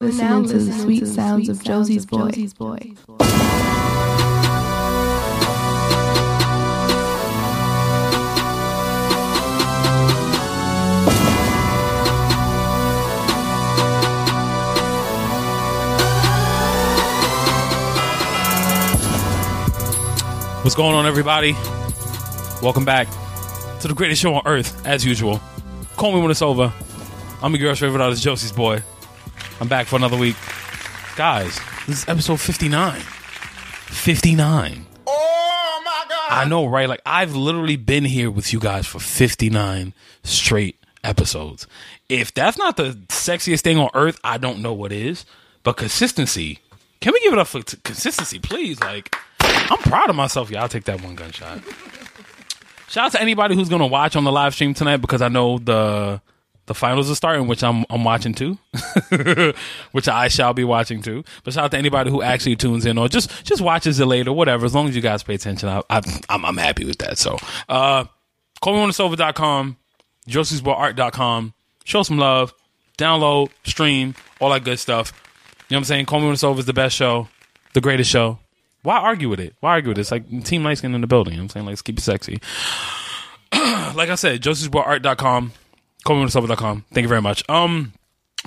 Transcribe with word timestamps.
Listening 0.00 0.46
to 0.46 0.58
the 0.58 0.72
sweet 0.74 1.08
sounds 1.08 1.48
of 1.48 1.60
Josie's 1.64 2.06
boy. 2.06 2.30
What's 20.62 20.76
going 20.76 20.94
on, 20.94 21.06
everybody? 21.06 21.54
Welcome 22.62 22.84
back 22.84 23.08
to 23.80 23.88
the 23.88 23.94
greatest 23.96 24.22
show 24.22 24.32
on 24.34 24.42
earth, 24.46 24.86
as 24.86 25.04
usual. 25.04 25.40
Call 25.96 26.12
me 26.12 26.20
when 26.20 26.30
it's 26.30 26.42
over. 26.42 26.72
I'm 27.42 27.52
your 27.52 27.58
girl's 27.62 27.80
favorite 27.80 28.00
artist, 28.00 28.22
Josie's 28.22 28.52
boy. 28.52 28.80
I'm 29.60 29.68
back 29.68 29.86
for 29.86 29.96
another 29.96 30.16
week. 30.16 30.36
Guys, 31.16 31.58
this 31.86 32.02
is 32.02 32.08
episode 32.08 32.40
59. 32.40 33.00
59. 33.00 34.86
Oh 35.06 35.82
my 35.84 36.04
god! 36.08 36.28
I 36.30 36.44
know, 36.48 36.66
right? 36.66 36.88
Like, 36.88 37.00
I've 37.04 37.34
literally 37.34 37.76
been 37.76 38.04
here 38.04 38.30
with 38.30 38.52
you 38.52 38.60
guys 38.60 38.86
for 38.86 39.00
59 39.00 39.94
straight 40.22 40.76
episodes. 41.02 41.66
If 42.08 42.32
that's 42.34 42.56
not 42.56 42.76
the 42.76 42.92
sexiest 43.08 43.62
thing 43.62 43.78
on 43.78 43.90
earth, 43.94 44.20
I 44.22 44.38
don't 44.38 44.60
know 44.62 44.72
what 44.72 44.92
is. 44.92 45.24
But 45.64 45.76
consistency, 45.76 46.60
can 47.00 47.12
we 47.12 47.20
give 47.20 47.32
it 47.32 47.38
up 47.38 47.48
for 47.48 47.62
t- 47.62 47.78
consistency, 47.82 48.38
please? 48.38 48.78
Like, 48.80 49.16
I'm 49.40 49.78
proud 49.78 50.08
of 50.08 50.14
myself. 50.16 50.50
Yeah, 50.50 50.62
I'll 50.62 50.68
take 50.68 50.84
that 50.84 51.02
one 51.02 51.16
gunshot. 51.16 51.62
Shout 52.88 53.06
out 53.06 53.12
to 53.12 53.20
anybody 53.20 53.54
who's 53.56 53.68
gonna 53.68 53.86
watch 53.88 54.14
on 54.14 54.22
the 54.24 54.32
live 54.32 54.54
stream 54.54 54.72
tonight 54.72 54.98
because 54.98 55.20
I 55.20 55.28
know 55.28 55.58
the 55.58 56.20
the 56.68 56.74
finals 56.74 57.10
are 57.10 57.14
starting, 57.14 57.48
which 57.48 57.64
I'm 57.64 57.84
I'm 57.90 58.04
watching 58.04 58.34
too, 58.34 58.58
which 59.92 60.08
I 60.08 60.28
shall 60.28 60.54
be 60.54 60.64
watching 60.64 61.02
too. 61.02 61.24
But 61.42 61.54
shout 61.54 61.64
out 61.64 61.70
to 61.72 61.78
anybody 61.78 62.10
who 62.10 62.22
actually 62.22 62.56
tunes 62.56 62.86
in 62.86 62.96
or 62.96 63.08
just 63.08 63.44
just 63.44 63.60
watches 63.60 63.98
it 63.98 64.06
later, 64.06 64.32
whatever. 64.32 64.64
As 64.64 64.74
long 64.74 64.88
as 64.88 64.94
you 64.94 65.02
guys 65.02 65.22
pay 65.22 65.34
attention, 65.34 65.68
I, 65.68 65.82
I, 65.90 66.00
I'm 66.28 66.44
I'm 66.44 66.56
happy 66.56 66.84
with 66.84 66.98
that. 66.98 67.18
So, 67.18 67.38
uh, 67.68 68.04
callmewhenitsover.com, 68.62 69.76
josiesboyart.com. 70.28 71.54
Show 71.84 72.02
some 72.02 72.18
love, 72.18 72.54
download, 72.98 73.50
stream, 73.64 74.14
all 74.40 74.50
that 74.50 74.62
good 74.62 74.78
stuff. 74.78 75.12
You 75.68 75.74
know 75.74 75.78
what 75.78 75.80
I'm 75.80 75.84
saying? 75.84 76.06
Call 76.06 76.20
Me 76.20 76.26
When 76.26 76.34
It's 76.34 76.44
Over 76.44 76.60
is 76.60 76.66
the 76.66 76.72
best 76.72 76.94
show, 76.94 77.28
the 77.72 77.80
greatest 77.80 78.10
show. 78.10 78.38
Why 78.82 78.98
argue 78.98 79.28
with 79.28 79.40
it? 79.40 79.54
Why 79.60 79.72
argue 79.72 79.90
with 79.90 79.98
it? 79.98 80.02
It's 80.02 80.10
like 80.10 80.44
Team 80.44 80.64
Light 80.64 80.78
Skin 80.78 80.94
in 80.94 81.00
the 81.00 81.06
building. 81.06 81.34
You 81.34 81.38
know 81.38 81.44
what 81.44 81.50
I'm 81.50 81.54
saying? 81.54 81.66
Like, 81.66 81.72
let's 81.72 81.82
keep 81.82 81.98
it 81.98 82.02
sexy. 82.02 82.40
like 83.52 84.10
I 84.10 84.14
said, 84.14 84.42
josiesboyart.com, 84.42 85.52
callmewhenitsover.com. 86.04 86.84
Thank 86.92 87.02
you 87.02 87.08
very 87.08 87.22
much. 87.22 87.48
Um, 87.48 87.92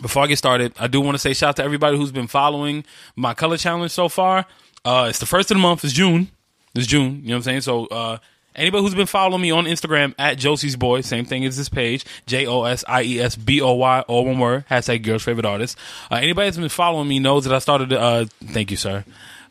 before 0.02 0.24
I 0.24 0.28
get 0.28 0.38
started, 0.38 0.74
I 0.80 0.88
do 0.88 1.02
want 1.02 1.16
to 1.16 1.20
say 1.20 1.34
shout 1.34 1.50
out 1.50 1.56
to 1.58 1.64
everybody 1.64 1.98
who's 1.98 2.12
been 2.12 2.28
following 2.28 2.86
my 3.16 3.34
color 3.34 3.58
challenge 3.58 3.92
so 3.92 4.10
far. 4.10 4.46
Uh, 4.86 5.08
it's 5.10 5.20
the 5.20 5.26
first 5.26 5.52
of 5.52 5.56
the 5.56 5.62
month. 5.62 5.84
It's 5.84 5.94
June. 5.94 6.30
It's 6.74 6.88
June. 6.88 7.22
You 7.22 7.30
know 7.30 7.34
what 7.34 7.38
I'm 7.38 7.44
saying? 7.44 7.62
So, 7.62 7.86
uh, 7.88 8.18
anybody 8.56 8.82
who's 8.84 8.96
been 8.96 9.06
following 9.06 9.42
me 9.42 9.52
on 9.52 9.66
Instagram 9.66 10.16
at 10.18 10.38
Josie's 10.38 10.76
Boy, 10.76 11.02
same 11.02 11.26
thing 11.26 11.46
as 11.46 11.58
this 11.58 11.70
page, 11.70 12.06
J 12.26 12.48
O 12.48 12.64
S 12.64 12.84
I 12.88 13.04
E 13.04 13.20
S 13.20 13.36
B 13.36 13.62
O 13.62 13.74
Y, 13.74 14.00
all 14.08 14.26
one 14.26 14.40
word, 14.40 14.66
hashtag 14.70 15.04
girl's 15.04 15.24
favorite 15.24 15.46
artist. 15.46 15.78
Uh, 16.10 16.16
anybody 16.16 16.48
that's 16.48 16.58
been 16.58 16.70
following 16.70 17.08
me 17.08 17.20
knows 17.20 17.44
that 17.44 17.54
I 17.54 17.60
started, 17.60 17.92
uh, 17.94 18.26
thank 18.46 18.72
you, 18.72 18.78
sir. 18.78 19.04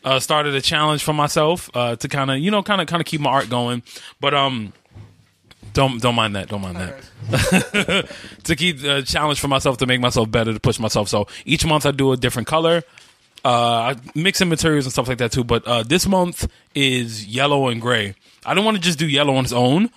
Uh, 0.03 0.19
started 0.19 0.55
a 0.55 0.63
challenge 0.63 1.05
for 1.05 1.13
myself, 1.13 1.69
uh, 1.75 1.95
to 1.97 2.09
kind 2.09 2.31
of, 2.31 2.39
you 2.39 2.51
know, 2.51 2.63
kind 2.63 2.81
of, 2.81 2.87
kind 2.87 3.03
of 3.03 3.07
keep 3.07 3.21
my 3.21 3.31
art 3.31 3.51
going. 3.51 3.83
But, 4.19 4.33
um, 4.33 4.73
don't 5.73 6.01
don't 6.01 6.15
mind 6.15 6.37
that. 6.37 6.49
Don't 6.49 6.61
mind 6.61 6.77
that. 6.77 8.09
to 8.45 8.57
keep 8.57 8.83
a 8.83 9.03
challenge 9.03 9.41
for 9.41 9.49
myself 9.49 9.79
to 9.79 9.87
make 9.87 10.01
myself 10.01 10.31
better, 10.31 10.53
to 10.53 10.61
push 10.61 10.79
myself. 10.79 11.09
So 11.09 11.27
each 11.45 11.65
month 11.65 11.87
I 11.87 11.91
do 11.91 12.13
a 12.13 12.17
different 12.17 12.49
color. 12.49 12.83
Uh, 13.45 13.95
I 13.95 13.97
mix 14.15 14.41
in 14.41 14.49
materials 14.49 14.85
and 14.85 14.93
stuff 14.93 15.09
like 15.09 15.19
that 15.19 15.33
too. 15.33 15.45
But 15.45 15.67
uh, 15.67 15.83
this 15.83 16.07
month 16.07 16.51
is 16.75 17.27
yellow 17.27 17.69
and 17.69 17.81
gray. 17.81 18.15
I 18.45 18.55
don't 18.55 18.65
want 18.65 18.77
to 18.77 18.83
just 18.83 18.99
do 18.99 19.07
yellow 19.07 19.35
on 19.37 19.45
its 19.45 19.53
own, 19.53 19.91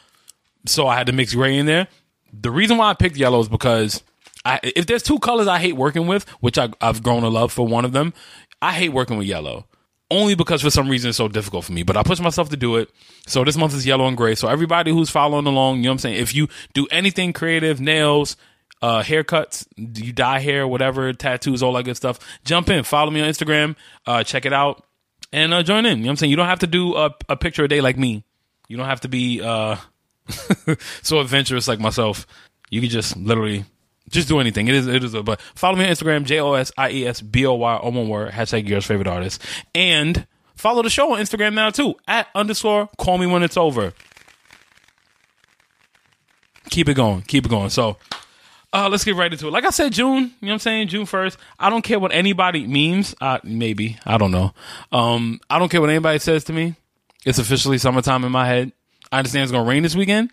so 0.65 0.87
I 0.87 0.95
had 0.95 1.07
to 1.07 1.13
mix 1.13 1.33
gray 1.33 1.57
in 1.57 1.65
there. 1.65 1.87
The 2.33 2.51
reason 2.51 2.77
why 2.77 2.89
I 2.89 2.93
picked 2.93 3.17
yellow 3.17 3.39
is 3.39 3.49
because 3.49 4.03
I, 4.45 4.59
if 4.63 4.85
there's 4.85 5.03
two 5.03 5.19
colors 5.19 5.47
I 5.47 5.59
hate 5.59 5.73
working 5.73 6.07
with, 6.07 6.27
which 6.41 6.57
I, 6.57 6.69
I've 6.81 7.03
grown 7.03 7.21
to 7.21 7.29
love 7.29 7.51
for 7.51 7.67
one 7.67 7.85
of 7.85 7.93
them, 7.93 8.13
I 8.61 8.73
hate 8.73 8.89
working 8.89 9.17
with 9.17 9.27
yellow 9.27 9.65
only 10.13 10.35
because 10.35 10.61
for 10.61 10.69
some 10.69 10.87
reason 10.87 11.09
it's 11.09 11.17
so 11.17 11.27
difficult 11.27 11.65
for 11.65 11.71
me. 11.73 11.83
But 11.83 11.97
I 11.97 12.03
push 12.03 12.19
myself 12.19 12.49
to 12.49 12.57
do 12.57 12.77
it. 12.77 12.89
So 13.25 13.43
this 13.43 13.57
month 13.57 13.73
is 13.73 13.85
yellow 13.85 14.07
and 14.07 14.15
gray. 14.15 14.35
So 14.35 14.47
everybody 14.47 14.91
who's 14.91 15.09
following 15.09 15.47
along, 15.47 15.77
you 15.77 15.83
know 15.83 15.89
what 15.89 15.93
I'm 15.93 15.99
saying? 15.99 16.17
If 16.17 16.35
you 16.35 16.47
do 16.73 16.87
anything 16.91 17.33
creative, 17.33 17.81
nails, 17.81 18.37
uh, 18.81 19.01
haircuts, 19.01 19.65
you 19.75 20.13
dye 20.13 20.39
hair, 20.39 20.67
whatever, 20.67 21.11
tattoos, 21.13 21.63
all 21.63 21.73
that 21.73 21.83
good 21.83 21.97
stuff, 21.97 22.19
jump 22.45 22.69
in. 22.69 22.83
Follow 22.83 23.11
me 23.11 23.21
on 23.21 23.29
Instagram. 23.29 23.75
Uh, 24.05 24.23
check 24.23 24.45
it 24.45 24.53
out. 24.53 24.85
And 25.31 25.53
uh, 25.53 25.63
join 25.63 25.85
in. 25.85 25.97
You 25.97 26.03
know 26.03 26.07
what 26.07 26.11
I'm 26.11 26.17
saying? 26.17 26.29
You 26.29 26.35
don't 26.35 26.47
have 26.47 26.59
to 26.59 26.67
do 26.67 26.95
a, 26.95 27.15
a 27.27 27.35
picture 27.35 27.63
a 27.63 27.67
day 27.67 27.81
like 27.81 27.97
me. 27.97 28.23
You 28.67 28.77
don't 28.77 28.85
have 28.85 29.01
to 29.01 29.09
be 29.09 29.41
uh, 29.41 29.77
so 31.01 31.19
adventurous 31.19 31.67
like 31.67 31.79
myself. 31.79 32.27
You 32.69 32.81
can 32.81 32.89
just 32.89 33.17
literally 33.17 33.65
just 34.13 34.27
do 34.27 34.39
anything. 34.39 34.67
It 34.67 34.75
is 34.75 34.87
it 34.87 35.03
is 35.03 35.13
a 35.13 35.23
but 35.23 35.41
follow 35.41 35.75
me 35.75 35.85
on 35.85 35.91
Instagram, 35.91 36.23
J 36.23 36.39
O 36.39 36.53
S 36.53 36.71
I 36.77 36.91
E 36.91 37.07
S 37.07 37.21
B 37.21 37.45
O 37.45 37.53
Y, 37.53 37.79
one 37.83 38.07
word, 38.07 38.31
hashtag 38.31 38.67
yours 38.67 38.85
favorite 38.85 39.07
artist. 39.07 39.41
And 39.75 40.25
follow 40.55 40.81
the 40.81 40.89
show 40.89 41.13
on 41.13 41.19
Instagram 41.19 41.53
now 41.53 41.69
too, 41.69 41.95
at 42.07 42.27
underscore 42.33 42.89
call 42.97 43.17
me 43.17 43.25
when 43.25 43.43
it's 43.43 43.57
over. 43.57 43.93
Keep 46.69 46.89
it 46.89 46.93
going, 46.93 47.23
keep 47.23 47.45
it 47.45 47.49
going. 47.49 47.69
So 47.69 47.97
uh, 48.73 48.89
let's 48.89 49.03
get 49.03 49.15
right 49.15 49.31
into 49.31 49.47
it. 49.47 49.51
Like 49.51 49.65
I 49.65 49.69
said, 49.69 49.93
June, 49.93 50.15
you 50.15 50.23
know 50.23 50.29
what 50.47 50.53
I'm 50.53 50.59
saying? 50.59 50.87
June 50.87 51.05
1st. 51.05 51.37
I 51.59 51.69
don't 51.69 51.83
care 51.83 51.99
what 51.99 52.11
anybody 52.11 52.65
memes. 52.65 53.13
Uh, 53.21 53.37
maybe. 53.43 53.99
I 54.03 54.17
don't 54.17 54.31
know. 54.31 54.53
Um, 54.91 55.39
I 55.47 55.59
don't 55.59 55.69
care 55.69 55.79
what 55.79 55.91
anybody 55.91 56.17
says 56.17 56.45
to 56.45 56.53
me. 56.53 56.75
It's 57.23 57.37
officially 57.37 57.77
summertime 57.77 58.23
in 58.23 58.31
my 58.31 58.47
head. 58.47 58.71
I 59.11 59.19
understand 59.19 59.43
it's 59.43 59.51
going 59.51 59.63
to 59.63 59.69
rain 59.69 59.83
this 59.83 59.95
weekend, 59.95 60.31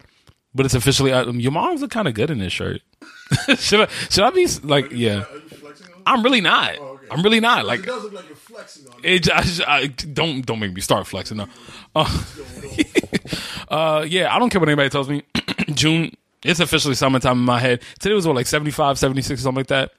but 0.55 0.65
it's 0.65 0.75
officially, 0.75 1.13
uh, 1.13 1.31
your 1.33 1.53
moms 1.53 1.83
look 1.83 1.91
kind 1.91 2.09
of 2.09 2.15
good 2.15 2.31
in 2.31 2.39
this 2.39 2.53
shirt. 2.53 2.81
should 3.57 3.81
I, 3.83 3.87
should 4.09 4.25
I 4.25 4.31
be 4.31 4.47
like, 4.63 4.91
yeah. 4.93 5.25
Are 5.25 5.35
you 5.35 5.41
flexing 5.49 5.87
on? 5.95 6.03
I'm 6.07 6.23
really 6.23 6.41
not. 6.41 6.77
Oh, 6.79 6.85
okay. 6.95 7.07
I'm 7.11 7.23
really 7.23 7.41
not. 7.41 7.65
Like 7.65 7.81
It 7.81 7.87
does 7.87 8.03
look 8.05 8.13
like 8.13 8.27
you're 8.27 8.37
flexing 8.37 8.87
on 8.89 9.01
it. 9.05 9.27
it, 9.27 9.33
I, 9.33 9.43
just- 9.43 9.69
I, 9.69 9.87
don't 9.87 10.45
don't 10.45 10.59
make 10.61 10.73
me 10.73 10.81
start 10.81 11.07
flexing 11.07 11.39
now. 11.39 11.49
Uh, 11.95 12.23
uh, 13.69 14.05
yeah, 14.09 14.35
I 14.35 14.39
don't 14.39 14.51
care 14.51 14.61
what 14.61 14.69
anybody 14.69 14.89
tells 14.91 15.09
me. 15.09 15.23
June, 15.75 16.13
it's 16.45 16.61
officially 16.61 16.95
summertime 16.95 17.39
in 17.39 17.45
my 17.45 17.61
head. 17.61 17.83
Today 17.99 18.15
was 18.15 18.27
what 18.27 18.37
like 18.37 18.47
75, 18.47 18.99
76, 18.99 19.41
something 19.41 19.57
like 19.61 19.67
that. 19.69 19.93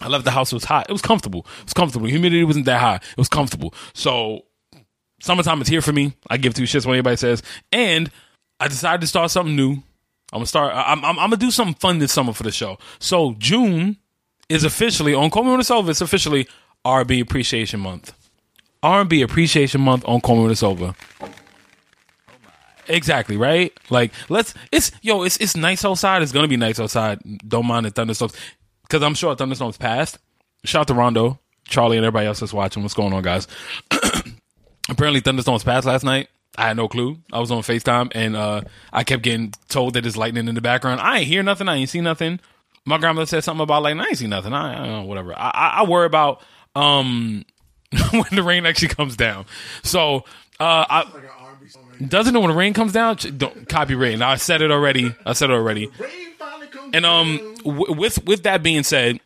I 0.00 0.08
left 0.08 0.24
the 0.24 0.30
house. 0.30 0.52
It 0.52 0.56
was 0.56 0.64
hot. 0.64 0.86
It 0.88 0.92
was 0.92 1.02
comfortable. 1.02 1.40
It 1.58 1.64
was 1.64 1.72
comfortable. 1.74 2.06
Humidity 2.06 2.44
wasn't 2.44 2.66
that 2.66 2.80
high. 2.80 2.96
It 2.96 3.16
was 3.16 3.28
comfortable. 3.28 3.74
So 3.94 4.42
summertime 5.20 5.60
is 5.60 5.68
here 5.68 5.82
for 5.82 5.92
me. 5.92 6.14
I 6.30 6.36
give 6.36 6.54
two 6.54 6.62
shits 6.62 6.86
what 6.86 6.92
anybody 6.92 7.16
says. 7.16 7.42
And 7.72 8.10
I 8.60 8.68
decided 8.68 9.00
to 9.00 9.06
start 9.08 9.30
something 9.32 9.56
new. 9.56 9.82
I'm 10.32 10.38
gonna 10.38 10.46
start. 10.46 10.72
I'm, 10.74 11.04
I'm, 11.04 11.18
I'm 11.18 11.30
gonna 11.30 11.36
do 11.36 11.50
something 11.50 11.74
fun 11.74 11.98
this 11.98 12.12
summer 12.12 12.32
for 12.32 12.42
the 12.42 12.52
show. 12.52 12.78
So 12.98 13.34
June 13.38 13.96
is 14.48 14.64
officially 14.64 15.14
on 15.14 15.30
Call 15.30 15.44
Me 15.44 15.50
When 15.50 15.60
It's 15.60 15.70
Over. 15.70 15.90
It's 15.90 16.00
officially 16.00 16.46
R&B 16.84 17.20
Appreciation 17.20 17.80
Month. 17.80 18.12
R&B 18.82 19.22
Appreciation 19.22 19.80
Month 19.80 20.04
on 20.06 20.20
Call 20.20 20.36
Me 20.36 20.42
When 20.42 20.50
It's 20.52 20.62
Over. 20.62 20.94
Exactly 22.88 23.36
right. 23.36 23.72
Like 23.90 24.12
let's. 24.28 24.54
It's 24.72 24.92
yo. 25.02 25.22
It's 25.22 25.36
it's 25.38 25.56
nice 25.56 25.84
outside. 25.84 26.22
It's 26.22 26.32
gonna 26.32 26.48
be 26.48 26.56
nice 26.56 26.80
outside. 26.80 27.20
Don't 27.46 27.66
mind 27.66 27.86
the 27.86 27.90
thunderstorms 27.90 28.34
because 28.82 29.02
I'm 29.02 29.14
sure 29.14 29.34
thunderstorms 29.34 29.76
passed. 29.76 30.18
Shout 30.64 30.82
out 30.82 30.88
to 30.88 30.94
Rondo, 30.94 31.38
Charlie, 31.66 31.98
and 31.98 32.06
everybody 32.06 32.26
else 32.26 32.40
that's 32.40 32.52
watching. 32.52 32.82
What's 32.82 32.94
going 32.94 33.12
on, 33.12 33.22
guys? 33.22 33.46
Apparently, 34.88 35.20
thunderstorms 35.20 35.64
passed 35.64 35.86
last 35.86 36.02
night. 36.02 36.28
I 36.56 36.68
had 36.68 36.76
no 36.76 36.88
clue. 36.88 37.18
I 37.32 37.38
was 37.38 37.50
on 37.50 37.62
Facetime 37.62 38.10
and 38.14 38.34
uh, 38.34 38.62
I 38.92 39.04
kept 39.04 39.22
getting 39.22 39.52
told 39.68 39.94
that 39.94 40.00
there's 40.02 40.16
lightning 40.16 40.48
in 40.48 40.54
the 40.54 40.60
background. 40.60 41.00
I 41.00 41.18
ain't 41.18 41.28
hear 41.28 41.42
nothing. 41.42 41.68
I 41.68 41.76
ain't 41.76 41.88
see 41.90 42.00
nothing. 42.00 42.40
My 42.84 42.98
grandmother 42.98 43.26
said 43.26 43.44
something 43.44 43.62
about 43.62 43.82
lightning. 43.82 44.04
I 44.04 44.08
ain't 44.08 44.18
see 44.18 44.26
nothing. 44.26 44.52
I, 44.52 44.72
I 44.72 44.76
don't 44.78 44.88
know, 44.88 45.02
whatever. 45.04 45.34
I, 45.34 45.50
I, 45.54 45.68
I 45.80 45.82
worry 45.84 46.06
about 46.06 46.42
um, 46.74 47.44
when 48.10 48.24
the 48.32 48.42
rain 48.42 48.66
actually 48.66 48.88
comes 48.88 49.16
down. 49.16 49.44
So 49.82 50.24
uh, 50.58 50.84
I, 50.88 51.02
Like 51.04 51.14
an 51.14 51.30
R&B 51.40 51.68
song 51.68 51.82
right 51.90 52.08
doesn't 52.08 52.34
know 52.34 52.40
when 52.40 52.50
the 52.50 52.56
rain 52.56 52.72
comes 52.72 52.92
down. 52.92 53.16
Don't 53.36 53.68
copyright. 53.68 54.18
Now 54.18 54.30
I 54.30 54.36
said 54.36 54.62
it 54.62 54.70
already. 54.70 55.14
I 55.24 55.34
said 55.34 55.50
it 55.50 55.54
already. 55.54 55.86
Rain 55.98 56.10
finally 56.38 56.66
comes 56.68 56.90
And 56.94 57.06
um, 57.06 57.54
w- 57.62 57.92
with 57.92 58.24
with 58.24 58.42
that 58.44 58.62
being 58.62 58.82
said, 58.82 59.20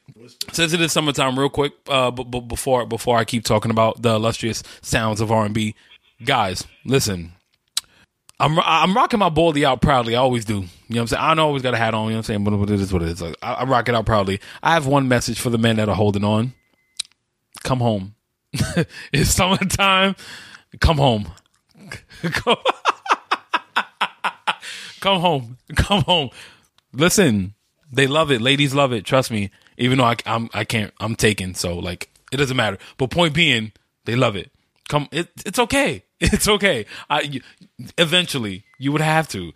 since 0.52 0.72
it 0.72 0.80
is 0.80 0.92
summertime, 0.92 1.38
real 1.38 1.48
quick, 1.48 1.72
uh, 1.88 2.10
b- 2.10 2.24
b- 2.24 2.40
before 2.40 2.84
before 2.84 3.16
I 3.16 3.24
keep 3.24 3.44
talking 3.44 3.70
about 3.70 4.02
the 4.02 4.16
illustrious 4.16 4.62
sounds 4.82 5.20
of 5.20 5.30
R 5.32 5.44
and 5.46 5.54
B, 5.54 5.74
guys, 6.24 6.66
listen. 6.84 7.32
I'm 8.40 8.58
I'm 8.58 8.94
rocking 8.96 9.20
my 9.20 9.28
baldy 9.28 9.64
out 9.64 9.80
proudly. 9.80 10.16
I 10.16 10.18
always 10.18 10.44
do. 10.44 10.54
You 10.54 10.60
know 10.60 10.66
what 10.88 11.00
I'm 11.02 11.06
saying? 11.08 11.22
I 11.22 11.28
don't 11.34 11.38
always 11.46 11.62
got 11.62 11.74
a 11.74 11.76
hat 11.76 11.94
on. 11.94 12.06
You 12.06 12.10
know 12.10 12.16
what 12.16 12.18
I'm 12.30 12.44
saying? 12.44 12.60
But 12.60 12.70
it 12.70 12.80
is 12.80 12.92
what 12.92 13.02
it 13.02 13.08
is. 13.08 13.22
Like, 13.22 13.36
I, 13.40 13.52
I 13.54 13.64
rock 13.64 13.88
it 13.88 13.94
out 13.94 14.04
proudly. 14.04 14.40
I 14.62 14.72
have 14.74 14.86
one 14.86 15.06
message 15.06 15.38
for 15.40 15.48
the 15.50 15.58
men 15.58 15.76
that 15.76 15.88
are 15.88 15.94
holding 15.94 16.24
on. 16.24 16.52
Come 17.62 17.78
home. 17.78 18.14
it's 19.12 19.30
summertime. 19.30 20.16
Come 20.80 20.98
home. 20.98 21.28
Come- 22.22 22.56
Come 25.00 25.20
home. 25.20 25.58
Come 25.76 26.02
home. 26.02 26.30
Listen, 26.92 27.54
they 27.92 28.06
love 28.06 28.30
it. 28.30 28.40
Ladies 28.40 28.74
love 28.74 28.92
it. 28.92 29.04
Trust 29.04 29.30
me. 29.30 29.50
even 29.76 29.98
though 29.98 30.04
I, 30.04 30.16
I'm 30.26 30.48
I 30.54 30.64
can't 30.64 30.92
I'm 31.00 31.16
taken, 31.16 31.54
so 31.54 31.76
like 31.78 32.10
it 32.32 32.36
doesn't 32.36 32.56
matter. 32.56 32.78
But 32.98 33.10
point 33.10 33.34
being, 33.34 33.72
they 34.04 34.14
love 34.16 34.36
it. 34.36 34.50
Come, 34.92 35.08
it, 35.10 35.28
it's 35.46 35.58
okay. 35.58 36.04
It's 36.20 36.46
okay. 36.46 36.86
I 37.10 37.40
eventually 37.98 38.64
you 38.78 38.92
would 38.92 39.00
have 39.00 39.26
to. 39.28 39.52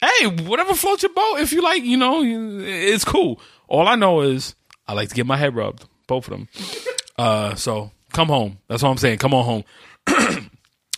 Hey, 0.00 0.26
whatever 0.26 0.74
floats 0.74 1.04
your 1.04 1.12
boat. 1.12 1.36
If 1.40 1.52
you 1.52 1.62
like, 1.62 1.84
you 1.84 1.96
know, 1.96 2.22
it's 2.24 3.04
cool. 3.04 3.40
All 3.68 3.86
I 3.86 3.94
know 3.94 4.22
is 4.22 4.56
I 4.88 4.94
like 4.94 5.10
to 5.10 5.14
get 5.14 5.26
my 5.26 5.36
head 5.36 5.54
rubbed, 5.54 5.84
both 6.08 6.26
of 6.26 6.30
them. 6.30 6.48
Uh, 7.16 7.54
so 7.54 7.92
come 8.12 8.26
home. 8.28 8.58
That's 8.66 8.82
what 8.82 8.88
I'm 8.88 8.96
saying. 8.96 9.18
Come 9.18 9.34
on 9.34 9.44
home. 9.44 9.64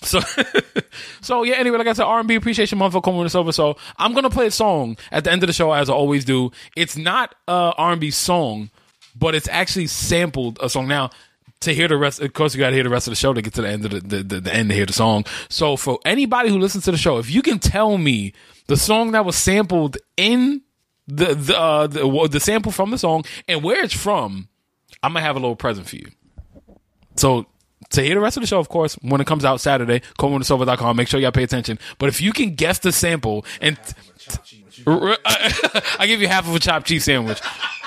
So, 0.03 0.21
so 1.23 1.45
yeah. 1.45 1.55
Anyway, 1.55 1.79
like 1.79 1.87
I 1.87 1.95
said, 1.95 2.05
R 2.05 2.19
and 2.19 2.29
B 2.29 2.35
appreciation 2.35 2.77
month 2.77 2.93
for 2.93 3.01
coming 3.01 3.27
over. 3.35 3.53
So 3.53 3.79
I'm 3.97 4.13
gonna 4.13 4.29
play 4.29 4.47
a 4.47 4.51
song 4.51 4.99
at 5.11 5.25
the 5.25 5.33
end 5.33 5.43
of 5.43 5.47
the 5.47 5.55
show, 5.55 5.73
as 5.73 5.89
I 5.89 5.95
always 5.95 6.27
do. 6.27 6.53
It's 6.77 6.95
not 6.95 7.35
a 7.49 7.73
R 7.79 7.93
and 7.93 8.01
B 8.03 8.11
song, 8.11 8.69
but 9.17 9.35
it's 9.35 9.49
actually 9.49 9.87
sampled 9.87 10.59
a 10.61 10.69
song. 10.69 10.89
Now, 10.89 11.09
to 11.65 11.75
hear 11.75 11.89
the 11.89 11.97
rest, 11.97 12.21
of 12.21 12.33
course, 12.33 12.55
you 12.55 12.61
got 12.61 12.71
to 12.71 12.75
hear 12.75 12.85
the 12.85 12.91
rest 12.91 13.07
of 13.07 13.13
the 13.13 13.17
show 13.17 13.33
to 13.33 13.43
get 13.43 13.55
to 13.55 13.63
the 13.63 13.69
end 13.69 13.85
of 13.85 13.91
the, 13.91 14.01
the, 14.01 14.23
the, 14.23 14.41
the 14.41 14.55
end 14.55 14.71
to 14.71 14.75
hear 14.75 14.87
the 14.87 14.93
song. 14.93 15.25
So 15.49 15.77
for 15.77 15.99
anybody 16.05 16.49
who 16.49 16.59
listens 16.59 16.85
to 16.85 16.91
the 16.91 16.97
show, 16.97 17.19
if 17.19 17.31
you 17.31 17.43
can 17.43 17.59
tell 17.59 17.99
me 17.99 18.33
the 18.67 18.77
song 18.77 19.13
that 19.13 19.25
was 19.25 19.37
sampled 19.37 19.99
in 20.17 20.63
the 21.07 21.35
the 21.35 21.59
uh, 21.59 21.87
the, 21.87 22.29
the 22.31 22.41
sample 22.41 22.73
from 22.73 22.91
the 22.91 22.99
song 22.99 23.25
and 23.47 23.63
where 23.63 23.85
it's 23.85 23.95
from, 23.95 24.49
I'm 25.03 25.13
gonna 25.13 25.25
have 25.25 25.37
a 25.37 25.41
little 25.41 25.57
present 25.57 25.89
for 25.89 25.97
you. 25.97 26.07
So 27.17 27.47
to 27.91 28.03
hear 28.03 28.15
the 28.15 28.21
rest 28.21 28.37
of 28.37 28.43
the 28.43 28.47
show, 28.47 28.59
of 28.59 28.69
course, 28.69 28.95
when 29.03 29.21
it 29.21 29.27
comes 29.27 29.45
out 29.45 29.61
Saturday, 29.61 30.01
callmewhenitsover.com, 30.19 30.97
make 30.97 31.09
sure 31.09 31.21
y'all 31.21 31.33
pay 31.33 31.43
attention. 31.43 31.79
But 31.99 32.09
if 32.09 32.21
you 32.21 32.33
can 32.33 32.55
guess 32.55 32.79
the 32.79 32.93
sample 32.93 33.45
and 33.61 33.79
I 34.87 36.05
give 36.07 36.21
you 36.21 36.29
half 36.29 36.49
of 36.49 36.55
a 36.55 36.59
chopped 36.59 36.87
cheese 36.87 37.05
sandwich. 37.05 37.41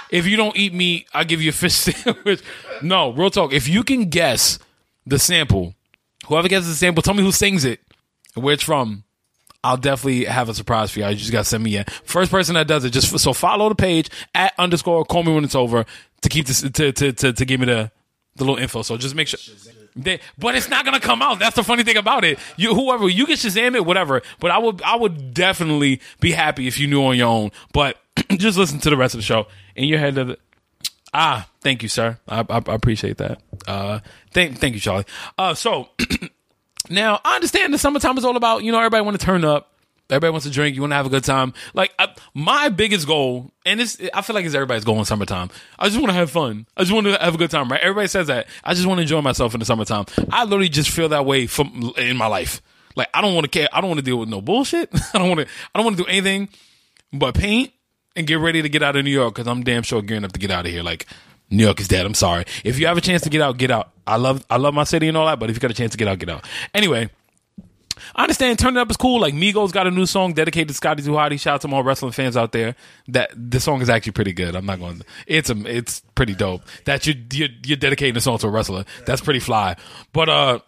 If 0.09 0.25
you 0.25 0.37
don't 0.37 0.55
eat 0.55 0.73
meat, 0.73 1.07
I 1.13 1.23
give 1.23 1.41
you 1.41 1.49
a 1.49 1.53
fish 1.53 1.73
sandwich. 1.75 2.41
No, 2.81 3.11
real 3.11 3.29
talk. 3.29 3.53
If 3.53 3.67
you 3.67 3.83
can 3.83 4.09
guess 4.09 4.59
the 5.05 5.19
sample, 5.19 5.73
whoever 6.27 6.47
guesses 6.47 6.69
the 6.69 6.75
sample, 6.75 7.01
tell 7.01 7.13
me 7.13 7.23
who 7.23 7.31
sings 7.31 7.65
it 7.65 7.79
and 8.35 8.43
where 8.43 8.53
it's 8.53 8.63
from. 8.63 9.03
I'll 9.63 9.77
definitely 9.77 10.25
have 10.25 10.47
a 10.49 10.53
surprise 10.53 10.91
for 10.91 10.99
you. 10.99 11.07
You 11.07 11.15
just 11.15 11.31
got 11.31 11.39
to 11.39 11.43
send 11.45 11.63
me 11.63 11.75
a 11.77 11.83
first 12.03 12.31
person 12.31 12.55
that 12.55 12.67
does 12.67 12.85
it. 12.85 12.91
Just 12.91 13.17
so 13.19 13.33
follow 13.33 13.67
the 13.69 13.75
page 13.75 14.09
at 14.33 14.53
underscore 14.57 15.03
call 15.03 15.23
me 15.23 15.33
when 15.33 15.43
it's 15.43 15.55
over 15.55 15.85
to 16.21 16.29
keep 16.29 16.45
this 16.45 16.61
to 16.61 16.91
to 16.91 17.11
to, 17.11 17.33
to 17.33 17.45
give 17.45 17.59
me 17.59 17.65
the 17.65 17.91
the 18.35 18.45
little 18.45 18.57
info. 18.57 18.83
So 18.83 18.95
just 18.97 19.15
make 19.15 19.27
sure. 19.27 19.39
They, 19.97 20.19
but 20.37 20.55
it's 20.55 20.69
not 20.69 20.85
gonna 20.85 20.99
come 20.99 21.21
out. 21.21 21.39
That's 21.39 21.55
the 21.55 21.63
funny 21.63 21.83
thing 21.83 21.97
about 21.97 22.23
it. 22.23 22.37
You 22.55 22.75
whoever 22.75 23.09
you 23.09 23.25
can 23.25 23.35
Shazam 23.35 23.75
it, 23.75 23.85
whatever. 23.85 24.21
But 24.39 24.51
I 24.51 24.59
would 24.59 24.81
I 24.83 24.95
would 24.95 25.33
definitely 25.33 26.01
be 26.19 26.31
happy 26.31 26.67
if 26.67 26.79
you 26.79 26.87
knew 26.87 27.03
on 27.03 27.17
your 27.17 27.27
own. 27.27 27.51
But 27.73 27.97
just 28.37 28.57
listen 28.57 28.79
to 28.79 28.89
the 28.89 28.97
rest 28.97 29.15
of 29.15 29.19
the 29.19 29.23
show 29.23 29.47
in 29.75 29.87
your 29.87 29.99
head. 29.99 30.17
Of 30.17 30.27
the, 30.27 30.37
ah, 31.13 31.49
thank 31.61 31.81
you, 31.81 31.89
sir. 31.89 32.19
I, 32.27 32.41
I, 32.41 32.57
I 32.57 32.75
appreciate 32.75 33.17
that. 33.17 33.41
Uh, 33.67 33.99
thank 34.31 34.59
thank 34.59 34.75
you, 34.75 34.79
Charlie. 34.79 35.05
Uh, 35.37 35.55
so 35.55 35.89
now 36.89 37.19
I 37.25 37.35
understand 37.35 37.73
the 37.73 37.79
summertime 37.79 38.17
is 38.17 38.25
all 38.25 38.37
about 38.37 38.63
you 38.63 38.71
know 38.71 38.77
everybody 38.77 39.03
want 39.03 39.19
to 39.19 39.25
turn 39.25 39.43
up. 39.43 39.73
Everybody 40.09 40.31
wants 40.31 40.45
to 40.45 40.51
drink. 40.51 40.75
You 40.75 40.81
want 40.81 40.91
to 40.91 40.95
have 40.95 41.05
a 41.05 41.09
good 41.09 41.23
time. 41.23 41.53
Like 41.73 41.93
I, 41.99 42.07
my 42.33 42.69
biggest 42.69 43.07
goal, 43.07 43.51
and 43.65 43.81
it's 43.81 43.97
I 44.13 44.21
feel 44.21 44.35
like 44.35 44.45
it's 44.45 44.55
everybody's 44.55 44.85
goal 44.85 44.97
in 44.99 45.05
summertime. 45.05 45.49
I 45.77 45.87
just 45.87 45.97
want 45.97 46.09
to 46.09 46.13
have 46.13 46.31
fun. 46.31 46.65
I 46.77 46.81
just 46.81 46.93
want 46.93 47.07
to 47.07 47.17
have 47.17 47.35
a 47.35 47.37
good 47.37 47.51
time. 47.51 47.69
Right? 47.69 47.81
Everybody 47.81 48.07
says 48.07 48.27
that. 48.27 48.47
I 48.63 48.73
just 48.73 48.87
want 48.87 48.99
to 48.99 49.01
enjoy 49.01 49.21
myself 49.21 49.53
in 49.53 49.59
the 49.59 49.65
summertime. 49.65 50.05
I 50.31 50.45
literally 50.45 50.69
just 50.69 50.89
feel 50.89 51.09
that 51.09 51.25
way 51.25 51.47
from 51.47 51.93
in 51.97 52.15
my 52.15 52.27
life. 52.27 52.61
Like 52.95 53.09
I 53.13 53.21
don't 53.21 53.35
want 53.35 53.45
to 53.45 53.49
care. 53.49 53.67
I 53.73 53.81
don't 53.81 53.89
want 53.89 53.99
to 53.99 54.05
deal 54.05 54.17
with 54.17 54.29
no 54.29 54.41
bullshit. 54.41 54.89
I 55.13 55.17
don't 55.17 55.27
want 55.27 55.41
to. 55.41 55.47
I 55.75 55.77
don't 55.77 55.85
want 55.85 55.97
to 55.97 56.03
do 56.03 56.09
anything 56.09 56.49
but 57.11 57.35
paint 57.35 57.73
and 58.15 58.25
get 58.25 58.39
ready 58.39 58.61
to 58.61 58.69
get 58.69 58.83
out 58.83 58.95
of 58.95 59.03
New 59.03 59.11
York 59.11 59.35
because 59.35 59.47
I'm 59.47 59.63
damn 59.63 59.83
sure 59.83 60.01
gearing 60.01 60.23
up 60.25 60.31
to 60.33 60.39
get 60.39 60.51
out 60.51 60.65
of 60.65 60.71
here. 60.71 60.83
Like 60.83 61.05
New 61.49 61.63
York 61.63 61.79
is 61.79 61.87
dead. 61.87 62.05
I'm 62.05 62.13
sorry. 62.13 62.45
If 62.63 62.79
you 62.79 62.87
have 62.87 62.97
a 62.97 63.01
chance 63.01 63.23
to 63.23 63.29
get 63.29 63.41
out, 63.41 63.57
get 63.57 63.71
out. 63.71 63.91
I 64.05 64.15
love 64.15 64.45
I 64.49 64.57
love 64.57 64.73
my 64.73 64.83
city 64.83 65.07
and 65.07 65.17
all 65.17 65.25
that, 65.27 65.39
but 65.39 65.49
if 65.49 65.55
you 65.55 65.59
got 65.59 65.71
a 65.71 65.75
chance 65.75 65.91
to 65.91 65.97
get 65.97 66.07
out, 66.07 66.19
get 66.19 66.29
out. 66.29 66.45
Anyway. 66.73 67.09
I 68.15 68.23
understand 68.23 68.59
turn 68.59 68.77
it 68.77 68.79
up 68.79 68.89
is 68.89 68.97
cool. 68.97 69.19
Like 69.19 69.33
Migos 69.33 69.71
got 69.71 69.87
a 69.87 69.91
new 69.91 70.05
song 70.05 70.33
dedicated 70.33 70.69
to 70.69 70.73
Scotty 70.73 71.03
Hotty. 71.03 71.39
Shout 71.39 71.55
out 71.55 71.69
to 71.69 71.75
all 71.75 71.83
wrestling 71.83 72.11
fans 72.11 72.37
out 72.37 72.51
there. 72.51 72.75
That 73.07 73.31
the 73.35 73.59
song 73.59 73.81
is 73.81 73.89
actually 73.89 74.13
pretty 74.13 74.33
good. 74.33 74.55
I'm 74.55 74.65
not 74.65 74.79
going. 74.79 74.99
to 74.99 75.05
It's 75.25 75.49
a, 75.49 75.57
it's 75.65 76.01
pretty 76.15 76.35
dope. 76.35 76.61
That 76.85 77.05
you 77.07 77.15
you're, 77.31 77.49
you're 77.65 77.77
dedicating 77.77 78.17
a 78.17 78.21
song 78.21 78.37
to 78.39 78.47
a 78.47 78.49
wrestler. 78.49 78.85
That's 79.05 79.21
pretty 79.21 79.39
fly. 79.39 79.75
But 80.13 80.29
uh, 80.29 80.59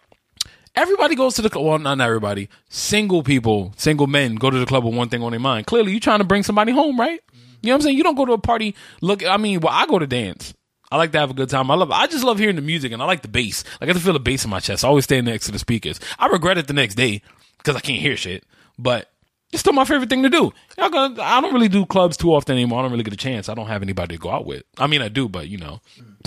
everybody 0.74 1.14
goes 1.14 1.34
to 1.34 1.42
the 1.42 1.50
club. 1.50 1.64
Well, 1.64 1.78
not 1.78 2.00
everybody. 2.00 2.48
Single 2.68 3.22
people, 3.22 3.72
single 3.76 4.06
men 4.06 4.36
go 4.36 4.50
to 4.50 4.58
the 4.58 4.66
club 4.66 4.84
with 4.84 4.94
one 4.94 5.08
thing 5.08 5.22
on 5.22 5.30
their 5.32 5.40
mind. 5.40 5.66
Clearly, 5.66 5.92
you're 5.92 6.00
trying 6.00 6.20
to 6.20 6.24
bring 6.24 6.42
somebody 6.42 6.72
home, 6.72 6.98
right? 6.98 7.20
You 7.62 7.68
know 7.68 7.72
what 7.72 7.76
I'm 7.76 7.82
saying? 7.82 7.96
You 7.98 8.02
don't 8.02 8.14
go 8.14 8.24
to 8.24 8.32
a 8.32 8.38
party. 8.38 8.74
Look, 9.02 9.24
I 9.24 9.36
mean, 9.36 9.60
well, 9.60 9.72
I 9.72 9.86
go 9.86 9.98
to 9.98 10.06
dance. 10.06 10.54
I 10.90 10.96
like 10.96 11.12
to 11.12 11.18
have 11.20 11.30
a 11.30 11.34
good 11.34 11.48
time. 11.48 11.70
I 11.70 11.74
love. 11.74 11.90
I 11.90 12.06
just 12.06 12.24
love 12.24 12.38
hearing 12.38 12.56
the 12.56 12.62
music, 12.62 12.92
and 12.92 13.00
I 13.00 13.06
like 13.06 13.22
the 13.22 13.28
bass. 13.28 13.62
I 13.80 13.86
to 13.86 13.94
feel 13.94 14.12
the 14.12 14.20
bass 14.20 14.44
in 14.44 14.50
my 14.50 14.60
chest. 14.60 14.84
I 14.84 14.88
always 14.88 15.04
stay 15.04 15.20
next 15.20 15.46
to 15.46 15.52
the 15.52 15.58
speakers. 15.58 16.00
I 16.18 16.26
regret 16.26 16.58
it 16.58 16.66
the 16.66 16.72
next 16.72 16.96
day 16.96 17.22
because 17.58 17.76
I 17.76 17.80
can't 17.80 18.00
hear 18.00 18.16
shit. 18.16 18.44
But 18.78 19.10
it's 19.52 19.60
still 19.60 19.72
my 19.72 19.84
favorite 19.84 20.08
thing 20.10 20.22
to 20.22 20.28
do. 20.28 20.52
Y'all 20.78 20.90
gonna, 20.90 21.22
I 21.22 21.40
don't 21.40 21.52
really 21.52 21.68
do 21.68 21.86
clubs 21.86 22.16
too 22.16 22.34
often 22.34 22.54
anymore. 22.54 22.80
I 22.80 22.82
don't 22.82 22.90
really 22.90 23.04
get 23.04 23.12
a 23.12 23.18
chance. 23.18 23.48
I 23.48 23.54
don't 23.54 23.66
have 23.66 23.82
anybody 23.82 24.16
to 24.16 24.20
go 24.20 24.30
out 24.30 24.46
with. 24.46 24.64
I 24.78 24.86
mean, 24.86 25.02
I 25.02 25.08
do, 25.08 25.28
but 25.28 25.48
you 25.48 25.58
know, 25.58 25.80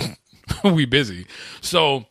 we 0.64 0.86
busy. 0.86 1.26
So, 1.60 2.06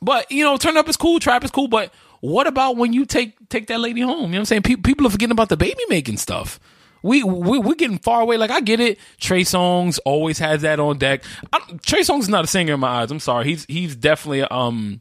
but 0.00 0.30
you 0.30 0.44
know, 0.44 0.56
turn 0.56 0.76
up 0.76 0.88
is 0.88 0.96
cool, 0.96 1.20
trap 1.20 1.44
is 1.44 1.50
cool. 1.50 1.68
But 1.68 1.92
what 2.20 2.46
about 2.46 2.76
when 2.76 2.92
you 2.92 3.04
take 3.04 3.36
take 3.48 3.66
that 3.68 3.80
lady 3.80 4.00
home? 4.00 4.16
You 4.16 4.22
know 4.22 4.28
what 4.28 4.38
I'm 4.38 4.44
saying? 4.46 4.62
People, 4.62 4.82
people 4.82 5.06
are 5.06 5.10
forgetting 5.10 5.32
about 5.32 5.48
the 5.48 5.56
baby 5.56 5.82
making 5.88 6.16
stuff. 6.18 6.60
We, 7.02 7.22
we 7.22 7.58
we're 7.58 7.74
getting 7.74 7.98
far 7.98 8.20
away. 8.20 8.36
Like 8.36 8.50
I 8.50 8.60
get 8.60 8.80
it. 8.80 8.98
Trey 9.18 9.42
Songz 9.42 9.98
always 10.04 10.38
has 10.38 10.62
that 10.62 10.80
on 10.80 10.98
deck. 10.98 11.22
I, 11.52 11.58
Trey 11.84 12.00
Songz 12.00 12.20
is 12.20 12.28
not 12.28 12.44
a 12.44 12.48
singer 12.48 12.74
in 12.74 12.80
my 12.80 13.02
eyes. 13.02 13.10
I'm 13.10 13.20
sorry. 13.20 13.44
He's 13.46 13.64
he's 13.66 13.96
definitely 13.96 14.42
um 14.42 15.00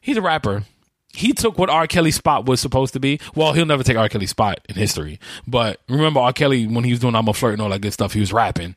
he's 0.00 0.16
a 0.16 0.22
rapper. 0.22 0.64
He 1.12 1.32
took 1.32 1.58
what 1.58 1.68
R. 1.68 1.88
Kelly's 1.88 2.14
spot 2.14 2.46
was 2.46 2.60
supposed 2.60 2.92
to 2.92 3.00
be. 3.00 3.18
Well, 3.34 3.52
he'll 3.52 3.66
never 3.66 3.82
take 3.82 3.96
R. 3.96 4.08
Kelly's 4.08 4.30
spot 4.30 4.60
in 4.68 4.76
history. 4.76 5.18
But 5.46 5.80
remember 5.88 6.20
R. 6.20 6.32
Kelly 6.32 6.66
when 6.66 6.84
he 6.84 6.90
was 6.90 7.00
doing 7.00 7.16
I'm 7.16 7.26
a 7.28 7.34
flirt 7.34 7.54
and 7.54 7.62
all 7.62 7.70
that 7.70 7.80
good 7.80 7.92
stuff, 7.92 8.12
he 8.12 8.20
was 8.20 8.32
rapping. 8.32 8.76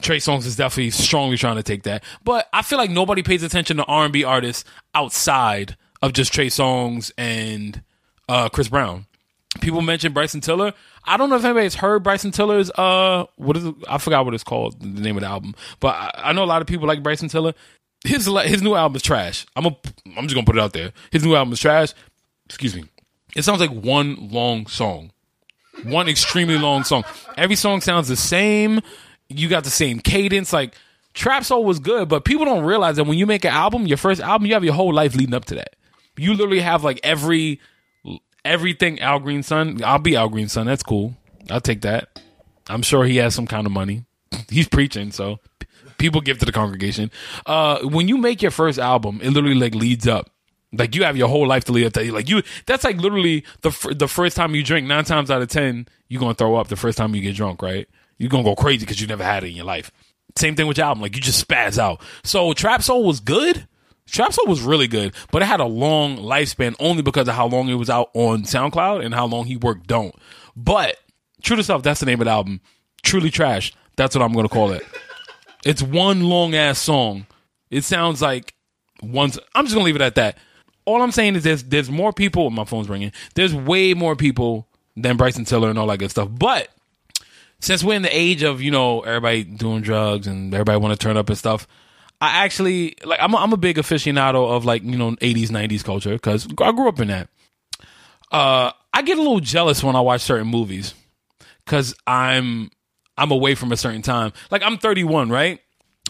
Trey 0.00 0.18
Songz 0.18 0.46
is 0.46 0.56
definitely 0.56 0.90
strongly 0.90 1.36
trying 1.36 1.56
to 1.56 1.62
take 1.62 1.82
that. 1.84 2.04
But 2.24 2.48
I 2.52 2.62
feel 2.62 2.78
like 2.78 2.90
nobody 2.90 3.22
pays 3.22 3.42
attention 3.42 3.78
to 3.78 3.84
R 3.84 4.04
and 4.04 4.12
B 4.12 4.24
artists 4.24 4.64
outside 4.94 5.76
of 6.02 6.12
just 6.12 6.32
Trey 6.32 6.46
Songz 6.46 7.12
and 7.18 7.82
uh, 8.28 8.48
Chris 8.48 8.68
Brown. 8.68 9.06
People 9.60 9.82
mentioned 9.82 10.14
Bryson 10.14 10.40
Tiller. 10.40 10.72
I 11.04 11.16
don't 11.16 11.28
know 11.28 11.36
if 11.36 11.44
anybody's 11.44 11.74
heard 11.74 12.04
Bryson 12.04 12.30
Tiller's 12.30 12.70
uh 12.70 13.26
what 13.36 13.56
is 13.56 13.64
it? 13.64 13.74
I 13.88 13.98
forgot 13.98 14.24
what 14.24 14.34
it's 14.34 14.44
called, 14.44 14.80
the 14.80 15.00
name 15.00 15.16
of 15.16 15.22
the 15.22 15.28
album. 15.28 15.54
But 15.80 15.94
I, 15.96 16.10
I 16.16 16.32
know 16.32 16.44
a 16.44 16.46
lot 16.46 16.62
of 16.62 16.68
people 16.68 16.86
like 16.86 17.02
Bryson 17.02 17.28
Tiller. 17.28 17.54
His 18.04 18.26
his 18.26 18.62
new 18.62 18.74
album 18.74 18.96
is 18.96 19.02
trash. 19.02 19.46
I'm 19.56 19.66
a, 19.66 19.76
I'm 20.16 20.24
just 20.24 20.34
gonna 20.34 20.46
put 20.46 20.56
it 20.56 20.62
out 20.62 20.72
there. 20.72 20.92
His 21.10 21.24
new 21.24 21.34
album 21.34 21.52
is 21.52 21.60
trash. 21.60 21.92
Excuse 22.46 22.74
me. 22.74 22.84
It 23.34 23.42
sounds 23.42 23.60
like 23.60 23.70
one 23.70 24.28
long 24.30 24.66
song, 24.66 25.10
one 25.82 26.08
extremely 26.08 26.56
long 26.58 26.84
song. 26.84 27.04
Every 27.36 27.56
song 27.56 27.80
sounds 27.80 28.08
the 28.08 28.16
same. 28.16 28.80
You 29.28 29.48
got 29.48 29.64
the 29.64 29.70
same 29.70 29.98
cadence. 30.00 30.52
Like 30.52 30.74
Trap 31.12 31.44
Soul 31.44 31.64
was 31.64 31.80
good, 31.80 32.08
but 32.08 32.24
people 32.24 32.44
don't 32.44 32.64
realize 32.64 32.96
that 32.96 33.04
when 33.04 33.18
you 33.18 33.26
make 33.26 33.44
an 33.44 33.52
album, 33.52 33.86
your 33.86 33.96
first 33.96 34.20
album, 34.20 34.46
you 34.46 34.54
have 34.54 34.64
your 34.64 34.74
whole 34.74 34.92
life 34.94 35.14
leading 35.14 35.34
up 35.34 35.44
to 35.46 35.56
that. 35.56 35.74
You 36.16 36.34
literally 36.34 36.60
have 36.60 36.84
like 36.84 37.00
every 37.02 37.60
everything 38.44 39.00
Al 39.00 39.20
Green 39.20 39.42
Son. 39.42 39.82
I'll 39.84 39.98
be 39.98 40.16
Al 40.16 40.28
Green 40.28 40.48
Son. 40.48 40.66
That's 40.66 40.82
cool. 40.82 41.16
I'll 41.50 41.60
take 41.60 41.82
that. 41.82 42.20
I'm 42.68 42.82
sure 42.82 43.04
he 43.04 43.16
has 43.16 43.34
some 43.34 43.46
kind 43.46 43.66
of 43.66 43.72
money. 43.72 44.04
He's 44.48 44.68
preaching, 44.68 45.10
so 45.10 45.40
people 45.98 46.20
give 46.20 46.38
to 46.38 46.44
the 46.44 46.52
congregation. 46.52 47.10
Uh, 47.46 47.80
when 47.82 48.08
you 48.08 48.16
make 48.16 48.42
your 48.42 48.50
first 48.50 48.78
album, 48.78 49.20
it 49.22 49.30
literally 49.30 49.56
like 49.56 49.74
leads 49.74 50.06
up. 50.06 50.30
Like 50.72 50.94
you 50.94 51.02
have 51.04 51.16
your 51.16 51.28
whole 51.28 51.46
life 51.46 51.64
to 51.64 51.72
lead 51.72 51.86
up 51.86 51.92
to. 51.94 52.12
Like 52.12 52.28
you, 52.28 52.42
that's 52.66 52.84
like 52.84 52.96
literally 52.96 53.44
the 53.62 53.94
the 53.96 54.06
first 54.08 54.36
time 54.36 54.54
you 54.54 54.62
drink. 54.62 54.86
Nine 54.86 55.04
times 55.04 55.30
out 55.30 55.42
of 55.42 55.48
ten, 55.48 55.86
you're 56.08 56.20
gonna 56.20 56.34
throw 56.34 56.56
up. 56.56 56.68
The 56.68 56.76
first 56.76 56.96
time 56.96 57.14
you 57.14 57.20
get 57.20 57.34
drunk, 57.34 57.62
right? 57.62 57.88
You're 58.18 58.30
gonna 58.30 58.44
go 58.44 58.54
crazy 58.54 58.80
because 58.80 59.00
you 59.00 59.06
never 59.06 59.24
had 59.24 59.42
it 59.42 59.48
in 59.48 59.56
your 59.56 59.64
life. 59.64 59.90
Same 60.36 60.54
thing 60.54 60.68
with 60.68 60.78
your 60.78 60.86
album. 60.86 61.02
Like 61.02 61.16
you 61.16 61.22
just 61.22 61.46
spaz 61.46 61.76
out. 61.76 62.00
So 62.22 62.52
Trap 62.52 62.82
Soul 62.82 63.04
was 63.04 63.18
good. 63.18 63.66
Trap 64.06 64.32
Soul 64.32 64.46
was 64.46 64.62
really 64.62 64.88
good, 64.88 65.14
but 65.30 65.42
it 65.42 65.46
had 65.46 65.60
a 65.60 65.66
long 65.66 66.16
lifespan 66.16 66.74
only 66.80 67.02
because 67.02 67.28
of 67.28 67.34
how 67.34 67.46
long 67.46 67.68
it 67.68 67.74
was 67.74 67.90
out 67.90 68.10
on 68.14 68.42
SoundCloud 68.42 69.04
and 69.04 69.14
how 69.14 69.26
long 69.26 69.46
he 69.46 69.56
worked 69.56 69.86
Don't. 69.86 70.14
But 70.56 70.96
True 71.42 71.56
to 71.56 71.62
Self, 71.62 71.82
that's 71.82 72.00
the 72.00 72.06
name 72.06 72.20
of 72.20 72.24
the 72.24 72.30
album. 72.30 72.60
Truly 73.02 73.30
Trash. 73.30 73.72
That's 73.96 74.14
what 74.14 74.22
I'm 74.22 74.32
going 74.32 74.48
to 74.48 74.52
call 74.52 74.72
it. 74.72 74.82
It's 75.64 75.82
one 75.82 76.24
long 76.24 76.54
ass 76.54 76.78
song. 76.78 77.26
It 77.70 77.84
sounds 77.84 78.22
like 78.22 78.54
one. 79.00 79.30
I'm 79.54 79.64
just 79.64 79.74
going 79.74 79.84
to 79.84 79.86
leave 79.86 79.96
it 79.96 80.02
at 80.02 80.14
that. 80.16 80.38
All 80.86 81.02
I'm 81.02 81.12
saying 81.12 81.36
is 81.36 81.44
there's 81.44 81.62
there's 81.64 81.90
more 81.90 82.12
people. 82.12 82.50
My 82.50 82.64
phone's 82.64 82.88
ringing. 82.88 83.12
There's 83.34 83.54
way 83.54 83.94
more 83.94 84.16
people 84.16 84.68
than 84.96 85.16
Bryson 85.16 85.44
Tiller 85.44 85.70
and 85.70 85.78
all 85.78 85.86
that 85.88 85.98
good 85.98 86.10
stuff. 86.10 86.28
But 86.30 86.68
since 87.60 87.84
we're 87.84 87.94
in 87.94 88.02
the 88.02 88.16
age 88.16 88.42
of 88.42 88.60
you 88.60 88.70
know 88.70 89.02
everybody 89.02 89.44
doing 89.44 89.82
drugs 89.82 90.26
and 90.26 90.52
everybody 90.52 90.78
want 90.78 90.98
to 90.98 91.02
turn 91.02 91.16
up 91.16 91.28
and 91.28 91.38
stuff, 91.38 91.68
I 92.20 92.44
actually 92.44 92.96
like 93.04 93.18
I'm 93.22 93.32
a, 93.34 93.38
I'm 93.38 93.52
a 93.52 93.56
big 93.56 93.76
aficionado 93.76 94.50
of 94.50 94.64
like 94.64 94.82
you 94.82 94.96
know 94.96 95.12
80s 95.12 95.48
90s 95.48 95.82
culture 95.82 96.12
because 96.12 96.46
I 96.60 96.72
grew 96.72 96.88
up 96.88 97.00
in 97.00 97.08
that. 97.08 97.28
Uh, 98.30 98.72
I 98.92 99.02
get 99.02 99.18
a 99.18 99.22
little 99.22 99.40
jealous 99.40 99.82
when 99.82 99.96
I 99.96 100.00
watch 100.00 100.20
certain 100.20 100.46
movies 100.46 100.94
because 101.64 101.94
I'm 102.06 102.70
I'm 103.16 103.30
away 103.30 103.54
from 103.54 103.72
a 103.72 103.76
certain 103.76 104.02
time. 104.02 104.32
Like 104.50 104.62
I'm 104.62 104.78
31, 104.78 105.30
right? 105.30 105.60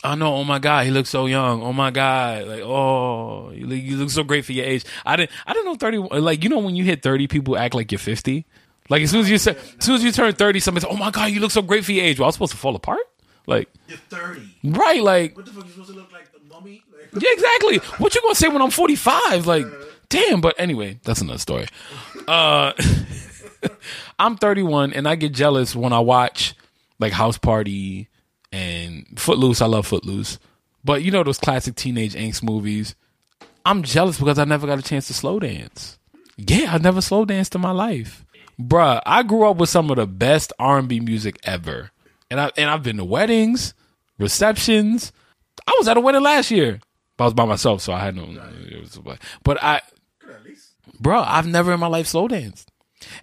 I 0.02 0.14
know. 0.14 0.34
Oh 0.36 0.44
my 0.44 0.58
god, 0.58 0.86
he 0.86 0.90
looks 0.90 1.10
so 1.10 1.26
young. 1.26 1.62
Oh 1.62 1.72
my 1.72 1.90
god, 1.90 2.46
like 2.46 2.62
oh, 2.62 3.50
you 3.50 3.66
look, 3.66 3.78
you 3.78 3.96
look 3.96 4.10
so 4.10 4.24
great 4.24 4.44
for 4.44 4.52
your 4.52 4.64
age. 4.64 4.84
I 5.04 5.16
didn't. 5.16 5.30
I 5.46 5.52
didn't 5.52 5.66
know 5.66 5.74
31. 5.74 6.22
Like 6.24 6.42
you 6.42 6.48
know 6.50 6.58
when 6.58 6.74
you 6.74 6.84
hit 6.84 7.02
thirty, 7.02 7.28
people 7.28 7.56
act 7.56 7.74
like 7.74 7.92
you're 7.92 7.98
fifty. 7.98 8.46
Like 8.88 9.02
as 9.02 9.10
soon 9.10 9.20
as 9.20 9.30
you 9.30 9.38
say, 9.38 9.52
as 9.52 9.84
soon 9.84 9.96
as 9.96 10.04
you 10.04 10.10
turn 10.10 10.32
thirty, 10.32 10.58
somebody 10.58 10.86
says, 10.86 10.92
"Oh 10.92 10.96
my 10.96 11.10
god, 11.10 11.26
you 11.30 11.40
look 11.40 11.50
so 11.50 11.62
great 11.62 11.84
for 11.84 11.92
your 11.92 12.04
age." 12.04 12.18
Well, 12.18 12.26
I 12.26 12.28
was 12.28 12.36
supposed 12.36 12.52
to 12.52 12.58
fall 12.58 12.74
apart. 12.74 13.00
Like 13.46 13.68
You're 13.88 13.98
30. 13.98 14.42
right, 14.64 15.02
like 15.02 15.36
What 15.36 15.46
the 15.46 15.52
fuck 15.52 15.64
you 15.64 15.70
supposed 15.72 15.90
to 15.90 15.96
look 15.96 16.12
like? 16.12 16.30
The 16.32 16.40
mummy? 16.48 16.82
Like, 16.92 17.22
yeah, 17.22 17.30
exactly. 17.32 17.78
What 17.98 18.14
you 18.14 18.20
gonna 18.22 18.34
say 18.34 18.48
when 18.48 18.62
I'm 18.62 18.70
45? 18.70 19.46
Like, 19.46 19.66
damn. 20.08 20.40
But 20.40 20.54
anyway, 20.58 20.98
that's 21.04 21.20
another 21.20 21.38
story. 21.38 21.66
Uh, 22.28 22.72
I'm 24.18 24.36
31, 24.36 24.92
and 24.92 25.08
I 25.08 25.14
get 25.16 25.32
jealous 25.32 25.74
when 25.74 25.92
I 25.92 25.98
watch 26.00 26.54
like 26.98 27.12
House 27.12 27.38
Party 27.38 28.08
and 28.52 29.06
Footloose. 29.18 29.60
I 29.62 29.66
love 29.66 29.86
Footloose, 29.86 30.38
but 30.84 31.02
you 31.02 31.10
know 31.10 31.22
those 31.24 31.38
classic 31.38 31.74
teenage 31.74 32.14
angst 32.14 32.42
movies. 32.42 32.94
I'm 33.64 33.82
jealous 33.82 34.18
because 34.18 34.38
I 34.38 34.44
never 34.44 34.66
got 34.66 34.78
a 34.78 34.82
chance 34.82 35.06
to 35.08 35.14
slow 35.14 35.38
dance. 35.40 35.98
Yeah, 36.36 36.72
I 36.74 36.78
never 36.78 37.00
slow 37.00 37.24
danced 37.24 37.54
in 37.54 37.60
my 37.60 37.72
life, 37.72 38.24
bruh. 38.58 39.02
I 39.04 39.22
grew 39.22 39.44
up 39.48 39.56
with 39.58 39.68
some 39.68 39.90
of 39.90 39.96
the 39.96 40.06
best 40.06 40.52
R&B 40.58 41.00
music 41.00 41.38
ever, 41.42 41.90
and 42.30 42.40
I 42.40 42.50
and 42.56 42.70
I've 42.70 42.82
been 42.82 42.96
to 42.98 43.04
weddings, 43.04 43.74
receptions. 44.18 45.12
I 45.66 45.74
was 45.78 45.88
at 45.88 45.96
a 45.96 46.00
wedding 46.00 46.22
last 46.22 46.50
year. 46.50 46.80
But 47.16 47.24
I 47.24 47.26
was 47.26 47.34
by 47.34 47.44
myself, 47.44 47.82
so 47.82 47.92
I 47.92 48.00
had 48.00 48.16
no. 48.16 48.24
Was, 48.24 49.18
but 49.44 49.62
I, 49.62 49.82
bro, 50.98 51.20
I've 51.20 51.46
never 51.46 51.70
in 51.72 51.78
my 51.78 51.86
life 51.86 52.06
slow 52.06 52.28
danced, 52.28 52.70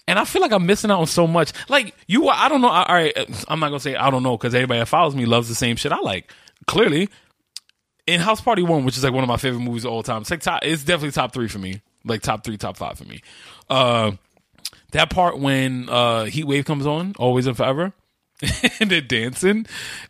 and 0.07 0.19
I 0.19 0.25
feel 0.25 0.41
like 0.43 0.51
I'm 0.51 0.67
missing 0.67 0.91
out 0.91 0.99
on 0.99 1.07
so 1.07 1.25
much. 1.25 1.51
Like 1.67 1.95
you, 2.07 2.27
I 2.27 2.47
don't 2.47 2.61
know. 2.61 2.69
All 2.69 2.85
right, 2.87 3.11
I'm 3.47 3.59
not 3.59 3.69
gonna 3.69 3.79
say 3.79 3.95
I 3.95 4.11
don't 4.11 4.21
know 4.21 4.37
because 4.37 4.53
everybody 4.53 4.81
that 4.81 4.85
follows 4.85 5.15
me 5.15 5.25
loves 5.25 5.49
the 5.49 5.55
same 5.55 5.77
shit 5.77 5.91
I 5.91 5.99
like. 5.99 6.31
Clearly, 6.67 7.09
in 8.05 8.19
House 8.21 8.39
Party 8.39 8.61
One, 8.61 8.85
which 8.85 8.97
is 8.97 9.03
like 9.03 9.13
one 9.13 9.23
of 9.23 9.27
my 9.27 9.37
favorite 9.37 9.61
movies 9.61 9.83
of 9.83 9.91
all 9.91 10.03
time, 10.03 10.21
it's 10.21 10.29
like 10.29 10.41
top, 10.41 10.59
it's 10.63 10.83
definitely 10.83 11.11
top 11.11 11.33
three 11.33 11.47
for 11.47 11.57
me. 11.57 11.81
Like 12.05 12.21
top 12.21 12.43
three, 12.43 12.57
top 12.57 12.77
five 12.77 12.99
for 12.99 13.03
me. 13.03 13.21
Uh, 13.67 14.11
that 14.91 15.09
part 15.09 15.39
when 15.39 15.89
uh, 15.89 16.25
Heat 16.25 16.45
Wave 16.45 16.65
comes 16.65 16.85
on, 16.85 17.15
always 17.17 17.47
and 17.47 17.57
forever, 17.57 17.93
and 18.79 18.89
they're 18.89 19.01
dancing, 19.01 19.65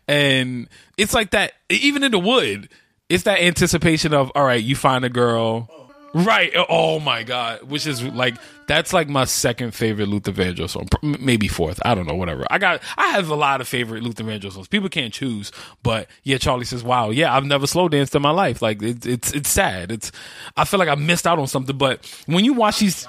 and 0.06 0.68
it's 0.96 1.14
like 1.14 1.30
that. 1.30 1.52
Even 1.70 2.02
in 2.02 2.12
the 2.12 2.18
wood, 2.18 2.68
it's 3.08 3.24
that 3.24 3.40
anticipation 3.40 4.12
of 4.12 4.30
all 4.34 4.44
right, 4.44 4.62
you 4.62 4.76
find 4.76 5.04
a 5.04 5.08
girl. 5.08 5.70
Right. 6.14 6.52
Oh 6.68 7.00
my 7.00 7.22
God. 7.22 7.64
Which 7.64 7.86
is 7.86 8.02
like 8.02 8.36
that's 8.66 8.92
like 8.92 9.08
my 9.08 9.24
second 9.24 9.72
favorite 9.72 10.08
Luther 10.08 10.32
Vandross 10.32 10.70
song. 10.70 10.88
Maybe 11.02 11.48
fourth. 11.48 11.80
I 11.84 11.94
don't 11.94 12.06
know. 12.06 12.14
Whatever. 12.14 12.46
I 12.50 12.58
got. 12.58 12.82
I 12.96 13.08
have 13.08 13.28
a 13.28 13.34
lot 13.34 13.60
of 13.60 13.68
favorite 13.68 14.02
Luther 14.02 14.24
Vandross 14.24 14.52
songs. 14.52 14.68
People 14.68 14.88
can't 14.88 15.12
choose, 15.12 15.52
but 15.82 16.08
yeah. 16.24 16.38
Charlie 16.38 16.64
says, 16.64 16.82
"Wow, 16.82 17.10
yeah, 17.10 17.34
I've 17.34 17.44
never 17.44 17.66
slow 17.66 17.88
danced 17.88 18.14
in 18.14 18.22
my 18.22 18.30
life. 18.30 18.62
Like 18.62 18.82
it's 18.82 19.06
it's 19.06 19.32
it's 19.32 19.50
sad. 19.50 19.92
It's 19.92 20.10
I 20.56 20.64
feel 20.64 20.78
like 20.78 20.88
I 20.88 20.94
missed 20.94 21.26
out 21.26 21.38
on 21.38 21.46
something. 21.46 21.76
But 21.76 22.06
when 22.26 22.44
you 22.44 22.54
watch 22.54 22.78
these, 22.78 23.06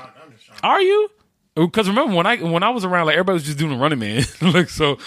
are 0.62 0.82
you? 0.82 1.10
Because 1.56 1.90
remember 1.90 2.16
when 2.16 2.26
I 2.26 2.38
when 2.38 2.64
I 2.64 2.70
was 2.70 2.86
around, 2.86 3.08
like 3.08 3.16
everybody 3.16 3.34
was 3.34 3.44
just 3.44 3.58
doing 3.58 3.78
Running 3.78 4.00
Man. 4.00 4.24
like 4.42 4.70
so, 4.70 4.98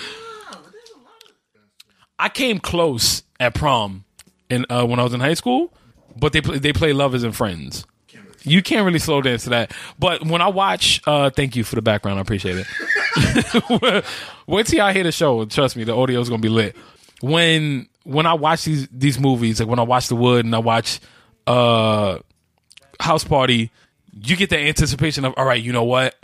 I 2.19 2.29
came 2.29 2.59
close 2.59 3.23
at 3.41 3.55
prom, 3.55 4.05
in 4.53 4.67
uh, 4.69 4.85
when 4.85 5.01
I 5.01 5.03
was 5.03 5.15
in 5.15 5.21
high 5.21 5.35
school, 5.35 5.73
but 6.17 6.33
they 6.33 6.41
play, 6.41 6.59
they 6.59 6.73
play 6.73 6.93
Lovers 6.93 7.25
and 7.25 7.35
Friends. 7.35 7.87
You 8.45 8.61
can't 8.61 8.85
really 8.85 8.99
slow 8.99 9.23
dance 9.23 9.45
to 9.45 9.51
that. 9.51 9.73
But 9.99 10.27
when 10.27 10.43
I 10.43 10.49
watch, 10.49 11.01
uh, 11.07 11.31
thank 11.31 11.55
you 11.55 11.63
for 11.63 11.77
the 11.77 11.83
background. 11.83 12.19
I 12.19 12.23
appreciate 12.23 12.57
it. 12.59 14.05
Wait 14.47 14.67
till 14.67 14.79
y'all 14.79 14.93
hear 14.93 15.05
the 15.05 15.13
show. 15.13 15.45
Trust 15.45 15.77
me, 15.77 15.85
the 15.85 15.95
audio 15.95 16.21
is 16.21 16.29
gonna 16.29 16.43
be 16.43 16.49
lit. 16.49 16.77
When 17.21 17.89
when 18.05 18.27
I 18.27 18.35
watch 18.35 18.65
these 18.65 18.89
these 18.89 19.19
movies, 19.19 19.61
like 19.61 19.69
when 19.69 19.79
I 19.79 19.83
watch 19.83 20.09
The 20.09 20.17
Wood 20.17 20.45
and 20.45 20.55
I 20.55 20.59
watch 20.59 21.01
uh, 21.47 22.19
House 22.99 23.25
Party, 23.25 23.71
you 24.13 24.37
get 24.37 24.51
the 24.51 24.59
anticipation 24.59 25.25
of 25.25 25.35
all 25.37 25.45
right, 25.45 25.63
you 25.63 25.73
know 25.73 25.85
what? 25.85 26.17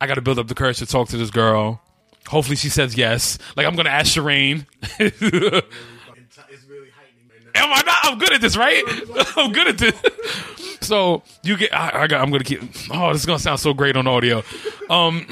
I 0.00 0.06
got 0.06 0.14
to 0.14 0.22
build 0.22 0.38
up 0.38 0.48
the 0.48 0.54
courage 0.54 0.78
to 0.78 0.86
talk 0.86 1.08
to 1.10 1.16
this 1.16 1.30
girl. 1.30 1.80
Hopefully, 2.26 2.56
she 2.56 2.68
says 2.68 2.96
yes. 2.96 3.38
Like 3.56 3.66
I'm 3.66 3.76
gonna 3.76 3.90
ask 3.90 4.14
Shireen. 4.16 4.66
It's 4.98 5.20
really 5.20 6.90
heightening. 6.90 7.50
Am 7.54 7.72
I 7.72 7.82
not? 7.84 7.98
I'm 8.04 8.18
good 8.18 8.32
at 8.32 8.40
this, 8.40 8.56
right? 8.56 8.82
I'm 9.36 9.52
good 9.52 9.68
at 9.68 9.78
this. 9.78 9.94
So 10.80 11.22
you 11.42 11.56
get. 11.56 11.74
I, 11.74 12.02
I 12.02 12.06
got. 12.06 12.20
I'm 12.20 12.30
gonna 12.30 12.44
keep. 12.44 12.60
Oh, 12.92 13.12
this 13.12 13.22
is 13.22 13.26
gonna 13.26 13.38
sound 13.38 13.60
so 13.60 13.74
great 13.74 13.96
on 13.96 14.06
audio. 14.06 14.42
Um, 14.88 15.26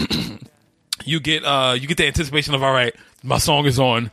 you 1.04 1.20
get. 1.20 1.44
Uh, 1.44 1.76
you 1.78 1.86
get 1.86 1.96
the 1.96 2.06
anticipation 2.06 2.54
of 2.54 2.62
all 2.62 2.72
right. 2.72 2.94
My 3.22 3.38
song 3.38 3.66
is 3.66 3.78
on. 3.78 4.10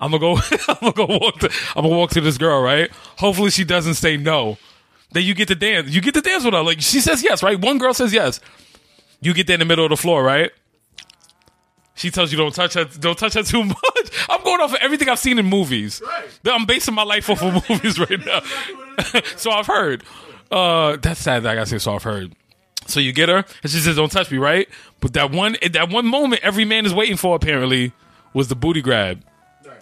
I'm 0.00 0.10
gonna 0.10 0.20
go. 0.20 0.36
I'm 0.68 0.76
gonna 0.80 0.92
go 0.92 1.06
walk. 1.06 1.38
To, 1.40 1.50
I'm 1.76 1.84
gonna 1.84 1.96
walk 1.96 2.10
to 2.10 2.20
this 2.20 2.38
girl, 2.38 2.60
right? 2.60 2.90
Hopefully, 3.18 3.50
she 3.50 3.64
doesn't 3.64 3.94
say 3.94 4.16
no. 4.16 4.58
Then 5.12 5.24
you 5.24 5.34
get 5.34 5.48
to 5.48 5.54
dance. 5.54 5.90
You 5.90 6.00
get 6.00 6.14
to 6.14 6.20
dance 6.20 6.44
with 6.44 6.54
her. 6.54 6.62
Like 6.62 6.80
she 6.80 7.00
says 7.00 7.22
yes, 7.22 7.42
right? 7.42 7.58
One 7.58 7.78
girl 7.78 7.94
says 7.94 8.12
yes. 8.12 8.40
You 9.20 9.34
get 9.34 9.46
there 9.46 9.54
in 9.54 9.60
the 9.60 9.66
middle 9.66 9.84
of 9.84 9.90
the 9.90 9.96
floor, 9.96 10.22
right? 10.22 10.50
She 11.94 12.10
tells 12.12 12.30
you 12.30 12.38
don't 12.38 12.54
touch 12.54 12.74
her, 12.74 12.84
don't 12.84 13.18
touch 13.18 13.34
her 13.34 13.42
too 13.42 13.64
much. 13.64 14.10
I'm 14.28 14.42
going 14.44 14.60
off 14.60 14.72
of 14.72 14.78
everything 14.80 15.08
I've 15.08 15.18
seen 15.18 15.38
in 15.38 15.46
movies. 15.46 16.00
Right. 16.04 16.28
I'm 16.46 16.64
basing 16.64 16.94
my 16.94 17.02
life 17.02 17.28
off 17.28 17.42
of 17.42 17.68
movies 17.68 17.98
right 17.98 18.24
now. 18.24 18.40
so 19.36 19.50
I've 19.50 19.66
heard. 19.66 20.04
Uh, 20.50 20.96
that's 20.96 21.20
sad 21.20 21.42
that 21.42 21.50
I 21.50 21.54
gotta 21.56 21.66
say. 21.66 21.78
So 21.78 21.94
I've 21.94 22.04
heard. 22.04 22.34
So 22.86 23.00
you 23.00 23.12
get 23.12 23.28
her, 23.28 23.44
and 23.62 23.70
she 23.70 23.78
says, 23.80 23.96
"Don't 23.96 24.10
touch 24.10 24.30
me," 24.30 24.38
right? 24.38 24.68
But 25.00 25.12
that 25.14 25.30
one, 25.30 25.56
that 25.72 25.90
one 25.90 26.06
moment, 26.06 26.42
every 26.42 26.64
man 26.64 26.86
is 26.86 26.94
waiting 26.94 27.16
for 27.16 27.34
apparently 27.36 27.92
was 28.32 28.48
the 28.48 28.54
booty 28.54 28.80
grab. 28.80 29.22
Right. 29.66 29.74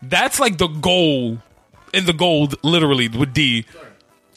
That's 0.00 0.40
like 0.40 0.56
the 0.56 0.68
goal 0.68 1.42
in 1.92 2.06
the 2.06 2.12
gold, 2.14 2.54
literally 2.62 3.08
with 3.08 3.34
D, 3.34 3.66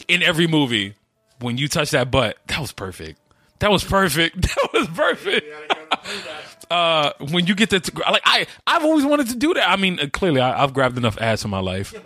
in 0.08 0.24
every 0.24 0.48
movie. 0.48 0.96
When 1.40 1.58
you 1.58 1.70
touch 1.70 1.92
that 1.92 2.12
butt, 2.12 2.38
that 2.48 2.60
was 2.60 2.74
perfect. 2.74 3.20
That 3.60 3.72
was 3.72 3.84
perfect. 3.84 4.42
That 4.42 4.70
was 4.74 4.88
perfect. 4.88 5.46
Yeah, 5.48 5.60
they 5.62 5.68
gotta 5.68 5.98
play 5.98 6.18
that. 6.26 6.56
Uh, 6.70 7.14
when 7.32 7.48
you 7.48 7.56
get 7.56 7.72
to 7.72 7.82
like 8.12 8.22
I, 8.26 8.46
I've 8.68 8.84
always 8.84 9.04
wanted 9.04 9.30
to 9.30 9.36
do 9.36 9.56
that. 9.56 9.68
I 9.68 9.76
mean, 9.76 10.00
uh, 10.00 10.06
clearly, 10.14 10.40
I, 10.40 10.64
I've 10.64 10.72
grabbed 10.72 11.00
enough 11.00 11.20
ass 11.20 11.44
in 11.44 11.50
my 11.50 11.62
life. 11.62 11.92
Yeah, 11.92 12.02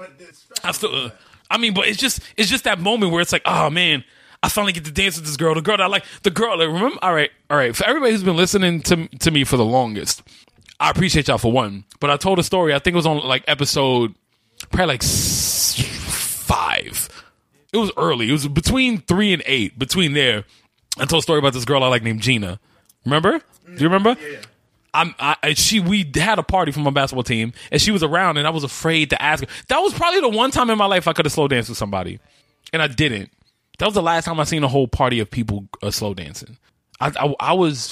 I 0.63 0.71
still, 0.71 0.95
uh, 0.95 1.09
I 1.51 1.57
mean, 1.57 1.73
but 1.73 1.89
it's 1.89 1.99
just, 1.99 2.21
it's 2.37 2.49
just 2.49 2.63
that 2.63 2.79
moment 2.79 3.11
where 3.11 3.19
it's 3.19 3.33
like, 3.33 3.41
oh 3.43 3.69
man, 3.69 4.05
I 4.41 4.47
finally 4.47 4.71
get 4.71 4.85
to 4.85 4.91
dance 4.91 5.17
with 5.17 5.25
this 5.25 5.35
girl, 5.35 5.53
the 5.53 5.61
girl 5.61 5.75
that 5.75 5.83
I 5.83 5.87
like, 5.87 6.05
the 6.23 6.29
girl. 6.29 6.57
Like, 6.57 6.67
remember? 6.67 6.97
All 7.01 7.13
right, 7.13 7.29
all 7.49 7.57
right. 7.57 7.75
For 7.75 7.85
everybody 7.85 8.13
who's 8.13 8.23
been 8.23 8.37
listening 8.37 8.81
to 8.83 9.07
to 9.07 9.31
me 9.31 9.43
for 9.43 9.57
the 9.57 9.65
longest, 9.65 10.23
I 10.79 10.89
appreciate 10.89 11.27
y'all 11.27 11.37
for 11.37 11.51
one. 11.51 11.83
But 11.99 12.09
I 12.09 12.15
told 12.15 12.39
a 12.39 12.43
story. 12.43 12.73
I 12.73 12.79
think 12.79 12.93
it 12.93 12.97
was 12.97 13.05
on 13.05 13.19
like 13.19 13.43
episode, 13.47 14.15
probably 14.71 14.93
like 14.93 15.03
five. 15.03 17.09
It 17.73 17.77
was 17.77 17.91
early. 17.97 18.29
It 18.29 18.33
was 18.33 18.47
between 18.47 19.01
three 19.01 19.33
and 19.33 19.41
eight. 19.45 19.77
Between 19.79 20.13
there, 20.13 20.45
I 20.99 21.05
told 21.05 21.21
a 21.21 21.23
story 21.23 21.39
about 21.39 21.53
this 21.53 21.65
girl 21.65 21.83
I 21.83 21.87
like 21.87 22.03
named 22.03 22.21
Gina. 22.21 22.59
Remember? 23.05 23.39
Do 23.65 23.73
you 23.77 23.85
remember? 23.85 24.15
yeah. 24.21 24.39
I'm, 24.95 25.15
I, 25.17 25.55
she, 25.55 25.79
we 25.79 26.07
had 26.13 26.37
a 26.37 26.43
party 26.43 26.71
for 26.71 26.81
my 26.81 26.91
basketball 26.91 27.23
team, 27.23 27.53
and 27.71 27.81
she 27.81 27.89
was 27.89 28.03
around, 28.03 28.37
and 28.37 28.45
I 28.45 28.51
was 28.51 28.63
afraid 28.63 29.09
to 29.09 29.19
ask 29.19 29.43
her. 29.43 29.49
That 29.69 29.79
was 29.79 29.91
probably 29.91 30.21
the 30.21 30.29
one 30.29 30.51
time 30.51 30.69
in 30.69 30.77
my 30.77 30.85
life 30.85 31.07
I 31.07 31.13
could 31.13 31.25
have 31.25 31.33
slow 31.33 31.47
danced 31.47 31.69
with 31.69 31.79
somebody, 31.79 32.19
and 32.71 32.79
I 32.79 32.85
didn't. 32.87 33.31
That 33.79 33.85
was 33.85 33.95
the 33.95 34.03
last 34.03 34.25
time 34.25 34.39
I 34.39 34.43
seen 34.43 34.63
a 34.63 34.67
whole 34.67 34.87
party 34.87 35.19
of 35.19 35.31
people 35.31 35.67
uh, 35.81 35.89
slow 35.89 36.13
dancing. 36.13 36.57
I, 36.99 37.11
I, 37.19 37.33
I 37.39 37.53
was 37.53 37.91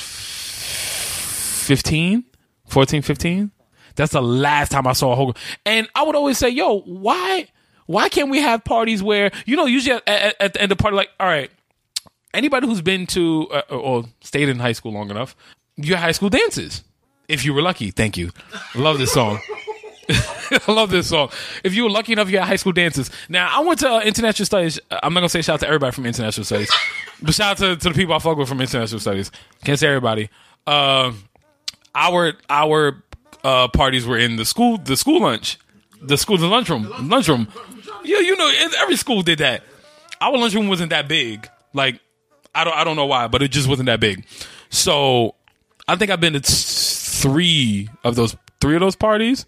15, 1.65 2.23
14, 2.67 3.01
15. 3.01 3.51
That's 3.95 4.13
the 4.13 4.21
last 4.21 4.71
time 4.71 4.85
I 4.85 4.93
saw 4.93 5.13
a 5.13 5.15
whole. 5.15 5.35
And 5.65 5.89
I 5.95 6.03
would 6.03 6.15
always 6.15 6.37
say, 6.37 6.49
"Yo, 6.49 6.81
why, 6.81 7.47
why 7.87 8.09
can't 8.09 8.29
we 8.29 8.41
have 8.41 8.63
parties 8.63 9.01
where 9.01 9.31
you 9.47 9.55
know 9.55 9.65
usually 9.65 9.95
at, 9.95 10.07
at, 10.07 10.35
at 10.39 10.53
the 10.53 10.61
end 10.61 10.71
of 10.71 10.77
the 10.77 10.81
party, 10.81 10.95
like, 10.95 11.09
all 11.19 11.27
right, 11.27 11.49
anybody 12.33 12.67
who's 12.67 12.81
been 12.81 13.07
to 13.07 13.47
uh, 13.51 13.61
or 13.75 14.05
stayed 14.21 14.49
in 14.49 14.59
high 14.59 14.71
school 14.73 14.93
long 14.93 15.09
enough, 15.09 15.35
your 15.75 15.97
high 15.97 16.11
school 16.11 16.29
dances. 16.29 16.83
If 17.27 17.45
you 17.45 17.53
were 17.53 17.61
lucky, 17.61 17.91
thank 17.91 18.17
you. 18.17 18.31
Love 18.75 18.97
this 18.97 19.13
song. 19.13 19.39
I 20.09 20.71
love 20.71 20.89
this 20.89 21.07
song. 21.07 21.29
If 21.63 21.73
you 21.73 21.83
were 21.83 21.89
lucky 21.89 22.11
enough, 22.11 22.29
you 22.29 22.39
had 22.39 22.47
high 22.47 22.57
school 22.57 22.73
dances. 22.73 23.09
Now, 23.29 23.49
I 23.51 23.63
went 23.63 23.79
to 23.79 23.89
uh, 23.89 24.01
international 24.01 24.45
studies. 24.45 24.79
I'm 24.91 25.13
not 25.13 25.21
gonna 25.21 25.29
say 25.29 25.41
shout 25.41 25.55
out 25.55 25.59
to 25.61 25.67
everybody 25.67 25.93
from 25.93 26.05
international 26.05 26.43
studies, 26.43 26.69
but 27.21 27.33
shout 27.33 27.51
out 27.51 27.57
to, 27.57 27.75
to 27.77 27.89
the 27.89 27.95
people 27.95 28.13
I 28.13 28.19
fuck 28.19 28.37
with 28.37 28.49
from 28.49 28.59
international 28.59 28.99
studies. 28.99 29.31
Can't 29.63 29.79
say 29.79 29.87
everybody. 29.87 30.29
Uh, 30.67 31.13
our 31.95 32.33
our 32.49 33.03
uh, 33.43 33.67
parties 33.69 34.05
were 34.05 34.17
in 34.17 34.35
the 34.35 34.45
school, 34.45 34.77
the 34.77 34.97
school 34.97 35.21
lunch, 35.21 35.57
the 36.01 36.17
school, 36.17 36.37
the 36.37 36.47
lunchroom, 36.47 36.91
lunchroom. 37.07 37.47
Yeah, 38.03 38.19
you 38.19 38.35
know, 38.35 38.51
every 38.79 38.95
school 38.95 39.21
did 39.21 39.39
that. 39.39 39.63
Our 40.19 40.37
lunchroom 40.37 40.67
wasn't 40.67 40.89
that 40.89 41.07
big. 41.07 41.49
Like, 41.73 41.99
I 42.53 42.63
don't, 42.63 42.75
I 42.75 42.83
don't 42.83 42.95
know 42.95 43.05
why, 43.05 43.27
but 43.27 43.41
it 43.41 43.51
just 43.51 43.67
wasn't 43.67 43.87
that 43.87 43.99
big. 43.99 44.25
So, 44.69 45.35
I 45.87 45.95
think 45.95 46.11
I've 46.11 46.19
been 46.21 46.33
to 46.33 46.39
t- 46.39 46.53
three 46.53 47.89
of 48.03 48.15
those, 48.15 48.35
three 48.59 48.75
of 48.75 48.81
those 48.81 48.95
parties, 48.95 49.45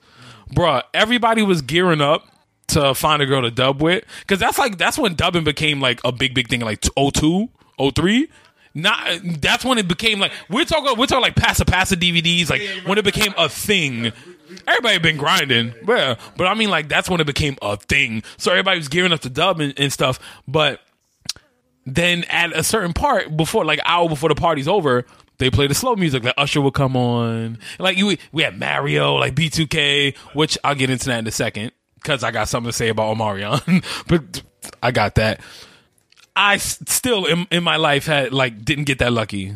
bruh. 0.54 0.84
Everybody 0.94 1.42
was 1.42 1.62
gearing 1.62 2.02
up 2.02 2.28
to 2.68 2.94
find 2.94 3.22
a 3.22 3.26
girl 3.26 3.42
to 3.42 3.52
dub 3.52 3.82
with, 3.82 4.04
because 4.22 4.40
that's 4.40 4.58
like 4.58 4.78
that's 4.78 4.98
when 4.98 5.16
dubbing 5.16 5.44
became 5.44 5.80
like 5.82 6.00
a 6.04 6.12
big, 6.12 6.34
big 6.34 6.50
thing, 6.50 6.62
like 6.62 6.82
02, 6.82 7.50
03. 7.96 8.30
Not 8.76 9.20
that's 9.40 9.64
when 9.64 9.78
it 9.78 9.88
became 9.88 10.20
like 10.20 10.32
we're 10.50 10.66
talking 10.66 10.98
we're 10.98 11.06
talking 11.06 11.22
like 11.22 11.36
passa 11.36 11.64
passa 11.64 11.96
DVDs, 11.96 12.50
like 12.50 12.62
when 12.88 12.98
it 12.98 13.06
became 13.06 13.34
a 13.38 13.48
thing. 13.48 14.12
Everybody 14.68 14.98
been 14.98 15.18
grinding, 15.18 15.74
yeah. 15.88 16.16
But 16.38 16.48
I 16.48 16.56
mean, 16.56 16.70
like 16.70 16.90
that's 16.90 17.08
when 17.10 17.22
it 17.22 17.28
became 17.28 17.56
a 17.62 17.78
thing. 17.78 18.24
So 18.38 18.52
everybody 18.52 18.80
was 18.80 18.88
gearing 18.88 19.14
up 19.14 19.20
to 19.22 19.30
dub 19.30 19.60
and, 19.60 19.74
and 19.80 19.94
stuff. 19.94 20.20
But 20.48 20.82
then 21.86 22.24
at 22.26 22.56
a 22.56 22.64
certain 22.64 22.94
part 22.94 23.36
before, 23.36 23.66
like 23.66 23.80
hour 23.86 24.08
before 24.08 24.30
the 24.30 24.36
party's 24.36 24.68
over, 24.68 25.06
they 25.38 25.50
play 25.50 25.68
the 25.68 25.76
slow 25.76 25.96
music. 25.96 26.24
Like 26.24 26.36
Usher 26.38 26.62
would 26.62 26.74
come 26.74 26.96
on. 26.96 27.58
Like 27.80 27.98
you, 27.98 28.18
we 28.32 28.44
had 28.44 28.58
Mario, 28.60 29.16
like 29.16 29.36
B2K, 29.36 30.18
which 30.34 30.58
I'll 30.64 30.76
get 30.76 30.90
into 30.90 31.08
that 31.08 31.20
in 31.20 31.28
a 31.28 31.32
second 31.32 31.72
because 31.96 32.24
I 32.24 32.32
got 32.32 32.48
something 32.50 32.70
to 32.70 32.78
say 32.78 32.90
about 32.90 33.16
Omarion. 33.16 33.84
but 34.08 34.42
I 34.82 34.92
got 34.92 35.16
that 35.16 35.42
i 36.36 36.58
still 36.58 37.26
in, 37.26 37.48
in 37.52 37.64
my 37.64 37.78
life 37.78 38.06
had 38.06 38.34
like 38.34 38.64
didn't 38.64 38.86
get 38.86 39.00
that 39.00 39.14
lucky. 39.14 39.56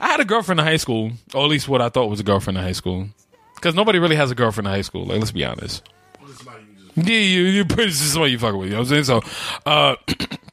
I 0.00 0.08
had 0.08 0.20
a 0.20 0.24
girlfriend 0.24 0.60
in 0.60 0.66
high 0.66 0.76
school, 0.78 1.12
or 1.32 1.44
at 1.44 1.48
least 1.48 1.68
what 1.68 1.80
I 1.80 1.88
thought 1.88 2.06
was 2.10 2.20
a 2.20 2.24
girlfriend 2.24 2.58
in 2.58 2.64
high 2.64 2.72
school. 2.72 3.08
Because 3.54 3.74
nobody 3.74 3.98
really 3.98 4.16
has 4.16 4.30
a 4.30 4.34
girlfriend 4.34 4.66
in 4.66 4.72
high 4.72 4.82
school. 4.82 5.04
Like, 5.04 5.18
let's 5.18 5.30
be 5.30 5.44
honest. 5.44 5.88
Somebody 6.34 6.64
you 6.96 7.14
you, 7.14 7.42
you 7.44 7.64
pretty 7.64 7.90
just 7.90 8.18
what 8.18 8.30
you 8.30 8.38
fucking 8.38 8.58
with. 8.58 8.68
You 8.68 8.74
know 8.74 8.80
what 8.80 8.92
I'm 8.92 9.04
saying? 9.04 9.22
So, 9.22 9.22
uh, 9.64 9.96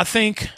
I 0.00 0.04
think 0.04 0.48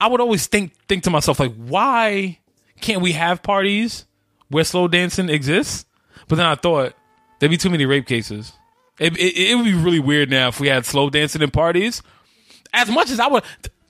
I 0.00 0.08
would 0.08 0.22
always 0.22 0.46
think 0.46 0.72
think 0.88 1.02
to 1.02 1.10
myself 1.10 1.38
like, 1.38 1.54
why 1.56 2.38
can't 2.80 3.02
we 3.02 3.12
have 3.12 3.42
parties 3.42 4.06
where 4.48 4.64
slow 4.64 4.88
dancing 4.88 5.28
exists? 5.28 5.84
But 6.26 6.36
then 6.36 6.46
I 6.46 6.54
thought 6.54 6.94
there'd 7.38 7.50
be 7.50 7.58
too 7.58 7.68
many 7.68 7.84
rape 7.84 8.06
cases. 8.06 8.54
It, 8.98 9.14
it, 9.18 9.50
it 9.50 9.54
would 9.56 9.66
be 9.66 9.74
really 9.74 10.00
weird 10.00 10.30
now 10.30 10.48
if 10.48 10.58
we 10.58 10.68
had 10.68 10.86
slow 10.86 11.10
dancing 11.10 11.42
in 11.42 11.50
parties. 11.50 12.02
As 12.72 12.88
much 12.88 13.10
as 13.10 13.20
I 13.20 13.26
would, 13.26 13.42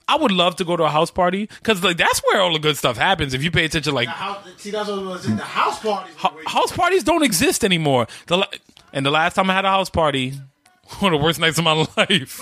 I 0.08 0.16
would 0.16 0.32
love 0.32 0.56
to 0.56 0.64
go 0.64 0.76
to 0.76 0.82
a 0.82 0.90
house 0.90 1.12
party 1.12 1.46
because 1.46 1.84
like 1.84 1.96
that's 1.96 2.20
where 2.24 2.42
all 2.42 2.52
the 2.52 2.58
good 2.58 2.76
stuff 2.76 2.96
happens. 2.96 3.34
If 3.34 3.44
you 3.44 3.52
pay 3.52 3.66
attention, 3.66 3.94
like 3.94 4.08
the 4.08 4.10
house. 4.10 4.44
See, 4.56 4.72
that's 4.72 4.88
what 4.88 5.04
was 5.04 5.26
in 5.26 5.36
the 5.36 5.44
house 5.44 5.78
parties. 5.78 6.16
House 6.44 6.72
parties 6.72 7.04
don't 7.04 7.22
exist 7.22 7.64
anymore. 7.64 8.08
The 8.26 8.48
and 8.92 9.06
the 9.06 9.12
last 9.12 9.34
time 9.34 9.48
I 9.48 9.54
had 9.54 9.64
a 9.64 9.70
house 9.70 9.90
party, 9.90 10.34
one 10.98 11.14
of 11.14 11.20
the 11.20 11.24
worst 11.24 11.38
nights 11.38 11.56
of 11.56 11.62
my 11.62 11.72
life. 11.96 12.40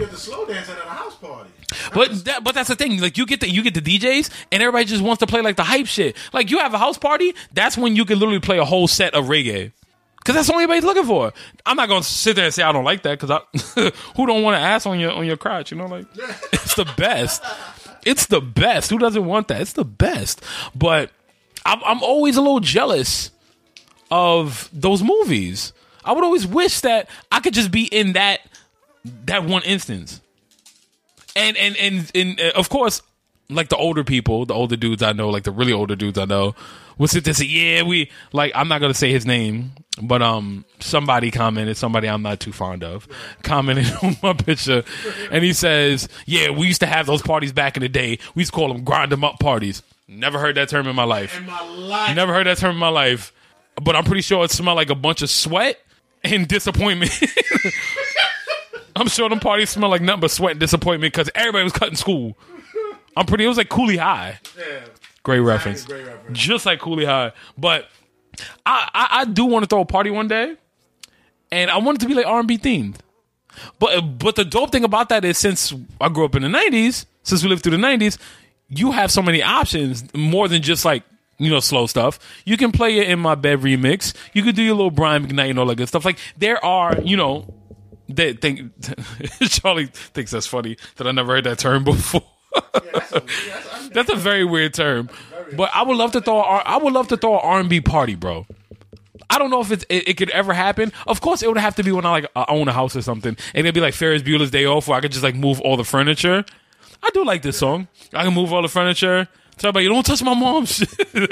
But 0.00 0.08
I 0.08 0.08
figured 0.08 0.08
that's 0.08 0.08
when 0.08 0.08
you 0.08 0.08
get 0.08 0.10
the 0.10 0.16
slow 0.16 0.46
dance 0.46 0.68
at 0.68 0.78
a 0.78 0.88
house 0.88 1.14
party. 1.16 1.50
But 1.94 2.24
that, 2.24 2.44
but 2.44 2.54
that's 2.54 2.68
the 2.68 2.76
thing. 2.76 3.00
Like 3.00 3.18
you 3.18 3.26
get 3.26 3.40
the 3.40 3.48
you 3.48 3.62
get 3.62 3.74
the 3.74 3.82
DJs, 3.82 4.30
and 4.52 4.62
everybody 4.62 4.84
just 4.84 5.02
wants 5.02 5.20
to 5.20 5.26
play 5.26 5.40
like 5.42 5.56
the 5.56 5.64
hype 5.64 5.86
shit. 5.86 6.16
Like 6.32 6.50
you 6.50 6.58
have 6.58 6.74
a 6.74 6.78
house 6.78 6.98
party, 6.98 7.34
that's 7.52 7.76
when 7.76 7.96
you 7.96 8.04
can 8.04 8.18
literally 8.18 8.40
play 8.40 8.58
a 8.58 8.64
whole 8.64 8.88
set 8.88 9.14
of 9.14 9.26
reggae. 9.26 9.72
Cause 10.22 10.34
that's 10.34 10.48
what 10.48 10.56
everybody's 10.56 10.84
looking 10.84 11.06
for. 11.06 11.32
I'm 11.64 11.76
not 11.76 11.88
gonna 11.88 12.02
sit 12.02 12.36
there 12.36 12.44
and 12.44 12.52
say 12.52 12.62
I 12.62 12.72
don't 12.72 12.84
like 12.84 13.02
that. 13.04 13.18
Cause 13.18 13.30
I, 13.30 13.40
who 14.16 14.26
don't 14.26 14.42
want 14.42 14.54
to 14.56 14.60
ass 14.60 14.84
on 14.84 15.00
your 15.00 15.12
on 15.12 15.24
your 15.24 15.38
crotch? 15.38 15.70
You 15.70 15.78
know, 15.78 15.86
like 15.86 16.06
it's 16.52 16.74
the 16.74 16.84
best. 16.96 17.42
It's 18.04 18.26
the 18.26 18.40
best. 18.40 18.90
Who 18.90 18.98
doesn't 18.98 19.24
want 19.24 19.48
that? 19.48 19.60
It's 19.62 19.72
the 19.72 19.84
best. 19.84 20.42
But 20.74 21.10
I'm, 21.64 21.82
I'm 21.84 22.02
always 22.02 22.36
a 22.36 22.42
little 22.42 22.60
jealous 22.60 23.30
of 24.10 24.68
those 24.72 25.02
movies. 25.02 25.72
I 26.04 26.12
would 26.12 26.24
always 26.24 26.46
wish 26.46 26.80
that 26.80 27.08
I 27.30 27.40
could 27.40 27.54
just 27.54 27.70
be 27.70 27.84
in 27.84 28.14
that 28.14 28.40
that 29.04 29.44
one 29.44 29.62
instance. 29.62 30.20
And 31.36 31.56
and 31.56 31.76
and 31.76 32.10
and 32.14 32.40
uh, 32.40 32.52
of 32.56 32.68
course, 32.68 33.02
like 33.48 33.68
the 33.68 33.76
older 33.76 34.04
people, 34.04 34.46
the 34.46 34.54
older 34.54 34.76
dudes 34.76 35.02
I 35.02 35.12
know, 35.12 35.28
like 35.28 35.44
the 35.44 35.52
really 35.52 35.72
older 35.72 35.96
dudes 35.96 36.18
I 36.18 36.24
know, 36.24 36.54
will 36.98 37.08
sit 37.08 37.24
there 37.24 37.30
and 37.30 37.36
say, 37.36 37.46
"Yeah, 37.46 37.82
we 37.82 38.10
like." 38.32 38.52
I'm 38.54 38.68
not 38.68 38.80
gonna 38.80 38.94
say 38.94 39.12
his 39.12 39.26
name, 39.26 39.72
but 40.02 40.22
um, 40.22 40.64
somebody 40.80 41.30
commented, 41.30 41.76
somebody 41.76 42.08
I'm 42.08 42.22
not 42.22 42.40
too 42.40 42.52
fond 42.52 42.84
of, 42.84 43.06
commented 43.42 43.92
on 44.02 44.16
my 44.22 44.32
picture, 44.32 44.84
and 45.30 45.44
he 45.44 45.52
says, 45.52 46.08
"Yeah, 46.26 46.50
we 46.50 46.66
used 46.66 46.80
to 46.80 46.86
have 46.86 47.06
those 47.06 47.22
parties 47.22 47.52
back 47.52 47.76
in 47.76 47.82
the 47.82 47.88
day. 47.88 48.18
We 48.34 48.42
used 48.42 48.52
to 48.52 48.56
call 48.56 48.68
them 48.72 48.84
grind 48.84 49.12
them 49.12 49.24
up 49.24 49.38
parties." 49.38 49.82
Never 50.08 50.40
heard 50.40 50.56
that 50.56 50.68
term 50.68 50.88
in 50.88 50.96
my 50.96 51.04
life. 51.04 51.38
In 51.38 51.46
my 51.46 51.64
life. 51.64 52.16
Never 52.16 52.34
heard 52.34 52.48
that 52.48 52.58
term 52.58 52.72
in 52.72 52.78
my 52.78 52.88
life, 52.88 53.32
but 53.80 53.94
I'm 53.94 54.02
pretty 54.02 54.22
sure 54.22 54.44
it 54.44 54.50
smelled 54.50 54.76
like 54.76 54.90
a 54.90 54.96
bunch 54.96 55.22
of 55.22 55.30
sweat 55.30 55.80
and 56.24 56.48
disappointment. 56.48 57.12
I'm 59.00 59.08
sure 59.08 59.28
them 59.28 59.40
parties 59.40 59.70
smell 59.70 59.88
like 59.88 60.02
nothing 60.02 60.20
but 60.20 60.30
sweat 60.30 60.52
and 60.52 60.60
disappointment 60.60 61.14
because 61.14 61.30
everybody 61.34 61.64
was 61.64 61.72
cutting 61.72 61.96
school. 61.96 62.36
I'm 63.16 63.26
pretty. 63.26 63.44
It 63.44 63.48
was 63.48 63.56
like 63.56 63.68
Cooley 63.68 63.96
High. 63.96 64.38
Yeah. 64.58 64.80
Great 65.22 65.40
reference. 65.40 65.84
Great 65.84 66.06
reference. 66.06 66.38
Just 66.38 66.66
like 66.66 66.80
Cooley 66.80 67.04
High. 67.04 67.32
But 67.56 67.88
I, 68.64 68.88
I, 68.92 69.20
I 69.20 69.24
do 69.24 69.46
want 69.46 69.64
to 69.64 69.66
throw 69.66 69.80
a 69.80 69.86
party 69.86 70.10
one 70.10 70.28
day, 70.28 70.54
and 71.50 71.70
I 71.70 71.78
want 71.78 71.98
it 71.98 72.00
to 72.02 72.08
be 72.08 72.14
like 72.14 72.26
R&B 72.26 72.58
themed. 72.58 72.96
But 73.78 74.18
but 74.18 74.36
the 74.36 74.44
dope 74.44 74.70
thing 74.70 74.84
about 74.84 75.08
that 75.08 75.24
is 75.24 75.36
since 75.38 75.74
I 76.00 76.08
grew 76.08 76.24
up 76.24 76.36
in 76.36 76.42
the 76.42 76.48
'90s, 76.48 77.06
since 77.22 77.42
we 77.42 77.48
lived 77.48 77.62
through 77.62 77.76
the 77.76 77.78
'90s, 77.78 78.18
you 78.68 78.92
have 78.92 79.10
so 79.10 79.22
many 79.22 79.42
options 79.42 80.04
more 80.14 80.46
than 80.46 80.62
just 80.62 80.84
like 80.84 81.02
you 81.38 81.50
know 81.50 81.60
slow 81.60 81.86
stuff. 81.86 82.18
You 82.44 82.56
can 82.56 82.70
play 82.70 82.98
it 82.98 83.08
in 83.08 83.18
my 83.18 83.34
bed 83.34 83.60
remix. 83.60 84.14
You 84.34 84.42
could 84.42 84.54
do 84.54 84.62
your 84.62 84.74
little 84.74 84.90
Brian 84.90 85.26
McKnight 85.26 85.50
and 85.50 85.58
all 85.58 85.66
that 85.66 85.76
good 85.76 85.88
stuff. 85.88 86.04
Like 86.04 86.18
there 86.38 86.64
are 86.64 87.00
you 87.02 87.16
know 87.16 87.52
they 88.16 88.32
think 88.34 88.72
Charlie 89.48 89.86
thinks 89.86 90.30
that's 90.30 90.46
funny 90.46 90.76
that 90.96 91.06
I 91.06 91.12
never 91.12 91.34
heard 91.34 91.44
that 91.44 91.58
term 91.58 91.84
before. 91.84 92.22
That's 93.92 94.10
a, 94.10 94.16
very 94.16 94.44
weird 94.44 94.74
term, 94.74 95.08
but 95.56 95.70
I 95.72 95.82
would 95.82 95.96
love 95.96 96.12
to 96.12 96.20
throw. 96.20 96.40
A, 96.40 96.56
I 96.58 96.76
would 96.78 96.92
love 96.92 97.08
to 97.08 97.16
throw 97.16 97.34
an 97.34 97.40
R 97.42 97.60
and 97.60 97.68
B 97.68 97.80
party, 97.80 98.16
bro. 98.16 98.46
I 99.28 99.38
don't 99.38 99.50
know 99.50 99.60
if 99.60 99.70
it, 99.70 99.84
it 99.88 100.16
could 100.16 100.30
ever 100.30 100.52
happen. 100.52 100.92
Of 101.06 101.20
course, 101.20 101.42
it 101.42 101.48
would 101.48 101.58
have 101.58 101.76
to 101.76 101.84
be 101.84 101.92
when 101.92 102.04
I 102.04 102.10
like 102.10 102.26
own 102.48 102.66
a 102.66 102.72
house 102.72 102.96
or 102.96 103.02
something, 103.02 103.36
and 103.54 103.66
it'd 103.66 103.74
be 103.74 103.80
like 103.80 103.94
Ferris 103.94 104.22
Bueller's 104.22 104.50
Day 104.50 104.64
Off, 104.64 104.88
where 104.88 104.98
I 104.98 105.00
could 105.00 105.12
just 105.12 105.22
like 105.22 105.36
move 105.36 105.60
all 105.60 105.76
the 105.76 105.84
furniture. 105.84 106.44
I 107.02 107.10
do 107.10 107.24
like 107.24 107.42
this 107.42 107.58
song. 107.58 107.88
I 108.12 108.24
can 108.24 108.34
move 108.34 108.52
all 108.52 108.62
the 108.62 108.68
furniture. 108.68 109.28
Tell 109.56 109.68
everybody, 109.68 109.84
you 109.84 109.90
don't 109.90 110.04
touch 110.04 110.22
my 110.22 110.34
mom's 110.34 110.74
shit. 110.76 111.30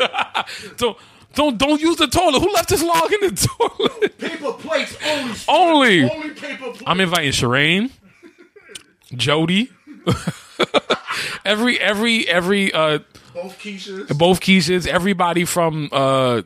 don't 0.76 0.96
don't 1.34 1.58
don't 1.58 1.80
use 1.80 1.96
the 1.96 2.06
toilet. 2.06 2.40
Who 2.40 2.52
left 2.52 2.68
this 2.68 2.82
log 2.82 3.12
in 3.12 3.20
the 3.28 3.48
toilet? 3.58 4.18
paper 4.18 4.52
plates 4.54 4.96
only. 5.06 5.34
Only. 5.48 6.10
Only 6.10 6.30
paper 6.30 6.64
plates. 6.70 6.82
I'm 6.86 7.00
inviting 7.00 7.30
Shireen, 7.32 7.90
Jody, 9.14 9.70
every 11.44 11.78
every 11.80 12.28
every 12.28 12.72
uh 12.72 12.98
Both 13.34 13.58
Keishas. 13.58 14.18
both 14.18 14.40
Keishas, 14.40 14.86
everybody 14.86 15.44
from 15.44 15.88
uh 15.92 16.42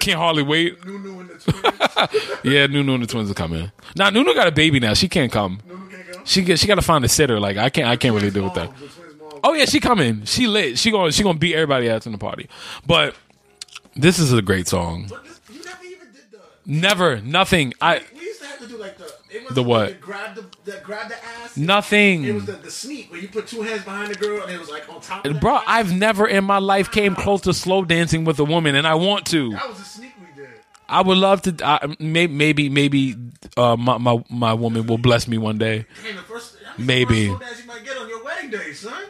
can't 0.00 0.18
hardly 0.18 0.42
wait. 0.42 0.84
Nunu 0.84 1.20
and 1.20 1.28
the 1.30 1.52
twins. 1.52 2.40
Yeah, 2.42 2.66
Nunu 2.66 2.94
and 2.94 3.02
the 3.02 3.06
twins 3.06 3.30
are 3.30 3.34
coming. 3.34 3.70
Now 3.96 4.10
Nunu 4.10 4.34
got 4.34 4.48
a 4.48 4.52
baby 4.52 4.80
now. 4.80 4.94
She 4.94 5.08
can't 5.08 5.30
come. 5.30 5.60
Nunu 5.68 5.88
can't 5.90 6.12
go. 6.12 6.20
She 6.24 6.42
get 6.42 6.58
she 6.58 6.66
got 6.66 6.76
to 6.76 6.82
find 6.82 7.04
a 7.04 7.08
sitter. 7.08 7.38
Like 7.38 7.56
I 7.56 7.68
can't 7.70 7.88
I 7.88 7.96
can't 7.96 8.14
really 8.14 8.30
deal 8.30 8.44
with 8.44 8.54
that. 8.54 8.70
Mom, 8.70 8.80
the 8.80 8.88
twins' 8.88 9.20
mom. 9.20 9.40
Oh 9.44 9.52
yeah, 9.52 9.66
she 9.66 9.78
coming. 9.80 10.24
She 10.24 10.46
lit. 10.46 10.78
She 10.78 10.90
going 10.90 11.12
she 11.12 11.22
gonna 11.22 11.38
beat 11.38 11.54
everybody 11.54 11.88
else 11.88 12.06
in 12.06 12.12
the 12.12 12.18
party. 12.18 12.48
But 12.86 13.14
this 13.96 14.18
is 14.18 14.32
a 14.32 14.42
great 14.42 14.68
song. 14.68 15.06
But 15.08 15.24
this, 15.24 15.40
you 15.52 15.64
never 15.64 15.84
even 15.84 16.08
did 16.12 16.30
the. 16.30 16.40
Never, 16.66 17.20
nothing. 17.20 17.74
I 17.80 18.02
We 18.14 18.20
used 18.22 18.40
to 18.40 18.46
have 18.46 18.58
to 18.60 18.66
do 18.68 18.76
like 18.76 18.98
the. 18.98 19.12
It 19.30 19.44
was 19.44 19.54
The 19.54 19.62
what? 19.62 19.88
The 19.88 19.94
grab 19.94 20.34
the, 20.36 20.44
the 20.64 20.80
grab 20.84 21.08
the 21.08 21.16
ass. 21.24 21.56
nothing. 21.56 22.24
It 22.24 22.34
was 22.34 22.44
the, 22.46 22.52
the 22.52 22.70
sneak 22.70 23.10
where 23.10 23.20
you 23.20 23.28
put 23.28 23.46
two 23.48 23.62
hands 23.62 23.82
behind 23.84 24.10
the 24.14 24.18
girl 24.18 24.42
and 24.42 24.50
it 24.50 24.60
was 24.60 24.70
like 24.70 24.88
on 24.88 25.00
top. 25.00 25.24
Of 25.26 25.34
the 25.34 25.40
Bro. 25.40 25.60
I've 25.66 25.92
never 25.92 26.26
in 26.26 26.44
my 26.44 26.58
life 26.58 26.90
came 26.90 27.14
close 27.16 27.40
to 27.42 27.52
slow 27.54 27.84
dancing 27.84 28.24
with 28.24 28.38
a 28.38 28.44
woman, 28.44 28.74
and 28.76 28.86
I 28.86 28.94
want 28.94 29.26
to. 29.26 29.50
That 29.50 29.68
was 29.68 29.78
the 29.78 29.84
sneak 29.84 30.12
we 30.20 30.40
did. 30.40 30.50
I 30.88 31.02
would 31.02 31.18
love 31.18 31.42
to. 31.42 31.56
I, 31.64 31.96
may, 31.98 32.26
maybe, 32.28 32.68
maybe 32.68 33.16
uh, 33.56 33.76
my, 33.76 33.98
my 33.98 34.22
my 34.30 34.54
woman 34.54 34.86
will 34.86 34.98
bless 34.98 35.26
me 35.26 35.38
one 35.38 35.58
day. 35.58 35.86
Damn, 36.04 36.16
the 36.16 36.22
first. 36.22 36.56
that's 36.62 36.78
Maybe. 36.78 37.26
The 37.28 37.32
first 37.38 37.40
slow 37.40 37.46
dance 37.48 37.60
you 37.62 37.66
might 37.66 37.84
get 37.84 37.96
on 37.96 38.08
your 38.08 38.22
wedding 38.24 38.50
day, 38.50 38.72
son. 38.72 39.02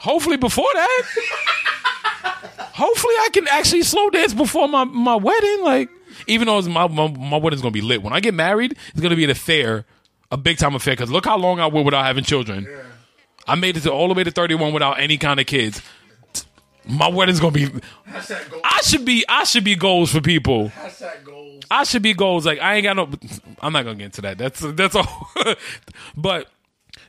Hopefully, 0.00 0.36
before 0.36 0.66
that. 0.74 1.02
Hopefully, 2.24 3.14
I 3.20 3.28
can 3.32 3.46
actually 3.48 3.82
slow 3.82 4.10
dance 4.10 4.34
before 4.34 4.68
my, 4.68 4.84
my 4.84 5.16
wedding. 5.16 5.62
Like, 5.62 5.88
even 6.26 6.46
though 6.46 6.58
it's 6.58 6.68
my, 6.68 6.88
my 6.88 7.08
my 7.08 7.36
wedding's 7.36 7.62
gonna 7.62 7.72
be 7.72 7.80
lit. 7.80 8.02
When 8.02 8.12
I 8.12 8.20
get 8.20 8.34
married, 8.34 8.72
it's 8.90 9.00
gonna 9.00 9.16
be 9.16 9.24
an 9.24 9.30
affair, 9.30 9.84
a 10.30 10.36
big 10.36 10.58
time 10.58 10.74
affair. 10.74 10.94
Because 10.94 11.10
look 11.10 11.24
how 11.24 11.38
long 11.38 11.60
I 11.60 11.66
went 11.66 11.84
without 11.84 12.04
having 12.04 12.24
children. 12.24 12.66
Yeah. 12.68 12.82
I 13.46 13.54
made 13.56 13.76
it 13.76 13.80
to 13.82 13.92
all 13.92 14.08
the 14.08 14.14
way 14.14 14.24
to 14.24 14.30
thirty 14.30 14.54
one 14.54 14.72
without 14.72 14.98
any 14.98 15.18
kind 15.18 15.38
of 15.38 15.46
kids. 15.46 15.82
My 16.86 17.08
wedding's 17.08 17.40
gonna 17.40 17.52
be. 17.52 17.66
Hashtag. 17.66 18.60
I 18.64 18.80
should 18.82 19.04
be. 19.04 19.24
I 19.28 19.44
should 19.44 19.64
be 19.64 19.76
goals 19.76 20.12
for 20.12 20.20
people. 20.20 20.70
Goals. 21.24 21.62
I 21.70 21.84
should 21.84 22.02
be 22.02 22.12
goals. 22.14 22.44
Like 22.44 22.58
I 22.60 22.74
ain't 22.74 22.84
got 22.84 22.96
no. 22.96 23.08
I'm 23.60 23.72
not 23.72 23.84
gonna 23.84 23.96
get 23.96 24.06
into 24.06 24.22
that. 24.22 24.38
That's 24.38 24.60
that's 24.60 24.94
all. 24.94 25.30
but 26.16 26.48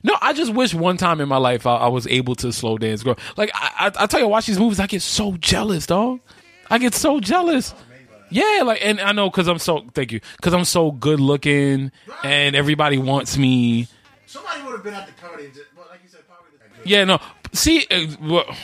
no, 0.06 0.16
I 0.22 0.34
just 0.34 0.54
wish 0.54 0.72
one 0.76 0.98
time 0.98 1.20
in 1.20 1.28
my 1.28 1.38
life 1.38 1.66
I, 1.66 1.78
I 1.78 1.88
was 1.88 2.06
able 2.06 2.36
to 2.36 2.54
slow 2.54 2.78
dance, 2.78 3.02
girl. 3.02 3.18
Like 3.38 3.50
I, 3.56 3.88
I, 3.88 4.04
I 4.04 4.06
tell 4.06 4.20
you, 4.20 4.28
I 4.28 4.30
watch 4.30 4.46
these 4.46 4.60
movies, 4.60 4.80
I 4.80 4.86
get 4.86 5.02
so 5.02 5.36
jealous, 5.38 5.88
dog. 5.88 6.20
I 6.70 6.78
get 6.78 6.94
so 6.94 7.20
jealous. 7.20 7.74
Yeah, 8.30 8.62
like, 8.64 8.86
and 8.86 9.02
I 9.02 9.14
know 9.14 9.32
because 9.32 9.48
I'm 9.48 9.58
so 9.58 9.84
thank 9.96 10.12
you 10.12 10.20
because 10.38 10.54
I'm 10.54 10.64
so 10.66 10.92
good 10.92 11.20
looking 11.20 11.92
and 12.24 12.56
everybody 12.56 13.00
wants 13.00 13.36
me. 13.36 13.88
Somebody 14.28 14.62
would 14.62 14.74
have 14.74 14.84
been 14.84 14.94
at 14.94 15.08
the 15.08 15.14
party, 15.14 15.48
just, 15.48 15.66
well, 15.76 15.88
like 15.90 16.02
you 16.04 16.10
said, 16.10 16.22
probably. 16.28 16.52
The, 16.84 16.88
Yeah, 16.88 17.06
no. 17.06 17.20
See, 17.54 17.88
uh, 17.90 18.06
well, 18.22 18.56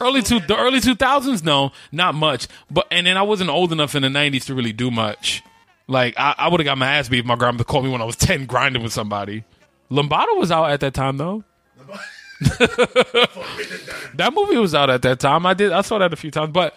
early 0.00 0.22
two 0.22 0.40
the 0.40 0.56
early 0.56 0.80
two 0.80 0.96
thousands, 0.96 1.44
no, 1.44 1.70
not 1.92 2.16
much. 2.16 2.48
But 2.68 2.88
and 2.90 3.06
then 3.06 3.16
I 3.16 3.22
wasn't 3.22 3.50
old 3.50 3.70
enough 3.70 3.94
in 3.94 4.02
the 4.02 4.10
nineties 4.10 4.46
to 4.46 4.56
really 4.56 4.72
do 4.72 4.90
much. 4.90 5.44
Like 5.86 6.14
I, 6.18 6.34
I 6.36 6.48
would 6.48 6.58
have 6.58 6.64
got 6.64 6.78
my 6.78 6.94
ass 6.94 7.08
beat 7.08 7.20
if 7.20 7.26
my 7.26 7.36
grandmother 7.36 7.62
called 7.64 7.84
me 7.84 7.90
when 7.92 8.02
I 8.02 8.06
was 8.06 8.16
ten 8.16 8.46
grinding 8.46 8.82
with 8.82 8.92
somebody. 8.92 9.44
Lombardo 9.90 10.34
was 10.36 10.50
out 10.50 10.70
at 10.70 10.80
that 10.80 10.94
time 10.94 11.16
though. 11.18 11.44
That 14.14 14.34
movie 14.34 14.56
was 14.56 14.74
out 14.74 14.90
at 14.90 15.02
that 15.02 15.20
time. 15.20 15.46
I 15.46 15.54
did 15.54 15.72
I 15.72 15.82
saw 15.82 15.98
that 15.98 16.12
a 16.12 16.16
few 16.16 16.30
times, 16.30 16.52
but 16.52 16.74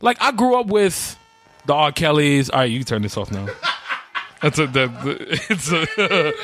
like 0.00 0.20
I 0.20 0.32
grew 0.32 0.58
up 0.58 0.66
with 0.66 1.18
the 1.66 1.74
R. 1.74 1.92
Kellys. 1.92 2.50
All 2.50 2.60
right, 2.60 2.70
you 2.70 2.78
can 2.78 2.86
turn 2.86 3.02
this 3.02 3.16
off 3.16 3.30
now. 3.30 3.46
That's 4.42 4.58
a 4.58 4.66
the, 4.66 4.86
the, 4.88 5.40
it's 5.50 5.72
a 5.72 6.34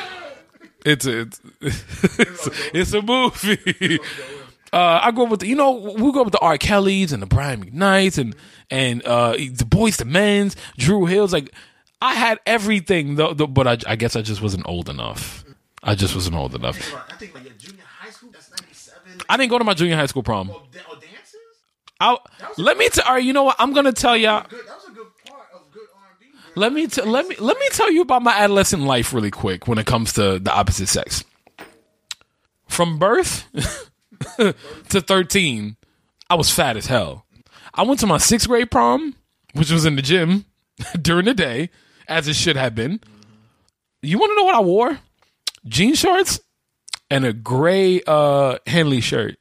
it's 0.85 1.07
a 1.07 1.21
it's, 1.61 2.19
it's, 2.19 2.49
it's 2.75 2.93
a 2.93 3.03
movie. 3.03 3.99
Uh, 4.73 5.01
I 5.03 5.11
grew 5.11 5.25
up 5.25 5.31
with 5.31 5.41
the, 5.41 5.49
you 5.49 5.57
know 5.57 5.73
we 5.73 6.13
grew 6.13 6.21
up 6.21 6.27
with 6.27 6.33
the 6.33 6.41
R. 6.41 6.57
Kellys 6.57 7.13
and 7.13 7.23
the 7.23 7.27
Brian 7.27 7.65
McKnights 7.65 8.19
and 8.19 8.37
and 8.71 9.05
uh, 9.05 9.33
the 9.33 9.67
Boys 9.69 9.97
the 9.97 10.05
Men's, 10.05 10.57
Dru 10.79 11.07
Hills. 11.07 11.33
Like 11.33 11.53
I 12.01 12.15
had 12.15 12.39
everything, 12.47 13.17
though, 13.17 13.35
though, 13.35 13.47
but 13.47 13.67
I, 13.67 13.93
I 13.93 13.97
guess 13.97 14.17
I 14.17 14.23
just 14.23 14.41
wasn't 14.41 14.67
old 14.67 14.89
enough. 14.89 15.45
I 15.83 15.95
just 15.95 16.15
wasn't 16.15 16.37
old 16.37 16.55
enough. 16.55 16.77
I 16.95 17.15
think 17.15 17.35
like 17.35 17.45
your 17.45 17.55
junior 17.55 17.83
high 17.87 18.11
school, 18.11 18.31
that's 18.33 18.51
97. 18.51 19.23
I 19.29 19.37
didn't 19.37 19.51
go 19.51 19.59
to 19.59 19.65
my 19.65 19.75
junior 19.75 19.97
high 19.97 20.07
school 20.07 20.23
prom. 20.23 20.51
Oh, 20.53 20.63
da- 20.73 20.81
oh, 20.91 20.95
dances? 20.95 21.37
I, 22.01 22.17
let 22.59 22.77
me 22.77 22.89
tell. 22.89 23.05
Right, 23.07 23.23
you 23.25 23.33
know 23.33 23.45
what? 23.45 23.57
I'm 23.59 23.73
gonna 23.73 23.93
tell 23.93 24.17
y'all. 24.17 24.47
Good. 24.49 24.67
That 24.67 24.77
was 24.77 24.89
a 24.89 24.93
good 24.93 25.07
part 25.27 25.49
of 25.55 25.71
good 25.73 25.87
R&B. 25.95 26.27
Let 26.57 26.73
me 26.73 26.87
t- 26.87 27.03
let 27.03 27.27
me 27.27 27.37
let 27.37 27.59
me 27.59 27.69
tell 27.73 27.91
you 27.91 28.03
about 28.03 28.23
my 28.23 28.33
adolescent 28.33 28.83
life 28.83 29.13
really 29.15 29.31
quick 29.31 29.67
when 29.69 29.79
it 29.79 29.87
comes 29.87 30.13
to 30.15 30.39
the 30.39 30.53
opposite 30.53 30.89
sex. 30.89 31.25
From 32.69 32.99
birth 32.99 33.47
to 34.91 35.01
13, 35.01 35.77
I 36.29 36.35
was 36.35 36.51
fat 36.51 36.77
as 36.77 36.87
hell. 36.87 37.27
I 37.75 37.83
went 37.83 38.01
to 38.01 38.07
my 38.07 38.19
sixth 38.19 38.49
grade 38.49 38.71
prom, 38.71 39.15
which 39.55 39.71
was 39.71 39.85
in 39.85 39.97
the 39.97 40.03
gym 40.03 40.45
during 41.01 41.25
the 41.25 41.35
day, 41.35 41.71
as 42.07 42.29
it 42.29 42.37
should 42.37 42.57
have 42.57 42.75
been. 42.75 43.01
You 44.03 44.19
want 44.19 44.31
to 44.31 44.37
know 44.37 44.45
what 44.45 44.55
I 44.55 44.61
wore? 44.61 44.99
Jean 45.67 45.95
shorts 45.95 46.41
and 47.11 47.25
a 47.25 47.33
gray 47.33 48.01
uh, 48.07 48.59
Henley 48.67 49.01
shirt. 49.01 49.37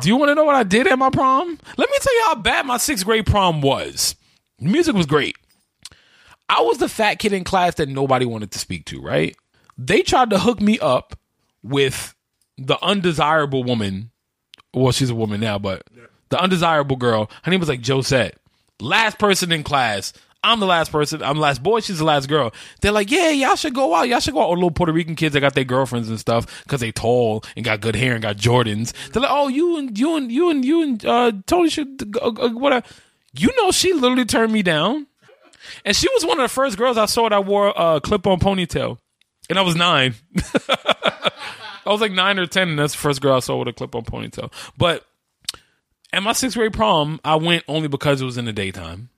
Do 0.00 0.08
you 0.08 0.16
want 0.16 0.30
to 0.30 0.34
know 0.34 0.44
what 0.44 0.54
I 0.54 0.62
did 0.62 0.86
at 0.86 0.98
my 0.98 1.10
prom? 1.10 1.58
Let 1.76 1.90
me 1.90 1.96
tell 2.00 2.14
you 2.14 2.24
how 2.26 2.34
bad 2.36 2.64
my 2.66 2.78
sixth 2.78 3.04
grade 3.04 3.26
prom 3.26 3.60
was. 3.60 4.16
Music 4.58 4.94
was 4.94 5.06
great. 5.06 5.36
I 6.48 6.62
was 6.62 6.78
the 6.78 6.88
fat 6.88 7.18
kid 7.18 7.32
in 7.32 7.44
class 7.44 7.74
that 7.74 7.88
nobody 7.88 8.24
wanted 8.24 8.50
to 8.52 8.58
speak 8.58 8.86
to, 8.86 9.00
right? 9.00 9.36
They 9.76 10.02
tried 10.02 10.30
to 10.30 10.38
hook 10.38 10.60
me 10.60 10.78
up 10.78 11.18
with 11.62 12.14
the 12.56 12.82
undesirable 12.82 13.64
woman. 13.64 14.10
Well, 14.74 14.92
she's 14.92 15.10
a 15.10 15.14
woman 15.14 15.40
now, 15.40 15.58
but 15.58 15.82
the 16.30 16.40
undesirable 16.40 16.96
girl. 16.96 17.30
Her 17.42 17.50
name 17.50 17.60
was 17.60 17.68
like 17.68 17.82
Josette. 17.82 18.38
Last 18.80 19.18
person 19.18 19.52
in 19.52 19.62
class. 19.62 20.12
I'm 20.44 20.58
the 20.58 20.66
last 20.66 20.90
person. 20.90 21.22
I'm 21.22 21.36
the 21.36 21.42
last 21.42 21.62
boy. 21.62 21.80
She's 21.80 21.98
the 21.98 22.04
last 22.04 22.28
girl. 22.28 22.52
They're 22.80 22.92
like, 22.92 23.10
yeah, 23.10 23.30
y'all 23.30 23.54
should 23.54 23.74
go 23.74 23.94
out. 23.94 24.08
Y'all 24.08 24.18
should 24.18 24.34
go 24.34 24.40
out. 24.40 24.46
All 24.46 24.54
little 24.54 24.70
Puerto 24.72 24.92
Rican 24.92 25.14
kids 25.14 25.34
that 25.34 25.40
got 25.40 25.54
their 25.54 25.64
girlfriends 25.64 26.08
and 26.08 26.18
stuff 26.18 26.64
because 26.64 26.80
they 26.80 26.90
tall 26.90 27.44
and 27.56 27.64
got 27.64 27.80
good 27.80 27.94
hair 27.94 28.14
and 28.14 28.22
got 28.22 28.36
Jordans. 28.36 28.92
They're 29.12 29.22
like, 29.22 29.30
oh, 29.30 29.48
you 29.48 29.78
and 29.78 29.96
you 29.96 30.16
and 30.16 30.32
you 30.32 30.50
and 30.50 30.64
you 30.64 30.82
and 30.82 31.04
uh, 31.06 31.32
Tony 31.46 31.68
should 31.70 32.16
uh, 32.20 32.50
whatever. 32.50 32.86
You 33.34 33.50
know, 33.56 33.70
she 33.70 33.92
literally 33.92 34.24
turned 34.24 34.52
me 34.52 34.62
down, 34.62 35.06
and 35.84 35.96
she 35.96 36.08
was 36.12 36.24
one 36.24 36.38
of 36.38 36.44
the 36.44 36.52
first 36.52 36.76
girls 36.76 36.98
I 36.98 37.06
saw 37.06 37.28
that 37.28 37.46
wore 37.46 37.72
a 37.74 38.00
clip-on 38.00 38.40
ponytail, 38.40 38.98
and 39.48 39.58
I 39.58 39.62
was 39.62 39.76
nine. 39.76 40.14
I 40.68 41.90
was 41.90 42.00
like 42.00 42.12
nine 42.12 42.38
or 42.38 42.46
ten, 42.46 42.70
and 42.70 42.78
that's 42.78 42.92
the 42.92 42.98
first 42.98 43.22
girl 43.22 43.36
I 43.36 43.40
saw 43.40 43.58
with 43.58 43.68
a 43.68 43.72
clip-on 43.72 44.04
ponytail. 44.04 44.52
But 44.76 45.04
at 46.12 46.22
my 46.22 46.32
sixth 46.32 46.56
grade 46.56 46.72
prom, 46.72 47.20
I 47.24 47.36
went 47.36 47.64
only 47.68 47.88
because 47.88 48.20
it 48.20 48.24
was 48.24 48.36
in 48.36 48.44
the 48.44 48.52
daytime. 48.52 49.08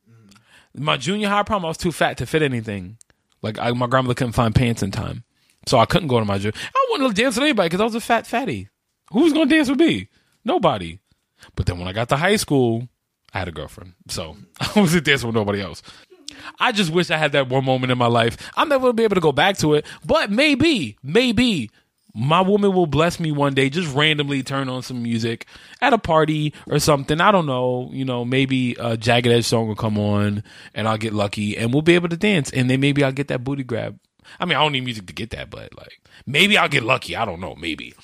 My 0.77 0.97
junior 0.97 1.29
high 1.29 1.43
prom, 1.43 1.65
I 1.65 1.69
was 1.69 1.77
too 1.77 1.93
fat 1.93 2.19
to 2.19 2.27
fit 2.27 2.43
anything. 2.43 2.99
Like 3.43 3.59
I, 3.59 3.71
my 3.73 3.87
grandmother 3.87 4.15
couldn't 4.15 4.33
find 4.33 4.55
pants 4.55 4.83
in 4.83 4.91
time, 4.91 5.25
so 5.67 5.79
I 5.79 5.87
couldn't 5.87 6.09
go 6.09 6.19
to 6.19 6.25
my 6.25 6.39
junior. 6.39 6.59
I 6.75 6.87
wouldn't 6.91 7.15
dance 7.15 7.37
with 7.37 7.45
anybody 7.45 7.69
because 7.69 7.81
I 7.81 7.85
was 7.85 7.95
a 7.95 8.01
fat 8.01 8.27
fatty. 8.27 8.69
Who 9.13 9.21
was 9.21 9.33
to 9.33 9.45
dance 9.47 9.69
with 9.69 9.79
me? 9.79 10.09
Nobody. 10.45 10.99
But 11.55 11.67
then 11.67 11.79
when 11.79 11.87
I 11.87 11.93
got 11.93 12.09
to 12.09 12.17
high 12.17 12.37
school, 12.37 12.89
I 13.33 13.39
had 13.41 13.49
a 13.49 13.53
girlfriend, 13.53 13.95
so 14.09 14.37
I 14.61 14.81
wasn't 14.81 15.05
dancing 15.05 15.29
with 15.29 15.37
nobody 15.37 15.61
else. 15.61 15.83
I 16.59 16.73
just 16.73 16.91
wish 16.91 17.11
I 17.11 17.17
had 17.17 17.33
that 17.33 17.49
one 17.49 17.65
moment 17.65 17.93
in 17.93 17.99
my 17.99 18.07
life. 18.07 18.37
I'm 18.57 18.69
never 18.69 18.83
gonna 18.83 18.93
be 18.95 19.05
able 19.05 19.17
to 19.17 19.21
go 19.21 19.33
back 19.33 19.59
to 19.59 19.75
it, 19.75 19.87
but 20.05 20.31
maybe, 20.31 20.97
maybe 21.03 21.71
my 22.15 22.41
woman 22.41 22.73
will 22.73 22.87
bless 22.87 23.19
me 23.19 23.33
one 23.33 23.55
day, 23.55 23.69
just 23.69 23.93
randomly 23.95 24.43
turn 24.43 24.69
on 24.69 24.83
some 24.83 25.03
music 25.03 25.47
at 25.81 25.93
a 25.93 25.99
party 25.99 26.55
or 26.69 26.79
something. 26.79 27.21
I 27.21 27.33
don't 27.33 27.47
know. 27.47 27.91
You 27.93 28.05
know, 28.05 28.25
maybe 28.25 28.77
a 28.79 28.97
Jagged 28.97 29.27
Edge 29.27 29.45
song 29.45 29.67
will 29.67 29.75
come 29.75 29.99
on 29.99 30.45
and 30.75 30.87
I'll 30.87 30.99
get 30.99 31.13
lucky 31.13 31.57
and 31.57 31.73
we'll 31.73 31.83
be 31.83 31.97
able 31.97 32.09
to 32.09 32.17
dance. 32.17 32.51
And 32.51 32.71
then 32.71 32.81
maybe 32.81 33.03
I'll 33.03 33.13
get 33.13 33.29
that 33.29 33.43
booty 33.43 33.65
grab. 33.65 33.99
I 34.39 34.45
mean, 34.45 34.57
I 34.57 34.63
don't 34.63 34.73
need 34.73 34.85
music 34.85 35.07
to 35.07 35.13
get 35.13 35.31
that, 35.31 35.51
but 35.51 35.77
like 35.77 36.01
maybe 36.25 36.57
I'll 36.57 36.69
get 36.69 36.85
lucky. 36.85 37.17
I 37.17 37.25
don't 37.25 37.41
know. 37.41 37.55
Maybe. 37.57 37.95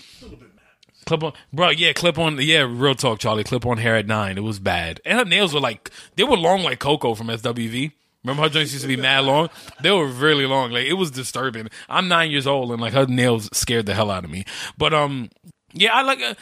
Clip 1.06 1.22
on, 1.22 1.32
bro. 1.52 1.70
Yeah, 1.70 1.92
clip 1.92 2.18
on. 2.18 2.40
Yeah, 2.40 2.66
real 2.68 2.94
talk, 2.94 3.20
Charlie. 3.20 3.44
Clip 3.44 3.64
on 3.64 3.78
hair 3.78 3.96
at 3.96 4.06
nine. 4.06 4.36
It 4.36 4.42
was 4.42 4.58
bad, 4.58 5.00
and 5.04 5.18
her 5.18 5.24
nails 5.24 5.54
were 5.54 5.60
like 5.60 5.90
they 6.16 6.24
were 6.24 6.36
long 6.36 6.62
like 6.62 6.78
Coco 6.78 7.14
from 7.14 7.28
SWV. 7.28 7.92
Remember 8.22 8.42
her 8.42 8.48
joints 8.48 8.72
used 8.72 8.82
to 8.82 8.88
be 8.88 8.96
mad 8.96 9.24
long? 9.24 9.48
They 9.82 9.90
were 9.90 10.06
really 10.06 10.46
long. 10.46 10.70
Like 10.72 10.86
it 10.86 10.94
was 10.94 11.10
disturbing. 11.10 11.68
I'm 11.88 12.08
nine 12.08 12.30
years 12.30 12.46
old 12.46 12.70
and 12.70 12.80
like 12.80 12.92
her 12.92 13.06
nails 13.06 13.48
scared 13.52 13.86
the 13.86 13.94
hell 13.94 14.10
out 14.10 14.24
of 14.24 14.30
me. 14.30 14.44
But 14.76 14.92
um, 14.92 15.30
yeah, 15.72 15.94
I 15.94 16.02
like 16.02 16.20
uh, 16.20 16.34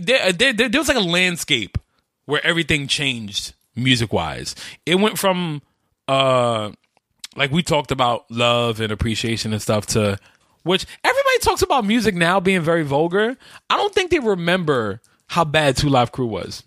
there, 0.00 0.32
there, 0.32 0.52
there 0.52 0.68
there 0.68 0.80
was 0.80 0.88
like 0.88 0.96
a 0.96 1.00
landscape 1.00 1.78
where 2.26 2.44
everything 2.46 2.86
changed 2.86 3.54
music 3.74 4.12
wise. 4.12 4.54
It 4.86 4.96
went 4.96 5.18
from 5.18 5.62
uh, 6.06 6.70
like 7.36 7.50
we 7.50 7.62
talked 7.62 7.90
about 7.90 8.30
love 8.30 8.80
and 8.80 8.92
appreciation 8.92 9.52
and 9.52 9.60
stuff 9.60 9.86
to 9.86 10.18
which 10.62 10.86
everybody 11.02 11.38
talks 11.40 11.62
about 11.62 11.84
music 11.84 12.14
now 12.14 12.38
being 12.38 12.60
very 12.60 12.82
vulgar. 12.82 13.36
I 13.68 13.76
don't 13.76 13.94
think 13.94 14.10
they 14.10 14.18
remember 14.18 15.00
how 15.26 15.44
bad 15.44 15.76
Two 15.76 15.88
Live 15.88 16.12
Crew 16.12 16.26
was. 16.26 16.62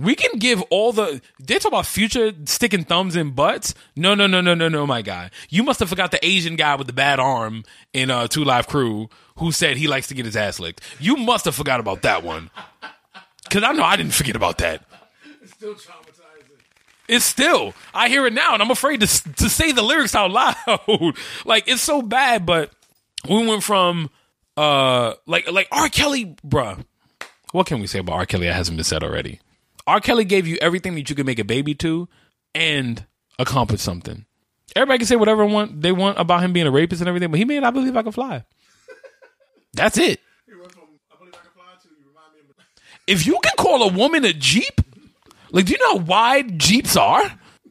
We 0.00 0.14
can 0.14 0.38
give 0.38 0.62
all 0.70 0.92
the 0.92 1.20
they 1.38 1.58
talk 1.58 1.72
about 1.72 1.84
future 1.84 2.32
sticking 2.46 2.84
thumbs 2.84 3.16
in 3.16 3.32
butts. 3.32 3.74
No, 3.94 4.14
no, 4.14 4.26
no, 4.26 4.40
no, 4.40 4.54
no, 4.54 4.68
no, 4.68 4.86
my 4.86 5.02
guy. 5.02 5.30
You 5.50 5.62
must 5.62 5.78
have 5.80 5.90
forgot 5.90 6.10
the 6.10 6.24
Asian 6.24 6.56
guy 6.56 6.74
with 6.76 6.86
the 6.86 6.92
bad 6.94 7.20
arm 7.20 7.64
in 7.92 8.10
uh 8.10 8.26
Two 8.26 8.42
Live 8.44 8.66
Crew 8.66 9.10
who 9.36 9.52
said 9.52 9.76
he 9.76 9.88
likes 9.88 10.06
to 10.08 10.14
get 10.14 10.24
his 10.24 10.36
ass 10.36 10.58
licked. 10.58 10.80
You 10.98 11.16
must 11.16 11.44
have 11.44 11.54
forgot 11.54 11.80
about 11.80 12.02
that 12.02 12.22
one. 12.22 12.50
Cause 13.50 13.62
I 13.62 13.72
know 13.72 13.82
I 13.82 13.96
didn't 13.96 14.14
forget 14.14 14.36
about 14.36 14.58
that. 14.58 14.84
It's 15.42 15.52
still 15.52 15.74
traumatizing. 15.74 16.58
It's 17.08 17.24
still 17.24 17.74
I 17.92 18.08
hear 18.08 18.26
it 18.26 18.32
now, 18.32 18.54
and 18.54 18.62
I'm 18.62 18.70
afraid 18.70 19.00
to 19.00 19.06
to 19.34 19.50
say 19.50 19.72
the 19.72 19.82
lyrics 19.82 20.14
out 20.14 20.30
loud. 20.88 21.14
like 21.44 21.68
it's 21.68 21.82
so 21.82 22.00
bad, 22.00 22.46
but 22.46 22.70
we 23.28 23.46
went 23.46 23.62
from 23.62 24.08
uh 24.56 25.14
like 25.26 25.50
like 25.50 25.68
R. 25.70 25.88
Kelly, 25.90 26.36
bruh. 26.46 26.84
What 27.52 27.66
can 27.66 27.80
we 27.80 27.86
say 27.86 27.98
about 27.98 28.14
R. 28.14 28.26
Kelly 28.26 28.46
that 28.46 28.54
hasn't 28.54 28.78
been 28.78 28.84
said 28.84 29.02
already? 29.04 29.40
R. 29.90 30.00
Kelly 30.00 30.24
gave 30.24 30.46
you 30.46 30.56
everything 30.60 30.94
that 30.94 31.10
you 31.10 31.16
could 31.16 31.26
make 31.26 31.40
a 31.40 31.44
baby 31.44 31.74
to, 31.76 32.08
and 32.54 33.04
accomplish 33.38 33.80
something. 33.80 34.24
Everybody 34.76 34.98
can 34.98 35.06
say 35.08 35.16
whatever 35.16 35.44
want 35.44 35.82
they 35.82 35.90
want 35.90 36.18
about 36.18 36.42
him 36.42 36.52
being 36.52 36.66
a 36.66 36.70
rapist 36.70 37.00
and 37.00 37.08
everything, 37.08 37.30
but 37.30 37.38
he 37.38 37.44
made 37.44 37.64
I 37.64 37.70
believe 37.70 37.96
I 37.96 38.02
can 38.02 38.12
fly. 38.12 38.44
That's 39.74 39.98
it. 39.98 40.20
He 40.46 40.54
went 40.54 40.72
from 40.72 40.82
I 41.12 41.18
believe 41.18 41.34
I 41.34 41.38
can 41.38 41.52
fly 41.52 41.64
to 41.82 41.88
you 41.88 42.08
remind 42.08 42.34
me 42.34 42.40
of 42.40 42.64
If 43.06 43.26
you 43.26 43.38
can 43.42 43.52
call 43.58 43.82
a 43.82 43.92
woman 43.92 44.24
a 44.24 44.32
Jeep, 44.32 44.80
like, 45.50 45.66
do 45.66 45.72
you 45.72 45.78
know 45.78 45.98
how 45.98 46.04
wide 46.04 46.58
Jeeps 46.58 46.96
are? 46.96 47.22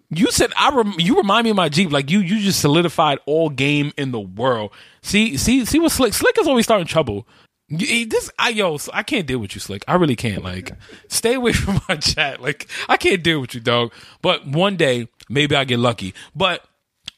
You 0.10 0.32
said 0.32 0.52
I 0.58 0.76
rem- 0.76 0.96
you 0.98 1.16
remind 1.16 1.46
me 1.46 1.52
of 1.52 1.56
my 1.56 1.70
Jeep. 1.70 1.92
Like 1.92 2.12
you, 2.12 2.20
you 2.20 2.42
just 2.42 2.60
solidified 2.60 3.20
all 3.26 3.50
game 3.50 3.94
in 3.96 4.12
the 4.12 4.20
world. 4.20 4.72
See, 5.04 5.38
see, 5.38 5.64
see 5.66 5.80
what 5.80 5.92
Slick 5.92 6.14
Slick 6.14 6.38
is 6.38 6.48
always 6.48 6.66
starting 6.66 6.88
trouble. 6.88 7.28
You- 7.70 8.06
This 8.06 8.30
I 8.38 8.50
yo, 8.50 8.78
I 8.94 9.04
can't 9.04 9.26
deal 9.28 9.40
with 9.40 9.56
you, 9.56 9.62
Slick. 9.62 9.84
I 9.88 9.96
really 9.96 10.16
can't. 10.16 10.44
Like, 10.44 10.72
stay 11.08 11.36
away 11.36 11.54
from 11.54 11.80
my 11.88 11.96
chat. 11.96 12.42
Like, 12.42 12.68
I 12.88 12.98
can't 12.98 13.24
deal 13.24 13.40
with 13.42 13.54
you, 13.56 13.62
dog. 13.62 13.94
But 14.22 14.46
one 14.48 14.76
day, 14.76 15.08
maybe 15.30 15.56
I 15.56 15.64
get 15.64 15.80
lucky. 15.80 16.14
But 16.36 16.64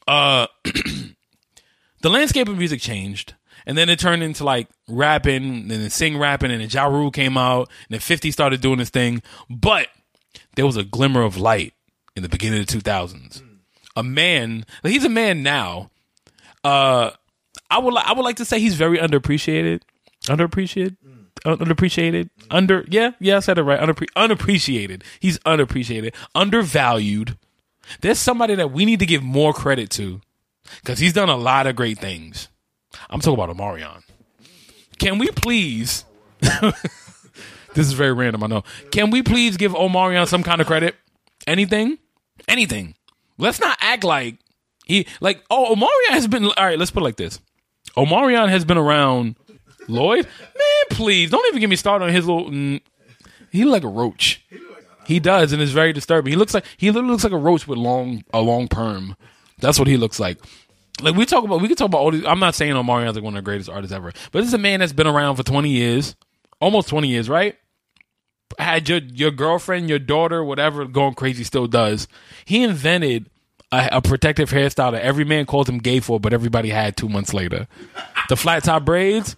uh, 0.06 0.46
the 2.02 2.10
landscape 2.10 2.48
of 2.48 2.58
music 2.58 2.80
changed. 2.80 3.34
And 3.64 3.78
then 3.78 3.88
it 3.88 4.00
turned 4.00 4.24
into 4.24 4.42
like 4.42 4.66
rapping, 4.88 5.44
and 5.44 5.70
then 5.70 5.88
sing 5.88 6.18
rapping, 6.18 6.50
and 6.50 6.60
then 6.60 6.68
Ja 6.68 6.86
Rule 6.86 7.12
came 7.12 7.36
out, 7.36 7.68
and 7.88 7.90
then 7.90 8.00
50 8.00 8.32
started 8.32 8.60
doing 8.60 8.80
his 8.80 8.90
thing. 8.90 9.22
But 9.48 9.86
there 10.56 10.66
was 10.66 10.76
a 10.76 10.82
glimmer 10.82 11.22
of 11.22 11.36
light 11.36 11.72
in 12.16 12.24
the 12.24 12.28
beginning 12.28 12.60
of 12.60 12.66
the 12.66 12.76
2000s. 12.78 13.40
A 13.94 14.02
man, 14.02 14.64
he's 14.82 15.04
a 15.04 15.08
man 15.08 15.44
now. 15.44 15.90
Uh, 16.64 17.10
I 17.70 17.78
would 17.78 17.94
I 17.96 18.12
would 18.14 18.24
like 18.24 18.36
to 18.36 18.44
say 18.44 18.58
he's 18.58 18.74
very 18.74 18.98
underappreciated, 18.98 19.82
underappreciated, 20.26 20.96
uh, 21.44 21.56
underappreciated, 21.56 22.30
under 22.50 22.84
yeah 22.88 23.12
yeah 23.20 23.36
I 23.36 23.40
said 23.40 23.58
it 23.58 23.62
right 23.62 23.80
Underpre- 23.80 24.08
unappreciated. 24.16 25.04
He's 25.20 25.38
unappreciated, 25.44 26.14
undervalued. 26.34 27.36
There's 28.00 28.18
somebody 28.18 28.54
that 28.54 28.70
we 28.70 28.84
need 28.84 29.00
to 29.00 29.06
give 29.06 29.22
more 29.22 29.52
credit 29.52 29.90
to 29.90 30.20
because 30.80 30.98
he's 30.98 31.12
done 31.12 31.28
a 31.28 31.36
lot 31.36 31.66
of 31.66 31.76
great 31.76 31.98
things. 31.98 32.48
I'm 33.10 33.20
talking 33.20 33.42
about 33.42 33.54
Omarion. 33.56 34.02
Can 34.98 35.18
we 35.18 35.28
please? 35.28 36.04
this 36.40 37.86
is 37.86 37.92
very 37.92 38.12
random, 38.12 38.44
I 38.44 38.46
know. 38.46 38.64
Can 38.90 39.10
we 39.10 39.22
please 39.22 39.56
give 39.56 39.72
Omarion 39.72 40.28
some 40.28 40.42
kind 40.42 40.60
of 40.60 40.66
credit? 40.66 40.94
Anything? 41.46 41.98
Anything. 42.46 42.94
Let's 43.38 43.60
not 43.60 43.76
act 43.80 44.04
like 44.04 44.36
he 44.84 45.06
like 45.20 45.42
oh 45.50 45.74
Omarion 45.74 46.14
has 46.14 46.28
been 46.28 46.44
all 46.44 46.52
right, 46.58 46.78
let's 46.78 46.90
put 46.90 47.00
it 47.00 47.04
like 47.04 47.16
this. 47.16 47.40
Omarion 47.96 48.48
has 48.48 48.64
been 48.64 48.78
around 48.78 49.36
Lloyd? 49.88 50.24
Man, 50.24 50.84
please, 50.90 51.30
don't 51.30 51.46
even 51.48 51.60
get 51.60 51.70
me 51.70 51.76
started 51.76 52.06
on 52.06 52.12
his 52.12 52.26
little 52.26 52.50
mm, 52.50 52.80
he 53.50 53.64
look 53.64 53.72
like 53.72 53.84
a 53.84 53.88
roach. 53.88 54.44
He 55.06 55.20
does, 55.20 55.52
and 55.52 55.60
it's 55.60 55.72
very 55.72 55.92
disturbing. 55.92 56.32
He 56.32 56.36
looks 56.36 56.54
like 56.54 56.64
he 56.76 56.90
literally 56.90 57.12
looks 57.12 57.24
like 57.24 57.32
a 57.32 57.38
roach 57.38 57.66
with 57.66 57.78
long 57.78 58.24
a 58.32 58.40
long 58.40 58.68
perm. 58.68 59.16
That's 59.58 59.78
what 59.78 59.88
he 59.88 59.96
looks 59.96 60.18
like. 60.18 60.38
Like 61.00 61.14
we 61.14 61.26
talk 61.26 61.44
about, 61.44 61.60
we 61.60 61.68
can 61.68 61.76
talk 61.76 61.86
about 61.86 61.98
all 61.98 62.10
these. 62.10 62.24
I'm 62.24 62.38
not 62.38 62.54
saying 62.54 62.72
Omarion's 62.72 63.14
like 63.14 63.24
one 63.24 63.34
of 63.34 63.44
the 63.44 63.48
greatest 63.48 63.68
artists 63.68 63.94
ever, 63.94 64.12
but 64.30 64.40
this 64.40 64.48
is 64.48 64.54
a 64.54 64.58
man 64.58 64.80
that's 64.80 64.92
been 64.92 65.06
around 65.06 65.36
for 65.36 65.42
20 65.42 65.68
years, 65.70 66.16
almost 66.60 66.88
20 66.88 67.08
years, 67.08 67.28
right? 67.28 67.56
Had 68.58 68.88
your 68.88 68.98
your 68.98 69.30
girlfriend, 69.30 69.88
your 69.88 69.98
daughter, 69.98 70.44
whatever, 70.44 70.84
going 70.86 71.14
crazy, 71.14 71.44
still 71.44 71.66
does. 71.66 72.08
He 72.44 72.62
invented 72.62 73.28
a, 73.72 73.88
a 73.92 74.02
protective 74.02 74.50
hairstyle 74.50 74.92
that 74.92 75.02
every 75.02 75.24
man 75.24 75.46
called 75.46 75.68
him 75.68 75.78
gay 75.78 76.00
for, 76.00 76.20
but 76.20 76.32
everybody 76.32 76.68
had 76.68 76.96
two 76.96 77.08
months 77.08 77.34
later. 77.34 77.66
The 78.28 78.36
flat 78.36 78.64
top 78.64 78.84
braids. 78.84 79.36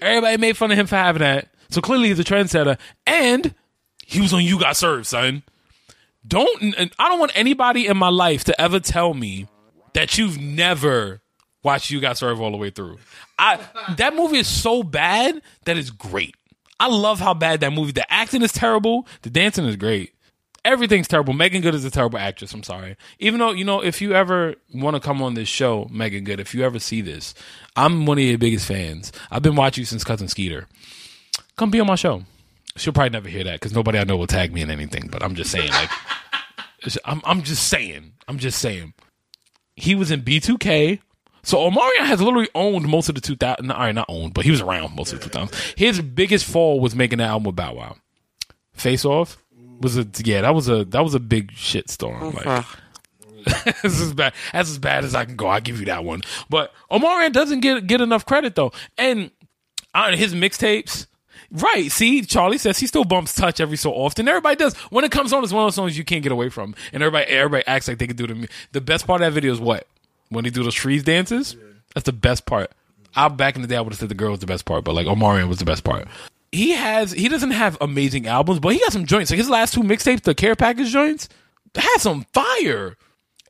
Everybody 0.00 0.36
made 0.36 0.56
fun 0.56 0.70
of 0.70 0.78
him 0.78 0.86
for 0.86 0.96
having 0.96 1.20
that. 1.20 1.48
So 1.70 1.80
clearly 1.80 2.08
he's 2.08 2.18
a 2.18 2.24
trendsetter, 2.24 2.78
and 3.06 3.54
he 4.04 4.20
was 4.20 4.32
on 4.32 4.42
You 4.42 4.58
Got 4.58 4.76
Served, 4.76 5.06
son. 5.06 5.42
Don't 6.26 6.74
I 6.98 7.08
don't 7.08 7.18
want 7.18 7.32
anybody 7.34 7.86
in 7.86 7.96
my 7.96 8.08
life 8.08 8.44
to 8.44 8.60
ever 8.60 8.80
tell 8.80 9.14
me 9.14 9.46
that 9.94 10.18
you've 10.18 10.38
never 10.38 11.22
watched 11.62 11.90
You 11.90 12.00
Got 12.00 12.18
Served 12.18 12.40
all 12.40 12.50
the 12.50 12.56
way 12.56 12.70
through. 12.70 12.98
I 13.38 13.60
that 13.96 14.14
movie 14.14 14.38
is 14.38 14.48
so 14.48 14.82
bad 14.82 15.40
that 15.64 15.78
it's 15.78 15.90
great. 15.90 16.34
I 16.78 16.88
love 16.88 17.20
how 17.20 17.34
bad 17.34 17.60
that 17.60 17.72
movie. 17.72 17.92
The 17.92 18.10
acting 18.12 18.42
is 18.42 18.52
terrible. 18.52 19.06
The 19.22 19.30
dancing 19.30 19.64
is 19.66 19.76
great. 19.76 20.14
Everything's 20.64 21.08
terrible. 21.08 21.32
Meagan 21.32 21.62
Good 21.62 21.74
is 21.74 21.84
a 21.84 21.90
terrible 21.90 22.18
actress. 22.18 22.52
I'm 22.52 22.62
sorry. 22.62 22.96
Even 23.18 23.40
though 23.40 23.52
you 23.52 23.64
know, 23.64 23.82
if 23.82 24.02
you 24.02 24.12
ever 24.12 24.56
want 24.74 24.94
to 24.94 25.00
come 25.00 25.22
on 25.22 25.34
this 25.34 25.48
show, 25.48 25.88
Meagan 25.90 26.24
Good, 26.24 26.38
if 26.38 26.54
you 26.54 26.62
ever 26.64 26.78
see 26.78 27.00
this, 27.00 27.34
I'm 27.76 28.04
one 28.04 28.18
of 28.18 28.24
your 28.24 28.36
biggest 28.36 28.66
fans. 28.66 29.10
I've 29.30 29.42
been 29.42 29.56
watching 29.56 29.82
you 29.82 29.86
since 29.86 30.04
Cousin 30.04 30.28
Skeeter. 30.28 30.68
Come 31.56 31.70
be 31.70 31.80
on 31.80 31.86
my 31.86 31.94
show. 31.94 32.24
She'll 32.76 32.92
probably 32.92 33.10
never 33.10 33.28
hear 33.28 33.44
that 33.44 33.54
because 33.54 33.72
nobody 33.74 33.98
I 33.98 34.04
know 34.04 34.16
will 34.16 34.26
tag 34.26 34.52
me 34.52 34.60
in 34.60 34.70
anything. 34.70 35.08
But 35.10 35.22
I'm 35.22 35.34
just 35.34 35.50
saying, 35.50 35.70
like, 35.70 35.90
I'm, 37.04 37.22
I'm 37.24 37.42
just 37.42 37.68
saying, 37.68 38.12
I'm 38.28 38.38
just 38.38 38.58
saying. 38.58 38.94
He 39.76 39.94
was 39.94 40.10
in 40.10 40.22
B2K. 40.22 41.00
So 41.42 41.58
Omarion 41.58 42.04
has 42.04 42.20
literally 42.20 42.50
owned 42.54 42.86
most 42.86 43.08
of 43.08 43.14
the 43.14 43.20
2000. 43.22 43.70
All 43.70 43.78
right, 43.78 43.94
not 43.94 44.06
owned, 44.10 44.34
but 44.34 44.44
he 44.44 44.50
was 44.50 44.60
around 44.60 44.94
most 44.94 45.12
of 45.14 45.20
the 45.20 45.30
2000s. 45.30 45.78
His 45.78 46.02
biggest 46.02 46.44
fall 46.44 46.80
was 46.80 46.94
making 46.94 47.18
that 47.18 47.30
album 47.30 47.44
with 47.44 47.56
Bow 47.56 47.74
Wow. 47.74 47.96
Face 48.74 49.06
Off 49.06 49.38
was 49.80 49.96
a 49.96 50.06
yeah, 50.24 50.42
that 50.42 50.54
was 50.54 50.68
a 50.68 50.84
that 50.86 51.02
was 51.02 51.14
a 51.14 51.20
big 51.20 51.52
shit 51.52 51.90
storm. 51.90 52.34
Like, 52.34 52.66
this 53.82 54.00
is 54.00 54.12
bad. 54.12 54.34
That's 54.52 54.70
as 54.70 54.78
bad 54.78 55.04
as 55.04 55.14
I 55.14 55.24
can 55.24 55.36
go. 55.36 55.48
I 55.48 55.60
give 55.60 55.80
you 55.80 55.86
that 55.86 56.04
one. 56.04 56.22
But 56.48 56.72
Omarion 56.90 57.32
doesn't 57.32 57.60
get 57.60 57.86
get 57.86 58.00
enough 58.00 58.26
credit 58.26 58.54
though, 58.54 58.72
and 58.98 59.30
uh, 59.94 60.16
his 60.16 60.34
mixtapes. 60.34 61.06
Right. 61.52 61.90
See, 61.90 62.22
Charlie 62.22 62.58
says 62.58 62.78
he 62.78 62.86
still 62.86 63.04
bumps 63.04 63.34
touch 63.34 63.58
every 63.60 63.76
so 63.76 63.92
often. 63.92 64.28
Everybody 64.28 64.54
does. 64.54 64.76
When 64.90 65.04
it 65.04 65.10
comes 65.10 65.32
on, 65.32 65.42
it's 65.42 65.52
one 65.52 65.64
of 65.64 65.66
those 65.66 65.74
songs 65.74 65.98
you 65.98 66.04
can't 66.04 66.22
get 66.22 66.30
away 66.30 66.48
from. 66.48 66.76
And 66.92 67.02
everybody 67.02 67.30
everybody 67.30 67.66
acts 67.66 67.88
like 67.88 67.98
they 67.98 68.06
can 68.06 68.16
do 68.16 68.26
the 68.26 68.48
the 68.72 68.80
best 68.80 69.06
part 69.06 69.20
of 69.20 69.26
that 69.26 69.32
video 69.32 69.52
is 69.52 69.60
what? 69.60 69.86
When 70.28 70.44
they 70.44 70.50
do 70.50 70.62
those 70.62 70.76
freeze 70.76 71.02
dances? 71.02 71.56
That's 71.94 72.04
the 72.04 72.12
best 72.12 72.46
part. 72.46 72.70
I 73.16 73.26
back 73.28 73.56
in 73.56 73.62
the 73.62 73.68
day 73.68 73.76
I 73.76 73.80
would 73.80 73.92
have 73.92 73.98
said 73.98 74.08
the 74.08 74.14
girl 74.14 74.30
was 74.30 74.40
the 74.40 74.46
best 74.46 74.64
part, 74.64 74.84
but 74.84 74.94
like 74.94 75.06
Omarion 75.06 75.48
was 75.48 75.58
the 75.58 75.64
best 75.64 75.82
part. 75.82 76.06
He 76.52 76.70
has 76.70 77.12
he 77.12 77.28
doesn't 77.28 77.52
have 77.52 77.78
amazing 77.80 78.26
albums, 78.26 78.58
but 78.58 78.72
he 78.72 78.80
got 78.80 78.92
some 78.92 79.06
joints. 79.06 79.30
Like 79.30 79.38
his 79.38 79.50
last 79.50 79.74
two 79.74 79.82
mixtapes, 79.82 80.22
the 80.22 80.34
care 80.34 80.56
package 80.56 80.90
joints, 80.90 81.28
had 81.74 81.98
some 81.98 82.26
fire. 82.32 82.96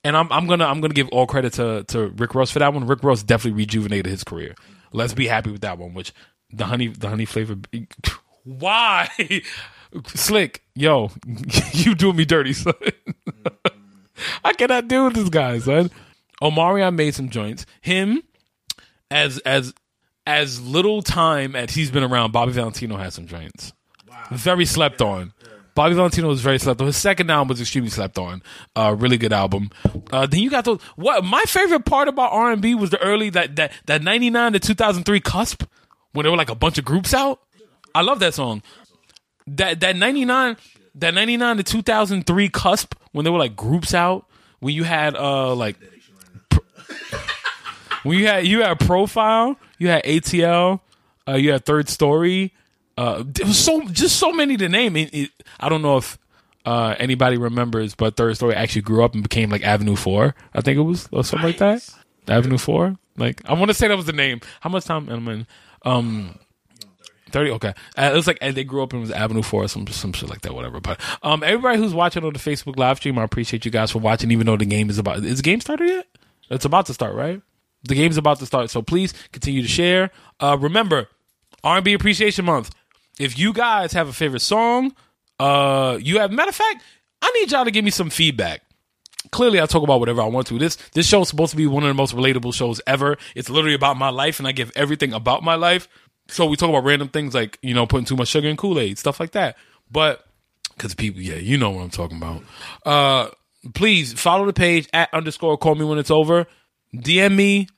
And 0.04 0.16
I'm 0.16 0.30
I'm 0.32 0.46
gonna 0.46 0.66
I'm 0.66 0.80
gonna 0.80 0.94
give 0.94 1.08
all 1.08 1.26
credit 1.26 1.54
to 1.54 1.84
to 1.84 2.08
Rick 2.08 2.34
Ross 2.34 2.50
for 2.50 2.58
that 2.58 2.74
one. 2.74 2.86
Rick 2.86 3.02
Ross 3.02 3.22
definitely 3.22 3.58
rejuvenated 3.58 4.06
his 4.06 4.24
career. 4.24 4.54
Let's 4.92 5.14
be 5.14 5.26
happy 5.26 5.50
with 5.50 5.62
that 5.62 5.78
one. 5.78 5.94
Which 5.94 6.12
the 6.50 6.66
honey 6.66 6.88
the 6.88 7.08
honey 7.08 7.24
flavor. 7.24 7.56
Why, 8.44 9.08
slick? 10.06 10.62
Yo, 10.74 11.10
you 11.72 11.94
doing 11.94 12.16
me 12.16 12.24
dirty, 12.24 12.54
son. 12.54 12.74
I 14.44 14.52
cannot 14.54 14.88
deal 14.88 15.04
with 15.04 15.14
this 15.14 15.28
guy, 15.28 15.58
son. 15.58 15.90
Omarion 16.42 16.94
made 16.94 17.14
some 17.14 17.28
joints. 17.28 17.66
Him, 17.82 18.22
as 19.10 19.38
as 19.40 19.74
as 20.26 20.60
little 20.60 21.02
time 21.02 21.56
as 21.56 21.72
he's 21.72 21.90
been 21.90 22.04
around, 22.04 22.32
Bobby 22.32 22.52
Valentino 22.52 22.96
has 22.96 23.14
some 23.14 23.26
joints. 23.26 23.72
Very 24.30 24.64
slept 24.64 25.00
on. 25.02 25.32
Bobby 25.74 25.94
Valentino 25.94 26.28
was 26.28 26.40
very 26.40 26.58
slept 26.58 26.80
on. 26.80 26.86
His 26.86 26.96
second 26.96 27.30
album 27.30 27.48
was 27.48 27.60
extremely 27.60 27.90
slept 27.90 28.18
on. 28.18 28.42
Uh, 28.76 28.94
really 28.98 29.16
good 29.16 29.32
album. 29.32 29.70
Uh, 30.12 30.26
then 30.26 30.40
you 30.40 30.50
got 30.50 30.64
those. 30.64 30.80
What 30.96 31.24
my 31.24 31.42
favorite 31.46 31.84
part 31.84 32.08
about 32.08 32.32
R 32.32 32.52
and 32.52 32.60
B 32.60 32.74
was 32.74 32.90
the 32.90 33.00
early 33.00 33.30
that 33.30 33.56
that 33.56 33.72
that 33.86 34.02
ninety 34.02 34.30
nine 34.30 34.52
to 34.52 34.60
two 34.60 34.74
thousand 34.74 35.04
three 35.04 35.20
cusp 35.20 35.64
when 36.12 36.24
there 36.24 36.30
were 36.30 36.36
like 36.36 36.50
a 36.50 36.54
bunch 36.54 36.78
of 36.78 36.84
groups 36.84 37.14
out. 37.14 37.40
I 37.94 38.02
love 38.02 38.18
that 38.20 38.34
song. 38.34 38.62
That 39.46 39.80
that 39.80 39.96
ninety 39.96 40.24
nine 40.24 40.56
that 40.96 41.14
ninety 41.14 41.36
nine 41.36 41.56
to 41.56 41.62
two 41.62 41.82
thousand 41.82 42.26
three 42.26 42.48
cusp 42.48 42.94
when 43.12 43.24
there 43.24 43.32
were 43.32 43.38
like 43.38 43.56
groups 43.56 43.94
out 43.94 44.26
when 44.58 44.74
you 44.74 44.84
had 44.84 45.16
uh 45.16 45.54
like 45.54 45.76
when 48.02 48.18
you 48.18 48.26
had 48.26 48.46
you 48.46 48.62
had 48.62 48.78
Profyle, 48.80 49.56
you 49.80 49.88
had 49.88 50.04
ATL, 50.04 50.80
uh, 51.26 51.34
you 51.34 51.50
had 51.50 51.64
3rd 51.64 51.86
Storee. 51.86 52.50
Uh, 52.96 53.24
there 53.26 53.46
was 53.46 53.58
so 53.58 53.80
just 53.88 54.16
so 54.16 54.30
many 54.30 54.56
to 54.56 54.68
name. 54.68 54.94
It, 54.96 55.12
it, 55.12 55.30
I 55.58 55.68
don't 55.68 55.82
know 55.82 55.96
if 55.96 56.18
uh, 56.64 56.94
anybody 56.98 57.38
remembers, 57.38 57.96
but 57.96 58.14
3rd 58.14 58.38
Storee 58.38 58.54
actually 58.54 58.82
grew 58.82 59.02
up 59.02 59.14
and 59.14 59.22
became 59.24 59.50
like 59.50 59.64
Avenue 59.64 59.96
Four. 59.96 60.36
I 60.54 60.60
think 60.60 60.76
it 60.78 60.82
was 60.82 61.08
or 61.10 61.24
something 61.24 61.48
like 61.48 61.58
that. 61.58 61.88
Avenue 62.28 62.58
Four. 62.58 62.96
Like 63.16 63.42
I 63.48 63.54
want 63.54 63.70
to 63.70 63.74
say 63.74 63.88
that 63.88 63.96
was 63.96 64.06
the 64.06 64.12
name. 64.12 64.40
How 64.60 64.70
much 64.70 64.84
time 64.84 65.08
am 65.08 65.28
I 65.28 65.32
in? 65.32 65.46
Um, 65.82 66.38
Thirty. 67.30 67.50
Okay, 67.52 67.74
uh, 67.96 68.10
it 68.12 68.14
was 68.14 68.26
like 68.26 68.38
and 68.40 68.56
they 68.56 68.64
grew 68.64 68.82
up 68.82 68.92
and 68.92 69.00
it 69.00 69.02
was 69.02 69.10
Avenue 69.10 69.42
Four, 69.42 69.68
some 69.68 69.86
some 69.86 70.12
shit 70.12 70.28
like 70.28 70.40
that, 70.42 70.54
whatever. 70.54 70.80
But 70.80 71.00
um, 71.22 71.42
everybody 71.42 71.78
who's 71.78 71.94
watching 71.94 72.24
on 72.24 72.32
the 72.32 72.38
Facebook 72.38 72.76
live 72.76 72.98
stream, 72.98 73.18
I 73.18 73.24
appreciate 73.24 73.64
you 73.64 73.70
guys 73.70 73.90
for 73.90 73.98
watching, 73.98 74.30
even 74.30 74.46
though 74.46 74.56
the 74.56 74.66
game 74.66 74.90
is 74.90 74.98
about. 74.98 75.24
Is 75.24 75.38
the 75.38 75.42
game 75.42 75.60
started 75.60 75.88
yet? 75.88 76.06
It's 76.50 76.64
about 76.64 76.86
to 76.86 76.94
start, 76.94 77.14
right? 77.14 77.40
The 77.84 77.94
game's 77.94 78.16
about 78.16 78.38
to 78.40 78.46
start, 78.46 78.70
so 78.70 78.82
please 78.82 79.14
continue 79.32 79.62
to 79.62 79.68
share. 79.68 80.10
Uh, 80.38 80.56
remember, 80.60 81.08
R&B 81.64 81.92
Appreciation 81.94 82.44
Month. 82.44 82.74
If 83.18 83.38
you 83.38 83.52
guys 83.52 83.92
have 83.92 84.08
a 84.08 84.12
favorite 84.12 84.40
song, 84.40 84.94
uh, 85.38 85.98
you 86.00 86.18
have 86.18 86.30
matter 86.30 86.50
of 86.50 86.54
fact, 86.54 86.82
I 87.22 87.30
need 87.32 87.50
y'all 87.50 87.64
to 87.64 87.70
give 87.70 87.84
me 87.84 87.90
some 87.90 88.10
feedback. 88.10 88.62
Clearly, 89.30 89.60
I 89.60 89.66
talk 89.66 89.82
about 89.82 90.00
whatever 90.00 90.22
I 90.22 90.26
want 90.26 90.46
to. 90.48 90.58
This 90.58 90.76
this 90.92 91.06
show 91.06 91.22
is 91.22 91.28
supposed 91.28 91.50
to 91.50 91.56
be 91.56 91.66
one 91.66 91.82
of 91.82 91.88
the 91.88 91.94
most 91.94 92.14
relatable 92.14 92.54
shows 92.54 92.80
ever. 92.86 93.18
It's 93.34 93.50
literally 93.50 93.74
about 93.74 93.98
my 93.98 94.08
life, 94.08 94.38
and 94.38 94.48
I 94.48 94.52
give 94.52 94.72
everything 94.74 95.12
about 95.12 95.42
my 95.42 95.54
life. 95.54 95.88
So 96.28 96.46
we 96.46 96.56
talk 96.56 96.70
about 96.70 96.84
random 96.84 97.08
things 97.08 97.34
like 97.34 97.58
you 97.62 97.74
know 97.74 97.86
putting 97.86 98.06
too 98.06 98.16
much 98.16 98.28
sugar 98.28 98.48
in 98.48 98.56
Kool 98.56 98.78
Aid, 98.78 98.98
stuff 98.98 99.20
like 99.20 99.32
that. 99.32 99.56
But 99.90 100.24
because 100.74 100.94
people, 100.94 101.20
yeah, 101.20 101.34
you 101.34 101.58
know 101.58 101.70
what 101.70 101.82
I'm 101.82 101.90
talking 101.90 102.16
about. 102.16 102.42
Uh, 102.86 103.30
please 103.74 104.14
follow 104.14 104.46
the 104.46 104.52
page 104.54 104.88
at 104.94 105.12
underscore 105.12 105.58
call 105.58 105.74
me 105.74 105.84
when 105.84 105.98
it's 105.98 106.10
over. 106.10 106.46
DM 106.94 107.34
me, 107.34 107.68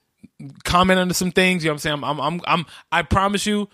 comment 0.65 0.99
under 0.99 1.15
some 1.15 1.31
things. 1.31 1.65
You 1.65 1.69
know 1.69 1.75
what 1.75 1.85
I'm 1.87 2.03
saying? 2.03 2.05
I'm, 2.05 2.21
I'm, 2.21 2.41
I'm, 2.47 2.67
I 2.91 3.03
promise 3.03 3.47
you, 3.47 3.69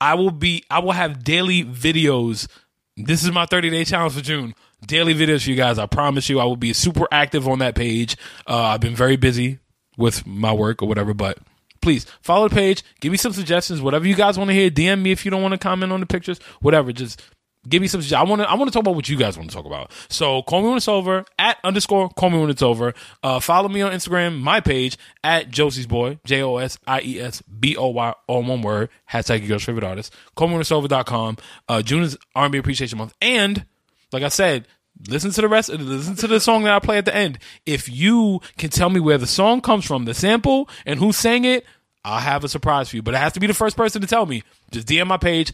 I 0.00 0.14
will 0.14 0.30
be, 0.30 0.64
I 0.70 0.80
will 0.80 0.92
have 0.92 1.24
daily 1.24 1.64
videos. 1.64 2.48
This 2.96 3.24
is 3.24 3.32
my 3.32 3.46
30 3.46 3.70
day 3.70 3.84
challenge 3.84 4.14
for 4.14 4.20
June. 4.20 4.54
Daily 4.86 5.14
videos 5.14 5.44
for 5.44 5.50
you 5.50 5.56
guys. 5.56 5.78
I 5.78 5.86
promise 5.86 6.28
you, 6.28 6.40
I 6.40 6.44
will 6.44 6.56
be 6.56 6.72
super 6.72 7.06
active 7.10 7.48
on 7.48 7.60
that 7.60 7.74
page. 7.74 8.16
Uh, 8.46 8.62
I've 8.62 8.80
been 8.80 8.96
very 8.96 9.16
busy 9.16 9.58
with 9.96 10.26
my 10.26 10.52
work 10.52 10.82
or 10.82 10.88
whatever, 10.88 11.14
but 11.14 11.38
please 11.80 12.06
follow 12.22 12.48
the 12.48 12.54
page. 12.54 12.82
Give 13.00 13.12
me 13.12 13.18
some 13.18 13.32
suggestions. 13.32 13.80
Whatever 13.80 14.06
you 14.06 14.14
guys 14.14 14.38
want 14.38 14.48
to 14.48 14.54
hear, 14.54 14.70
DM 14.70 15.02
me 15.02 15.12
if 15.12 15.24
you 15.24 15.30
don't 15.30 15.42
want 15.42 15.52
to 15.52 15.58
comment 15.58 15.92
on 15.92 16.00
the 16.00 16.06
pictures. 16.06 16.38
Whatever. 16.60 16.92
Just 16.92 17.22
give 17.68 17.80
me 17.80 17.88
some. 17.88 18.02
I 18.16 18.22
want 18.24 18.42
to. 18.42 18.50
I 18.50 18.54
want 18.54 18.68
to 18.68 18.72
talk 18.72 18.80
about 18.80 18.94
what 18.94 19.08
you 19.08 19.16
guys 19.16 19.36
want 19.36 19.50
to 19.50 19.56
talk 19.56 19.66
about. 19.66 19.92
So 20.08 20.42
call 20.42 20.62
me 20.62 20.68
when 20.68 20.76
it's 20.76 20.88
over 20.88 21.24
at 21.38 21.58
underscore 21.64 22.08
call 22.10 22.30
me 22.30 22.40
when 22.40 22.50
it's 22.50 22.62
over. 22.62 22.94
Uh, 23.22 23.40
follow 23.40 23.68
me 23.68 23.82
on 23.82 23.92
Instagram, 23.92 24.40
my 24.40 24.60
page 24.60 24.96
at 25.22 25.50
Josie's 25.50 25.86
Boy 25.86 26.18
J 26.24 26.42
O 26.42 26.56
S 26.56 26.78
I 26.86 27.00
E 27.02 27.20
S 27.20 27.42
B 27.42 27.76
O 27.76 27.88
Y 27.88 28.14
all 28.26 28.42
one 28.42 28.62
word 28.62 28.88
hashtag 29.10 29.40
your 29.40 29.48
girl's 29.48 29.64
favorite 29.64 29.84
artist. 29.84 30.14
Call 30.34 30.48
me 30.48 30.54
when 30.54 30.60
it's 30.60 30.72
over.com. 30.72 31.36
Uh, 31.68 31.82
June 31.82 32.02
is 32.02 32.16
R&B 32.34 32.58
Appreciation 32.58 32.98
Month, 32.98 33.14
and 33.20 33.64
like 34.12 34.22
I 34.22 34.28
said. 34.28 34.66
Listen 35.08 35.32
to 35.32 35.40
the 35.40 35.48
rest. 35.48 35.70
Listen 35.70 36.14
to 36.16 36.26
the 36.28 36.38
song 36.38 36.62
that 36.64 36.74
I 36.74 36.78
play 36.78 36.98
at 36.98 37.06
the 37.06 37.16
end. 37.16 37.38
If 37.64 37.88
you 37.88 38.40
can 38.58 38.68
tell 38.68 38.90
me 38.90 39.00
where 39.00 39.18
the 39.18 39.26
song 39.26 39.60
comes 39.60 39.86
from, 39.86 40.04
the 40.04 40.12
sample, 40.14 40.68
and 40.84 40.98
who 41.00 41.12
sang 41.12 41.44
it, 41.44 41.64
I'll 42.04 42.20
have 42.20 42.44
a 42.44 42.48
surprise 42.48 42.90
for 42.90 42.96
you. 42.96 43.02
But 43.02 43.14
it 43.14 43.18
has 43.18 43.32
to 43.32 43.40
be 43.40 43.46
the 43.46 43.54
first 43.54 43.76
person 43.76 44.00
to 44.00 44.06
tell 44.06 44.26
me. 44.26 44.42
Just 44.70 44.86
DM 44.86 45.06
my 45.06 45.16
page 45.16 45.52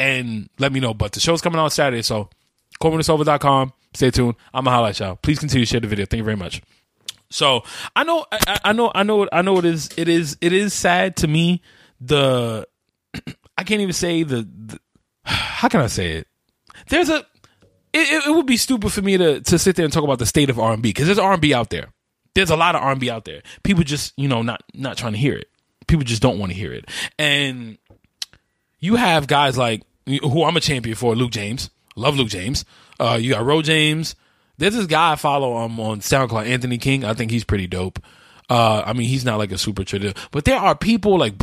and 0.00 0.48
let 0.58 0.72
me 0.72 0.80
know. 0.80 0.94
But 0.94 1.12
the 1.12 1.20
show's 1.20 1.42
coming 1.42 1.60
out 1.60 1.72
Saturday, 1.72 2.02
so 2.02 2.30
callwhenitsover.com. 2.80 3.72
Stay 3.94 4.10
tuned. 4.10 4.34
I'm 4.52 4.64
gonna 4.64 4.74
highlight 4.74 4.98
y'all. 4.98 5.16
Please 5.16 5.38
continue 5.38 5.66
to 5.66 5.70
share 5.70 5.80
the 5.80 5.86
video. 5.86 6.06
Thank 6.06 6.18
you 6.18 6.24
very 6.24 6.36
much. 6.36 6.62
So 7.28 7.62
I 7.94 8.02
know, 8.02 8.24
I, 8.32 8.60
I 8.64 8.72
know, 8.72 8.90
I 8.92 9.02
know, 9.04 9.28
I 9.30 9.42
know. 9.42 9.58
It 9.58 9.64
is, 9.64 9.90
it 9.96 10.08
is, 10.08 10.36
it 10.40 10.52
is 10.52 10.72
sad 10.74 11.16
to 11.18 11.28
me. 11.28 11.62
The 12.00 12.66
I 13.58 13.62
can't 13.62 13.80
even 13.80 13.92
say 13.92 14.22
the, 14.22 14.48
the 14.66 14.80
how 15.24 15.68
can 15.68 15.80
I 15.80 15.86
say 15.86 16.12
it? 16.12 16.26
There's 16.88 17.10
a 17.10 17.24
it, 17.92 18.26
it, 18.26 18.30
would 18.30 18.46
be 18.46 18.56
stupid 18.56 18.92
for 18.92 19.02
me 19.02 19.18
to 19.18 19.40
to 19.40 19.58
sit 19.58 19.76
there 19.76 19.84
and 19.84 19.92
talk 19.92 20.04
about 20.04 20.18
the 20.18 20.26
state 20.26 20.48
of 20.48 20.58
R 20.58 20.72
and 20.72 20.82
B 20.82 20.90
because 20.90 21.06
there's 21.06 21.18
R 21.18 21.32
and 21.32 21.42
B 21.42 21.52
out 21.52 21.70
there. 21.70 21.88
There's 22.34 22.50
a 22.50 22.56
lot 22.56 22.74
of 22.74 22.82
R 22.82 22.92
and 22.92 23.00
B 23.00 23.10
out 23.10 23.26
there. 23.26 23.42
People 23.64 23.84
just 23.84 24.12
you 24.16 24.28
know 24.28 24.42
not 24.42 24.62
not 24.72 24.96
trying 24.96 25.12
to 25.12 25.18
hear 25.18 25.34
it. 25.34 25.48
People 25.86 26.04
just 26.04 26.22
don't 26.22 26.38
want 26.38 26.52
to 26.52 26.58
hear 26.58 26.72
it. 26.72 26.88
And 27.18 27.76
you 28.78 28.96
have 28.96 29.26
guys 29.26 29.58
like 29.58 29.82
who 30.06 30.44
I'm 30.44 30.56
a 30.56 30.60
champion 30.60 30.96
for, 30.96 31.14
Luke 31.14 31.30
James. 31.30 31.70
Love 31.96 32.16
Luke 32.16 32.28
James. 32.28 32.64
Uh, 32.98 33.18
you 33.20 33.34
got 33.34 33.44
Ro 33.44 33.62
James. 33.62 34.14
There's 34.58 34.74
this 34.74 34.86
guy 34.86 35.12
I 35.12 35.16
follow 35.16 35.56
um, 35.56 35.78
on 35.80 36.00
SoundCloud, 36.00 36.46
Anthony 36.46 36.78
King. 36.78 37.04
I 37.04 37.14
think 37.14 37.30
he's 37.30 37.44
pretty 37.44 37.66
dope. 37.66 37.98
Uh, 38.48 38.82
I 38.84 38.92
mean, 38.92 39.08
he's 39.08 39.24
not 39.24 39.38
like 39.38 39.52
a 39.52 39.58
super 39.58 39.84
traditional, 39.84 40.20
but 40.32 40.44
there 40.44 40.58
are 40.58 40.74
people 40.74 41.18
like 41.18 41.34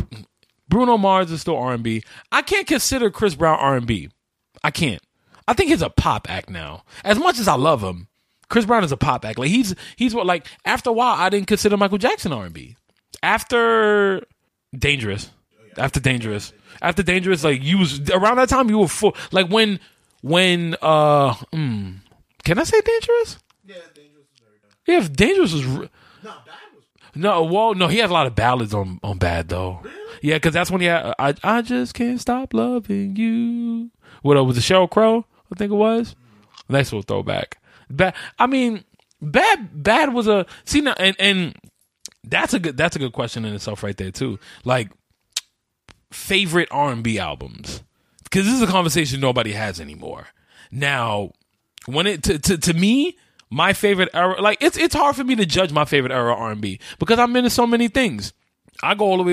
Bruno 0.68 0.98
Mars 0.98 1.30
is 1.30 1.40
still 1.40 1.56
R 1.56 1.72
and 1.72 1.82
B. 1.82 2.02
I 2.30 2.42
can't 2.42 2.66
consider 2.66 3.10
Chris 3.10 3.34
Brown 3.34 3.58
R 3.58 3.76
and 3.76 3.86
B. 3.86 4.10
I 4.62 4.70
can't. 4.70 5.02
I 5.46 5.54
think 5.54 5.70
he's 5.70 5.82
a 5.82 5.90
pop 5.90 6.30
act 6.30 6.50
now. 6.50 6.84
As 7.04 7.18
much 7.18 7.38
as 7.38 7.48
I 7.48 7.54
love 7.54 7.82
him, 7.82 8.08
Chris 8.50 8.66
Brown 8.66 8.84
is 8.84 8.92
a 8.92 8.96
pop 8.96 9.24
act. 9.24 9.38
Like 9.38 9.48
he's 9.48 9.74
he's 9.96 10.14
what 10.14 10.26
like 10.26 10.46
after 10.64 10.90
a 10.90 10.92
while 10.92 11.16
I 11.16 11.30
didn't 11.30 11.46
consider 11.48 11.76
Michael 11.76 11.98
Jackson 11.98 12.32
R 12.32 12.44
and 12.44 12.54
B. 12.54 12.76
After 13.22 14.22
Dangerous, 14.76 15.30
after 15.76 16.00
Dangerous, 16.00 16.52
after 16.82 17.02
Dangerous, 17.02 17.44
like 17.44 17.62
you 17.62 17.78
was 17.78 18.10
around 18.10 18.36
that 18.36 18.48
time 18.48 18.68
you 18.70 18.78
were 18.78 18.88
full. 18.88 19.16
Like 19.32 19.48
when 19.48 19.80
when 20.22 20.74
uh, 20.82 21.34
mm, 21.52 21.96
can 22.44 22.58
I 22.58 22.64
say 22.64 22.80
Dangerous? 22.80 23.38
Yeah, 23.64 23.74
dangerous 23.94 24.26
is 24.32 24.40
very 24.40 24.58
good. 24.60 24.92
Yeah, 24.92 24.98
if 24.98 25.12
Dangerous 25.12 25.52
was. 25.52 25.64
re- 25.66 25.90
No, 26.24 26.30
bad 26.30 26.74
was. 26.74 26.84
no, 27.14 27.42
well, 27.44 27.74
no, 27.74 27.86
he 27.88 27.98
has 27.98 28.10
a 28.10 28.14
lot 28.14 28.26
of 28.26 28.34
ballads 28.34 28.72
on 28.74 28.98
on 29.02 29.18
Bad 29.18 29.48
though. 29.48 29.80
Really? 29.82 29.96
Yeah, 30.22 30.36
because 30.36 30.54
that's 30.54 30.70
when 30.70 30.80
he 30.80 30.86
had 30.86 31.14
I 31.18 31.34
I 31.44 31.62
just 31.62 31.94
can't 31.94 32.20
stop 32.20 32.54
loving 32.54 33.16
you. 33.16 33.90
What 34.22 34.36
uh, 34.36 34.44
was 34.44 34.56
the 34.56 34.62
Sheryl 34.62 34.90
Crow, 34.90 35.24
I 35.52 35.56
think 35.56 35.70
it 35.70 35.76
was. 35.76 36.16
Nice 36.68 36.92
little 36.92 37.02
throwback. 37.02 37.58
Bad. 37.88 38.14
I 38.38 38.46
mean, 38.46 38.84
bad. 39.22 39.82
Bad 39.82 40.12
was 40.12 40.26
a 40.26 40.44
see 40.64 40.80
now, 40.80 40.94
and 40.98 41.14
and 41.18 41.54
that's 42.24 42.52
a 42.52 42.58
good 42.58 42.76
that's 42.76 42.96
a 42.96 42.98
good 42.98 43.12
question 43.12 43.44
in 43.44 43.54
itself 43.54 43.82
right 43.82 43.96
there 43.96 44.10
too. 44.10 44.38
Like 44.64 44.90
favorite 46.10 46.68
R 46.70 46.92
and 46.92 47.02
B 47.02 47.18
albums 47.18 47.82
because 48.24 48.44
this 48.44 48.54
is 48.54 48.62
a 48.62 48.66
conversation 48.66 49.20
nobody 49.20 49.52
has 49.52 49.80
anymore. 49.80 50.28
Now, 50.70 51.32
when 51.86 52.06
it 52.06 52.22
to, 52.24 52.38
to 52.38 52.58
to 52.58 52.74
me, 52.74 53.16
my 53.50 53.72
favorite 53.72 54.10
era, 54.12 54.40
like 54.40 54.62
it's 54.62 54.76
it's 54.76 54.94
hard 54.94 55.16
for 55.16 55.24
me 55.24 55.36
to 55.36 55.46
judge 55.46 55.72
my 55.72 55.84
favorite 55.84 56.12
era 56.12 56.34
R 56.34 56.52
and 56.52 56.60
B 56.60 56.80
because 56.98 57.18
I'm 57.18 57.34
into 57.36 57.50
so 57.50 57.66
many 57.66 57.88
things. 57.88 58.32
I 58.82 58.94
go 58.94 59.06
all 59.06 59.16
the 59.16 59.22
way. 59.22 59.32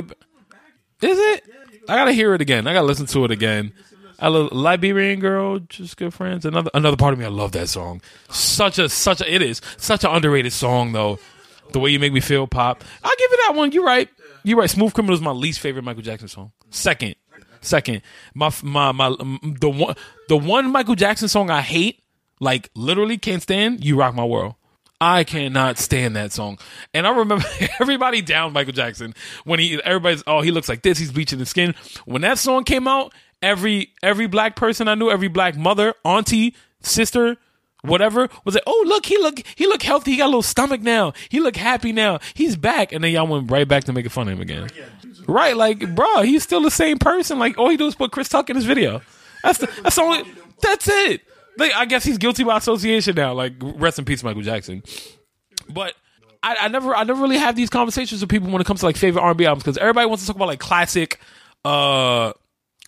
Is 1.01 1.19
it? 1.19 1.43
I 1.87 1.95
gotta 1.95 2.13
hear 2.13 2.33
it 2.33 2.41
again. 2.41 2.67
I 2.67 2.73
gotta 2.73 2.87
listen 2.87 3.05
to 3.07 3.25
it 3.25 3.31
again. 3.31 3.73
I 4.17 4.29
love 4.29 4.53
Liberian 4.53 5.19
girl, 5.19 5.59
just 5.59 5.97
good 5.97 6.13
friends. 6.13 6.45
Another 6.45 6.71
another 6.73 6.97
part 6.97 7.13
of 7.13 7.19
me, 7.19 7.25
I 7.25 7.29
love 7.29 7.51
that 7.51 7.67
song. 7.67 8.01
Such 8.29 8.79
a 8.79 8.87
such 8.87 9.21
a 9.21 9.33
it 9.33 9.41
is 9.41 9.61
such 9.77 10.03
an 10.03 10.11
underrated 10.11 10.53
song 10.53 10.93
though. 10.93 11.19
The 11.71 11.79
way 11.79 11.89
you 11.89 11.99
make 11.99 12.13
me 12.13 12.21
feel, 12.21 12.47
pop. 12.47 12.83
I'll 13.03 13.11
give 13.17 13.31
you 13.31 13.37
that 13.47 13.55
one. 13.55 13.71
You're 13.71 13.83
right. 13.83 14.07
You're 14.45 14.59
right. 14.59 14.69
Smooth 14.69 14.93
Criminal 14.93 15.15
is 15.15 15.21
my 15.21 15.31
least 15.31 15.59
favorite 15.59 15.81
Michael 15.83 16.03
Jackson 16.03 16.27
song. 16.27 16.51
Second, 16.69 17.15
second. 17.61 18.03
My 18.35 18.51
my 18.61 18.91
my 18.91 19.09
the 19.09 19.69
one 19.69 19.95
the 20.29 20.37
one 20.37 20.71
Michael 20.71 20.93
Jackson 20.93 21.27
song 21.27 21.49
I 21.49 21.61
hate, 21.61 22.03
like 22.39 22.69
literally 22.75 23.17
can't 23.17 23.41
stand. 23.41 23.83
You 23.83 23.97
rock 23.97 24.13
my 24.13 24.23
world. 24.23 24.53
I 25.01 25.23
cannot 25.23 25.79
stand 25.79 26.15
that 26.15 26.31
song. 26.31 26.59
And 26.93 27.07
I 27.07 27.09
remember 27.09 27.43
everybody 27.79 28.21
down 28.21 28.53
Michael 28.53 28.73
Jackson 28.73 29.15
when 29.45 29.59
he 29.59 29.81
everybody's 29.83 30.23
oh 30.27 30.41
he 30.41 30.51
looks 30.51 30.69
like 30.69 30.83
this, 30.83 30.99
he's 30.99 31.11
bleaching 31.11 31.39
his 31.39 31.49
skin. 31.49 31.73
When 32.05 32.21
that 32.21 32.37
song 32.37 32.65
came 32.65 32.87
out, 32.87 33.13
every 33.41 33.93
every 34.03 34.27
black 34.27 34.55
person 34.55 34.87
I 34.87 34.93
knew, 34.93 35.09
every 35.09 35.27
black 35.27 35.57
mother, 35.57 35.95
auntie, 36.03 36.55
sister, 36.81 37.37
whatever, 37.85 38.29
was 38.43 38.55
like, 38.55 38.63
"Oh, 38.67 38.83
look, 38.87 39.05
he 39.05 39.17
look 39.17 39.41
he 39.55 39.67
look 39.67 39.83
healthy. 39.83 40.11
He 40.11 40.17
got 40.17 40.25
a 40.25 40.27
little 40.27 40.41
stomach 40.41 40.81
now. 40.81 41.13
He 41.29 41.39
look 41.39 41.55
happy 41.55 41.91
now. 41.91 42.19
He's 42.33 42.55
back." 42.55 42.91
And 42.91 43.03
then 43.03 43.11
y'all 43.11 43.27
went 43.27 43.49
right 43.51 43.67
back 43.67 43.85
to 43.85 43.93
making 43.93 44.09
fun 44.09 44.27
of 44.27 44.33
him 44.33 44.41
again. 44.41 44.69
Right, 45.27 45.55
like, 45.57 45.95
bro, 45.95 46.21
he's 46.21 46.43
still 46.43 46.61
the 46.61 46.71
same 46.71 46.99
person. 46.99 47.39
Like, 47.39 47.57
all 47.57 47.69
he 47.69 47.77
do 47.77 47.87
is 47.87 47.95
put 47.95 48.11
Chris 48.11 48.29
Tuck 48.29 48.49
in 48.49 48.55
his 48.55 48.65
video. 48.65 49.01
That's 49.43 49.59
the, 49.59 49.67
that's 49.81 49.95
the 49.95 50.01
only. 50.01 50.23
That's 50.61 50.87
it. 50.87 51.21
Like, 51.57 51.73
I 51.73 51.85
guess 51.85 52.03
he's 52.03 52.17
guilty 52.17 52.43
by 52.43 52.57
association 52.57 53.15
now. 53.15 53.33
Like, 53.33 53.53
rest 53.59 53.97
in 53.97 54.05
peace, 54.05 54.23
Michael 54.23 54.41
Jackson. 54.41 54.83
But 55.69 55.93
I, 56.43 56.55
I 56.61 56.67
never, 56.67 56.95
I 56.95 57.03
never 57.03 57.21
really 57.21 57.37
have 57.37 57.55
these 57.55 57.69
conversations 57.69 58.21
with 58.21 58.29
people 58.29 58.49
when 58.49 58.61
it 58.61 58.65
comes 58.67 58.81
to 58.81 58.85
like 58.85 58.97
favorite 58.97 59.21
R 59.21 59.29
and 59.29 59.37
B 59.37 59.45
albums 59.45 59.63
because 59.63 59.77
everybody 59.77 60.07
wants 60.07 60.23
to 60.23 60.27
talk 60.27 60.35
about 60.35 60.47
like 60.47 60.59
classic, 60.59 61.19
uh, 61.63 62.33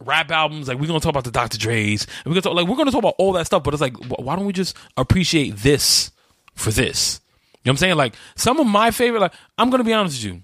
rap 0.04 0.32
albums. 0.32 0.68
Like 0.68 0.80
we're 0.80 0.88
gonna 0.88 1.00
talk 1.00 1.10
about 1.12 1.24
the 1.24 1.32
Dr. 1.32 1.58
Dre's, 1.58 2.06
and 2.06 2.26
we're 2.26 2.42
gonna 2.42 2.42
talk 2.42 2.54
like 2.56 2.68
we're 2.68 2.78
gonna 2.78 2.92
talk 2.92 3.00
about 3.00 3.16
all 3.18 3.34
that 3.34 3.46
stuff. 3.46 3.64
But 3.64 3.74
it's 3.74 3.82
like, 3.82 3.96
wh- 3.98 4.20
why 4.20 4.36
don't 4.36 4.46
we 4.46 4.54
just 4.54 4.76
appreciate 4.96 5.58
this 5.58 6.12
for 6.56 6.72
this? 6.72 7.20
You 7.64 7.70
know 7.70 7.72
what 7.72 7.74
I'm 7.74 7.78
saying? 7.78 7.96
Like 7.96 8.16
some 8.36 8.60
of 8.60 8.68
my 8.68 8.92
favorite. 8.92 9.20
Like 9.22 9.34
I'm 9.58 9.70
gonna 9.70 9.84
be 9.84 9.94
honest 9.94 10.24
with 10.24 10.34
you, 10.34 10.42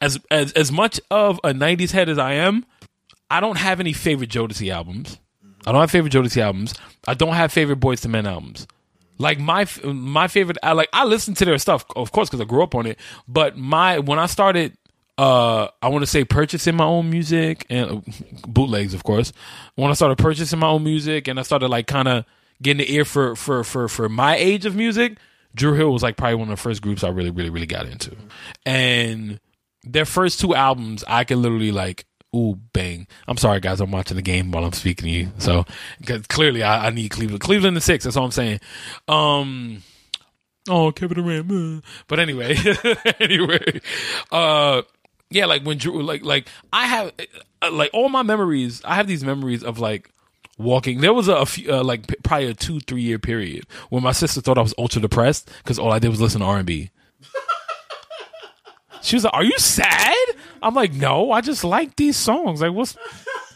as 0.00 0.18
as 0.30 0.52
as 0.52 0.70
much 0.70 1.00
of 1.10 1.40
a 1.44 1.52
'90s 1.52 1.90
head 1.90 2.08
as 2.08 2.18
I 2.18 2.34
am, 2.34 2.64
I 3.30 3.40
don't 3.40 3.58
have 3.58 3.80
any 3.80 3.92
favorite 3.92 4.30
Jodeci 4.30 4.72
albums. 4.72 5.18
I 5.66 5.72
don't 5.72 5.80
have 5.80 5.90
favorite 5.90 6.12
Jodeci 6.12 6.40
albums. 6.40 6.74
I 7.06 7.14
don't 7.14 7.34
have 7.34 7.52
favorite 7.52 7.80
Boyz 7.80 8.04
II 8.04 8.12
Men 8.12 8.26
albums. 8.26 8.66
Like 9.18 9.38
my 9.38 9.66
my 9.84 10.28
favorite, 10.28 10.56
I 10.62 10.72
like 10.72 10.88
I 10.94 11.04
listen 11.04 11.34
to 11.34 11.44
their 11.44 11.58
stuff, 11.58 11.84
of 11.94 12.10
course, 12.10 12.30
because 12.30 12.40
I 12.40 12.44
grew 12.44 12.62
up 12.62 12.74
on 12.74 12.86
it. 12.86 12.98
But 13.28 13.56
my 13.58 13.98
when 13.98 14.18
I 14.18 14.24
started, 14.26 14.74
uh, 15.20 15.68
I 15.82 15.88
want 15.88 16.00
to 16.02 16.06
say 16.06 16.24
purchasing 16.24 16.76
my 16.76 16.84
own 16.84 17.10
music 17.10 17.66
and 17.68 17.90
uh, 17.90 18.00
bootlegs, 18.48 18.94
of 18.94 19.04
course. 19.04 19.34
When 19.74 19.90
I 19.90 19.94
started 19.94 20.16
purchasing 20.16 20.58
my 20.58 20.68
own 20.68 20.82
music 20.82 21.28
and 21.28 21.38
I 21.38 21.42
started 21.42 21.68
like 21.68 21.86
kind 21.86 22.08
of 22.08 22.24
getting 22.62 22.78
the 22.78 22.90
ear 22.94 23.04
for 23.04 23.36
for 23.36 23.62
for 23.62 23.86
for 23.88 24.08
my 24.08 24.36
age 24.36 24.64
of 24.64 24.74
music, 24.74 25.18
Dru 25.54 25.74
Hill 25.74 25.92
was 25.92 26.02
like 26.02 26.16
probably 26.16 26.36
one 26.36 26.48
of 26.48 26.56
the 26.56 26.62
first 26.62 26.80
groups 26.80 27.04
I 27.04 27.10
really 27.10 27.30
really 27.30 27.50
really 27.50 27.66
got 27.66 27.84
into, 27.86 28.16
and 28.64 29.40
their 29.84 30.06
first 30.06 30.40
two 30.40 30.54
albums 30.54 31.04
I 31.06 31.24
could 31.24 31.36
literally 31.38 31.72
like 31.72 32.06
ooh 32.34 32.54
bang. 32.72 33.06
I'm 33.28 33.36
sorry 33.36 33.60
guys, 33.60 33.80
I'm 33.80 33.90
watching 33.90 34.16
the 34.16 34.22
game 34.22 34.52
while 34.52 34.64
I'm 34.64 34.72
speaking 34.72 35.04
to 35.04 35.10
you. 35.10 35.32
So 35.36 35.66
'cause 36.06 36.26
clearly 36.28 36.62
I, 36.62 36.86
I 36.86 36.90
need 36.90 37.10
Cleveland. 37.10 37.40
Cleveland 37.42 37.76
the 37.76 37.82
six, 37.82 38.04
that's 38.04 38.16
all 38.16 38.24
I'm 38.24 38.30
saying. 38.30 38.60
Um 39.06 39.82
Oh, 40.68 40.92
Kevin 40.92 41.22
Durant. 41.24 41.84
But 42.06 42.20
anyway, 42.20 42.54
anyway, 43.20 43.80
uh, 44.30 44.82
yeah, 45.30 45.46
like 45.46 45.62
when 45.62 45.78
Dru, 45.78 46.02
like, 46.02 46.24
like 46.24 46.48
I 46.72 46.86
have, 46.86 47.12
uh, 47.62 47.70
like 47.70 47.90
all 47.92 48.08
my 48.08 48.22
memories. 48.22 48.82
I 48.84 48.96
have 48.96 49.06
these 49.06 49.24
memories 49.24 49.62
of 49.62 49.78
like 49.78 50.10
walking. 50.58 51.00
There 51.00 51.14
was 51.14 51.28
a, 51.28 51.36
a 51.36 51.46
few, 51.46 51.72
uh, 51.72 51.84
like 51.84 52.06
p- 52.08 52.16
probably 52.22 52.48
a 52.48 52.54
two, 52.54 52.80
three 52.80 53.02
year 53.02 53.18
period 53.18 53.64
when 53.90 54.02
my 54.02 54.12
sister 54.12 54.40
thought 54.40 54.58
I 54.58 54.62
was 54.62 54.74
ultra 54.76 55.00
depressed 55.00 55.50
because 55.58 55.78
all 55.78 55.92
I 55.92 55.98
did 56.00 56.08
was 56.10 56.20
listen 56.20 56.40
to 56.40 56.46
R 56.46 56.58
and 56.58 56.66
B. 56.66 56.90
She 59.02 59.16
was 59.16 59.24
like, 59.24 59.32
"Are 59.32 59.44
you 59.44 59.58
sad?" 59.58 60.14
I'm 60.62 60.74
like, 60.74 60.92
"No, 60.92 61.32
I 61.32 61.40
just 61.40 61.64
like 61.64 61.96
these 61.96 62.18
songs. 62.18 62.60
Like, 62.60 62.72
what's 62.72 62.96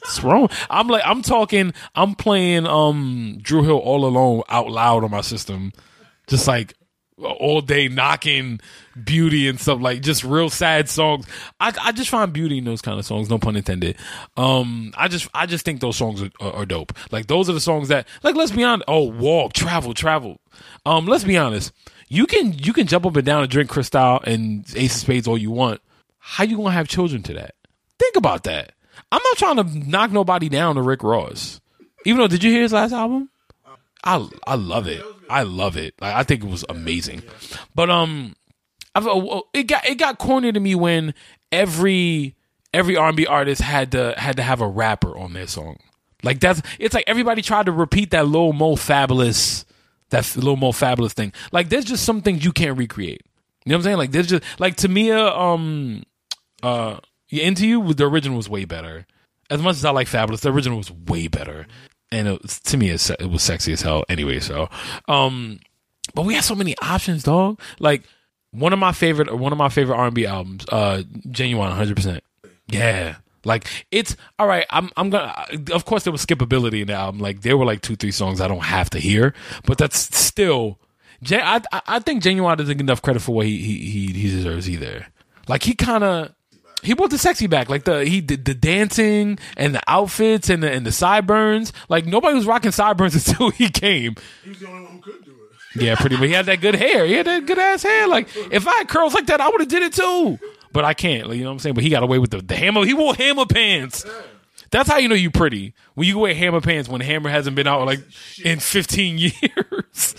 what's 0.01 0.23
wrong?" 0.23 0.49
I'm 0.71 0.89
like, 0.89 1.03
I'm 1.05 1.21
talking, 1.21 1.75
I'm 1.95 2.15
playing 2.15 2.67
um 2.67 3.39
Dru 3.43 3.63
Hill 3.63 3.77
all 3.77 4.07
alone 4.07 4.43
out 4.49 4.71
loud 4.71 5.05
on 5.05 5.11
my 5.11 5.21
system, 5.21 5.73
just 6.29 6.49
like 6.49 6.73
all 7.23 7.61
day 7.61 7.89
knocking 7.89 8.61
beauty 9.03 9.49
and 9.49 9.61
stuff 9.61 9.81
like 9.81 10.03
just 10.03 10.25
real 10.25 10.51
sad 10.51 10.89
songs. 10.89 11.27
I 11.61 11.73
I 11.81 11.93
just 11.93 12.11
find 12.11 12.33
beauty 12.33 12.59
in 12.59 12.65
those 12.65 12.83
kind 12.83 12.99
of 12.99 13.07
songs. 13.07 13.31
No 13.31 13.39
pun 13.39 13.57
intended. 13.57 13.97
Um, 14.37 14.93
I 14.97 15.09
just 15.09 15.29
I 15.33 15.47
just 15.47 15.65
think 15.65 15.81
those 15.81 15.97
songs 15.97 16.23
are, 16.23 16.31
are, 16.41 16.67
dope. 16.67 16.93
Like 17.13 17.27
those 17.27 17.49
are 17.49 17.53
the 17.53 17.61
songs 17.61 17.89
that 17.89 18.09
like 18.23 18.35
let's 18.35 18.51
be 18.53 18.65
honest. 18.65 18.85
Oh, 18.89 19.05
walk, 19.05 19.53
travel, 19.53 19.95
travel. 19.95 20.41
Um, 20.85 21.07
let's 21.07 21.25
be 21.25 21.37
honest. 21.37 21.73
You 22.09 22.27
can 22.27 22.53
you 22.53 22.73
can 22.73 22.87
jump 22.87 23.07
up 23.07 23.17
and 23.17 23.25
down 23.25 23.43
and 23.43 23.51
drink 23.51 23.71
Cristal 23.71 24.21
and 24.25 24.65
Ace 24.77 24.95
of 24.95 25.01
Spades 25.01 25.29
all 25.29 25.39
you 25.39 25.51
want. 25.51 25.81
How 26.19 26.45
you 26.45 26.57
gonna 26.57 26.73
have 26.73 26.89
children 26.89 27.23
to 27.25 27.35
that? 27.35 27.55
Think 27.99 28.17
about 28.17 28.45
that. 28.45 28.73
I'm 29.13 29.23
not 29.23 29.37
trying 29.37 29.57
to 29.57 29.89
knock 29.89 30.11
nobody 30.11 30.49
down 30.49 30.75
to 30.75 30.83
Rick 30.83 31.03
Ross. 31.03 31.61
Even 32.05 32.21
though, 32.21 32.29
did 32.29 32.43
you 32.45 32.51
hear 32.51 32.63
his 32.63 32.73
last 32.73 32.93
album? 32.93 33.31
I 34.05 34.29
I 34.47 34.55
love 34.55 34.87
it. 34.87 35.03
I 35.29 35.43
love 35.43 35.77
it. 35.77 35.95
Like, 36.01 36.15
I 36.15 36.23
think 36.23 36.45
it 36.45 36.51
was 36.51 36.65
amazing. 36.69 37.23
But 37.75 37.91
um, 37.91 38.37
I've, 38.95 39.07
uh, 39.07 39.41
it 39.53 39.65
got 39.65 39.87
it 39.87 39.97
got 39.97 40.19
corny 40.19 40.53
to 40.53 40.61
me 40.61 40.75
when 40.75 41.15
every 41.51 42.37
every 42.73 42.97
R&B 42.97 43.27
artist 43.27 43.63
had 43.63 43.93
to 43.93 44.15
had 44.17 44.37
to 44.37 44.43
have 44.43 44.61
a 44.61 44.69
rapper 44.69 45.17
on 45.17 45.33
their 45.33 45.47
song. 45.47 45.79
Like 46.23 46.41
that's 46.41 46.63
it's 46.79 46.95
like 46.95 47.05
everybody 47.07 47.43
tried 47.43 47.67
to 47.67 47.73
repeat 47.73 48.11
that 48.11 48.27
Lil 48.29 48.53
Mo 48.53 48.77
Fabolous 48.77 49.65
that 50.11 50.37
little 50.37 50.57
Mo 50.57 50.73
Fabolous 50.73 51.13
thing. 51.13 51.33
Like 51.53 51.69
there's 51.69 51.85
just 51.85 52.05
some 52.05 52.23
things 52.23 52.45
you 52.45 52.53
can't 52.53 52.79
recreate. 52.79 53.23
You 53.65 53.71
know 53.71 53.77
what 53.77 53.81
I'm 53.81 53.85
saying? 53.85 53.97
Like 53.99 54.13
there's 54.13 54.29
just 54.29 54.43
like 54.59 54.77
Tamia 54.77 55.37
um 55.37 56.05
uh 56.63 56.99
into 57.31 57.67
you 57.67 57.95
the 57.95 58.07
original 58.07 58.37
was 58.37 58.49
way 58.49 58.65
better. 58.65 59.07
As 59.51 59.61
much 59.61 59.77
as 59.77 59.85
I 59.85 59.91
like 59.91 60.09
Fabolous, 60.09 60.41
the 60.41 60.53
original 60.53 60.79
was 60.79 60.91
way 60.91 61.29
better. 61.29 61.67
And 62.15 62.29
it 62.29 62.43
to 62.49 62.77
me, 62.77 62.91
it, 62.91 63.31
was 63.31 63.43
sexy 63.43 63.73
as 63.73 63.83
hell 63.83 64.05
anyway. 64.09 64.39
So, 64.39 64.69
um, 65.09 65.59
but 66.15 66.25
we 66.25 66.35
had 66.35 66.45
so 66.45 66.55
many 66.55 66.77
options, 66.81 67.25
dog. 67.25 67.61
Like 67.81 68.05
one 68.53 68.73
of 68.73 68.79
my 68.79 68.93
favorite, 68.93 69.37
one 69.37 69.53
of 69.53 69.59
my 69.59 69.69
favorite 69.69 69.97
R 69.97 70.07
and 70.07 70.15
B 70.15 70.27
albums, 70.27 70.65
uh, 70.71 71.03
Ginuwine, 71.27 71.73
hundred 71.73 71.97
percent. 71.97 72.23
Yeah, 72.69 73.17
like 73.45 73.67
it's 73.91 74.17
all 74.39 74.47
right. 74.47 74.65
I'm, 74.71 74.91
I'm 74.97 75.11
gonna. 75.11 75.35
Of 75.73 75.85
course, 75.85 76.05
there 76.05 76.13
was 76.13 76.25
skippability 76.25 76.83
in 76.83 76.87
the 76.87 76.95
album. 76.95 77.21
Like 77.21 77.43
there 77.43 77.57
were 77.57 77.65
like 77.65 77.83
two, 77.83 77.97
three 77.97 78.13
songs 78.13 78.41
I 78.41 78.49
don't 78.49 78.65
have 78.65 78.91
to 78.91 79.01
hear, 79.01 79.35
but 79.65 79.79
that's 79.79 80.17
still. 80.17 80.79
I, 81.31 81.61
I 81.73 81.83
I 81.87 81.99
think 81.99 82.23
Ginuwine 82.23 82.59
doesn't 82.59 82.77
get 82.77 82.81
enough 82.85 83.03
credit 83.03 83.23
for 83.23 83.35
what 83.35 83.47
he 83.47 83.59
he 83.59 83.91
he, 83.91 84.13
he 84.13 84.31
deserves 84.31 84.71
either. 84.71 85.07
Like 85.49 85.63
he 85.63 85.75
kind 85.75 86.05
of 86.05 86.35
He 86.85 86.95
brought 86.95 87.11
the 87.11 87.19
sexy 87.19 87.47
back, 87.47 87.69
like 87.69 87.85
the 87.85 88.05
he 88.05 88.21
did 88.21 88.45
the 88.45 88.55
dancing 88.55 89.39
and 89.57 89.75
the 89.75 89.83
outfits 89.89 90.51
and 90.51 90.63
the 90.63 90.71
and 90.71 90.87
the 90.87 90.93
sideburns. 90.93 91.73
Like 91.89 92.07
nobody 92.07 92.35
was 92.35 92.47
rocking 92.47 92.71
sideburns 92.73 93.15
until 93.29 93.51
he 93.51 93.69
came. 93.71 94.17
He 94.43 94.51
was 94.51 94.61
the 94.61 94.69
only 94.69 94.83
one 94.85 94.93
who 94.93 95.01
could 95.01 95.25
do 95.25 95.31
it. 95.31 95.83
Yeah, 95.83 95.97
pretty 95.97 96.17
much. 96.17 96.27
He 96.27 96.33
had 96.33 96.47
that 96.47 96.61
good 96.61 96.75
hair. 96.77 97.05
He 97.05 97.15
had 97.15 97.27
that 97.27 97.47
good 97.47 97.59
ass 97.59 97.83
hair. 97.83 98.07
Like 98.07 98.29
if 98.53 98.69
I 98.69 98.77
had 98.79 98.89
curls 98.89 99.15
like 99.15 99.27
that, 99.27 99.41
I 99.41 99.49
would 99.49 99.61
have 99.61 99.69
did 99.69 99.83
it 99.83 99.93
too. 99.95 100.39
But 100.73 100.85
I 100.85 100.95
can't. 100.95 101.29
Like, 101.29 101.37
you 101.37 101.45
know 101.45 101.51
what 101.51 101.55
I'm 101.55 101.59
saying? 101.61 101.75
But 101.75 101.85
he 101.85 101.91
got 101.91 102.03
away 102.03 102.19
with 102.19 102.31
the, 102.31 102.43
the 102.43 102.57
hammer. 102.57 102.85
He 102.85 102.95
wore 102.95 103.15
hammer 103.15 103.47
pants. 103.47 104.05
That's 104.71 104.89
how 104.89 104.99
you 104.99 105.09
know 105.09 105.15
you 105.15 105.31
pretty 105.31 105.73
when 105.95 106.09
you 106.09 106.19
wear 106.19 106.35
hammer 106.35 106.61
pants 106.61 106.89
when 106.89 107.01
hammer 107.01 107.31
hasn't 107.31 107.55
been 107.55 107.69
out 107.69 107.87
like 107.87 108.01
in 108.45 108.59
15 108.59 109.19
years. 109.41 110.15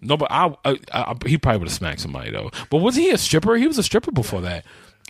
No, 0.00 0.16
but 0.16 0.30
I, 0.30 0.54
I, 0.64 0.78
I 0.92 1.14
he 1.26 1.38
probably 1.38 1.58
would 1.58 1.68
have 1.68 1.74
smacked 1.74 2.00
somebody 2.00 2.30
though. 2.30 2.50
But 2.70 2.78
wasn't 2.78 3.06
he 3.06 3.10
a 3.10 3.18
stripper? 3.18 3.56
He 3.56 3.66
was 3.66 3.78
a 3.78 3.82
stripper 3.82 4.12
before 4.12 4.42
that. 4.42 4.64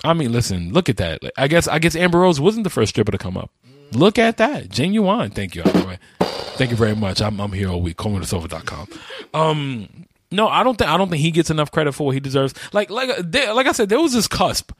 I 0.06 0.12
mean, 0.12 0.32
listen, 0.32 0.72
look 0.72 0.88
at 0.88 0.96
that. 0.98 1.20
I 1.36 1.48
guess 1.48 1.66
I 1.68 1.78
guess 1.78 1.96
Amber 1.96 2.20
Rose 2.20 2.40
wasn't 2.40 2.64
the 2.64 2.70
first 2.70 2.90
stripper 2.90 3.12
to 3.12 3.18
come 3.18 3.36
up. 3.36 3.50
Look 3.92 4.18
at 4.18 4.36
that, 4.38 4.68
Ginuwine. 4.68 5.32
Thank 5.32 5.54
you. 5.54 5.62
By 5.62 5.98
thank 6.20 6.70
you 6.70 6.76
very 6.76 6.94
much. 6.94 7.20
I'm 7.20 7.40
I'm 7.40 7.52
here 7.52 7.68
all 7.68 7.80
week. 7.80 7.96
callmewhenitsover.com. 7.96 8.88
Um, 9.34 10.06
no, 10.30 10.48
I 10.48 10.62
don't 10.62 10.76
think 10.76 10.90
I 10.90 10.96
don't 10.96 11.08
think 11.08 11.22
he 11.22 11.30
gets 11.30 11.50
enough 11.50 11.70
credit 11.70 11.92
for 11.92 12.06
what 12.06 12.14
he 12.14 12.20
deserves. 12.20 12.54
Like 12.72 12.90
like 12.90 13.10
there, 13.18 13.52
like 13.54 13.66
I 13.66 13.72
said, 13.72 13.88
there 13.88 14.00
was 14.00 14.12
this 14.12 14.28
cusp 14.28 14.72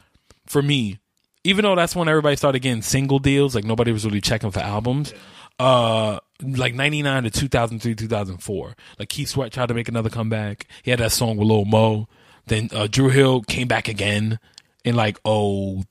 for 0.47 0.63
me. 0.63 0.99
Even 1.45 1.63
though 1.63 1.77
that's 1.77 1.95
when 1.95 2.09
everybody 2.09 2.35
started 2.35 2.59
getting 2.59 2.83
single 2.83 3.21
deals, 3.21 3.55
like 3.55 3.65
nobody 3.65 3.93
was 3.93 4.05
really 4.05 4.21
checking 4.21 4.51
for 4.51 4.61
albums. 4.61 5.15
Uh, 5.59 6.19
like 6.43 6.75
ninety 6.75 7.03
nine 7.03 7.23
to 7.23 7.31
two 7.31 7.49
thousand 7.49 7.81
three, 7.81 7.95
two 7.95 8.09
thousand 8.09 8.39
four. 8.39 8.75
Like 8.99 9.09
Keith 9.09 9.29
Sweat 9.29 9.53
tried 9.53 9.67
to 9.67 9.75
make 9.75 9.89
another 9.89 10.11
comeback. 10.11 10.67
He 10.83 10.91
had 10.91 11.01
that 11.01 11.13
song 11.13 11.37
with 11.37 11.47
Lil 11.47 11.65
Mo. 11.65 12.09
Then 12.47 12.69
uh, 12.73 12.87
Dru 12.89 13.09
Hill 13.09 13.43
came 13.43 13.69
back 13.69 13.89
again 13.89 14.39
in 14.87 14.95
like 14.95 15.19
oh 15.25 15.83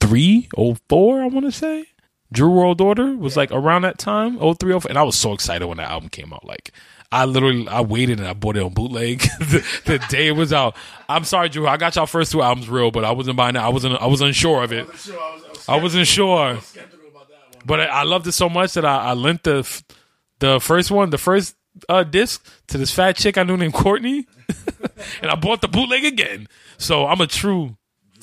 three, 0.00 0.48
oh 0.56 0.76
four, 0.88 1.22
I 1.22 1.26
want 1.26 1.46
to 1.46 1.52
say. 1.52 1.86
Dru 2.32 2.50
World 2.50 2.80
Order 2.80 3.14
was 3.14 3.36
like 3.36 3.52
around 3.52 3.82
that 3.82 3.98
time, 3.98 4.38
oh 4.40 4.54
three, 4.54 4.72
oh 4.72 4.80
four, 4.80 4.88
and 4.88 4.98
I 4.98 5.04
was 5.04 5.16
so 5.16 5.32
excited 5.32 5.66
when 5.68 5.76
that 5.76 5.90
album 5.90 6.08
came 6.08 6.32
out. 6.32 6.44
Like 6.44 6.72
I 7.12 7.26
literally 7.26 7.68
I 7.68 7.82
waited 7.82 8.18
and 8.18 8.26
I 8.26 8.32
bought 8.32 8.56
it 8.56 8.62
on 8.62 8.72
bootleg 8.72 9.20
the, 9.38 9.64
the 9.84 9.98
day 10.08 10.28
it 10.28 10.32
was 10.32 10.52
out. 10.52 10.74
I'm 11.08 11.24
sorry, 11.24 11.48
Dru. 11.48 11.68
I 11.68 11.76
got 11.76 11.94
y'all 11.94 12.06
first 12.06 12.32
two 12.32 12.42
albums 12.42 12.68
real, 12.68 12.90
but 12.90 13.04
I 13.04 13.12
wasn't 13.12 13.36
buying 13.36 13.54
it. 13.54 13.60
I 13.60 13.68
wasn't 13.68 14.00
I 14.00 14.06
was 14.06 14.20
unsure 14.20 14.64
of 14.64 14.72
it. 14.72 14.86
I, 14.86 14.90
was, 14.90 15.10
I, 15.10 15.14
was 15.14 15.68
I 15.68 15.76
wasn't 15.76 16.06
sure. 16.08 16.60
skeptical 16.60 17.08
about 17.08 17.28
that 17.28 17.56
one. 17.56 17.62
But 17.66 17.80
I, 17.82 17.84
I 17.84 18.02
loved 18.02 18.26
it 18.26 18.32
so 18.32 18.48
much 18.48 18.72
that 18.74 18.84
I, 18.84 19.10
I 19.10 19.12
lent 19.12 19.44
the 19.44 19.82
the 20.40 20.58
first 20.58 20.90
one, 20.90 21.10
the 21.10 21.18
first 21.18 21.54
uh, 21.88 22.04
disc 22.04 22.44
to 22.68 22.78
this 22.78 22.92
fat 22.92 23.16
chick 23.16 23.38
I 23.38 23.42
knew 23.42 23.56
named 23.56 23.74
Courtney, 23.74 24.26
and 25.22 25.30
I 25.30 25.36
bought 25.36 25.60
the 25.60 25.68
bootleg 25.68 26.04
again. 26.04 26.48
So 26.78 27.06
I'm 27.06 27.20
a 27.20 27.26
true. 27.26 27.76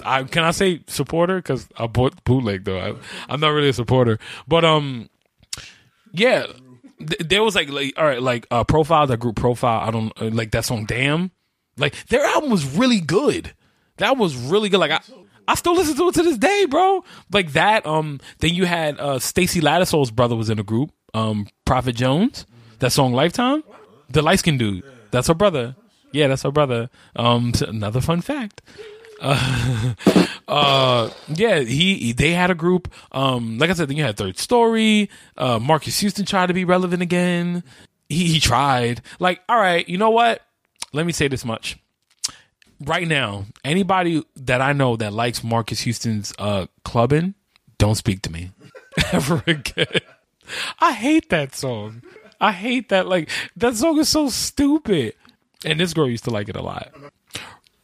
I 0.06 0.24
can 0.24 0.44
I 0.44 0.52
say 0.52 0.82
supporter 0.88 1.38
because 1.38 1.68
I 1.78 1.88
bought 1.88 2.24
bootleg 2.24 2.66
though. 2.66 2.80
I, 2.80 2.96
I'm 3.32 3.40
not 3.40 3.50
really 3.50 3.70
a 3.70 3.74
supporter, 3.74 4.20
but 4.48 4.66
um, 4.66 5.10
yeah, 6.14 6.48
th- 7.00 7.22
there 7.22 7.44
was 7.44 7.56
like 7.56 7.70
like 7.70 7.94
all 7.98 8.06
right, 8.06 8.22
like 8.22 8.48
uh, 8.52 8.64
Profyle 8.64 9.08
that 9.08 9.18
group 9.18 9.36
Profyle. 9.36 9.80
I 9.88 9.92
don't 9.92 10.14
uh, 10.22 10.30
like 10.32 10.52
that 10.52 10.66
song. 10.66 10.86
Damn, 10.86 11.32
like 11.78 12.08
their 12.08 12.24
album 12.26 12.50
was 12.50 12.66
really 12.76 13.00
good. 13.02 13.54
That 13.98 14.18
was 14.18 14.36
really 14.36 14.70
good. 14.70 14.80
Like 14.80 14.92
I. 14.92 15.02
I 15.48 15.56
still 15.56 15.74
listen 15.74 15.98
to 15.98 16.08
it 16.08 16.14
to 16.14 16.24
this 16.24 16.38
day, 16.38 16.66
bro. 16.70 17.04
Like 17.34 17.54
that. 17.54 17.86
Um. 17.86 18.20
Then 18.40 18.54
you 18.54 18.66
had 18.66 19.00
uh 19.00 19.20
Stacy 19.20 19.60
Lattisaw's 19.60 20.12
brother 20.12 20.36
was 20.36 20.50
in 20.50 20.58
the 20.58 20.64
group. 20.64 20.92
Um. 21.14 21.48
Prophet 21.66 21.96
Jones. 21.96 22.46
That 22.80 22.92
song 22.92 23.12
Lifetime. 23.12 23.64
The 24.10 24.22
light 24.22 24.40
skinned 24.40 24.60
dude. 24.60 24.84
That's 25.10 25.28
her 25.28 25.34
brother. 25.34 25.76
Yeah, 26.12 26.28
that's 26.28 26.44
her 26.44 26.52
brother. 26.52 26.90
Um. 27.16 27.54
another 27.68 28.02
fun 28.02 28.22
fact. 28.22 28.62
Uh, 29.22 29.94
uh, 30.48 31.10
yeah, 31.30 31.60
he, 31.60 31.96
he- 31.98 32.12
they 32.14 32.32
had 32.32 32.50
a 32.52 32.56
group. 32.56 32.92
Um, 33.12 33.58
like 33.60 33.70
I 33.70 33.74
said, 33.74 33.88
then 33.88 33.98
you 33.98 34.04
had 34.04 34.18
3rd 34.18 34.36
Storee. 34.36 35.10
Uh, 35.38 35.60
Marques 35.60 36.00
Houston 36.00 36.26
tried 36.26 36.48
to 36.48 36.54
be 36.54 36.66
relevant 36.66 37.02
again. 37.02 37.64
He 38.10 38.26
he 38.28 38.40
tried. 38.42 39.02
Like, 39.20 39.42
all 39.48 39.58
right, 39.58 39.88
you 39.88 39.98
know 39.98 40.10
what? 40.10 40.42
Let 40.92 41.06
me 41.06 41.14
say 41.14 41.28
this 41.30 41.46
much. 41.46 41.78
Right 42.84 43.08
now, 43.08 43.46
anybody 43.64 44.24
that 44.36 44.60
I 44.60 44.74
know 44.74 44.96
that 44.98 45.14
likes 45.14 45.44
Marques 45.44 45.82
Houston's 45.82 46.34
uh 46.40 46.66
clubbing, 46.84 47.36
don't 47.78 47.96
speak 47.96 48.22
to 48.24 48.32
me 48.32 48.52
ever 49.14 49.44
again. 49.48 49.86
I 50.80 50.92
hate 50.94 51.30
that 51.30 51.56
song. 51.56 52.02
I 52.42 52.52
hate 52.52 52.90
that. 52.90 53.08
Like 53.08 53.30
that 53.56 53.76
song 53.78 53.98
is 54.00 54.10
so 54.10 54.28
stupid. 54.30 55.14
And 55.64 55.80
this 55.80 55.94
girl 55.94 56.10
used 56.10 56.24
to 56.26 56.32
like 56.32 56.50
it 56.50 56.56
a 56.56 56.62
lot. 56.62 56.92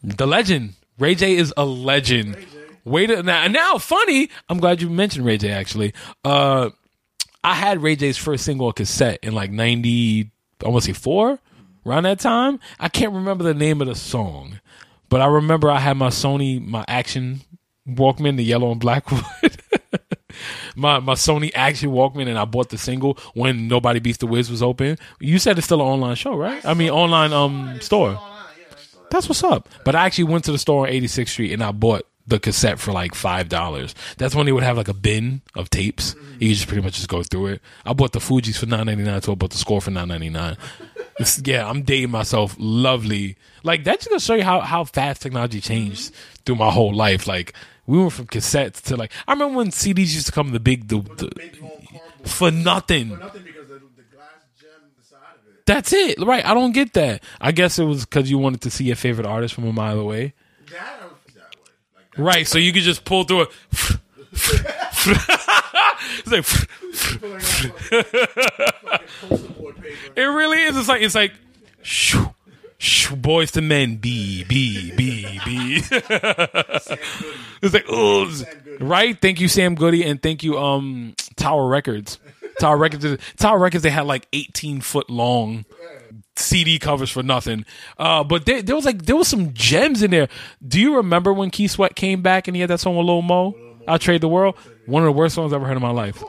The 0.04 0.26
legend. 0.28 0.74
Ray 1.00 1.16
J 1.16 1.36
is 1.36 1.54
a 1.58 1.66
legend. 1.66 2.38
Wait 2.84 3.12
a 3.12 3.22
now, 3.24 3.48
now 3.48 3.78
funny. 3.78 4.30
I'm 4.50 4.60
glad 4.60 4.82
you 4.82 4.90
mentioned 4.90 5.26
Ray 5.26 5.38
J 5.38 5.52
actually. 5.52 5.94
Uh 6.24 6.70
I 7.44 7.54
had 7.54 7.82
Ray 7.82 7.96
J's 7.96 8.18
first 8.18 8.46
single 8.46 8.68
on 8.68 8.74
cassette 8.74 9.20
in 9.24 9.34
like 9.34 9.52
90 9.52 10.32
I 10.66 10.68
want 10.70 10.84
to 10.84 10.94
say 10.94 11.00
4 11.00 11.40
around 11.86 12.04
that 12.04 12.20
time. 12.20 12.60
I 12.80 12.90
can't 12.90 13.14
remember 13.14 13.44
the 13.44 13.54
name 13.54 13.82
of 13.82 13.88
the 13.88 13.96
song, 13.96 14.60
but 15.10 15.22
I 15.22 15.28
remember 15.28 15.70
I 15.70 15.80
had 15.80 15.98
my 15.98 16.10
Sony 16.10 16.66
my 16.66 16.84
Action 16.88 17.42
Walkman, 17.88 18.36
the 18.38 18.44
yellow 18.44 18.72
and 18.72 18.80
black 18.80 19.12
one. 19.12 19.24
my 20.76 21.00
my 21.00 21.14
Sony 21.14 21.52
Action 21.56 21.92
Walkman, 21.92 22.28
and 22.28 22.38
I 22.38 22.46
bought 22.46 22.70
the 22.70 22.78
single 22.78 23.18
when 23.34 23.68
Nobody 23.68 24.00
Beats 24.00 24.18
the 24.18 24.28
Wiz 24.28 24.50
was 24.52 24.62
open. 24.64 24.98
You 25.20 25.40
said 25.40 25.58
it's 25.58 25.66
still 25.66 25.82
an 25.82 25.88
online 25.88 26.16
show, 26.16 26.36
right? 26.36 26.64
I 26.66 26.74
mean, 26.74 26.90
online 26.90 27.34
um 27.34 27.80
store. 27.82 28.20
That's 29.10 29.30
what's 29.30 29.44
up. 29.44 29.70
But 29.86 29.96
I 29.96 30.06
actually 30.06 30.26
went 30.26 30.46
to 30.46 30.52
the 30.52 30.58
store 30.58 30.88
on 30.88 30.94
86th 30.94 31.30
Street 31.30 31.54
and 31.54 31.64
I 31.64 31.72
bought 31.72 32.06
the 32.26 32.40
cassette 32.40 32.78
for 32.78 32.92
like 32.92 33.16
five 33.16 33.48
dollars. 33.48 33.96
That's 34.18 34.36
when 34.36 34.46
they 34.46 34.52
would 34.52 34.64
have 34.64 34.76
like 34.76 34.90
a 34.90 34.94
bin 34.94 35.42
of 35.56 35.70
tapes. 35.70 36.14
You 36.40 36.54
just 36.54 36.68
pretty 36.68 36.84
much 36.84 36.96
just 36.96 37.08
go 37.08 37.24
through 37.24 37.48
it. 37.48 37.62
I 37.86 37.94
bought 37.94 38.12
the 38.12 38.20
Fugees 38.20 38.58
for 38.58 38.66
nine 38.66 38.86
ninety 38.88 39.04
nine, 39.04 39.22
so 39.22 39.32
I 39.32 39.36
bought 39.36 39.52
the 39.52 39.58
score 39.58 39.80
for 39.82 39.92
nine 39.92 40.10
ninety 40.10 40.30
nine. 40.30 40.58
yeah, 41.46 41.68
I'm 41.70 41.84
dating 41.84 42.12
myself. 42.12 42.54
Lovely. 42.60 43.38
Like 43.64 43.86
that's 43.86 44.00
just 44.04 44.10
gonna 44.10 44.20
show 44.20 44.36
you 44.36 44.44
how 44.44 44.60
how 44.60 44.84
fast 44.84 45.22
technology 45.22 45.62
changed 45.62 46.14
through 46.46 46.56
my 46.56 46.70
whole 46.70 46.94
life. 46.94 47.28
Like 47.28 47.54
we 47.86 47.98
went 47.98 48.12
from 48.12 48.28
cassettes 48.28 48.82
to 48.84 48.98
like 48.98 49.14
I 49.26 49.32
remember 49.32 49.56
when 49.60 49.68
CDs 49.70 50.14
used 50.14 50.26
to 50.26 50.34
come 50.34 50.52
the 50.52 50.60
big 50.60 50.90
the, 50.90 51.00
the 51.00 51.32
Big 51.34 51.62
long 51.62 51.72
cardboard. 51.90 52.30
for 52.30 52.52
nothing. 52.52 53.10
Nothing 53.18 53.44
because 53.44 53.70
the, 53.70 53.76
the 53.76 54.04
glass 54.14 54.44
gem 54.60 54.70
inside 54.98 55.18
of 55.42 55.48
it. 55.56 55.57
That's 55.68 55.92
it, 55.92 56.18
right? 56.20 56.46
I 56.46 56.54
don't 56.54 56.72
get 56.72 56.94
that. 56.94 57.22
I 57.42 57.52
guess 57.52 57.78
it 57.78 57.84
was 57.84 58.06
because 58.06 58.32
you 58.32 58.38
wanted 58.38 58.62
to 58.62 58.72
see 58.72 58.86
your 58.86 58.96
favorite 58.96 59.28
artist 59.28 59.54
from 59.54 59.68
a 59.68 59.74
mile 59.74 60.00
away. 60.00 60.34
That 60.72 60.72
that 60.72 61.04
way. 61.04 61.10
Like 61.96 62.16
that. 62.16 62.24
Right, 62.24 62.48
so 62.48 62.58
you 62.58 62.72
could 62.72 62.84
just 62.84 63.04
pull 63.04 63.26
through 63.26 63.42
it. 63.42 63.50
it's 66.20 66.32
like 66.32 66.48
it 70.16 70.24
really 70.24 70.64
is. 70.64 70.78
It's 70.78 70.88
like 70.88 71.02
it's 71.02 71.16
like 71.16 71.34
shoo, 71.82 72.34
shoo, 72.78 73.18
Boyz 73.18 73.54
II 73.56 73.64
Men. 73.68 73.98
B 73.98 74.46
B 74.48 74.94
B 74.96 75.42
B. 75.44 75.82
it's 75.92 76.90
like 77.74 77.86
oh, 77.90 78.32
right. 78.80 79.22
Thank 79.22 79.42
you, 79.42 79.50
Sam 79.50 79.76
Goody, 79.76 80.06
and 80.06 80.24
thank 80.24 80.44
you, 80.44 80.58
um, 80.58 81.14
Tower 81.36 81.68
Records. 81.68 82.20
Tower 82.60 82.78
Records. 82.78 83.06
Tower 83.38 83.60
Records. 83.60 83.84
They 83.84 83.90
had 83.90 84.06
like 84.06 84.28
eighteen 84.34 84.82
foot 84.82 85.10
long 85.10 85.66
CD 86.36 86.80
covers 86.80 87.10
for 87.10 87.24
nothing. 87.24 87.66
Uh, 87.98 88.24
but 88.24 88.46
there, 88.46 88.62
there 88.62 88.76
was 88.76 88.86
like 88.86 89.04
there 89.04 89.16
was 89.16 89.28
some 89.28 89.54
gems 89.54 90.02
in 90.02 90.12
there. 90.12 90.28
Do 90.66 90.80
you 90.80 90.98
remember 90.98 91.34
when 91.34 91.50
Keith 91.50 91.72
Sweat 91.72 91.96
came 91.96 92.22
back 92.22 92.48
and 92.48 92.56
he 92.56 92.62
had 92.62 92.70
that 92.70 92.80
song 92.80 92.96
with 92.96 93.06
Lil 93.06 93.22
Mo? 93.22 93.56
I'll 93.88 94.00
trade 94.00 94.22
the 94.22 94.28
world. 94.28 94.56
One 94.86 95.04
of 95.04 95.08
the 95.08 95.12
worst 95.14 95.36
songs 95.36 95.54
I've 95.54 95.58
ever 95.58 95.68
heard 95.68 95.78
in 95.78 95.84
my 95.84 95.92
life. 95.92 96.24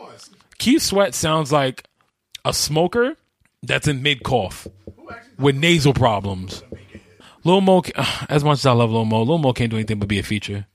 Keith 0.59 0.83
Sweat 0.83 1.15
sounds 1.15 1.53
like 1.53 1.85
a 2.45 2.53
smoker 2.53 3.17
that's 3.63 3.89
in 3.89 4.03
mid 4.03 4.23
cough 4.23 4.67
with 5.39 5.57
nasal 5.57 5.95
problems. 5.95 6.63
Lil 7.45 7.61
Mo, 7.61 7.83
as 8.29 8.45
much 8.45 8.59
as 8.59 8.67
I 8.67 8.73
love 8.73 8.91
Lil 8.91 9.05
Mo, 9.05 9.23
Lil 9.23 9.39
Mo 9.39 9.53
can't 9.53 9.71
do 9.71 9.77
anything 9.77 9.99
but 9.99 10.09
be 10.09 10.19
a 10.19 10.23
feature. 10.23 10.67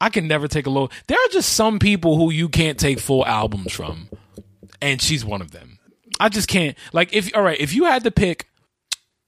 I 0.00 0.10
can 0.10 0.28
never 0.28 0.46
take 0.46 0.66
a 0.66 0.70
low. 0.70 0.90
There 1.06 1.16
are 1.16 1.28
just 1.30 1.54
some 1.54 1.78
people 1.78 2.16
who 2.16 2.30
you 2.30 2.50
can't 2.50 2.78
take 2.78 3.00
full 3.00 3.24
albums 3.24 3.72
from, 3.72 4.10
and 4.80 5.00
she's 5.00 5.24
one 5.24 5.40
of 5.40 5.50
them. 5.50 5.78
I 6.18 6.28
just 6.28 6.48
can't. 6.48 6.76
Like, 6.92 7.12
if 7.12 7.34
all 7.34 7.42
right, 7.42 7.60
if 7.60 7.74
you 7.74 7.84
had 7.84 8.04
to 8.04 8.10
pick 8.10 8.48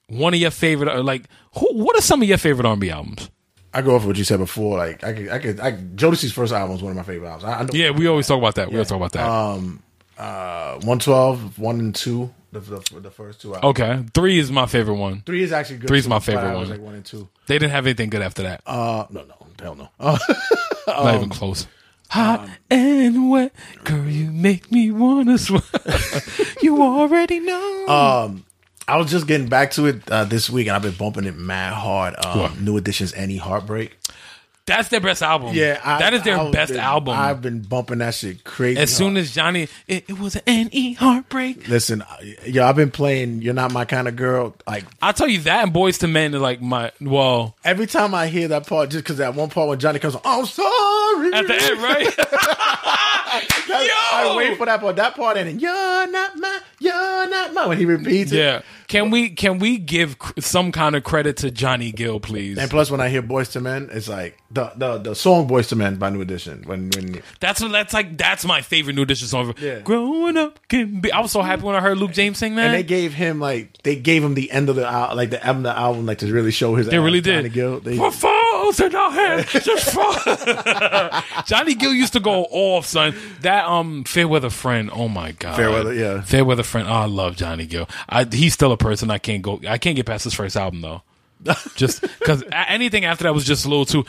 one 0.08 0.34
of 0.34 0.40
your 0.40 0.50
favorite, 0.50 0.88
or 0.88 1.02
like, 1.02 1.24
who, 1.56 1.68
what 1.74 1.96
are 1.98 2.02
some 2.02 2.22
of 2.22 2.28
your 2.28 2.38
favorite 2.38 2.66
R&B 2.66 2.90
albums? 2.90 3.30
I 3.74 3.82
go 3.82 3.94
off 3.94 4.06
what 4.06 4.16
you 4.16 4.24
said 4.24 4.38
before. 4.38 4.78
Like 4.78 5.04
I 5.04 5.12
could, 5.12 5.28
I 5.28 5.38
could, 5.38 5.60
I, 5.60 5.72
Jodeci's 5.72 6.32
first 6.32 6.52
album 6.52 6.72
was 6.72 6.82
one 6.82 6.90
of 6.92 6.96
my 6.96 7.02
favorite 7.02 7.28
albums. 7.28 7.44
I, 7.44 7.60
I 7.60 7.66
Yeah, 7.72 7.90
we 7.90 8.06
always 8.06 8.26
talk 8.26 8.38
about 8.38 8.54
that. 8.54 8.68
We 8.68 8.74
always 8.76 8.88
talk 8.88 8.96
about 8.96 9.12
that. 9.12 9.26
uh, 10.18 10.74
112, 10.76 11.58
1 11.58 11.78
and 11.78 11.94
2, 11.94 12.34
the, 12.52 12.60
the, 12.60 13.00
the 13.00 13.10
first 13.10 13.42
two 13.42 13.54
albums. 13.54 13.70
okay, 13.70 14.04
three 14.14 14.38
is 14.38 14.50
my 14.50 14.66
favorite 14.66 14.94
one. 14.94 15.20
Three 15.20 15.42
is 15.42 15.52
actually 15.52 15.78
good. 15.78 15.88
Three's 15.88 16.04
too, 16.04 16.10
my 16.10 16.18
favorite 16.18 16.54
one. 16.54 16.70
like 16.70 16.80
1 16.80 16.94
and 16.94 17.04
2. 17.04 17.28
They 17.46 17.58
didn't 17.58 17.72
have 17.72 17.86
anything 17.86 18.08
good 18.10 18.22
after 18.22 18.42
that. 18.44 18.62
Uh, 18.66 19.04
no, 19.10 19.24
no, 19.24 19.34
hell 19.60 19.74
no. 19.74 19.88
Uh, 20.00 20.18
Not 20.86 21.14
even 21.16 21.28
close. 21.28 21.66
Hot 22.10 22.48
and 22.70 23.30
wet, 23.30 23.52
girl, 23.84 24.08
you 24.08 24.30
make 24.30 24.72
me 24.72 24.90
wanna 24.90 25.36
sweat. 25.36 25.62
you 26.62 26.82
already 26.82 27.38
know. 27.40 27.86
Um, 27.86 28.44
I 28.86 28.96
was 28.96 29.10
just 29.10 29.26
getting 29.26 29.48
back 29.48 29.72
to 29.72 29.86
it 29.86 30.10
uh, 30.10 30.24
this 30.24 30.48
week, 30.48 30.68
and 30.68 30.76
I've 30.76 30.82
been 30.82 30.94
bumping 30.94 31.24
it 31.24 31.36
mad 31.36 31.74
hard. 31.74 32.14
Um? 32.24 32.64
New 32.64 32.78
Edition's 32.78 33.12
Any 33.12 33.36
Heartbreak. 33.36 33.98
That's 34.68 34.88
their 34.88 35.00
best 35.00 35.22
album. 35.22 35.54
Yeah, 35.54 35.80
I, 35.84 35.98
that 35.98 36.14
is 36.14 36.22
their 36.22 36.38
I've 36.38 36.52
best 36.52 36.72
been- 36.72 36.80
album. 36.80 37.18
I've 37.18 37.42
been 37.42 37.60
bumping 37.62 37.98
that 37.98 38.14
shit 38.14 38.44
crazy. 38.44 38.80
as 38.80 38.94
soon 38.94 39.16
as 39.16 39.32
Johnny, 39.34 39.68
it, 39.86 40.04
it 40.08 40.18
was 40.18 40.36
an 40.36 40.68
NE 40.72 40.94
heartbreak. 40.94 41.66
listen, 41.68 42.04
yo, 42.46 42.64
I've 42.64 42.76
been 42.76 42.90
playing. 42.90 43.42
You're 43.42 43.54
not 43.54 43.72
my 43.72 43.84
kind 43.84 44.06
of 44.08 44.16
girl. 44.16 44.54
Like 44.66 44.84
I'll 45.02 45.12
tell 45.12 45.28
you 45.28 45.40
that 45.40 45.64
and 45.64 45.72
Boyz 45.74 46.02
II 46.02 46.10
Men 46.12 46.34
are 46.34 46.38
like 46.38 46.60
my 46.62 46.92
well 47.00 47.56
every 47.64 47.86
time 47.86 48.14
I 48.14 48.28
hear 48.28 48.48
that 48.48 48.66
part, 48.66 48.90
just 48.90 49.04
because 49.04 49.16
that 49.18 49.34
one 49.34 49.50
part 49.50 49.68
when 49.68 49.78
Johnny 49.80 49.98
comes, 49.98 50.14
on, 50.14 50.20
I'm 50.24 50.46
sorry. 50.46 51.32
at 51.34 51.46
the 51.46 51.54
end, 51.54 51.82
right? 51.82 52.14
I 53.30 54.34
wait 54.36 54.56
for 54.56 54.66
that 54.66 54.80
part. 54.80 54.96
That 54.96 55.14
part, 55.14 55.36
and 55.36 55.48
then 55.48 55.58
you're 55.60 56.06
not 56.10 56.36
my, 56.36 56.60
you're 56.80 57.28
not 57.28 57.52
my. 57.54 57.66
When 57.66 57.78
he 57.78 57.84
repeats 57.84 58.32
it, 58.32 58.36
yeah. 58.38 58.62
Can 58.88 59.10
we 59.10 59.28
can 59.28 59.58
we 59.58 59.76
give 59.76 60.16
some 60.38 60.72
kind 60.72 60.96
of 60.96 61.04
credit 61.04 61.36
to 61.38 61.50
Johnny 61.50 61.92
Gill, 61.92 62.20
please? 62.20 62.56
And 62.56 62.70
plus, 62.70 62.90
when 62.90 63.02
I 63.02 63.10
hear 63.10 63.20
Boys 63.20 63.50
to 63.50 63.60
Men, 63.60 63.90
it's 63.92 64.08
like 64.08 64.38
the 64.50 64.72
the, 64.76 64.96
the 64.96 65.14
song 65.14 65.46
Boys 65.46 65.68
to 65.68 65.76
Men 65.76 65.96
by 65.96 66.08
New 66.08 66.22
Edition. 66.22 66.62
When 66.64 66.88
when 66.96 67.22
That's 67.38 67.60
what 67.60 67.70
that's 67.70 67.92
like. 67.92 68.16
That's 68.16 68.46
my 68.46 68.62
favorite 68.62 68.96
New 68.96 69.02
Edition 69.02 69.28
song. 69.28 69.54
Yeah. 69.60 69.80
Growing 69.80 70.38
up 70.38 70.58
can 70.68 71.00
be. 71.02 71.12
I 71.12 71.20
was 71.20 71.32
so 71.32 71.42
happy 71.42 71.62
when 71.62 71.74
I 71.76 71.80
heard 71.80 71.98
Luke 71.98 72.12
James 72.12 72.38
sing 72.38 72.54
that. 72.54 72.66
and 72.66 72.74
they 72.74 72.82
gave 72.82 73.12
him 73.12 73.40
like 73.40 73.76
they 73.82 73.94
gave 73.94 74.24
him 74.24 74.32
the 74.32 74.50
end 74.50 74.70
of 74.70 74.76
the 74.76 74.82
like 74.82 75.28
the 75.28 75.46
end 75.46 75.58
of 75.58 75.62
the 75.64 75.78
album 75.78 76.06
like 76.06 76.18
to 76.18 76.32
really 76.32 76.50
show 76.50 76.74
his. 76.74 76.86
They 76.86 76.98
really 76.98 77.20
Johnny 77.20 77.42
did. 77.42 77.52
Gill. 77.52 77.80
They, 77.80 77.98
For 77.98 78.10
falls 78.72 78.80
in 78.80 78.94
our 78.94 79.10
hands, 79.10 79.52
just 79.52 79.90
fall. 79.90 81.42
Johnny 81.46 81.74
Gill 81.74 81.92
used 81.92 82.12
to 82.14 82.20
go 82.20 82.44
off, 82.50 82.86
son. 82.86 83.14
That 83.42 83.66
um 83.66 84.04
Fairweather 84.04 84.50
friend. 84.50 84.90
Oh 84.92 85.08
my 85.08 85.32
god. 85.32 85.56
Fairweather, 85.56 85.94
yeah. 85.94 86.20
Fairweather 86.22 86.62
friend. 86.62 86.88
Oh, 86.88 86.92
I 86.92 87.04
love 87.06 87.36
Johnny 87.36 87.66
Gill. 87.66 87.88
I, 88.08 88.24
he's 88.24 88.54
still 88.54 88.72
a 88.72 88.76
person 88.76 89.10
I 89.10 89.18
can't 89.18 89.42
go. 89.42 89.60
I 89.68 89.78
can't 89.78 89.96
get 89.96 90.06
past 90.06 90.24
his 90.24 90.34
first 90.34 90.56
album 90.56 90.80
though. 90.80 91.02
just 91.76 92.02
because 92.02 92.42
anything 92.50 93.04
after 93.04 93.24
that 93.24 93.32
was 93.34 93.44
just 93.44 93.64
a 93.64 93.68
little 93.68 93.84
too. 93.86 94.04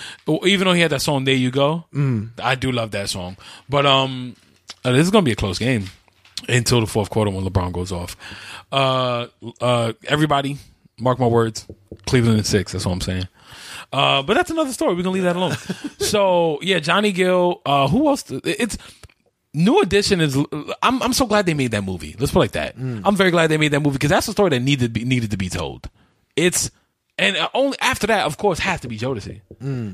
Even 0.47 0.65
though 0.65 0.73
he 0.73 0.81
had 0.81 0.91
that 0.91 1.01
song 1.01 1.25
"There 1.25 1.35
You 1.35 1.51
Go," 1.51 1.85
Mm. 1.93 2.31
I 2.41 2.55
do 2.55 2.71
love 2.71 2.91
that 2.91 3.09
song. 3.09 3.37
But 3.69 3.85
um, 3.85 4.35
uh, 4.83 4.91
this 4.91 5.01
is 5.05 5.11
gonna 5.11 5.23
be 5.23 5.31
a 5.31 5.35
close 5.35 5.59
game 5.59 5.85
until 6.47 6.81
the 6.81 6.87
fourth 6.87 7.09
quarter 7.11 7.29
when 7.29 7.45
LeBron 7.45 7.71
goes 7.71 7.91
off. 7.91 8.15
Uh, 8.71 9.27
uh, 9.61 9.93
everybody, 10.07 10.57
mark 10.99 11.19
my 11.19 11.27
words. 11.27 11.67
Cleveland 12.07 12.39
in 12.39 12.43
six. 12.43 12.71
That's 12.71 12.85
what 12.87 12.93
I'm 12.93 13.01
saying. 13.01 13.27
Uh, 13.91 14.21
but 14.23 14.35
that's 14.35 14.51
another 14.51 14.71
story. 14.71 14.93
We're 14.95 15.03
gonna 15.03 15.13
leave 15.13 15.23
that 15.23 15.35
alone. 15.35 15.55
so 15.99 16.59
yeah, 16.61 16.79
Johnny 16.79 17.11
Gill. 17.11 17.61
Uh, 17.65 17.87
who 17.87 18.07
else? 18.07 18.25
It's 18.29 18.77
New 19.53 19.81
Edition 19.81 20.21
is. 20.21 20.37
I'm 20.83 21.01
I'm 21.01 21.13
so 21.13 21.25
glad 21.25 21.45
they 21.45 21.53
made 21.53 21.71
that 21.71 21.83
movie. 21.83 22.15
Let's 22.19 22.31
put 22.31 22.39
it 22.39 22.41
like 22.41 22.51
that. 22.51 22.75
I'm 22.77 23.15
very 23.15 23.31
glad 23.31 23.47
they 23.47 23.57
made 23.57 23.71
that 23.71 23.81
movie 23.81 23.95
because 23.95 24.11
that's 24.11 24.27
the 24.27 24.31
story 24.31 24.51
that 24.51 24.59
needed 24.59 24.85
to 24.85 24.89
be, 24.99 25.05
needed 25.05 25.31
to 25.31 25.37
be 25.37 25.49
told. 25.49 25.89
It's 26.35 26.69
and 27.19 27.35
uh, 27.35 27.49
only 27.53 27.77
after 27.81 28.07
that, 28.07 28.25
of 28.25 28.37
course, 28.37 28.59
has 28.59 28.79
to 28.81 28.87
be 28.87 28.97
Jodeci. 28.97 29.41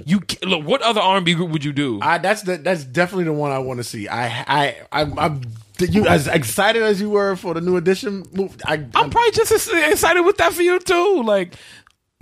You 0.06 0.22
look. 0.44 0.64
What 0.66 0.82
other 0.84 1.02
R&B 1.02 1.34
group 1.34 1.50
would 1.52 1.66
you 1.66 1.74
do? 1.74 2.00
I, 2.02 2.20
that's 2.20 2.44
the 2.44 2.58
that's 2.58 2.84
definitely 2.84 3.26
the 3.26 3.34
one 3.34 3.52
I 3.52 3.60
want 3.60 3.80
to 3.80 3.84
see. 3.84 4.08
I 4.08 4.28
I 4.48 4.78
I'm, 4.92 5.18
I'm 5.18 5.42
you 5.80 6.06
as 6.08 6.28
excited 6.28 6.84
as 6.84 7.02
you 7.02 7.10
were 7.10 7.36
for 7.36 7.54
the 7.54 7.62
New 7.62 7.78
Edition 7.78 8.26
movie. 8.32 8.60
I, 8.66 8.74
I'm 8.94 9.10
probably 9.10 9.32
just 9.32 9.52
as 9.52 9.68
excited 9.68 10.22
with 10.22 10.38
that 10.38 10.54
for 10.54 10.62
you 10.62 10.80
too. 10.80 11.24
Like, 11.24 11.56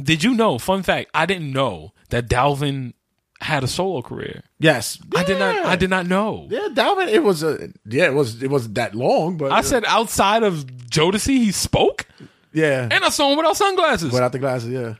did 0.03 0.23
you 0.23 0.33
know? 0.33 0.57
Fun 0.59 0.83
fact: 0.83 1.09
I 1.13 1.25
didn't 1.25 1.51
know 1.51 1.93
that 2.09 2.27
Dalvin 2.27 2.93
had 3.41 3.63
a 3.63 3.67
solo 3.67 4.01
career. 4.01 4.43
yes, 4.59 4.99
I 5.15 5.23
did 5.23 5.39
not. 5.39 5.65
I 5.65 5.75
did 5.75 5.89
not 5.89 6.07
know. 6.07 6.47
Yeah, 6.49 6.69
Dalvin. 6.71 7.07
It 7.07 7.23
was 7.23 7.43
a 7.43 7.69
yeah. 7.85 8.05
It 8.05 8.13
was 8.13 8.41
it 8.41 8.49
wasn't 8.49 8.75
that 8.75 8.95
long, 8.95 9.37
but 9.37 9.51
I 9.51 9.61
said 9.61 9.83
outside 9.85 10.43
of 10.43 10.65
Jodeci, 10.65 11.37
he 11.37 11.51
spoke, 11.51 12.05
yeah. 12.53 12.87
and 12.89 13.03
I 13.03 13.09
saw 13.09 13.31
him 13.31 13.37
without 13.37 13.57
sunglasses. 13.57 14.11
Without 14.11 14.31
the 14.31 14.39
glasses, 14.39 14.69
yeah. 14.69 14.95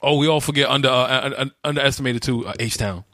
oh, 0.00 0.16
we 0.18 0.28
all 0.28 0.40
forget 0.40 0.68
under 0.68 0.88
uh, 0.88 0.92
uh, 0.92 1.34
uh, 1.38 1.46
underestimated 1.64 2.22
too. 2.22 2.46
Uh, 2.46 2.54
H 2.58 2.78
Town, 2.78 3.04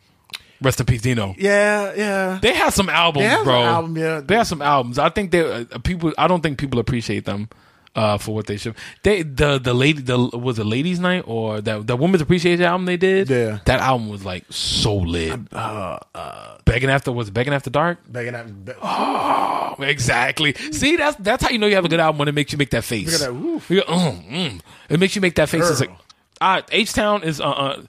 rest 0.61 0.81
in 0.81 0.87
peace, 0.87 1.03
Dino. 1.03 1.35
Yeah, 1.39 1.95
yeah. 1.97 2.39
They 2.41 2.55
have 2.55 2.75
some 2.75 2.89
albums, 2.89 3.25
They 3.25 3.29
have 3.29 3.45
bro. 3.45 3.63
album, 3.63 3.97
yeah. 3.97 4.21
They 4.21 4.37
have 4.37 4.47
some 4.47 4.63
albums. 4.63 4.99
I 4.99 5.09
think 5.09 5.31
they 5.31 5.41
uh, 5.41 5.79
people. 5.83 6.13
I 6.19 6.29
don't 6.29 6.43
think 6.43 6.59
people 6.59 6.79
appreciate 6.79 7.25
them 7.25 7.49
uh, 7.99 8.17
for 8.19 8.35
what 8.37 8.47
they 8.47 8.57
should. 8.57 8.75
They 9.03 9.23
the 9.23 9.59
the 9.59 9.75
lady 9.75 10.01
the 10.03 10.17
was 10.47 10.59
it 10.59 10.65
Ladies 10.67 11.01
Night 11.01 11.25
or 11.27 11.61
that 11.61 11.87
the 11.87 11.97
Women's 11.97 12.23
Appreciation 12.23 12.65
album 12.65 12.87
they 12.87 12.97
did. 12.97 13.29
Yeah. 13.29 13.59
that 13.65 13.81
album 13.81 14.09
was 14.09 14.25
like 14.25 14.45
so 14.51 14.95
lit. 14.97 15.39
Uh, 15.53 15.99
uh, 16.15 16.59
Begging 16.65 16.91
after 16.91 17.11
was 17.13 17.29
it 17.29 17.35
Begging 17.35 17.55
after 17.55 17.71
dark. 17.71 17.99
begging 18.11 18.35
after. 18.35 18.53
Be- 18.53 18.73
Oh, 19.81 19.83
exactly. 19.83 20.55
See, 20.73 20.97
that's 20.97 21.17
that's 21.19 21.43
how 21.45 21.51
you 21.51 21.59
know 21.59 21.67
you 21.67 21.75
have 21.77 21.85
a 21.85 21.89
good 21.89 22.01
album 22.01 22.19
when 22.19 22.29
it 22.29 22.35
makes 22.35 22.51
you 22.53 22.59
make 22.59 22.71
that 22.71 22.85
face. 22.85 23.07
Look 23.21 23.31
at 23.31 23.35
that. 23.35 23.87
Go, 23.87 23.93
mm, 23.93 24.31
mm. 24.31 24.61
It 24.89 24.99
makes 24.99 25.15
you 25.15 25.21
make 25.23 25.35
that 25.37 25.49
face. 25.49 25.69
It's 25.71 25.81
like, 25.81 25.91
uh, 26.41 26.63
H 26.73 26.93
Town 26.95 27.23
is. 27.23 27.41
Uh, 27.41 27.51
uh, 27.51 27.83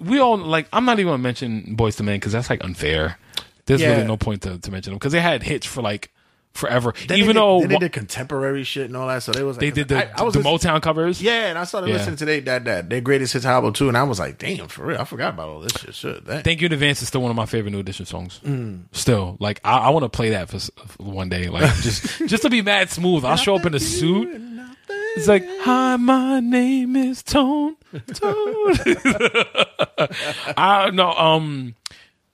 we 0.00 0.18
all 0.18 0.36
like. 0.38 0.66
I'm 0.72 0.84
not 0.84 0.98
even 0.98 1.12
gonna 1.12 1.22
mention 1.22 1.76
Boyz 1.76 2.00
II 2.00 2.06
Men 2.06 2.16
because 2.16 2.32
that's 2.32 2.50
like 2.50 2.64
unfair. 2.64 3.18
There's 3.66 3.80
Yeah. 3.80 3.92
really 3.92 4.06
no 4.06 4.16
point 4.16 4.42
to, 4.42 4.58
to 4.58 4.70
mention 4.70 4.92
them 4.92 4.98
because 4.98 5.12
they 5.12 5.20
had 5.20 5.42
hits 5.42 5.66
for 5.66 5.82
like 5.82 6.10
forever. 6.54 6.92
Then 7.06 7.18
even 7.18 7.28
did, 7.28 7.36
though 7.36 7.60
they 7.66 7.76
did 7.78 7.92
contemporary 7.92 8.64
shit 8.64 8.86
and 8.86 8.96
all 8.96 9.06
that, 9.08 9.22
so 9.22 9.32
they 9.32 9.42
was 9.44 9.56
like, 9.56 9.60
they 9.60 9.70
did 9.70 9.88
the, 9.88 9.96
I, 10.08 10.20
I 10.20 10.22
was 10.24 10.34
the 10.34 10.40
listening- 10.40 10.58
Motown 10.74 10.82
covers. 10.82 11.22
Yeah, 11.22 11.46
and 11.50 11.58
I 11.58 11.64
started 11.64 11.88
Yeah. 11.88 11.94
listening 11.96 12.16
to 12.16 12.24
they, 12.24 12.40
that 12.40 12.64
that 12.64 12.90
their 12.90 13.00
greatest 13.00 13.32
hits 13.32 13.44
album 13.46 13.72
too, 13.72 13.88
and 13.88 13.96
I 13.96 14.02
was 14.02 14.18
like, 14.18 14.38
damn, 14.38 14.66
for 14.68 14.86
real, 14.86 15.00
I 15.00 15.04
forgot 15.04 15.34
about 15.34 15.48
all 15.48 15.60
this 15.60 15.72
shit. 15.72 15.94
shit. 15.94 16.24
Thank 16.44 16.60
You 16.60 16.66
in 16.66 16.72
Advance 16.72 17.00
is 17.02 17.08
still 17.08 17.20
one 17.22 17.30
of 17.30 17.36
my 17.36 17.46
favorite 17.46 17.70
New 17.70 17.78
Edition 17.80 18.06
songs. 18.06 18.40
Mm. 18.44 18.84
Still, 18.92 19.36
like 19.40 19.60
I, 19.64 19.78
I 19.78 19.90
want 19.90 20.02
to 20.04 20.08
play 20.08 20.30
that 20.30 20.48
for, 20.48 20.58
for 20.58 21.02
one 21.02 21.28
day, 21.28 21.48
like 21.48 21.72
just 21.82 22.18
just 22.26 22.42
to 22.42 22.50
be 22.50 22.62
mad 22.62 22.90
smooth. 22.90 23.24
I'll 23.24 23.36
show 23.36 23.54
up 23.56 23.64
in 23.66 23.74
a 23.74 23.80
suit. 23.80 24.42
It's 25.16 25.26
like, 25.28 25.44
hi, 25.60 25.96
my 25.96 26.38
name 26.40 26.94
is 26.96 27.22
Tone. 27.22 27.76
Tone. 28.14 28.74
I 30.56 30.90
no. 30.92 31.12
Um, 31.12 31.74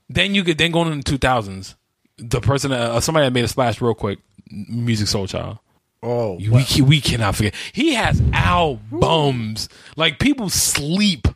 then 0.09 0.35
you 0.35 0.45
could 0.45 0.59
then 0.59 0.71
going 0.71 0.89
into 0.93 0.99
the 0.99 1.11
two 1.11 1.19
thousands. 1.19 1.77
The 2.19 2.41
person, 2.41 2.71
that, 2.71 2.81
uh, 2.81 3.01
somebody 3.01 3.27
that 3.27 3.33
made 3.33 3.45
a 3.45 3.49
splash 3.49 3.81
real 3.81 3.95
quick, 3.95 4.19
Musiq 4.53 5.09
Soulchild. 5.13 5.59
oh, 6.03 6.35
We 6.39 6.83
we 6.83 7.01
cannot 7.01 7.35
forget. 7.35 7.55
He 7.73 7.95
has 7.95 8.23
albums. 8.33 9.69
Like 9.97 10.19
people 10.19 10.49
sleep 10.49 11.27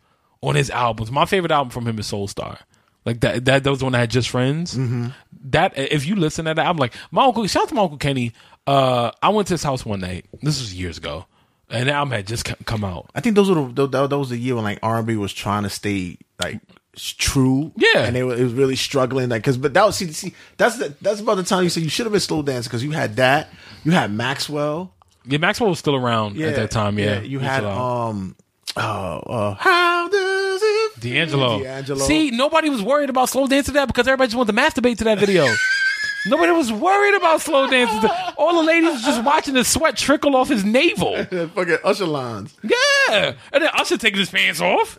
on 0.41 0.55
his 0.55 0.71
albums. 0.71 1.11
My 1.11 1.25
favorite 1.25 1.51
album 1.53 1.71
from 1.71 1.87
him 1.87 1.99
is 1.99 2.11
Soulstar. 2.11 2.59
Like 3.05 3.21
that 3.21 3.45
that 3.47 3.65
that 3.65 3.71
was 3.71 3.83
one 3.83 3.93
that 3.93 3.99
had 3.99 4.11
just 4.11 4.29
friends. 4.29 4.77
Mm-hmm. 4.77 5.09
That 5.51 5.77
if 5.77 6.07
you 6.07 6.17
listen 6.17 6.45
to 6.45 6.55
that, 6.55 6.67
I'm 6.67 6.77
like 6.77 6.95
my 7.11 7.25
uncle. 7.25 7.47
Shout 7.47 7.65
out 7.65 7.69
to 7.71 7.75
my 7.75 7.83
uncle 7.83 7.99
Kenny. 7.99 8.33
Uh, 8.67 9.11
I 9.23 9.31
went 9.31 9.49
to 9.49 9.55
his 9.55 9.63
house 9.63 9.87
one 9.87 10.01
night. 10.01 10.27
This 10.43 10.61
was 10.61 10.75
years 10.75 10.99
ago, 10.99 11.25
and 11.71 11.89
the 11.89 11.93
album 11.93 12.13
had 12.13 12.27
just 12.27 12.45
come 12.67 12.85
out. 12.85 13.11
I 13.15 13.21
think 13.21 13.35
those 13.35 13.49
were 13.51 13.67
the, 13.73 13.87
that, 13.87 14.11
that 14.11 14.19
was 14.19 14.29
the 14.29 14.37
year 14.37 14.55
when 14.57 14.65
like 14.65 14.79
R 14.83 14.99
and 14.99 15.07
B 15.07 15.17
was 15.17 15.33
trying 15.33 15.63
to 15.63 15.71
stay 15.71 16.19
like 16.43 16.61
true. 17.03 17.73
Yeah. 17.77 18.05
and 18.05 18.17
they 18.17 18.23
were, 18.23 18.35
it 18.35 18.43
was 18.43 18.53
really 18.53 18.77
struggling. 18.77 19.29
Like, 19.29 19.45
cause 19.45 19.57
but 19.57 19.75
that 19.75 19.85
was 19.85 19.97
see, 19.97 20.13
see 20.13 20.35
that's 20.57 20.79
the, 20.79 20.95
that's 21.01 21.21
about 21.21 21.37
the 21.37 21.43
time 21.43 21.65
you 21.65 21.71
said 21.71 21.83
you 21.83 21.89
should 21.89 22.07
have 22.07 22.13
been 22.13 22.21
slow 22.21 22.43
dancing 22.43 22.69
because 22.69 22.85
you 22.85 22.91
had 22.91 23.17
that, 23.17 23.49
you 23.85 23.93
had 23.93 24.13
Maxwell. 24.13 24.93
Yeah, 25.25 25.39
Maxwell 25.39 25.71
was 25.71 25.79
still 25.79 25.95
around 25.95 26.41
at 26.41 26.57
that 26.57 26.71
time. 26.71 26.99
Yeah, 26.99 27.21
you 27.21 27.29
He 27.29 27.37
was 27.37 27.47
had 27.47 27.65
um, 27.65 28.35
oh, 28.77 28.81
uh, 28.83 29.55
how 29.55 30.09
does 30.09 30.61
it? 30.63 31.01
D'Angelo. 31.01 31.63
D'Angelo. 31.63 32.05
See, 32.05 32.31
nobody 32.31 32.71
was 32.71 32.83
worried 32.83 33.11
about 33.11 33.29
slow 33.29 33.47
dancing 33.47 33.75
that 33.75 33.87
because 33.87 34.07
everybody 34.09 34.29
just 34.29 34.37
wanted 34.37 34.53
to 34.53 34.59
masturbate 34.59 34.99
to 34.99 35.05
that 35.05 35.19
video. 35.19 35.47
nobody 36.27 36.53
was 36.53 36.73
worried 36.73 37.15
about 37.15 37.41
slow 37.41 37.67
dancing. 37.69 38.11
All 38.37 38.57
the 38.57 38.67
ladies 38.67 38.93
was 38.93 39.03
just 39.03 39.23
watching 39.23 39.55
the 39.55 39.65
sweat 39.65 39.97
trickle 39.97 40.35
off 40.35 40.49
his 40.49 40.65
navel. 40.65 41.23
fucking 41.25 41.79
Usher 41.85 42.07
lines. 42.07 42.55
Yeah, 42.63 43.35
and 43.53 43.63
then 43.63 43.71
Usher 43.75 43.99
taking 43.99 44.21
his 44.21 44.31
pants 44.31 44.61
off. 44.61 44.99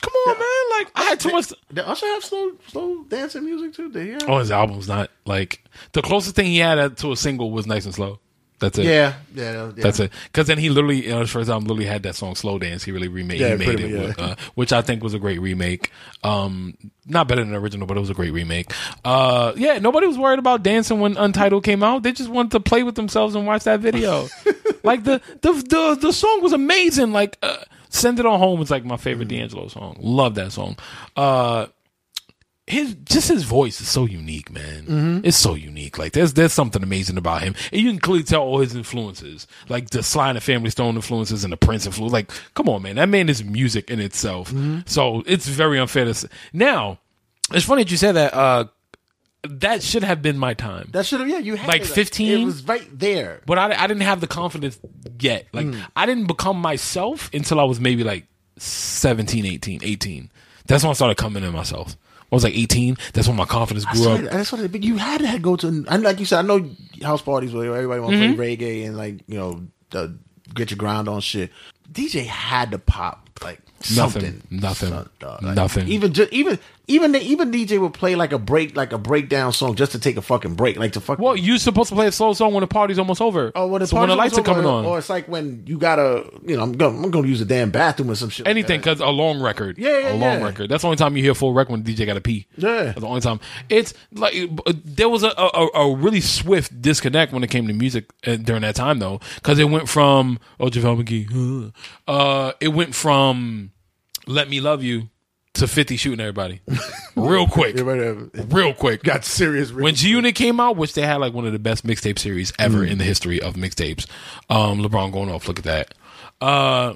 Come 0.00 0.12
on, 0.12 0.38
man! 0.38 0.78
Like 0.78 0.92
I 0.94 1.02
had 1.04 1.20
too 1.20 1.30
much. 1.30 1.52
Did 1.72 1.84
Usher 1.84 2.06
have 2.06 2.24
slow 2.24 2.52
slow 2.68 3.04
dancing 3.04 3.44
music 3.44 3.74
too? 3.74 3.90
Did 3.90 4.06
he 4.06 4.12
have? 4.12 4.28
Oh, 4.28 4.38
his 4.38 4.50
album's 4.50 4.88
not 4.88 5.10
like 5.26 5.64
the 5.92 6.02
closest 6.02 6.36
thing 6.36 6.46
he 6.46 6.58
had 6.58 6.96
to 6.98 7.12
a 7.12 7.16
single 7.16 7.50
was 7.50 7.66
"Nice 7.66 7.84
and 7.84 7.94
Slow." 7.94 8.18
That's 8.60 8.78
it. 8.78 8.84
Yeah, 8.84 9.14
yeah, 9.34 9.52
yeah. 9.52 9.70
That's 9.74 9.98
it. 10.00 10.12
Because 10.24 10.46
then 10.46 10.58
he 10.58 10.68
literally, 10.70 11.04
you 11.04 11.10
know, 11.10 11.20
his 11.20 11.30
first 11.30 11.48
album 11.50 11.66
literally 11.66 11.86
had 11.86 12.02
that 12.04 12.14
song 12.14 12.34
"Slow 12.34 12.58
Dance." 12.58 12.84
He 12.84 12.92
really 12.92 13.08
remade, 13.08 13.40
Yeah, 13.40 13.52
he 13.52 13.56
made 13.56 13.64
pretty 13.64 13.84
it, 13.84 14.16
yeah. 14.18 14.24
uh, 14.24 14.34
which 14.54 14.72
I 14.72 14.82
think 14.82 15.02
was 15.02 15.14
a 15.14 15.18
great 15.18 15.40
remake. 15.40 15.90
Um, 16.22 16.76
not 17.06 17.26
better 17.26 17.40
than 17.42 17.52
the 17.52 17.58
original, 17.58 17.86
but 17.86 17.96
it 17.96 18.00
was 18.00 18.10
a 18.10 18.14
great 18.14 18.32
remake. 18.32 18.72
Uh, 19.04 19.52
yeah, 19.56 19.78
nobody 19.78 20.06
was 20.06 20.18
worried 20.18 20.38
about 20.38 20.62
dancing 20.62 21.00
when 21.00 21.16
Untitled 21.16 21.64
came 21.64 21.82
out. 21.82 22.02
They 22.02 22.12
just 22.12 22.28
wanted 22.30 22.52
to 22.52 22.60
play 22.60 22.82
with 22.82 22.94
themselves 22.94 23.34
and 23.34 23.46
watch 23.46 23.64
that 23.64 23.80
video. 23.80 24.28
like 24.84 25.04
the, 25.04 25.20
the 25.40 25.52
the 25.52 25.98
the 26.00 26.12
song 26.12 26.42
was 26.42 26.52
amazing. 26.52 27.12
Like 27.12 27.38
uh, 27.42 27.56
"Send 27.88 28.20
It 28.20 28.26
On 28.26 28.38
Home" 28.38 28.60
is 28.60 28.70
like 28.70 28.84
my 28.84 28.96
favorite 28.98 29.28
Mm-hmm. 29.28 29.38
D'Angelo 29.38 29.68
song. 29.68 29.96
Love 30.00 30.34
that 30.36 30.52
song. 30.52 30.76
Uh, 31.16 31.66
his 32.70 32.94
just 33.04 33.28
his 33.28 33.42
voice 33.42 33.80
is 33.80 33.88
so 33.88 34.06
unique, 34.06 34.50
man. 34.50 34.82
Mm-hmm. 34.84 35.20
It's 35.24 35.36
so 35.36 35.54
unique. 35.54 35.98
Like 35.98 36.12
there's 36.12 36.34
there's 36.34 36.52
something 36.52 36.82
amazing 36.82 37.18
about 37.18 37.42
him, 37.42 37.54
and 37.72 37.80
you 37.80 37.90
can 37.90 37.98
clearly 38.00 38.24
tell 38.24 38.42
all 38.42 38.60
his 38.60 38.74
influences, 38.74 39.46
like 39.68 39.90
the 39.90 40.02
Sly 40.02 40.28
and 40.30 40.36
the 40.36 40.40
Family 40.40 40.70
Stone 40.70 40.96
influences 40.96 41.44
and 41.44 41.52
the 41.52 41.56
Prince 41.56 41.86
influence. 41.86 42.12
Like, 42.12 42.30
come 42.54 42.68
on, 42.68 42.82
man, 42.82 42.96
that 42.96 43.08
man 43.08 43.28
is 43.28 43.42
music 43.44 43.90
in 43.90 44.00
itself. 44.00 44.48
Mm-hmm. 44.50 44.80
So 44.86 45.22
it's 45.26 45.46
very 45.48 45.78
unfair 45.78 46.04
to 46.06 46.14
say. 46.14 46.28
Now, 46.52 46.98
it's 47.52 47.66
funny 47.66 47.82
that 47.84 47.90
you 47.90 47.96
said 47.96 48.12
that. 48.12 48.32
Uh, 48.34 48.64
that 49.42 49.82
should 49.82 50.04
have 50.04 50.20
been 50.20 50.36
my 50.36 50.52
time. 50.52 50.90
That 50.92 51.06
should 51.06 51.20
have 51.20 51.28
yeah. 51.28 51.38
You 51.38 51.54
had 51.54 51.66
Like 51.68 51.84
15? 51.84 52.40
It 52.40 52.44
was 52.44 52.62
right 52.66 52.86
there. 52.92 53.40
but 53.46 53.58
I, 53.58 53.72
I 53.72 53.86
didn't 53.86 54.02
have 54.02 54.20
the 54.20 54.26
confidence 54.26 54.78
yet. 55.18 55.46
Like 55.54 55.64
Mm. 55.64 55.80
I 55.96 56.04
didn't 56.04 56.26
become 56.26 56.58
myself 56.60 57.30
until 57.32 57.58
I 57.58 57.64
was 57.64 57.80
maybe 57.80 58.04
like 58.04 58.26
17, 58.58 59.46
18, 59.46 59.80
18 59.82 60.30
That's 60.66 60.82
when 60.84 60.90
I 60.90 60.92
started 60.92 61.16
coming 61.16 61.42
in 61.42 61.52
myself. 61.52 61.96
I 62.32 62.34
was 62.36 62.44
like 62.44 62.56
18. 62.56 62.96
That's 63.12 63.26
when 63.26 63.36
my 63.36 63.44
confidence 63.44 63.84
grew 63.86 64.04
That's 64.04 64.24
up. 64.26 64.30
that's 64.32 64.52
what 64.52 64.60
it, 64.60 64.70
but 64.72 64.82
you 64.84 64.96
had 64.98 65.20
to 65.20 65.38
go 65.40 65.56
to, 65.56 65.66
and 65.88 66.02
like 66.02 66.20
you 66.20 66.26
said, 66.26 66.38
I 66.38 66.42
know 66.42 66.70
house 67.02 67.22
parties 67.22 67.52
where 67.52 67.74
everybody 67.74 68.00
want 68.00 68.12
to 68.12 68.18
Mm-hmm. 68.18 68.34
play 68.36 68.56
reggae 68.56 68.86
and 68.86 68.96
like 68.96 69.16
you 69.26 69.36
know 69.38 69.62
the, 69.90 70.16
get 70.54 70.70
your 70.70 70.78
ground 70.78 71.08
on 71.08 71.20
shit. 71.20 71.50
DJ 71.90 72.24
had 72.24 72.70
to 72.70 72.78
pop 72.78 73.28
like 73.42 73.60
something, 73.80 74.42
Nothing. 74.50 74.60
Nothing. 74.60 74.88
Some- 74.90 75.38
like, 75.42 75.56
Nothing. 75.56 75.88
Even 75.88 76.12
just 76.12 76.32
even 76.32 76.58
even 76.90 77.12
the, 77.12 77.22
even 77.22 77.52
DJ 77.52 77.80
would 77.80 77.94
play 77.94 78.16
like 78.16 78.32
a 78.32 78.38
break 78.38 78.76
like 78.76 78.92
a 78.92 78.98
breakdown 78.98 79.52
song 79.52 79.76
just 79.76 79.92
to 79.92 79.98
take 80.00 80.16
a 80.16 80.22
fucking 80.22 80.54
break, 80.54 80.76
like 80.76 80.92
to 80.92 81.00
fuck. 81.00 81.18
Well, 81.18 81.36
you're 81.36 81.58
supposed 81.58 81.88
to 81.90 81.94
play 81.94 82.08
a 82.08 82.12
slow 82.12 82.32
song 82.32 82.52
when 82.52 82.62
the 82.62 82.66
party's 82.66 82.98
almost 82.98 83.20
over. 83.20 83.52
Oh, 83.54 83.68
when 83.68 83.80
the, 83.80 83.86
so 83.86 83.98
when 83.98 84.08
the 84.08 84.16
lights 84.16 84.36
are 84.36 84.42
coming 84.42 84.66
on. 84.66 84.84
or 84.84 84.98
it's 84.98 85.08
like 85.08 85.28
when 85.28 85.62
you 85.66 85.78
gotta, 85.78 86.28
you 86.44 86.56
know, 86.56 86.64
I'm 86.64 86.72
gonna, 86.72 87.02
I'm 87.02 87.12
to 87.12 87.28
use 87.28 87.40
a 87.40 87.44
damn 87.44 87.70
bathroom 87.70 88.10
or 88.10 88.16
some 88.16 88.28
shit. 88.28 88.46
Anything, 88.46 88.80
because 88.80 89.00
a 89.00 89.06
long 89.06 89.40
record. 89.40 89.78
Yeah, 89.78 89.98
yeah, 89.98 90.10
A 90.10 90.14
long 90.14 90.20
yeah. 90.40 90.44
record. 90.44 90.68
That's 90.68 90.82
the 90.82 90.88
only 90.88 90.96
time 90.96 91.16
you 91.16 91.22
hear 91.22 91.34
full 91.34 91.52
record 91.52 91.72
when 91.72 91.82
the 91.84 91.94
DJ 91.94 92.06
got 92.06 92.14
to 92.14 92.20
pee. 92.20 92.46
Yeah. 92.56 92.82
That's 92.84 93.00
the 93.00 93.06
only 93.06 93.20
time. 93.20 93.40
It's 93.68 93.94
like, 94.12 94.34
uh, 94.66 94.72
there 94.84 95.08
was 95.08 95.22
a, 95.22 95.32
a, 95.36 95.68
a 95.74 95.94
really 95.96 96.20
swift 96.20 96.82
disconnect 96.82 97.32
when 97.32 97.44
it 97.44 97.50
came 97.50 97.68
to 97.68 97.72
music 97.72 98.10
uh, 98.26 98.36
during 98.36 98.62
that 98.62 98.74
time, 98.74 98.98
though, 98.98 99.20
because 99.36 99.58
it 99.58 99.64
went 99.64 99.88
from, 99.88 100.40
oh, 100.58 100.66
JaVale 100.66 101.04
McGee, 101.04 101.72
uh, 102.08 102.52
it 102.60 102.68
went 102.68 102.94
from 102.94 103.70
Let 104.26 104.48
Me 104.48 104.60
Love 104.60 104.82
You 104.82 105.08
to 105.60 105.68
50 105.68 105.96
shooting 105.96 106.20
everybody. 106.20 106.60
Real 107.16 107.46
quick. 107.46 107.76
Real 107.76 108.74
quick. 108.74 109.02
got 109.02 109.24
serious. 109.24 109.72
when 109.72 109.94
G 109.94 110.08
Unit 110.10 110.34
came 110.34 110.60
out, 110.60 110.76
which 110.76 110.92
they 110.94 111.02
had 111.02 111.16
like 111.16 111.32
one 111.32 111.46
of 111.46 111.52
the 111.52 111.58
best 111.58 111.86
mixtape 111.86 112.18
series 112.18 112.52
ever 112.58 112.84
in 112.84 112.98
the 112.98 113.04
history 113.04 113.40
of 113.40 113.54
mixtapes. 113.54 114.06
Um, 114.50 114.80
LeBron 114.82 115.12
going 115.12 115.30
off. 115.30 115.48
Look 115.48 115.58
at 115.58 115.64
that. 115.64 115.94
Uh, 116.40 116.94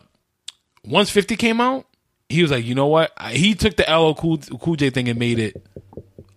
once 0.84 1.10
Fifty 1.10 1.36
came 1.36 1.60
out, 1.60 1.86
he 2.28 2.42
was 2.42 2.50
like, 2.50 2.64
you 2.64 2.74
know 2.74 2.86
what? 2.86 3.12
I- 3.16 3.32
He 3.34 3.54
took 3.54 3.76
the 3.76 3.84
LL 3.84 4.14
Cool, 4.14 4.38
cool 4.60 4.76
J 4.76 4.90
thing 4.90 5.08
and 5.08 5.18
made 5.18 5.38
it 5.38 5.64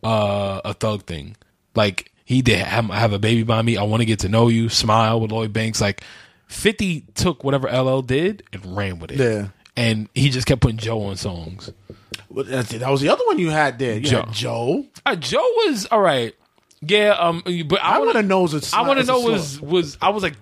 uh, 0.03 0.61
a 0.63 0.73
thug 0.73 1.03
thing. 1.05 1.35
Like 1.75 2.11
he 2.25 2.41
did 2.41 2.59
have, 2.59 2.85
have 2.85 3.13
a 3.13 3.19
baby 3.19 3.43
by 3.43 3.61
me. 3.61 3.77
I 3.77 3.83
want 3.83 4.01
to 4.01 4.05
get 4.05 4.19
to 4.19 4.29
know 4.29 4.47
you. 4.47 4.69
Smile 4.69 5.19
with 5.21 5.31
Lloyd 5.31 5.53
Banks. 5.53 5.79
Like 5.81 6.03
Fifty 6.47 7.01
took 7.15 7.43
whatever 7.43 7.67
LL 7.69 8.01
did 8.01 8.43
and 8.53 8.75
ran 8.77 8.99
with 8.99 9.11
it. 9.11 9.19
Yeah. 9.19 9.47
And 9.75 10.09
he 10.15 10.29
just 10.29 10.47
kept 10.47 10.61
putting 10.61 10.77
Joe 10.77 11.03
on 11.03 11.17
songs. 11.17 11.71
Well, 12.29 12.45
that's 12.45 12.73
it. 12.73 12.79
that 12.79 12.89
was 12.89 13.01
the 13.01 13.09
other 13.09 13.23
one 13.25 13.39
you 13.39 13.49
had 13.49 13.79
there. 13.79 13.95
You 13.95 14.01
Joe. 14.01 14.17
had 14.23 14.31
Joe. 14.33 14.85
Uh, 15.05 15.15
Joe 15.15 15.47
was 15.65 15.85
all 15.87 16.01
right. 16.01 16.33
Yeah, 16.79 17.09
um, 17.17 17.41
but 17.65 17.83
I, 17.83 17.95
I 17.95 17.97
wanna- 17.97 18.21
know 18.21 18.47
I 18.71 18.81
want 18.87 18.99
to 18.99 19.05
know 19.05 19.19
was 19.21 19.59
was 19.59 19.97
I 19.99 20.09
was 20.09 20.21
like 20.21 20.35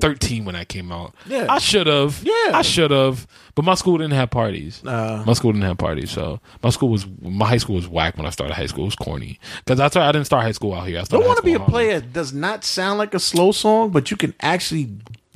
13 0.00 0.46
when 0.46 0.56
I 0.56 0.64
came 0.64 0.90
out. 0.90 1.14
Yeah. 1.26 1.46
I 1.50 1.58
should 1.58 1.86
have. 1.86 2.22
Yeah. 2.24 2.32
I 2.54 2.62
should 2.62 2.90
have. 2.90 3.26
But 3.54 3.66
my 3.66 3.74
school 3.74 3.98
didn't 3.98 4.14
have 4.14 4.30
parties. 4.30 4.82
Uh. 4.86 5.22
my 5.26 5.34
school 5.34 5.52
didn't 5.52 5.66
have 5.66 5.76
parties, 5.76 6.10
so 6.10 6.40
my 6.62 6.70
school 6.70 6.88
was 6.88 7.06
my 7.20 7.46
high 7.46 7.58
school 7.58 7.76
was 7.76 7.86
whack 7.88 8.16
when 8.16 8.24
I 8.24 8.30
started 8.30 8.54
high 8.54 8.64
school. 8.64 8.84
It 8.84 8.86
was 8.86 8.96
corny 8.96 9.38
because 9.58 9.80
I 9.80 9.88
started, 9.88 10.08
I 10.08 10.12
didn't 10.12 10.24
start 10.24 10.44
high 10.44 10.52
school 10.52 10.72
out 10.72 10.86
here. 10.86 10.98
I 10.98 11.02
Don't 11.02 11.26
want 11.26 11.36
to 11.36 11.42
be 11.42 11.52
a 11.52 11.56
school 11.56 11.66
in 11.66 11.70
Harlem. 11.72 11.88
player 11.88 12.00
does 12.00 12.32
not 12.32 12.64
sound 12.64 12.98
like 12.98 13.12
a 13.12 13.20
slow 13.20 13.52
song, 13.52 13.90
but 13.90 14.10
you 14.10 14.16
can 14.16 14.32
actually 14.40 14.88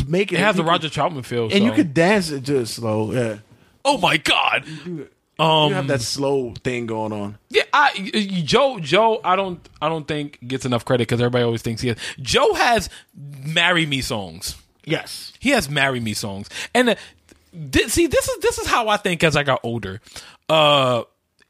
make 0.08 0.32
it. 0.32 0.36
It 0.36 0.40
has 0.40 0.56
the 0.56 0.64
Roger 0.64 0.88
Troutman 0.88 1.22
feel, 1.26 1.50
and 1.52 1.62
you 1.64 1.68
so- 1.72 1.76
could 1.76 1.92
dance 1.92 2.30
it 2.30 2.46
to 2.46 2.64
slow. 2.64 3.12
Yeah, 3.12 3.36
Oh 3.84 3.98
my 3.98 4.16
god. 4.16 4.64
You 5.38 5.74
have 5.74 5.88
that 5.88 6.00
slow 6.00 6.54
thing 6.64 6.86
going 6.86 7.12
on. 7.12 7.38
Yeah, 7.50 7.64
I 7.72 7.92
Joe 8.44 8.78
Joe 8.80 9.20
I 9.22 9.36
don't 9.36 9.66
I 9.82 9.88
don't 9.88 10.08
think 10.08 10.38
gets 10.46 10.64
enough 10.64 10.84
credit 10.84 11.02
because 11.02 11.20
everybody 11.20 11.44
always 11.44 11.62
thinks 11.62 11.82
he 11.82 11.88
has. 11.88 11.98
Joe 12.20 12.54
has 12.54 12.88
"Marry 13.14 13.84
Me" 13.84 14.00
songs. 14.00 14.56
Yes, 14.84 15.32
He 15.40 15.50
has 15.50 15.68
"Marry 15.68 16.00
Me" 16.00 16.14
songs, 16.14 16.48
and 16.72 16.90
uh, 16.90 16.94
see, 17.88 18.06
this 18.06 18.28
is 18.28 18.38
this 18.38 18.58
is 18.58 18.66
how 18.66 18.88
I 18.88 18.96
think 18.96 19.24
as 19.24 19.36
I 19.36 19.42
got 19.42 19.60
older. 19.62 20.00
Uh, 20.48 21.02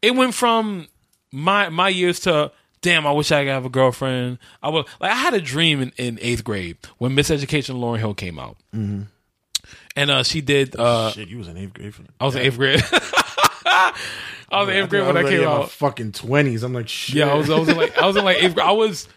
it 0.02 0.14
went 0.14 0.34
from 0.34 0.88
my 1.30 1.68
my 1.68 1.88
years 1.88 2.20
to 2.20 2.50
damn. 2.80 3.06
I 3.06 3.12
wish 3.12 3.30
I 3.30 3.44
could 3.44 3.50
have 3.50 3.66
a 3.66 3.70
girlfriend. 3.70 4.38
I 4.62 4.70
was 4.70 4.86
like 5.00 5.12
I 5.12 5.16
had 5.16 5.34
a 5.34 5.40
dream 5.40 5.80
in, 5.82 5.92
in 5.96 6.18
eighth 6.20 6.44
grade 6.44 6.78
when 6.98 7.14
Miss 7.14 7.30
Education 7.30 7.76
Lauryn 7.76 7.98
Hill 7.98 8.14
came 8.14 8.38
out, 8.38 8.56
mm-hmm. 8.74 9.02
and 9.94 10.10
uh, 10.10 10.22
she 10.22 10.40
did. 10.40 10.74
Uh, 10.74 11.10
shit, 11.10 11.28
you 11.28 11.38
was 11.38 11.48
in 11.48 11.56
eighth 11.56 11.74
grade. 11.74 11.94
For 11.94 12.02
I 12.18 12.24
was 12.24 12.34
in 12.34 12.42
eighth 12.42 12.56
grade. 12.56 12.82
I 14.48 14.60
was 14.60 14.68
in 14.68 14.76
eighth 14.76 14.90
grade 14.90 15.06
when 15.06 15.16
I 15.16 15.22
came 15.24 15.46
out. 15.46 15.70
Fucking 15.70 16.12
twenties. 16.12 16.62
I'm 16.62 16.72
like, 16.72 16.88
shit. 16.88 17.16
Yeah, 17.16 17.32
I 17.32 17.34
was 17.34 17.50
I 17.50 17.58
was 17.58 17.68
in 17.68 17.76
like 17.76 17.98
I 17.98 18.06
was 18.06 18.16
in 18.16 18.24
like 18.24 18.42
eighth 18.42 18.54
grade. 18.54 18.66
I 18.66 18.72
was 18.72 19.08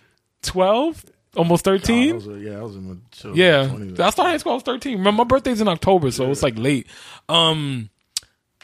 twelve, 0.41 1.05
almost 1.35 1.67
I 1.67 1.71
thirteen. 1.71 2.15
was, 2.15 2.27
uh, 2.27 2.33
yeah, 2.33 2.57
I 2.57 2.63
was 2.63 2.75
in 2.75 2.89
my 2.89 2.95
Yeah, 3.35 3.65
20s. 3.65 3.99
I 3.99 4.09
started 4.09 4.31
high 4.31 4.37
school. 4.37 4.53
I 4.53 4.55
was 4.55 4.63
thirteen. 4.63 4.97
Remember, 4.97 5.19
my 5.19 5.23
birthday's 5.25 5.61
in 5.61 5.67
October, 5.67 6.09
so 6.11 6.31
it's 6.31 6.41
like 6.43 6.57
late. 6.57 6.87
Um, 7.27 7.89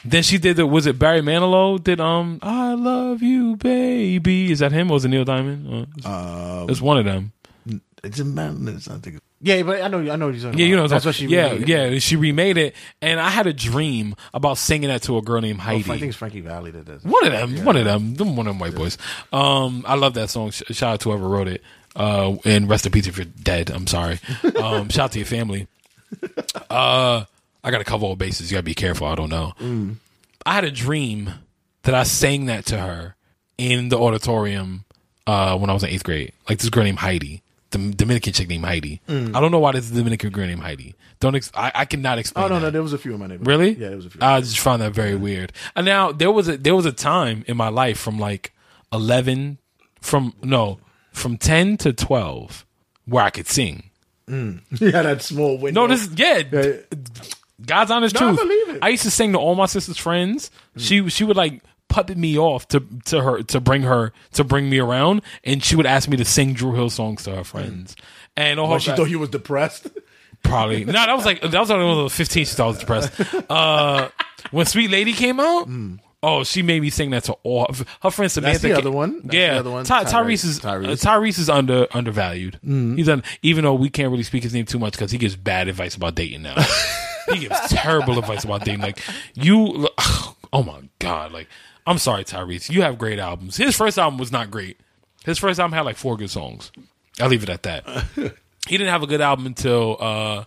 then 0.04 0.22
she 0.22 0.38
did 0.38 0.56
the. 0.56 0.66
Was 0.66 0.86
it 0.86 0.98
Barry 0.98 1.20
Manilow? 1.20 1.82
Did 1.82 2.00
um, 2.00 2.38
I 2.42 2.74
love 2.74 3.22
you, 3.22 3.56
baby? 3.56 4.50
Is 4.52 4.58
that 4.58 4.72
him 4.72 4.90
or 4.90 4.94
was 4.94 5.04
it 5.04 5.08
Neil 5.08 5.24
Diamond? 5.24 5.88
Uh, 6.04 6.66
it's 6.68 6.80
one 6.80 6.98
of 6.98 7.04
them. 7.04 7.32
it's 8.02 8.18
a 8.18 8.24
man. 8.24 8.66
It's, 8.68 8.88
I 8.88 8.98
think. 8.98 9.20
Yeah, 9.40 9.62
but 9.64 9.82
I 9.82 9.88
know. 9.88 9.98
I 10.10 10.16
know 10.16 10.26
what 10.26 10.34
you're 10.34 10.44
talking 10.44 10.58
Yeah, 10.58 10.66
you 10.66 10.76
know, 10.76 10.82
about. 10.86 10.90
that's 10.92 11.04
what 11.04 11.14
she. 11.14 11.26
Yeah, 11.26 11.50
remade. 11.52 11.68
yeah, 11.68 11.98
she 11.98 12.16
remade 12.16 12.56
it, 12.56 12.74
and 13.02 13.20
I 13.20 13.28
had 13.28 13.46
a 13.46 13.52
dream 13.52 14.14
about 14.32 14.56
singing 14.58 14.88
that 14.88 15.02
to 15.02 15.18
a 15.18 15.22
girl 15.22 15.40
named 15.42 15.58
Oh, 15.60 15.64
Heidi. 15.64 15.90
I 15.90 15.98
think 15.98 16.08
it's 16.08 16.16
Frankie 16.16 16.40
Valli 16.40 16.70
that 16.70 16.84
does. 16.86 17.04
One 17.04 17.26
of 17.26 17.32
them, 17.32 17.64
one 17.64 17.76
of 17.76 17.84
them, 17.84 18.14
them 18.14 18.34
one 18.36 18.46
of 18.46 18.54
them 18.54 18.58
white 18.60 18.74
boys. 18.74 18.96
Um, 19.32 19.84
I 19.86 19.94
love 19.96 20.14
that 20.14 20.30
song. 20.30 20.50
Shout 20.52 20.82
out 20.94 21.00
to 21.00 21.10
whoever 21.10 21.28
wrote 21.28 21.48
it. 21.48 21.62
Uh, 21.94 22.36
and 22.44 22.68
rest 22.68 22.84
in 22.86 22.92
peace 22.92 23.06
if 23.06 23.16
you're 23.16 23.24
dead. 23.26 23.70
I'm 23.70 23.86
sorry. 23.86 24.20
Um, 24.56 24.88
shout 24.88 25.04
out 25.06 25.12
to 25.12 25.18
your 25.18 25.26
family. 25.26 25.66
Uh, 26.70 27.24
I 27.64 27.70
got 27.70 27.78
to 27.78 27.84
cover 27.84 28.06
all 28.06 28.16
bases. 28.16 28.50
You 28.50 28.56
got 28.56 28.60
to 28.60 28.64
be 28.64 28.74
careful. 28.74 29.06
I 29.06 29.14
don't 29.14 29.30
know. 29.30 29.52
I 30.44 30.52
had 30.54 30.64
a 30.64 30.70
dream 30.70 31.30
that 31.82 31.94
I 31.94 32.02
sang 32.04 32.46
that 32.46 32.66
to 32.66 32.78
her 32.78 33.16
in 33.58 33.88
the 33.88 33.98
auditorium 33.98 34.84
uh, 35.26 35.56
when 35.58 35.70
I 35.70 35.72
was 35.72 35.82
in 35.82 35.90
eighth 35.90 36.04
grade. 36.04 36.32
Like 36.48 36.58
this 36.58 36.68
girl 36.70 36.84
named 36.84 36.98
Heidi, 36.98 37.42
Dominican 37.70 38.32
chick 38.32 38.48
named 38.48 38.64
Heidi. 38.64 39.00
Mm. 39.08 39.34
I 39.36 39.40
don't 39.40 39.50
know 39.50 39.58
why 39.58 39.72
this 39.72 39.90
Dominican 39.90 40.30
girl 40.30 40.46
named 40.46 40.62
Heidi. 40.62 40.94
Don't 41.20 41.34
ex- 41.34 41.50
I, 41.54 41.72
I 41.74 41.84
cannot 41.84 42.18
explain. 42.18 42.44
Oh 42.44 42.48
no, 42.48 42.54
that. 42.56 42.60
no, 42.60 42.70
there 42.70 42.82
was 42.82 42.92
a 42.92 42.98
few 42.98 43.12
in 43.14 43.20
my 43.20 43.26
neighborhood. 43.26 43.46
Really? 43.46 43.70
Yeah, 43.72 43.88
there 43.88 43.96
was 43.96 44.06
a 44.06 44.10
few. 44.10 44.20
I 44.22 44.40
just 44.40 44.58
found 44.60 44.82
that 44.82 44.92
very 44.92 45.14
weird. 45.16 45.52
And 45.74 45.84
now 45.86 46.12
there 46.12 46.30
was 46.30 46.48
a 46.48 46.56
there 46.56 46.74
was 46.74 46.86
a 46.86 46.92
time 46.92 47.44
in 47.46 47.56
my 47.56 47.68
life 47.68 47.98
from 47.98 48.18
like 48.18 48.52
eleven 48.92 49.58
from 50.00 50.34
no 50.42 50.78
from 51.12 51.36
ten 51.38 51.76
to 51.78 51.92
twelve 51.92 52.64
where 53.06 53.24
I 53.24 53.30
could 53.30 53.46
sing. 53.48 53.90
Mm. 54.28 54.60
yeah, 54.80 55.02
that 55.02 55.22
small 55.22 55.58
window. 55.58 55.86
No, 55.86 55.94
this 55.94 56.08
yeah. 56.16 56.42
Yeah. 56.52 56.72
God's 57.64 57.90
honest 57.90 58.14
No, 58.20 58.20
I 58.20 58.34
truth. 58.34 58.40
believe 58.40 58.68
it. 58.76 58.78
I 58.82 58.88
used 58.90 59.04
to 59.04 59.10
sing 59.10 59.32
to 59.32 59.38
all 59.38 59.54
my 59.54 59.66
sister's 59.66 59.96
friends. 59.96 60.50
Mm. 60.76 60.80
She 60.80 61.08
she 61.08 61.24
would 61.24 61.36
like 61.36 61.62
puppet 61.88 62.18
me 62.18 62.38
off 62.38 62.68
to 62.68 62.80
to 63.06 63.22
her 63.22 63.42
to 63.42 63.60
bring 63.60 63.82
her 63.82 64.12
to 64.32 64.44
bring 64.44 64.68
me 64.68 64.78
around, 64.78 65.22
and 65.44 65.62
she 65.62 65.76
would 65.76 65.86
ask 65.86 66.08
me 66.08 66.16
to 66.16 66.24
sing 66.24 66.52
Dru 66.52 66.74
Hill 66.74 66.90
songs 66.90 67.24
to 67.24 67.34
her 67.34 67.44
friends. 67.44 67.96
And 68.36 68.60
all 68.60 68.72
her 68.72 68.80
she 68.80 68.92
thought 68.92 69.10
you 69.10 69.18
was 69.18 69.30
depressed. 69.30 69.88
Probably. 70.42 70.84
No, 70.84 70.92
that 70.92 71.16
was 71.16 71.24
like 71.24 71.40
that 71.40 71.58
was 71.58 71.70
only 71.70 71.86
when 71.86 71.98
I 71.98 72.02
was 72.02 72.14
fifteen. 72.14 72.44
She 72.44 72.54
thought 72.54 72.64
I 72.64 72.68
was 72.68 72.78
depressed. 72.78 73.34
Uh, 73.50 74.08
when 74.50 74.66
Sweet 74.66 74.90
Lady 74.90 75.12
came 75.12 75.40
out, 75.40 75.68
mm. 75.68 75.98
oh, 76.22 76.44
she 76.44 76.62
made 76.62 76.80
me 76.80 76.90
sing 76.90 77.10
that 77.10 77.24
to 77.24 77.32
all 77.42 77.72
her 78.02 78.10
friends. 78.10 78.34
Samantha, 78.34 78.68
the 78.68 78.74
other 78.74 78.90
one. 78.90 79.22
That's 79.22 79.34
yeah, 79.34 79.54
the 79.54 79.60
other 79.60 79.70
one. 79.70 79.84
Ty- 79.84 80.04
Tyrese. 80.04 80.10
Tyrese 80.12 80.44
is 80.44 80.60
Tyrese. 80.60 80.84
Tyrese. 80.84 81.04
Tyrese 81.04 81.38
is 81.38 81.50
under 81.50 81.86
undervalued. 81.92 82.60
Mm. 82.64 82.96
He's 82.96 83.06
done 83.06 83.22
even 83.42 83.64
though 83.64 83.74
we 83.74 83.90
can't 83.90 84.10
really 84.10 84.22
speak 84.22 84.42
his 84.42 84.54
name 84.54 84.66
too 84.66 84.78
much 84.78 84.92
because 84.92 85.10
he 85.10 85.18
gives 85.18 85.36
bad 85.36 85.68
advice 85.68 85.94
about 85.94 86.14
dating 86.14 86.42
now. 86.42 86.54
he 87.32 87.40
gives 87.40 87.58
terrible 87.68 88.18
advice 88.18 88.44
about 88.44 88.64
dating. 88.64 88.80
Like 88.80 89.00
you, 89.34 89.88
oh 90.52 90.62
my 90.62 90.82
god, 90.98 91.32
like 91.32 91.48
I'm 91.86 91.98
sorry, 91.98 92.24
Tyrese. 92.24 92.68
You 92.70 92.82
have 92.82 92.98
great 92.98 93.18
albums. 93.18 93.56
His 93.56 93.76
first 93.76 93.98
album 93.98 94.18
was 94.18 94.32
not 94.32 94.50
great. 94.50 94.78
His 95.24 95.38
first 95.38 95.60
album 95.60 95.72
had 95.72 95.82
like 95.82 95.96
four 95.96 96.16
good 96.16 96.30
songs. 96.30 96.72
I'll 97.20 97.28
leave 97.28 97.42
it 97.42 97.48
at 97.48 97.62
that. 97.64 97.84
he 98.68 98.76
didn't 98.76 98.88
have 98.90 99.02
a 99.02 99.06
good 99.06 99.20
album 99.20 99.46
until 99.46 99.96
uh 100.00 100.44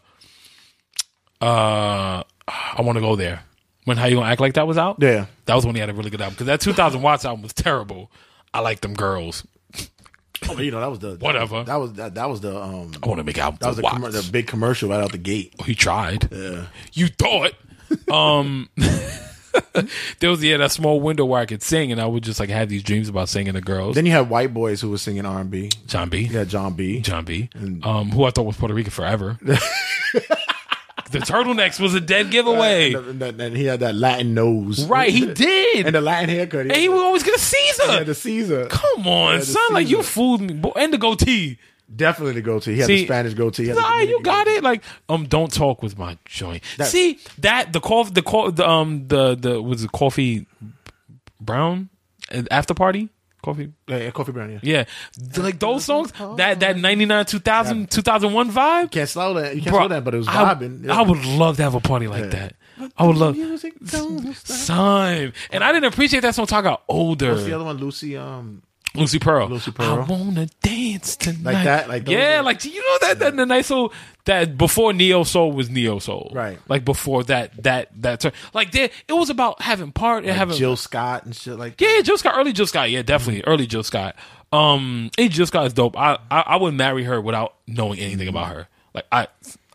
uh 1.41 2.23
I 2.47 2.81
want 2.81 2.97
to 2.97 3.01
go 3.01 3.15
there. 3.15 3.43
When 3.85 3.97
How 3.97 4.05
You 4.05 4.17
Gonna 4.17 4.29
Act 4.29 4.41
Like 4.41 4.53
That 4.55 4.67
was 4.67 4.77
out? 4.77 4.97
Yeah. 4.99 5.25
That 5.45 5.55
was 5.55 5.65
when 5.65 5.75
he 5.75 5.81
had 5.81 5.89
a 5.89 5.93
really 5.93 6.09
good 6.09 6.21
album. 6.21 6.33
Because 6.35 6.47
that 6.47 6.61
2000 6.61 7.01
Watts 7.01 7.25
album 7.25 7.41
was 7.41 7.53
terrible. 7.53 8.11
I 8.53 8.59
like 8.59 8.81
them 8.81 8.93
girls. 8.93 9.45
Oh, 10.47 10.55
but 10.55 10.63
you 10.63 10.71
know 10.71 10.79
that 10.79 10.89
was 10.89 10.99
the 10.99 11.15
Whatever. 11.19 11.63
That 11.63 11.75
was 11.77 11.93
that, 11.93 12.15
that 12.15 12.29
was 12.29 12.41
the 12.41 12.55
um. 12.61 12.91
I 13.01 13.07
want 13.07 13.19
to 13.19 13.23
make 13.23 13.37
albums 13.37 13.59
That 13.59 13.67
was 13.67 13.77
the, 13.77 13.83
commer- 13.83 14.11
the 14.11 14.29
big 14.31 14.47
commercial 14.47 14.89
right 14.89 15.01
out 15.01 15.11
the 15.11 15.17
gate. 15.17 15.53
Oh, 15.59 15.63
he 15.63 15.75
tried. 15.75 16.29
You 16.93 17.07
thought. 17.07 17.53
Um, 18.09 18.69
there 20.19 20.29
was 20.29 20.43
yeah 20.43 20.57
that 20.57 20.71
small 20.71 20.99
window 21.01 21.25
where 21.25 21.39
I 21.41 21.45
could 21.45 21.61
sing, 21.63 21.91
and 21.91 21.99
I 22.01 22.05
would 22.05 22.23
just 22.23 22.39
like 22.39 22.49
have 22.49 22.69
these 22.69 22.83
dreams 22.83 23.09
about 23.09 23.29
singing 23.29 23.53
to 23.53 23.61
girls. 23.61 23.95
Then 23.95 24.05
you 24.05 24.11
had 24.11 24.29
white 24.29 24.53
boys 24.53 24.81
who 24.81 24.89
were 24.89 24.97
singing 24.97 25.25
R 25.25 25.41
and 25.41 25.49
B. 25.51 25.69
Jon 25.87 26.09
B. 26.09 26.25
Had 26.25 26.49
Jon 26.49 26.73
B. 26.73 27.01
Jon 27.01 27.25
B. 27.25 27.49
Um, 27.83 28.11
who 28.11 28.23
I 28.25 28.31
thought 28.31 28.45
was 28.45 28.57
Puerto 28.57 28.73
Rican 28.73 28.91
forever. 28.91 29.37
the 31.11 31.19
turtlenecks 31.19 31.79
was 31.79 31.93
a 31.95 31.99
dead 32.01 32.29
giveaway. 32.31 32.93
And, 32.93 33.21
and- 33.21 33.41
and 33.41 33.57
he 33.57 33.65
had 33.65 33.79
that 33.79 33.95
Latin 33.95 34.33
nose. 34.33 34.85
right, 34.85 35.09
he 35.11 35.25
did. 35.33 35.85
And 35.87 35.95
the 35.95 36.01
Latin 36.01 36.29
haircut. 36.29 36.61
and 36.67 36.75
he 36.75 36.87
would 36.89 37.01
always 37.01 37.23
get 37.23 37.35
a 37.35 37.39
Caesar. 37.39 37.91
had 37.91 38.05
the 38.05 38.15
Caesar. 38.15 38.67
Come 38.67 39.07
on, 39.07 39.41
son. 39.41 39.61
Like 39.71 39.89
you 39.89 40.03
fooled 40.03 40.41
me. 40.41 40.53
Boy, 40.53 40.71
And 40.75 40.93
the 40.93 40.97
goatee. 40.97 41.57
Definitely 41.95 42.33
the 42.33 42.41
goatee. 42.41 42.73
He 42.73 42.79
had 42.79 42.87
See, 42.87 42.97
the 42.97 43.05
Spanish 43.05 43.33
goatee. 43.33 43.63
He 43.63 43.69
had 43.69 43.77
the 43.77 44.05
you 44.07 44.21
got 44.21 44.45
goatee. 44.45 44.57
it. 44.57 44.63
Like, 44.63 44.83
um, 45.09 45.25
don't 45.25 45.51
talk 45.51 45.81
with 45.81 45.97
my 45.97 46.17
joint. 46.25 46.63
That- 46.77 46.87
See 46.87 47.19
that 47.39 47.73
the 47.73 47.79
coffee, 47.79 48.11
the 48.11 48.21
co- 48.21 48.51
the 48.51 48.67
um, 48.67 49.07
the 49.07 49.35
the 49.35 49.61
was 49.61 49.83
it 49.83 49.91
coffee, 49.91 50.45
Brown, 51.41 51.89
After 52.51 52.73
Party, 52.73 53.09
Coffee. 53.41 53.71
Yeah, 53.87 53.97
yeah, 53.97 54.11
Coffee 54.11 54.31
Brown. 54.33 54.51
Yeah. 54.51 54.59
Yeah, 54.61 55.41
like 55.41 55.59
those 55.59 55.85
songs, 55.85 56.11
that 56.37 56.59
that 56.59 56.77
99, 56.77 57.25
2000, 57.25 57.89
2001 57.89 58.51
vibe. 58.51 58.91
Can't 58.91 59.09
slow 59.09 59.33
that. 59.35 59.55
You 59.55 59.61
can't 59.61 59.71
Bro, 59.71 59.79
slow 59.81 59.87
that, 59.89 60.03
but 60.03 60.13
it 60.13 60.17
was 60.17 60.27
I, 60.27 60.53
vibing. 60.53 60.89
I 60.89 61.01
would 61.01 61.23
love 61.25 61.57
to 61.57 61.63
have 61.63 61.73
a 61.75 61.79
party 61.79 62.07
like 62.07 62.29
that. 62.31 62.55
I 62.97 63.05
would 63.05 63.17
love, 63.17 63.35
Music 63.35 63.73
don't 63.83 64.33
stop. 64.35 64.55
son. 64.57 65.33
And 65.51 65.63
I 65.63 65.71
didn't 65.73 65.91
appreciate 65.91 66.21
that 66.21 66.33
song. 66.35 66.45
Talk 66.45 66.63
about 66.63 66.83
older. 66.87 67.31
What's 67.31 67.43
the 67.45 67.53
other 67.53 67.65
one? 67.65 67.77
Lucy. 67.77 68.15
Um. 68.15 68.61
Lucy 68.95 69.19
Pearl. 69.19 69.47
Lucy 69.47 69.71
Pearl. 69.71 69.99
I 70.01 70.03
wanna 70.05 70.47
dance 70.63 71.15
tonight. 71.15 71.43
Like 71.53 71.63
that? 71.63 71.89
Like 71.89 72.05
those 72.05 72.13
yeah, 72.15 72.41
like 72.41 72.63
you 72.65 72.81
know 72.81 72.97
that 73.07 73.19
that 73.19 73.35
the 73.35 73.45
nice 73.45 73.67
soul 73.67 73.93
that 74.25 74.57
before 74.57 74.93
neo 74.93 75.23
soul 75.23 75.51
was 75.51 75.69
neo 75.69 75.99
soul, 75.99 76.31
Right. 76.33 76.57
Like 76.67 76.85
before 76.85 77.23
that 77.25 77.63
that 77.63 77.89
that 78.01 78.19
turn, 78.21 78.31
like 78.53 78.71
there 78.71 78.89
it 79.07 79.13
was 79.13 79.29
about 79.29 79.61
having 79.61 79.91
part 79.91 80.19
and 80.23 80.29
Like 80.29 80.37
having 80.37 80.57
Jill 80.57 80.75
Scott 80.75 81.25
and 81.25 81.35
shit 81.35 81.57
like. 81.57 81.79
yeah, 81.79 82.01
Jill 82.01 82.17
Scott, 82.17 82.33
early 82.35 82.51
Jill 82.51 82.67
Scott, 82.67 82.89
yeah, 82.89 83.01
definitely 83.03 83.43
early 83.45 83.67
Jill 83.67 83.83
Scott. 83.83 84.15
Um, 84.51 85.11
hey, 85.15 85.27
Jill 85.29 85.45
Scott 85.45 85.67
is 85.67 85.73
dope. 85.73 85.95
I, 85.97 86.17
I 86.31 86.41
I 86.41 86.55
would 86.55 86.73
marry 86.73 87.03
her 87.03 87.21
without 87.21 87.53
knowing 87.67 87.99
anything 87.99 88.27
about 88.27 88.47
her. 88.47 88.67
Like 88.95 89.05
I 89.11 89.27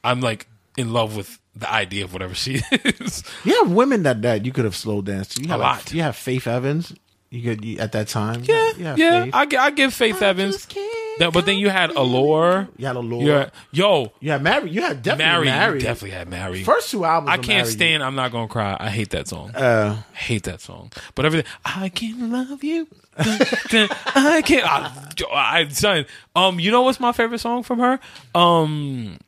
I'm 0.03 0.21
like 0.21 0.49
in 0.77 0.93
love 0.93 1.17
with 1.17 1.39
the 1.55 1.71
idea 1.73 2.03
of 2.03 2.13
whatever 2.13 2.35
she 2.35 2.55
is. 2.73 3.23
You 3.45 3.63
have 3.63 3.71
women 3.73 4.03
that 4.03 4.23
that 4.23 4.45
you 4.45 4.51
could 4.51 4.65
have 4.65 4.75
slow 4.75 5.03
danced 5.03 5.37
to. 5.37 5.43
You 5.43 5.49
A 5.49 5.51
have 5.53 5.61
lot. 5.61 5.93
you 5.95 6.03
have 6.03 6.17
Faith 6.17 6.49
Evans. 6.49 6.93
You 7.35 7.43
could 7.43 7.65
you, 7.65 7.79
at 7.79 7.91
that 7.93 8.07
time. 8.07 8.45
Yeah, 8.45 8.73
you 8.77 8.85
yeah. 8.97 9.25
Faith. 9.25 9.35
I, 9.35 9.47
gi- 9.47 9.57
I 9.57 9.71
give 9.71 9.93
Faith 9.93 10.23
Evans. 10.23 10.55
just 10.55 10.69
can't 10.69 11.19
That, 11.19 11.33
but 11.33 11.47
then 11.47 11.59
you 11.59 11.69
had 11.69 11.91
Allure. 11.91 12.69
You 12.77 12.87
had 12.87 12.95
Allure. 12.95 13.23
Yeah, 13.27 13.51
yo, 13.73 14.13
You 14.21 14.31
had 14.31 14.43
Mary. 14.43 14.71
You 14.71 14.83
had 14.83 15.03
definitely 15.03 15.25
Mary, 15.33 15.47
Mary. 15.47 15.75
you 15.81 15.85
definitely 15.85 16.11
had 16.11 16.29
Mary. 16.29 16.63
First 16.63 16.91
two 16.93 17.05
albums. 17.05 17.31
I 17.31 17.35
of 17.35 17.43
can't 17.43 17.65
Mary, 17.67 17.73
stand. 17.73 18.05
I'm 18.05 18.15
not 18.15 18.31
gonna 18.31 18.47
cry. 18.47 18.77
I 18.79 18.89
hate 18.91 19.11
that 19.11 19.27
song. 19.27 19.51
Uh, 19.55 20.01
hate 20.13 20.45
that 20.45 20.61
song. 20.61 20.93
But 21.17 21.27
everything. 21.27 21.51
I 21.65 21.89
can 21.89 22.31
love 22.31 22.63
you. 22.63 22.87
I 23.17 24.43
can't. 24.45 24.65
I, 24.65 25.11
I 25.33 25.69
son. 25.69 26.07
Um, 26.37 26.61
you 26.61 26.71
know 26.71 26.83
what's 26.83 27.01
my 27.01 27.11
favorite 27.13 27.39
song 27.41 27.65
from 27.65 27.81
her? 27.81 27.99
Um, 28.35 29.19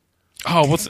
oh, 0.47 0.65
what's 0.67 0.87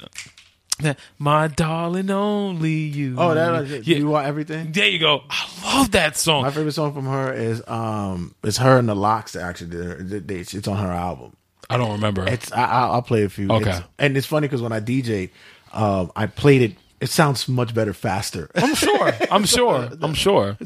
that? 0.84 1.00
My 1.18 1.48
darling, 1.48 2.10
only 2.12 2.72
you. 2.72 3.16
oh, 3.18 3.34
that 3.34 3.68
yeah. 3.88 3.98
you 3.98 4.08
want 4.08 4.28
everything. 4.28 4.72
There 4.72 4.88
you 4.88 5.00
go. 5.00 5.24
I 5.30 5.50
love 5.66 5.92
that 5.92 6.18
song. 6.18 6.44
My 6.44 6.52
favorite 6.52 6.74
song 6.74 6.94
from 6.94 7.06
her 7.06 7.34
is 7.34 7.62
um, 7.68 8.36
it's 8.44 8.58
her 8.58 8.78
and 8.78 8.88
the 8.88 8.96
Locks 8.96 9.34
that 9.34 9.42
actually 9.44 9.72
did. 9.72 10.28
They- 10.28 10.36
It's 10.40 10.68
on 10.68 10.78
her 10.78 10.92
album. 10.92 11.36
I 11.70 11.78
don't 11.78 11.92
remember. 11.94 12.28
It's 12.28 12.52
I, 12.52 12.64
I'll 12.64 12.92
I'll 12.94 13.02
play 13.02 13.24
a 13.24 13.30
few. 13.30 13.50
Okay. 13.52 13.70
It's- 13.70 13.84
and 14.00 14.16
it's 14.16 14.28
funny 14.28 14.48
because 14.48 14.62
when 14.62 14.72
I 14.72 14.80
DJ, 14.80 15.32
um, 15.74 16.12
I 16.16 16.28
played 16.28 16.62
it. 16.62 16.76
It 17.00 17.10
sounds 17.10 17.48
much 17.48 17.74
better 17.76 17.94
faster. 17.94 18.50
I'm 18.56 18.74
sure. 18.74 19.14
I'm 19.30 19.46
sure. 19.58 19.90
I'm 20.02 20.14
sure. 20.16 20.58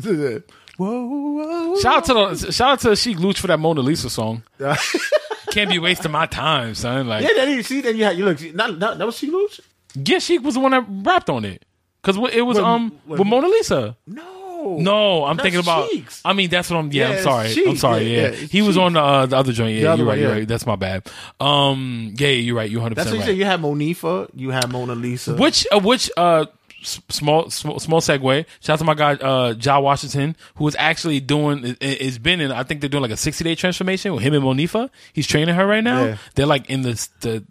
whoa, 0.78 1.08
whoa, 1.08 1.76
Shout 1.80 2.10
out 2.10 2.36
to 2.36 2.36
the 2.46 2.52
shout 2.54 2.70
out 2.72 2.80
to 2.82 2.96
Sheek 2.96 3.20
Louch 3.20 3.40
for 3.40 3.48
that 3.48 3.60
Mona 3.60 3.82
Lisa 3.82 4.10
song. 4.10 4.44
Can't 5.52 5.70
be 5.70 5.80
wasting 5.80 6.12
my 6.12 6.28
time, 6.28 6.76
son. 6.76 7.08
Like, 7.08 7.24
yeah, 7.24 7.30
then 7.36 7.50
you 7.58 7.64
see, 7.64 7.82
then 7.82 7.98
you 7.98 8.06
had 8.06 8.18
you 8.18 8.24
look. 8.24 8.40
Not, 8.56 8.78
not 8.78 8.98
that 8.98 9.06
was 9.06 9.18
she 9.18 9.30
Luch? 9.30 9.60
Yeah, 9.96 10.20
Sheek 10.20 10.44
was 10.44 10.54
the 10.56 10.60
one 10.62 10.72
that 10.72 10.86
rapped 10.88 11.30
on 11.30 11.46
it 11.46 11.66
because 12.02 12.18
it 12.34 12.42
was 12.42 12.58
um 12.58 12.98
when- 13.06 13.20
with 13.20 13.28
Mona 13.28 13.48
Lisa. 13.48 13.96
No, 14.08 14.78
No, 14.80 15.26
I'm 15.26 15.38
That's 15.38 15.44
thinking 15.46 15.62
about. 15.62 15.90
Cheeks. 15.90 16.22
I 16.24 16.34
mean, 16.34 16.50
that's 16.52 16.70
what 16.70 16.78
I'm. 16.78 16.92
Yeah, 16.92 17.02
Yeah, 17.04 17.08
I'm 17.08 17.14
it's 17.16 17.24
sorry. 17.24 17.48
I'm 17.48 17.54
Cheeks. 17.56 17.80
sorry. 17.82 18.04
Yeah, 18.04 18.10
Yeah, 18.10 18.22
yeah, 18.22 18.28
it's 18.44 18.52
he 18.52 18.62
was 18.62 18.76
Cheeks. 18.76 18.84
on 18.86 18.94
the, 18.94 19.02
uh, 19.02 19.26
the 19.26 19.36
other 19.38 19.52
joint. 19.54 19.76
Yeah, 19.76 19.94
other 19.94 19.98
you're 20.04 20.06
right. 20.08 20.12
one, 20.14 20.20
You're 20.20 20.30
yeah. 20.30 20.36
right. 20.36 20.48
That's 20.48 20.66
my 20.68 20.76
bad. 20.76 21.10
Um, 21.40 22.14
yeah, 22.18 22.28
you're 22.30 22.56
right. 22.56 22.70
You're 22.70 22.80
100 22.82 22.96
That's 22.96 23.08
what 23.10 23.18
percent 23.18 23.18
you 23.18 23.20
right. 23.22 23.26
said. 23.28 23.38
You 23.38 23.46
had 23.46 23.78
Monifah. 23.78 24.30
You 24.36 24.50
had 24.52 24.72
Mona 24.72 24.94
Lisa. 24.96 25.36
Which 25.36 25.66
uh, 25.72 25.80
which 25.80 26.12
uh 26.16 26.46
s- 26.82 27.02
small 27.10 27.50
small, 27.50 27.80
small 27.80 28.02
segue. 28.02 28.46
Shout 28.60 28.74
out 28.76 28.80
to 28.80 28.86
my 28.86 28.94
guy 28.94 29.14
uh 29.16 29.56
Ja 29.60 29.80
Washington, 29.80 30.36
who 30.56 30.68
is 30.68 30.76
actually 30.78 31.20
doing 31.22 31.66
i- 31.66 31.78
i- 31.82 31.86
is 32.00 32.20
been 32.20 32.40
in. 32.40 32.52
I 32.52 32.62
think 32.64 32.82
they're 32.82 32.90
doing 32.90 33.02
like 33.02 33.12
a 33.12 33.18
60 33.18 33.44
day 33.44 33.56
transformation 33.56 34.14
with 34.14 34.22
him 34.24 34.36
and 34.36 34.44
Monifah. 34.44 34.90
He's 35.14 35.26
training 35.26 35.56
her 35.56 35.66
right 35.66 35.84
now. 35.84 36.06
Yeah. 36.06 36.18
They're 36.36 36.46
like 36.46 36.70
in 36.70 36.84
the 36.84 37.08
the. 37.22 37.44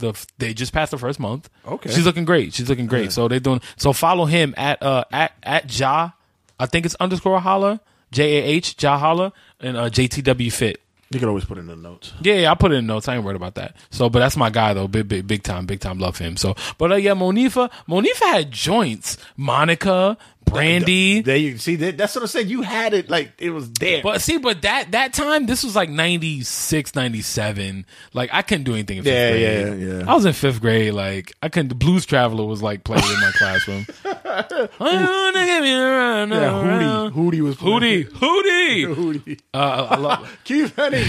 The, 0.00 0.26
they 0.38 0.52
just 0.54 0.72
passed 0.72 0.90
the 0.90 0.98
first 0.98 1.20
month. 1.20 1.48
Okay. 1.66 1.90
she's 1.90 2.04
looking 2.04 2.24
great. 2.24 2.52
She's 2.54 2.68
looking 2.68 2.86
great. 2.86 3.12
So 3.12 3.28
they're 3.28 3.40
doing. 3.40 3.60
So 3.76 3.92
follow 3.92 4.24
him 4.26 4.54
at 4.56 4.82
uh 4.82 5.04
at 5.12 5.32
at 5.42 5.78
Ja. 5.78 6.10
I 6.58 6.66
think 6.66 6.84
it's 6.86 6.94
underscore 6.96 7.40
holla 7.40 7.80
J 8.10 8.38
A 8.38 8.44
H 8.44 8.76
Ja 8.82 8.98
holla 8.98 9.32
and 9.60 9.76
uh 9.76 9.88
JTW 9.90 10.52
fit. 10.52 10.80
You 11.12 11.18
could 11.18 11.28
always 11.28 11.44
put 11.44 11.58
it 11.58 11.62
in 11.62 11.66
the 11.66 11.74
notes. 11.74 12.12
Yeah, 12.22 12.34
yeah, 12.34 12.52
I 12.52 12.54
put 12.54 12.70
it 12.70 12.76
in 12.76 12.86
notes. 12.86 13.08
I 13.08 13.16
ain't 13.16 13.24
worried 13.24 13.34
about 13.34 13.56
that. 13.56 13.74
So, 13.90 14.08
but 14.08 14.20
that's 14.20 14.36
my 14.36 14.48
guy 14.48 14.74
though. 14.74 14.86
Big, 14.86 15.08
big, 15.08 15.26
big 15.26 15.42
time, 15.42 15.66
big 15.66 15.80
time. 15.80 15.98
Love 15.98 16.18
him. 16.18 16.36
So, 16.36 16.54
but 16.78 16.92
uh, 16.92 16.94
yeah, 16.96 17.14
Monifah, 17.14 17.68
Monifah 17.88 18.30
had 18.30 18.52
joints. 18.52 19.16
Monica, 19.36 20.16
Brandy. 20.44 21.20
There 21.20 21.36
you 21.36 21.58
see 21.58 21.74
that. 21.76 21.96
That's 21.98 22.14
what 22.14 22.22
I 22.22 22.26
said. 22.26 22.48
You 22.48 22.62
had 22.62 22.94
it 22.94 23.10
like 23.10 23.32
it 23.38 23.50
was 23.50 23.70
there. 23.72 24.02
But 24.04 24.20
see, 24.20 24.38
but 24.38 24.62
that 24.62 24.92
that 24.92 25.12
time, 25.12 25.46
this 25.46 25.64
was 25.64 25.74
like 25.74 25.90
96, 25.90 26.94
97. 26.94 27.86
Like 28.12 28.30
I 28.32 28.42
couldn't 28.42 28.64
do 28.64 28.74
anything 28.74 28.98
in 28.98 29.02
fifth 29.04 29.12
Yeah, 29.12 29.62
grade. 29.64 29.80
yeah, 29.80 29.98
yeah. 29.98 30.10
I 30.10 30.14
was 30.14 30.24
in 30.24 30.32
fifth 30.32 30.60
grade. 30.60 30.94
Like 30.94 31.32
I 31.42 31.48
couldn't. 31.48 31.70
The 31.70 31.74
Blues 31.74 32.06
Traveler 32.06 32.44
was 32.44 32.62
like 32.62 32.84
playing 32.84 33.02
in 33.02 33.20
my 33.20 33.32
classroom. 33.34 33.84
I 34.30 35.30
wanna 35.32 35.46
give 35.46 35.64
you 35.64 35.76
a 35.76 36.26
yeah. 36.26 37.10
Hootie, 37.10 37.10
Hootie 37.12 37.40
was 37.40 37.56
Hootie. 37.56 38.04
Hootie. 38.08 38.94
Hootie. 38.94 39.40
Uh, 39.52 39.86
I 39.90 39.96
love. 39.96 40.38
Keep 40.44 40.76
running. 40.78 41.04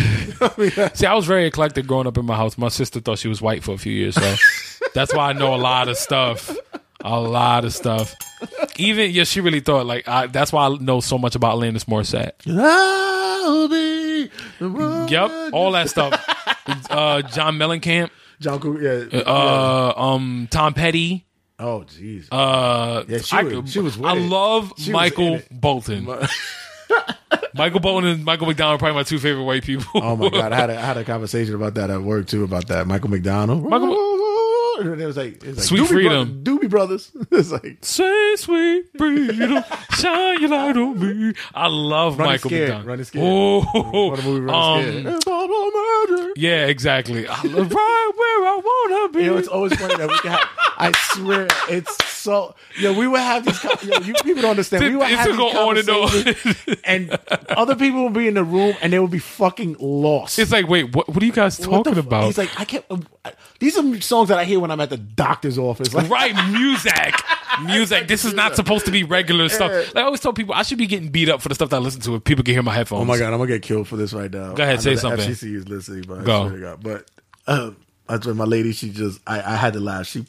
See, 0.93 1.05
I 1.05 1.13
was 1.13 1.25
very 1.25 1.45
eclectic 1.45 1.87
growing 1.87 2.07
up 2.07 2.17
in 2.17 2.25
my 2.25 2.35
house. 2.35 2.57
My 2.57 2.69
sister 2.69 2.99
thought 2.99 3.19
she 3.19 3.27
was 3.27 3.41
white 3.41 3.63
for 3.63 3.73
a 3.73 3.77
few 3.77 3.93
years, 3.93 4.15
so 4.15 4.35
that's 4.93 5.13
why 5.13 5.29
I 5.29 5.33
know 5.33 5.53
a 5.53 5.57
lot 5.57 5.87
of 5.87 5.97
stuff. 5.97 6.55
A 7.03 7.19
lot 7.19 7.65
of 7.65 7.73
stuff. 7.73 8.15
Even 8.77 9.11
yeah, 9.11 9.23
she 9.23 9.41
really 9.41 9.59
thought 9.59 9.85
like 9.85 10.07
I, 10.07 10.27
that's 10.27 10.51
why 10.53 10.67
I 10.67 10.75
know 10.77 10.99
so 10.99 11.17
much 11.17 11.35
about 11.35 11.57
Alanis 11.57 11.85
Morissette. 11.85 12.33
I'll 12.47 13.67
be 13.67 14.29
the 14.59 14.69
one 14.69 15.07
Yep, 15.07 15.53
all 15.53 15.71
that 15.71 15.89
stuff. 15.89 16.13
Uh, 16.89 17.21
John 17.23 17.57
Mellencamp, 17.57 18.11
John 18.39 18.59
Cougar, 18.59 19.09
yeah. 19.11 19.19
yeah. 19.19 19.23
uh, 19.25 19.93
um, 19.97 20.47
Tom 20.51 20.73
Petty. 20.73 21.25
Oh, 21.61 21.85
jeez. 21.87 22.27
Uh, 22.31 23.03
Yeah, 23.07 23.19
she 23.19 23.35
I, 23.37 23.43
was- 23.43 23.71
she 23.71 23.79
was 23.79 23.99
I 24.01 24.13
love 24.17 24.73
She 24.77 24.91
Michael. 24.91 25.41
Bolton. 25.51 26.05
Michael 27.53 27.79
Bolton 27.79 28.09
and 28.09 28.25
Michael 28.25 28.47
McDonald 28.47 28.75
are 28.75 28.79
probably 28.79 28.95
my 28.95 29.03
two 29.03 29.19
favorite 29.19 29.43
white 29.43 29.63
people. 29.63 29.85
oh 29.95 30.15
my 30.15 30.29
god, 30.29 30.51
I 30.51 30.55
had 30.57 30.69
a, 30.69 30.77
I 30.77 30.81
had 30.81 30.97
a 30.97 31.03
conversation 31.13 31.55
about 31.55 31.73
that 31.75 31.89
at 31.89 32.01
work 32.01 32.27
too. 32.27 32.43
About 32.43 32.67
that, 32.67 32.87
Michael 32.87 33.09
McDonald. 33.09 33.63
Michael- 33.69 34.10
and 34.81 35.01
it 35.01 35.05
was 35.05 35.17
like, 35.17 35.43
it 35.43 35.47
was 35.47 35.57
like 35.57 35.65
Sweet 35.67 35.81
Doobie 35.81 35.87
Freedom. 35.87 36.43
Bro- 36.43 36.57
Doobie 36.57 36.69
Brothers. 36.69 37.11
it's 37.31 37.51
like 37.51 37.77
Say 37.81 38.35
sweet 38.37 38.85
freedom, 38.97 39.63
shine 39.91 40.41
your 40.41 40.49
light 40.49 40.77
on 40.77 40.99
me. 40.99 41.33
I 41.53 41.67
love 41.67 42.17
Running 42.17 42.33
Michael 42.33 42.49
Scared, 42.49 42.61
McDonald. 42.69 42.87
Running 42.87 43.05
Scared. 43.05 43.25
Oh, 43.27 44.09
what 44.09 44.19
a 44.19 44.23
movie, 44.23 44.39
Running 44.41 45.07
um, 45.07 45.21
Scared. 45.21 46.37
Yeah, 46.37 46.65
exactly. 46.67 47.27
I 47.27 47.41
love 47.43 47.71
right 47.73 48.11
where 48.15 48.47
I 48.47 48.61
wanna 48.63 49.09
be. 49.13 49.23
You 49.23 49.31
know, 49.31 49.37
it's 49.37 49.47
always 49.47 49.75
funny 49.79 49.95
that 49.95 50.09
we 50.09 50.17
can 50.19 50.31
have. 50.31 50.47
I 50.77 50.91
swear, 51.13 51.47
it's 51.69 51.95
so. 52.09 52.55
Yo, 52.79 52.93
we 52.93 53.07
would 53.07 53.19
have 53.19 53.45
these. 53.45 53.63
Yo, 53.83 53.99
you 53.99 54.13
people 54.23 54.41
don't 54.41 54.51
understand. 54.51 54.83
We 54.83 54.95
would 54.95 55.07
have 55.07 55.27
these 55.27 55.37
go 55.37 55.49
on 55.49 55.77
and 55.77 55.89
on. 55.89 56.09
conversations, 56.09 56.79
and 56.83 57.19
other 57.49 57.75
people 57.75 58.03
would 58.05 58.13
be 58.13 58.27
in 58.27 58.33
the 58.33 58.43
room, 58.43 58.75
and 58.81 58.91
they 58.91 58.99
would 58.99 59.11
be 59.11 59.19
fucking 59.19 59.75
lost. 59.79 60.39
It's 60.39 60.51
like, 60.51 60.67
wait, 60.67 60.95
what? 60.95 61.07
What 61.07 61.21
are 61.21 61.25
you 61.25 61.31
guys 61.31 61.59
What 61.67 61.83
talking 61.83 61.99
about? 61.99 62.25
He's 62.25 62.37
like, 62.37 62.59
I 62.59 62.65
can't. 62.65 62.85
these 63.59 63.77
are 63.77 64.01
songs 64.01 64.29
that 64.29 64.39
I 64.39 64.45
hear 64.45 64.59
when 64.59 64.70
I'm 64.71 64.79
at 64.79 64.89
the 64.89 64.97
doctor's 64.97 65.57
office. 65.57 65.93
Like, 65.93 66.09
Right, 66.09 66.33
music, 66.51 67.15
music. 67.65 68.07
This 68.07 68.25
is 68.25 68.33
not 68.33 68.55
supposed 68.55 68.85
to 68.85 68.91
be 68.91 69.03
regular 69.03 69.49
stuff. 69.49 69.71
Like 69.71 69.97
I 69.97 70.01
always 70.01 70.19
tell 70.19 70.33
people, 70.33 70.53
I 70.55 70.63
should 70.63 70.77
be 70.77 70.87
getting 70.87 71.09
beat 71.09 71.29
up 71.29 71.41
for 71.41 71.49
the 71.49 71.55
stuff 71.55 71.69
that 71.69 71.75
I 71.77 71.79
listen 71.79 72.01
to 72.01 72.15
if 72.15 72.23
people 72.23 72.43
can 72.43 72.53
hear 72.53 72.63
my 72.63 72.73
headphones. 72.73 73.01
Oh 73.01 73.05
my 73.05 73.17
god, 73.17 73.33
I'm 73.33 73.39
gonna 73.39 73.47
get 73.47 73.61
killed 73.61 73.87
for 73.87 73.97
this 73.97 74.13
right 74.13 74.31
now. 74.31 74.53
Go 74.53 74.63
ahead, 74.63 74.77
I 74.77 74.81
say 74.81 74.95
something. 74.95 75.29
FCC 75.29 75.55
is 75.55 75.67
listening, 75.67 76.05
but 76.07 76.19
I 76.19 76.23
Go. 76.23 76.47
swear 76.47 76.59
to 76.59 76.61
God. 76.65 76.83
But 76.83 77.11
um, 77.47 77.77
that's 78.07 78.25
when 78.25 78.37
my 78.37 78.45
lady, 78.45 78.71
she 78.71 78.89
just, 78.91 79.19
I, 79.27 79.41
I 79.53 79.55
had 79.55 79.73
to 79.73 79.79
laugh. 79.79 80.07
She, 80.07 80.25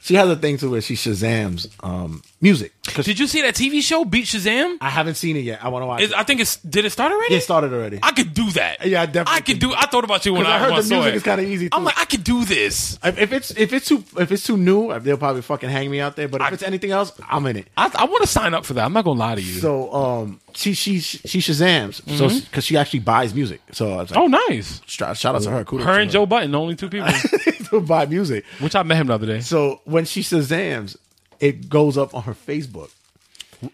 she 0.00 0.14
has 0.14 0.28
a 0.28 0.36
thing 0.36 0.56
to 0.58 0.70
where 0.70 0.80
she 0.80 0.94
shazams 0.94 1.68
um 1.84 2.22
music. 2.40 2.72
Did 2.94 3.18
you 3.18 3.26
see 3.26 3.42
that 3.42 3.54
TV 3.54 3.82
show 3.82 4.04
Beat 4.04 4.24
Shazam? 4.24 4.78
I 4.80 4.88
haven't 4.88 5.16
seen 5.16 5.36
it 5.36 5.40
yet. 5.44 5.62
I 5.62 5.68
want 5.68 5.82
to 5.82 5.86
watch 5.86 6.02
it. 6.02 6.12
I 6.14 6.22
think 6.22 6.40
it's 6.40 6.56
did 6.56 6.84
it 6.84 6.90
start 6.90 7.12
already? 7.12 7.34
It 7.34 7.42
started 7.42 7.72
already. 7.72 7.98
I 8.02 8.12
could 8.12 8.32
do 8.34 8.50
that. 8.52 8.86
Yeah, 8.86 9.02
I 9.02 9.06
definitely 9.06 9.34
I 9.36 9.40
could 9.40 9.58
do. 9.58 9.74
I 9.74 9.86
thought 9.86 10.04
about 10.04 10.24
you 10.24 10.32
when 10.34 10.46
I, 10.46 10.56
I 10.56 10.58
heard 10.58 10.70
the 10.82 10.88
music 10.94 11.12
it. 11.12 11.16
is 11.16 11.22
kinda 11.22 11.44
easy, 11.44 11.68
I'm 11.72 11.84
like, 11.84 11.98
I 11.98 12.04
could 12.06 12.24
do 12.24 12.44
this. 12.44 12.98
If 13.04 13.18
if 13.18 13.32
it's 13.32 13.50
if 13.52 13.72
it's 13.72 13.86
too 13.88 14.02
if 14.18 14.32
it's 14.32 14.44
too 14.44 14.56
new, 14.56 14.98
they'll 15.00 15.16
probably 15.18 15.42
fucking 15.42 15.68
hang 15.68 15.90
me 15.90 16.00
out 16.00 16.16
there. 16.16 16.28
But 16.28 16.40
if 16.40 16.46
I- 16.46 16.50
it's 16.54 16.62
anything 16.62 16.90
else, 16.92 17.12
I'm 17.28 17.46
in 17.46 17.56
it. 17.56 17.68
I, 17.76 17.90
I 17.94 18.04
want 18.06 18.22
to 18.22 18.28
sign 18.28 18.54
up 18.54 18.64
for 18.64 18.74
that. 18.74 18.84
I'm 18.84 18.92
not 18.92 19.04
gonna 19.04 19.18
lie 19.20 19.34
to 19.34 19.42
you. 19.42 19.60
So 19.60 19.92
um, 19.92 20.40
she 20.54 20.74
she 20.74 21.00
she 21.00 21.38
shazams. 21.38 22.02
So 22.16 22.28
because 22.40 22.64
she 22.64 22.76
actually 22.76 23.00
buys 23.00 23.34
music. 23.34 23.60
So 23.72 23.92
I 23.92 23.96
was 23.98 24.10
like, 24.10 24.18
oh, 24.20 24.26
nice. 24.26 24.80
shout, 24.86 25.16
shout 25.16 25.34
out 25.34 25.42
to 25.42 25.50
her. 25.50 25.64
Kudos 25.64 25.86
Her 25.86 25.94
to 25.96 26.00
and 26.02 26.10
Joe 26.10 26.26
Budden, 26.26 26.50
the 26.50 26.58
only 26.58 26.76
two 26.76 26.88
people. 26.88 27.08
to 27.70 27.80
buy 27.80 28.06
music. 28.06 28.44
Which 28.60 28.74
I 28.74 28.82
met 28.82 28.96
him 28.98 29.08
the 29.08 29.14
other 29.14 29.26
day. 29.26 29.40
So 29.40 29.80
when 29.84 30.04
she 30.04 30.22
shazams, 30.22 30.96
it 31.40 31.68
goes 31.68 31.96
up 31.98 32.14
on 32.14 32.22
her 32.24 32.34
Facebook. 32.34 32.90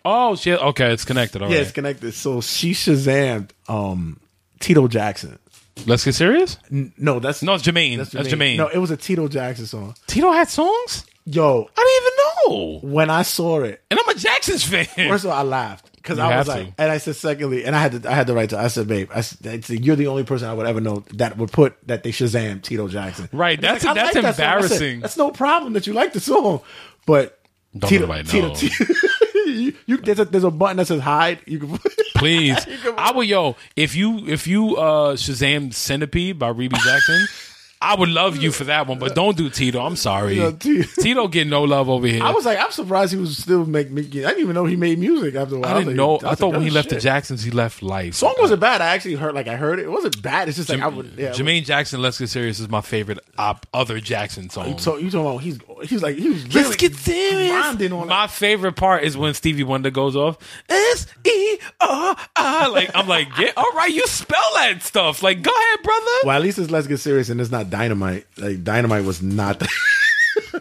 Oh 0.05 0.35
shit. 0.37 0.61
Okay, 0.61 0.93
it's 0.93 1.05
connected. 1.05 1.43
All 1.43 1.51
Yeah, 1.51 1.59
it's 1.59 1.73
connected. 1.73 2.13
So 2.15 2.41
she 2.41 2.73
shazammed 2.73 3.51
um 3.69 4.19
Tito 4.61 4.89
Jackson. 4.89 5.39
Let's 5.87 6.05
get 6.05 6.15
serious. 6.15 6.57
N- 6.71 6.93
no, 6.97 7.19
that's 7.21 7.43
No, 7.43 7.55
it's 7.55 7.65
Jermaine. 7.65 7.99
That's 7.99 8.11
Jermaine. 8.29 8.57
No, 8.57 8.69
it 8.69 8.79
was 8.79 8.91
a 8.91 8.97
Tito 8.97 9.29
Jackson 9.29 9.67
song. 9.67 9.95
Tito 10.07 10.31
had 10.33 10.49
songs. 10.49 11.05
Yo, 11.27 11.69
I 11.77 12.01
didn't 12.47 12.53
even 12.53 12.83
know. 12.83 12.89
when 12.95 13.09
I 13.11 13.23
saw 13.23 13.61
it, 13.63 13.83
And 13.91 13.99
I'm 13.99 14.09
a 14.15 14.19
Jackson's 14.19 14.63
fan. 14.63 14.85
first 15.09 15.25
of 15.25 15.31
all, 15.31 15.39
I 15.39 15.43
laughed 15.43 15.84
because 16.05 16.19
I 16.19 16.37
was 16.37 16.47
like, 16.49 16.77
to. 16.77 16.83
and 16.83 16.93
I 16.93 16.99
said 16.99 17.17
secondly, 17.17 17.65
and 17.65 17.75
I 17.75 17.81
had 17.81 18.03
to, 18.03 18.11
I 18.11 18.15
had 18.15 18.27
the 18.27 18.35
right 18.35 18.49
to. 18.51 18.59
I 18.59 18.69
said, 18.69 18.87
babe, 18.87 19.11
I 19.15 19.23
said, 19.23 19.65
you're 19.71 19.97
the 19.97 20.07
only 20.09 20.23
person 20.25 20.47
I 20.49 20.53
would 20.53 20.67
ever 20.67 20.81
know 20.81 21.03
that 21.15 21.39
would 21.39 21.51
put 21.51 21.75
that 21.89 22.03
they 22.03 22.13
Shazam 22.13 22.61
Tito 22.63 22.87
Jackson. 22.89 23.29
Right, 23.33 23.59
And 23.59 23.75
it's 23.77 23.85
that's- 23.85 23.99
I 23.99 24.13
that's 24.13 24.15
that 24.15 24.23
song. 24.23 24.33
Said, 24.35 24.45
embarrassing. 24.45 25.01
that's 25.01 25.17
no 25.17 25.31
problem 25.31 25.73
that 25.73 25.87
you 25.87 25.95
like 25.95 26.13
the 26.13 26.21
song, 26.21 26.61
but 27.07 27.41
Don't 27.77 27.89
Tito, 27.89 28.03
nobody 28.07 28.29
Tito. 28.29 28.55
Tito, 28.55 28.95
you, 29.47 29.75
you, 29.87 29.97
there's 29.97 30.21
a 30.21 30.25
there's 30.27 30.45
a 30.45 30.51
button 30.51 30.77
that 30.77 30.87
says 30.87 31.01
hide. 31.01 31.41
You 31.47 31.59
can. 31.59 31.79
Please, 32.17 32.63
can- 32.83 32.95
I 32.99 33.13
would 33.13 33.27
yo 33.27 33.57
if 33.77 33.95
you 33.97 34.27
if 34.29 34.47
you 34.47 34.77
uh 34.77 35.15
Shazam 35.17 35.73
Centipede 35.73 36.39
by 36.39 36.49
Rebbie 36.53 36.77
Jackson. 36.85 37.27
I 37.85 37.95
would 37.97 38.09
love 38.09 38.37
you 38.39 38.51
for 38.51 38.65
that 38.65 38.87
one, 38.87 38.99
but 38.99 39.15
don't 39.15 39.37
do 39.37 39.51
Tito. 39.51 39.81
I'm 39.85 39.97
sorry. 39.97 40.39
Yeah, 40.39 40.51
Tito. 40.59 40.89
Tito 41.03 41.29
get 41.29 41.47
no 41.47 41.65
love 41.65 41.89
over 41.91 42.07
here. 42.07 42.23
I 42.23 42.31
was 42.31 42.47
like, 42.47 42.59
I'm 42.59 42.71
surprised 42.71 43.13
he 43.13 43.19
was 43.19 43.37
still 43.37 43.67
make 43.67 43.91
me. 43.91 44.03
I 44.03 44.09
didn't 44.09 44.41
even 44.41 44.55
know 44.55 44.65
he 44.65 44.77
made 44.77 44.99
music 44.99 45.35
after 45.35 45.57
a 45.57 45.59
while. 45.61 45.71
I 45.75 45.79
didn't 45.79 45.89
was 45.89 45.97
know. 45.97 46.15
like, 46.15 46.25
I 46.25 46.35
thought 46.35 46.53
when 46.53 46.63
he 46.63 46.69
good 46.69 46.75
left 46.77 46.89
the. 46.89 47.01
Jacksons, 47.01 47.43
he 47.43 47.51
left 47.51 47.83
life. 47.83 48.15
song 48.15 48.35
wasn't 48.41 48.61
bad. 48.61 48.81
I 48.81 48.95
actually 48.95 49.15
heard 49.15 49.35
like 49.35 49.49
I 49.49 49.57
heard 49.57 49.79
it. 49.79 49.85
It 49.85 49.91
wasn't 49.91 50.23
bad. 50.23 50.49
It's 50.49 50.57
just 50.57 50.71
like 50.71 50.81
I 50.81 50.89
would. 50.89 51.13
Yeah, 51.19 51.31
Jermaine 51.33 51.65
Jackson, 51.65 52.01
Let's 52.01 52.19
Get 52.19 52.31
Serious 52.31 52.59
is 52.59 52.69
my 52.71 52.81
favorite 52.81 53.19
op- 53.37 53.67
other 53.75 54.01
Jackson 54.01 54.49
song. 54.49 54.79
So 54.79 54.97
you 54.97 55.11
talking 55.11 55.27
about 55.27 55.43
he's 55.43 55.59
he's 55.85 56.03
like 56.03 56.17
he 56.17 56.29
was 56.29 56.45
Let's 56.45 56.55
really 56.55 56.77
get 56.77 56.95
serious. 56.95 57.51
grinding 57.51 57.93
on 57.93 58.09
My 58.09 58.27
favorite 58.27 58.75
part 58.77 59.05
is 59.05 59.17
when 59.17 59.35
Stevie 59.35 59.65
Wonder 59.65 59.91
goes 59.91 60.17
off. 60.17 60.39
S 60.69 61.07
E 61.27 61.59
R 61.81 62.17
I. 62.37 62.67
Like 62.69 62.91
I'm 62.95 63.09
like, 63.09 63.29
yeah, 63.39 63.53
all 63.57 63.71
right, 63.75 63.91
you 63.93 64.07
spell 64.07 64.51
that 64.55 64.83
stuff. 64.83 65.23
Like, 65.23 65.43
go 65.43 65.51
ahead, 65.51 65.83
brother. 65.83 66.11
Well, 66.25 66.37
at 66.37 66.43
least 66.43 66.59
it's 66.59 66.71
let's 66.71 66.87
get 66.87 66.99
serious, 66.99 67.29
and 67.29 67.41
it's 67.41 67.51
not 67.51 67.71
dynamite. 67.71 68.27
Like 68.39 68.63
dynamite 68.65 69.05
was 69.05 69.23
not. 69.23 69.63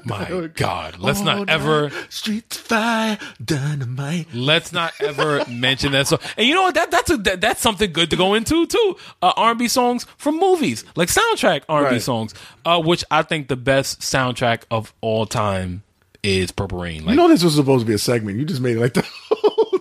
My 0.09 0.49
God, 0.55 0.99
let's 0.99 1.19
All 1.19 1.25
not 1.25 1.49
ever. 1.49 1.89
streets 2.09 2.57
fire 2.57 3.17
dynamite. 3.43 4.27
Let's 4.33 4.71
not 4.73 4.93
ever 5.01 5.45
mention 5.49 5.91
that 5.93 6.07
song. 6.07 6.19
And 6.37 6.47
you 6.47 6.53
know 6.55 6.63
what? 6.63 6.75
That 6.75 6.91
that's 6.91 7.09
a, 7.09 7.17
that, 7.17 7.41
that's 7.41 7.61
something 7.61 7.91
good 7.93 8.09
to 8.09 8.15
go 8.15 8.33
into 8.33 8.65
too. 8.65 8.97
Uh, 9.21 9.33
R&B 9.37 9.67
songs 9.67 10.05
from 10.17 10.39
movies, 10.39 10.83
like 10.95 11.09
soundtrack 11.09 11.63
R&B 11.69 11.89
Right. 11.91 12.01
songs, 12.01 12.33
uh, 12.65 12.81
which 12.81 13.03
I 13.11 13.21
think 13.23 13.47
the 13.47 13.55
best 13.55 14.01
soundtrack 14.01 14.63
of 14.71 14.93
all 15.01 15.25
time 15.25 15.83
is 16.21 16.51
Purple 16.51 16.79
Rain. 16.79 17.01
Like 17.05 17.11
You 17.11 17.15
know 17.17 17.27
this 17.27 17.43
was 17.43 17.55
supposed 17.55 17.81
to 17.81 17.87
be 17.87 17.93
a 17.93 17.97
segment. 17.97 18.37
You 18.39 18.45
just 18.45 18.61
made 18.61 18.77
it 18.77 18.79
like 18.79 18.93
the. 18.93 19.07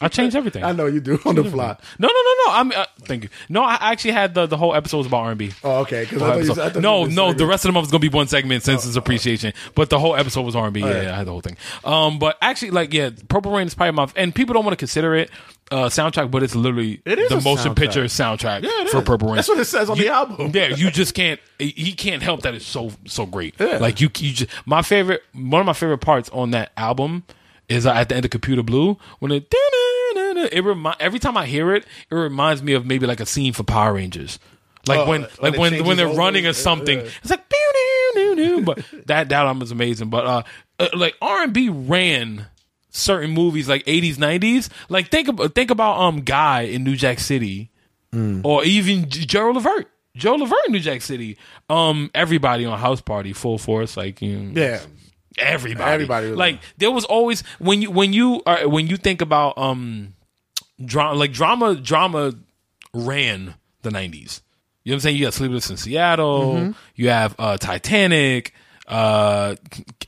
I 0.00 0.08
changed 0.08 0.36
everything. 0.36 0.62
I 0.62 0.72
know 0.72 0.86
you 0.86 1.00
do 1.00 1.18
on 1.24 1.34
the 1.36 1.44
fly. 1.44 1.76
No, 1.98 2.08
no, 2.08 2.14
no, 2.14 2.34
no. 2.46 2.52
I'm 2.58 2.72
uh, 2.72 2.84
thank 3.02 3.24
you. 3.24 3.28
No, 3.48 3.62
I 3.62 3.78
actually 3.92 4.12
had 4.12 4.34
the 4.34 4.46
the 4.46 4.56
whole 4.56 4.74
episode 4.74 4.98
was 4.98 5.06
about 5.06 5.24
R&B. 5.24 5.52
Oh, 5.64 5.80
okay. 5.80 6.02
Because 6.04 6.20
Whole 6.20 6.60
episode. 6.60 6.82
No, 6.82 7.04
no. 7.06 7.32
The 7.32 7.46
rest 7.46 7.64
of 7.64 7.68
the 7.70 7.72
month 7.72 7.86
is 7.86 7.90
gonna 7.92 8.00
be 8.00 8.08
one 8.08 8.26
segment 8.28 8.62
since 8.62 8.84
Oh, 8.84 8.88
it's 8.88 8.96
appreciation. 8.96 9.52
But 9.74 9.90
the 9.90 9.98
whole 9.98 10.14
episode 10.16 10.42
was 10.42 10.54
R 10.54 10.66
and 10.66 10.74
B. 10.74 10.80
Yeah, 10.80 10.86
right. 10.86 11.06
I 11.08 11.16
had 11.16 11.26
the 11.26 11.30
whole 11.30 11.40
thing. 11.40 11.56
Um, 11.84 12.18
but 12.18 12.36
actually, 12.42 12.72
like, 12.72 12.92
yeah, 12.92 13.10
Purple 13.28 13.52
Rain 13.52 13.66
is 13.66 13.74
probably 13.74 13.92
my 13.92 14.08
and 14.16 14.34
people 14.34 14.52
don't 14.54 14.64
want 14.64 14.72
to 14.74 14.78
consider 14.78 15.14
it 15.14 15.30
uh 15.72 15.86
soundtrack, 15.86 16.30
but 16.30 16.42
it's 16.44 16.54
literally 16.54 17.00
It 17.04 17.18
is 17.18 17.28
the 17.28 17.40
motion 17.40 17.72
soundtrack. 17.72 17.76
picture 17.76 18.04
soundtrack 18.04 18.62
Yeah, 18.62 18.84
for. 18.90 19.02
Purple 19.02 19.28
Rain. 19.28 19.36
That's 19.36 19.48
what 19.48 19.58
it 19.58 19.64
says 19.64 19.88
on 19.90 19.98
the 19.98 20.08
album. 20.08 20.52
Yeah, 20.54 20.68
you 20.68 20.90
just 20.90 21.14
can't. 21.14 21.40
He 21.58 21.92
can't 21.94 22.22
help 22.22 22.42
that 22.42 22.54
it's 22.54 22.66
so 22.66 22.92
so 23.06 23.24
great. 23.26 23.54
Yeah. 23.58 23.78
Like 23.78 24.00
you, 24.00 24.08
you 24.18 24.32
just 24.32 24.50
my 24.66 24.82
favorite. 24.82 25.22
One 25.32 25.60
of 25.60 25.66
my 25.66 25.72
favorite 25.72 25.98
parts 25.98 26.28
on 26.30 26.50
that 26.50 26.70
album 26.76 27.24
is 27.68 27.86
uh, 27.86 27.92
at 27.92 28.08
the 28.08 28.16
end 28.16 28.24
of 28.24 28.30
Computer 28.30 28.62
Blue 28.62 28.98
when 29.18 29.32
it. 29.32 29.52
It 30.52 30.62
remind 30.64 30.96
every 31.00 31.18
time 31.18 31.36
I 31.36 31.46
hear 31.46 31.74
it, 31.74 31.84
it 32.10 32.14
reminds 32.14 32.62
me 32.62 32.74
of 32.74 32.86
maybe 32.86 33.06
like 33.06 33.20
a 33.20 33.26
scene 33.26 33.52
for 33.52 33.62
Power 33.64 33.94
Rangers, 33.94 34.38
like 34.86 35.00
Oh, 35.00 35.06
when 35.08 35.26
like 35.40 35.56
when 35.56 35.84
when 35.84 35.96
they're 35.96 36.08
running 36.08 36.46
or 36.46 36.52
something. 36.52 36.98
yeah. 37.00 37.08
It's 37.22 37.30
like 37.30 37.42
but 38.64 38.78
that 39.06 39.28
that 39.28 39.32
album 39.32 39.62
is 39.62 39.70
amazing. 39.70 40.10
But 40.10 40.26
uh, 40.26 40.42
uh 40.78 40.88
like 40.94 41.16
R 41.20 41.44
and 41.44 41.52
B 41.52 41.68
ran 41.68 42.46
certain 42.90 43.30
movies 43.30 43.68
like 43.68 43.84
80s 43.84 44.14
90s 44.16 44.70
like 44.88 45.10
think 45.10 45.28
about 45.28 45.54
think 45.54 45.70
about 45.70 45.98
um 45.98 46.20
guy 46.22 46.62
in 46.62 46.82
new 46.84 46.96
jack 46.96 47.18
city 47.18 47.70
or 48.44 48.64
even 48.64 49.10
Joe 49.10 49.50
Levert. 49.50 49.90
Joe 50.16 50.36
Levert 50.36 50.58
in 50.66 50.72
New 50.72 50.80
Jack 50.80 51.02
City. 51.02 51.36
Um, 51.68 52.10
everybody 52.14 52.64
on 52.64 52.78
House 52.78 53.02
Party, 53.02 53.34
full 53.34 53.58
force, 53.58 53.94
like 53.98 54.22
you 54.22 54.38
know, 54.38 54.58
Yeah. 54.58 54.80
Everybody, 55.38 55.90
Everybody 55.92 56.30
was 56.30 56.38
like 56.38 56.60
there 56.78 56.90
was 56.90 57.04
always 57.04 57.42
when 57.58 57.82
you 57.82 57.90
when 57.90 58.12
you 58.12 58.42
are 58.46 58.68
when 58.68 58.86
you 58.86 58.96
think 58.96 59.20
about 59.20 59.58
um 59.58 60.14
drama 60.84 61.14
like 61.18 61.32
drama 61.32 61.74
drama 61.74 62.34
ran 62.94 63.54
the 63.82 63.90
nineties. 63.90 64.42
You 64.84 64.90
know 64.90 64.94
what 64.94 64.96
I'm 64.96 65.00
saying? 65.00 65.16
You 65.16 65.24
got 65.26 65.34
Sleepless 65.34 65.70
in 65.70 65.76
Seattle. 65.76 66.54
Mm-hmm. 66.54 66.70
You 66.94 67.08
have 67.10 67.34
uh 67.38 67.56
Titanic. 67.58 68.54
Uh, 68.86 69.56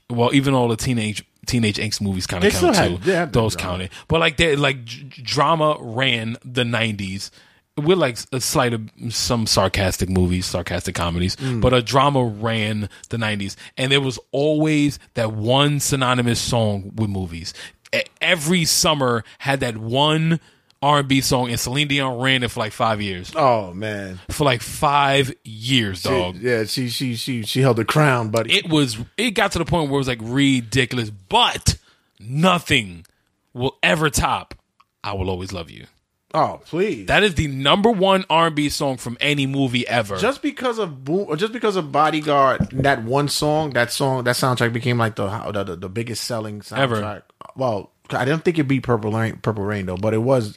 well, 0.08 0.32
even 0.32 0.54
all 0.54 0.68
the 0.68 0.76
teenage 0.76 1.24
teenage 1.46 1.78
angst 1.78 2.00
movies 2.00 2.26
kind 2.28 2.44
of 2.44 2.52
count 2.52 2.76
too. 2.76 3.10
had 3.10 3.32
Those 3.32 3.56
counted, 3.56 3.90
but 4.06 4.20
like 4.20 4.36
they 4.36 4.54
like 4.54 4.84
d- 4.84 5.10
drama 5.22 5.76
ran 5.80 6.36
the 6.44 6.62
'90s 6.62 7.30
with 7.78 7.98
like 7.98 8.18
a 8.32 8.40
slight 8.40 8.72
of 8.74 8.90
some 9.10 9.46
sarcastic 9.46 10.08
movies, 10.08 10.46
sarcastic 10.46 10.94
comedies, 10.94 11.36
Mm. 11.36 11.60
but 11.60 11.72
a 11.72 11.80
drama 11.82 12.24
ran 12.24 12.88
the 13.10 13.16
'90s, 13.16 13.56
and 13.76 13.90
there 13.92 14.00
was 14.00 14.18
always 14.32 14.98
that 15.14 15.32
one 15.32 15.80
synonymous 15.80 16.40
song 16.40 16.92
with 16.94 17.08
movies. 17.10 17.54
Every 18.20 18.64
summer 18.66 19.24
had 19.38 19.60
that 19.60 19.76
one 19.78 20.40
R&B 20.80 21.22
song, 21.22 21.48
and 21.50 21.58
Celine 21.58 21.88
Dion 21.88 22.18
ran 22.20 22.42
it 22.44 22.50
for 22.52 22.60
like 22.60 22.72
five 22.72 23.00
years. 23.02 23.32
Oh 23.34 23.72
man. 23.72 24.20
For 24.30 24.44
like 24.44 24.62
five 24.62 25.34
years, 25.42 26.02
She- 26.02 26.08
dog. 26.08 26.36
yeah. 26.40 26.64
She 26.64 26.88
she 26.88 27.16
she 27.16 27.42
she 27.44 27.60
held 27.62 27.78
the 27.78 27.84
crown, 27.84 28.28
buddy. 28.30 28.54
It 28.54 28.68
was. 28.68 28.96
It 29.16 29.32
got 29.32 29.52
to 29.52 29.58
the 29.58 29.64
point 29.64 29.90
where 29.90 29.96
it 29.96 29.98
was 29.98 30.08
like 30.08 30.20
ridiculous, 30.22 31.10
but 31.10 31.76
nothing 32.20 33.04
will 33.54 33.76
ever 33.82 34.10
top. 34.10 34.54
I 35.02 35.14
will 35.14 35.30
always 35.30 35.52
love 35.52 35.70
you. 35.70 35.86
Oh 36.34 36.60
please. 36.66 37.06
That 37.06 37.22
is 37.22 37.34
the 37.34 37.46
number 37.48 37.90
one 37.90 38.24
R&B 38.30 38.68
song 38.68 38.96
from 38.96 39.16
any 39.20 39.46
movie 39.46 39.86
ever. 39.88 40.16
just 40.18 40.42
because 40.42 40.78
of 40.78 41.04
boom, 41.04 41.26
or 41.28 41.36
just 41.36 41.52
because 41.52 41.76
of 41.76 41.90
Bodyguard, 41.92 42.68
that 42.72 43.02
one 43.04 43.28
song, 43.28 43.70
that 43.70 43.92
song, 43.92 44.24
that 44.24 44.36
soundtrack 44.36 44.72
became 44.72 44.98
like 44.98 45.16
the 45.16 45.26
the, 45.52 45.64
the, 45.64 45.76
the 45.76 45.88
biggest 45.88 46.24
selling 46.24 46.60
soundtrack. 46.60 46.78
Ever. 46.78 47.22
Well, 47.56 47.90
I 48.10 48.24
didn't 48.24 48.44
think 48.44 48.58
it 48.58 48.64
beat 48.64 48.82
Purple 48.82 49.12
Rain, 49.12 49.36
Purple 49.36 49.64
Rain 49.64 49.86
though, 49.86 49.96
but 49.96 50.14
it 50.14 50.18
was. 50.22 50.56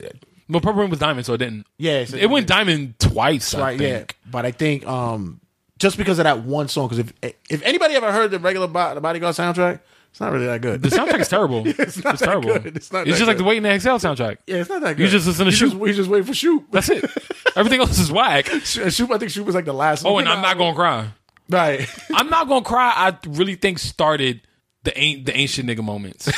but 0.50 0.64
Purple 0.64 0.82
Rain 0.82 0.90
was 0.90 1.00
diamond, 1.00 1.26
so 1.26 1.34
it 1.34 1.38
didn't. 1.40 1.66
Yeah, 1.78 2.02
it's- 2.02 2.14
it 2.14 2.30
went 2.30 2.48
diamond 2.48 3.00
twice. 3.00 3.54
I 3.54 3.60
Right, 3.60 3.80
yeah. 3.80 3.98
think. 3.98 4.18
But 4.30 4.46
I 4.46 4.52
think 4.52 4.86
um 4.86 5.40
just 5.80 5.98
because 5.98 6.20
of 6.20 6.26
that 6.26 6.44
one 6.44 6.68
song, 6.68 6.90
because 6.90 7.00
if 7.22 7.34
if 7.50 7.64
anybody 7.64 7.96
ever 7.96 8.12
heard 8.12 8.30
the 8.32 8.40
regular 8.40 8.68
Bo- 8.68 8.94
the 8.96 9.02
Bodyguard 9.02 9.36
soundtrack, 9.36 9.80
it's 10.12 10.20
not 10.20 10.32
really 10.32 10.46
that 10.46 10.62
good. 10.62 10.82
The 10.82 10.90
soundtrack 10.90 11.22
is 11.22 11.28
terrible. 11.30 11.64
it's 11.66 12.04
not 12.04 12.20
that 12.20 12.26
terrible. 12.26 12.54
good. 12.60 12.76
It's 12.78 12.92
not 12.92 13.08
It's 13.08 13.18
just 13.18 13.28
like 13.28 13.38
good. 13.38 13.44
the 13.44 13.48
Waiting 13.48 13.64
to 13.64 13.70
Exhale 13.70 13.98
soundtrack. 13.98 14.38
yeah, 14.46 14.58
it's 14.58 14.70
not 14.70 14.82
that 14.82 14.98
good. 14.98 15.04
You 15.04 15.10
just 15.10 15.26
listen 15.26 15.46
to 15.46 15.52
you 15.52 15.58
Shoot. 15.58 15.70
Just, 15.70 15.78
we 15.78 15.94
just 15.94 16.10
wait 16.10 16.26
for 16.26 16.34
Shoot. 16.34 16.64
That's 16.72 16.90
it. 16.90 17.04
Everything 17.56 17.80
else 17.80 17.98
is 17.98 18.12
whack. 18.12 18.46
Shoot, 18.64 19.10
I 19.12 19.18
think 19.18 19.32
Shoot 19.32 19.46
was 19.46 19.56
like 19.56 19.66
the 19.66 19.74
last. 19.74 20.06
Oh, 20.06 20.18
and 20.20 20.28
I'm 20.30 20.42
not 20.42 20.58
gonna 20.58 20.76
cry. 20.76 21.08
Right. 21.50 21.90
I'm 22.14 22.30
not 22.30 22.48
gonna 22.48 22.64
cry. 22.66 22.94
I 22.96 23.18
really 23.28 23.56
think 23.56 23.80
started 23.80 24.42
the 24.84 24.98
ain't 24.98 25.26
the 25.26 25.36
ancient 25.36 25.68
nigga 25.70 25.84
moments. 25.84 26.30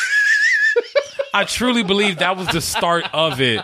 I 1.34 1.44
truly 1.46 1.84
believe 1.84 2.20
that 2.20 2.38
was 2.38 2.48
the 2.50 2.62
start 2.62 3.06
of 3.14 3.42
it. 3.42 3.64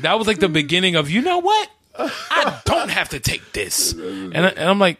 That 0.00 0.18
was 0.18 0.26
like 0.26 0.38
the 0.38 0.48
beginning 0.48 0.96
of 0.96 1.10
you 1.10 1.20
know 1.20 1.38
what? 1.38 1.68
I 1.98 2.60
don't 2.64 2.88
have 2.90 3.10
to 3.10 3.20
take 3.20 3.52
this, 3.52 3.92
and, 3.92 4.34
I, 4.36 4.48
and 4.48 4.60
I'm 4.70 4.78
like, 4.78 4.98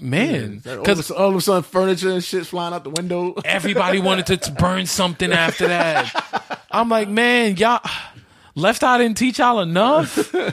man, 0.00 0.58
Because 0.64 1.10
all 1.10 1.30
of 1.30 1.36
a 1.36 1.40
sudden 1.40 1.62
furniture 1.62 2.10
and 2.10 2.22
shit 2.24 2.46
flying 2.46 2.74
out 2.74 2.84
the 2.84 2.90
window. 2.90 3.34
everybody 3.44 4.00
wanted 4.00 4.26
to 4.26 4.36
t- 4.36 4.52
burn 4.58 4.86
something 4.86 5.32
after 5.32 5.68
that. 5.68 6.64
I'm 6.70 6.88
like, 6.88 7.08
man, 7.08 7.56
y'all 7.56 7.80
left 8.54 8.82
out 8.82 8.98
didn't 8.98 9.16
teach 9.16 9.38
y'all 9.38 9.60
enough. 9.60 10.34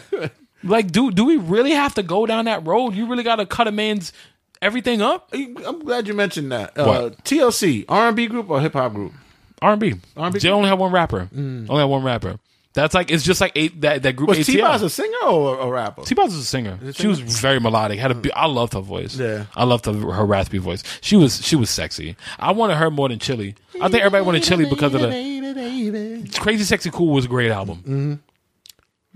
Like, 0.63 0.91
do 0.91 1.11
do 1.11 1.23
we 1.23 1.37
really 1.37 1.71
have 1.71 1.93
to 1.95 2.03
go 2.03 2.25
down 2.25 2.45
that 2.45 2.65
road? 2.65 2.95
You 2.95 3.05
really 3.07 3.23
got 3.23 3.37
to 3.37 3.45
cut 3.45 3.67
a 3.67 3.71
man's 3.71 4.11
everything 4.61 5.01
up? 5.01 5.29
I'm 5.31 5.79
glad 5.79 6.07
you 6.07 6.13
mentioned 6.13 6.51
that. 6.51 6.77
Uh? 6.77 7.11
TLC, 7.23 7.85
R&B 7.87 8.27
group 8.27 8.49
or 8.49 8.59
hip 8.59 8.73
hop 8.73 8.93
group? 8.93 9.13
R&B. 9.61 9.93
R&B? 10.17 10.39
They 10.39 10.49
only 10.49 10.67
have 10.67 10.79
one 10.79 10.91
rapper. 10.91 11.29
Only 11.35 11.77
have 11.77 11.89
one 11.89 12.03
rapper. 12.03 12.37
That's 12.77 12.93
like 12.93 13.09
it's 13.09 13.23
just 13.23 13.41
like 13.41 13.53
eight 13.55 13.81
that 13.81 14.03
that 14.03 14.13
group 14.15 14.29
Was 14.29 14.45
T-Boz 14.45 14.83
a 14.83 14.89
singer 14.91 15.25
or 15.25 15.57
a 15.57 15.67
rapper? 15.67 16.03
T-Boz 16.03 16.31
is 16.31 16.41
a 16.41 16.45
singer. 16.45 16.77
She 16.93 17.07
was 17.07 17.19
very 17.19 17.59
melodic. 17.59 17.97
Had 17.97 18.11
a 18.11 18.13
mm. 18.13 18.21
be- 18.21 18.33
I 18.33 18.45
loved 18.45 18.73
her 18.73 18.81
voice. 18.81 19.17
Yeah. 19.17 19.45
I 19.55 19.63
loved 19.63 19.87
her, 19.87 19.93
her 19.93 20.23
raspy 20.23 20.59
voice. 20.59 20.83
She 21.01 21.15
was 21.15 21.43
she 21.43 21.55
was 21.55 21.71
sexy. 21.71 22.15
I 22.37 22.51
wanted 22.51 22.75
her 22.75 22.91
more 22.91 23.09
than 23.09 23.17
Chilli. 23.17 23.55
I 23.81 23.89
think 23.89 24.03
everybody 24.03 24.23
wanted 24.23 24.43
Chilli 24.43 24.69
because 24.69 24.93
of 24.93 25.01
the 25.01 26.39
Crazy 26.39 26.65
Sexy 26.65 26.91
Cool 26.91 27.13
was 27.13 27.25
a 27.25 27.27
great 27.27 27.49
album. 27.49 27.83
Mhm. 27.87 28.19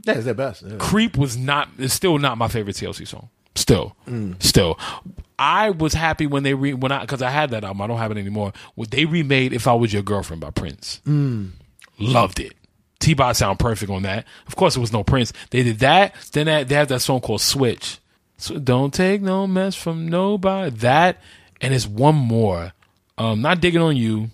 That 0.06 0.18
is 0.18 0.26
their 0.26 0.34
best. 0.34 0.64
yeah. 0.64 0.78
Creep 0.80 1.16
was 1.16 1.38
not 1.38 1.70
is 1.78 1.94
still 1.94 2.18
not 2.18 2.40
my 2.40 2.48
favorite 2.48 2.76
TLC 2.76 3.08
song. 3.08 3.30
Still, 3.54 3.96
mm. 4.08 4.42
still, 4.42 4.80
I 5.38 5.70
was 5.70 5.94
happy 5.94 6.26
when 6.26 6.42
they 6.42 6.56
re 6.56 6.74
when 6.74 6.92
I 6.92 7.02
because 7.02 7.22
I 7.22 7.30
had 7.30 7.52
that 7.52 7.64
album. 7.64 7.82
I 7.82 7.86
don't 7.86 8.00
have 8.00 8.10
it 8.10 8.18
anymore. 8.18 8.54
When 8.74 8.90
they 8.90 9.06
remade 9.06 9.54
"If 9.54 9.68
I 9.68 9.74
Was 9.76 9.94
Your 9.94 10.02
Girlfriend" 10.02 10.42
by 10.42 10.50
Prince, 10.50 11.00
mm. 11.06 11.52
loved 12.00 12.40
it. 12.40 12.54
T-Boz 13.02 13.40
sound 13.40 13.60
perfect 13.60 13.92
on 13.92 14.04
that. 14.04 14.26
Of 14.48 14.56
course, 14.56 14.78
it 14.78 14.80
was 14.80 14.94
no 14.94 15.04
Prince. 15.04 15.34
They 15.50 15.64
did 15.64 15.80
that. 15.80 16.16
Then 16.32 16.46
that, 16.46 16.70
they 16.70 16.76
have 16.76 16.88
that 16.88 17.02
song 17.02 17.20
called 17.20 17.42
"Switch." 17.42 18.00
So 18.38 18.58
don't 18.58 18.94
take 18.94 19.22
no 19.22 19.46
mess 19.46 19.76
from 19.76 20.08
nobody. 20.08 20.72
That 20.78 21.18
and 21.62 21.74
it's 21.74 21.88
one 21.88 22.16
more. 22.16 22.74
Um, 23.18 23.42
not 23.42 23.62
digging 23.62 23.82
on 23.82 23.96
you. 23.96 24.30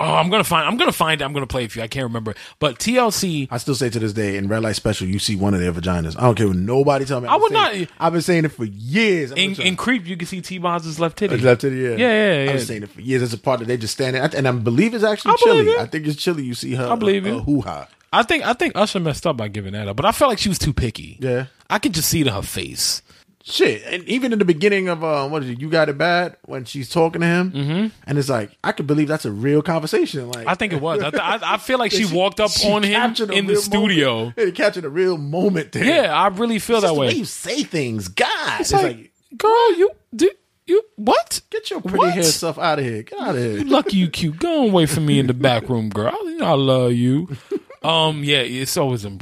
Oh, 0.00 0.14
I'm 0.14 0.30
gonna 0.30 0.44
find. 0.44 0.66
I'm 0.66 0.78
gonna 0.78 0.92
find. 0.92 1.20
it. 1.20 1.24
I'm 1.24 1.32
gonna 1.34 1.46
play 1.46 1.66
for 1.68 1.78
you. 1.78 1.84
I 1.84 1.86
can't 1.88 2.04
remember. 2.04 2.34
But 2.58 2.78
TLC. 2.78 3.48
I 3.50 3.58
still 3.58 3.74
say 3.74 3.90
to 3.90 3.98
this 3.98 4.14
day 4.14 4.36
in 4.38 4.48
Red 4.48 4.62
Light 4.62 4.74
Special, 4.76 5.06
you 5.06 5.18
see 5.18 5.36
one 5.36 5.52
of 5.52 5.60
their 5.60 5.72
vaginas. 5.72 6.16
I 6.18 6.22
don't 6.22 6.34
care 6.36 6.48
what 6.48 6.56
nobody 6.56 7.04
tell 7.04 7.20
me. 7.20 7.28
I 7.28 7.34
I've 7.34 7.40
would 7.42 7.52
saying- 7.52 7.80
not- 7.82 7.88
I've 8.00 8.12
been 8.14 8.22
saying 8.22 8.44
it 8.46 8.52
for 8.52 8.64
years. 8.64 9.30
I'm 9.32 9.36
In, 9.38 9.60
in 9.60 9.76
Creep, 9.76 10.06
you 10.06 10.16
can 10.16 10.26
see 10.26 10.40
T-Boz's 10.40 10.98
left 10.98 11.18
titty. 11.18 11.36
left 11.36 11.60
the 11.60 11.68
yeah. 11.70 11.90
Yeah, 11.90 11.96
yeah, 11.96 12.32
yeah. 12.44 12.50
I've 12.50 12.56
been 12.56 12.66
saying 12.66 12.82
it 12.84 12.90
for 12.90 13.00
years. 13.02 13.22
It's 13.22 13.34
a 13.34 13.38
part 13.38 13.60
that 13.60 13.66
they 13.66 13.76
just 13.76 13.92
stand 13.94 14.16
in, 14.16 14.22
and 14.22 14.48
I 14.48 14.52
believe 14.52 14.94
it's 14.94 15.04
actually 15.04 15.32
I 15.32 15.36
Chilli. 15.36 15.74
it. 15.74 15.78
I 15.80 15.86
think 15.86 16.06
it's 16.06 16.16
Chilli. 16.16 16.44
You 16.44 16.54
see 16.54 16.74
her. 16.74 16.88
I 16.90 16.94
believe 16.94 17.26
uh, 17.26 17.36
it. 17.36 17.44
Hoo 17.44 17.60
ha. 17.60 17.86
I 18.12 18.22
think 18.24 18.44
I 18.44 18.54
think 18.54 18.72
Usher 18.76 18.98
messed 19.00 19.26
up 19.26 19.36
by 19.36 19.48
giving 19.48 19.72
that 19.74 19.86
up, 19.86 19.96
but 19.96 20.04
I 20.06 20.12
felt 20.12 20.30
like 20.30 20.38
she 20.38 20.48
was 20.48 20.58
too 20.58 20.72
picky. 20.72 21.16
Yeah. 21.20 21.46
I 21.68 21.78
could 21.78 21.92
just 21.94 22.08
see 22.08 22.22
it 22.22 22.26
in 22.26 22.32
her 22.32 22.42
face. 22.42 23.02
Shit, 23.42 23.82
and 23.86 24.04
even 24.04 24.34
in 24.34 24.38
the 24.38 24.44
beginning 24.44 24.88
of 24.88 25.02
uh, 25.02 25.26
what 25.26 25.42
is 25.42 25.48
it? 25.48 25.60
You 25.60 25.70
got 25.70 25.88
it 25.88 25.96
bad 25.96 26.36
when 26.44 26.66
she's 26.66 26.90
talking 26.90 27.22
to 27.22 27.26
him, 27.26 27.52
mm-hmm. 27.52 27.86
and 28.06 28.18
it's 28.18 28.28
like 28.28 28.50
I 28.62 28.72
could 28.72 28.86
believe 28.86 29.08
that's 29.08 29.24
a 29.24 29.32
real 29.32 29.62
conversation. 29.62 30.30
Like 30.30 30.46
I 30.46 30.54
think 30.54 30.74
it 30.74 30.80
was. 30.82 31.02
I, 31.02 31.10
th- 31.10 31.22
I, 31.22 31.54
I 31.54 31.56
feel 31.56 31.78
like 31.78 31.90
she, 31.92 32.04
She- 32.04 32.14
walked 32.14 32.38
up 32.38 32.50
she 32.50 32.70
on 32.70 32.82
him 32.82 33.14
in 33.30 33.46
the 33.46 33.56
studio. 33.56 34.32
captured 34.54 34.84
a 34.84 34.90
real 34.90 35.16
moment 35.16 35.72
there. 35.72 35.84
Yeah, 35.84 36.14
I 36.14 36.28
really 36.28 36.58
feel 36.58 36.76
It's 36.76 36.86
that 36.86 36.92
way. 36.94 37.08
way 37.08 37.14
you 37.14 37.24
say 37.24 37.62
things, 37.62 38.08
God. 38.08 38.60
It's 38.60 38.72
like, 38.74 39.10
girl, 39.36 39.74
you 39.74 39.90
do 40.14 40.30
you 40.66 40.82
what? 40.96 41.40
get 41.48 41.70
your 41.70 41.80
pretty 41.80 41.96
What? 41.96 42.12
hair 42.14 42.22
stuff 42.24 42.58
out 42.58 42.78
of 42.78 42.84
here. 42.84 43.04
Get 43.04 43.18
out 43.18 43.36
of 43.36 43.42
here. 43.42 43.64
Lucky 43.64 43.96
you 43.96 44.10
cute. 44.10 44.38
Go 44.38 44.64
away 44.68 44.84
from 44.84 45.06
me 45.06 45.18
in 45.18 45.26
the 45.26 45.34
back 45.34 45.68
room, 45.70 45.88
girl. 45.88 46.12
You 46.28 46.36
know 46.36 46.44
I 46.46 46.54
love 46.56 46.92
you. 46.92 47.28
Um, 47.82 48.22
yeah, 48.24 48.40
it's 48.40 48.76
always 48.76 49.06
a 49.06 49.16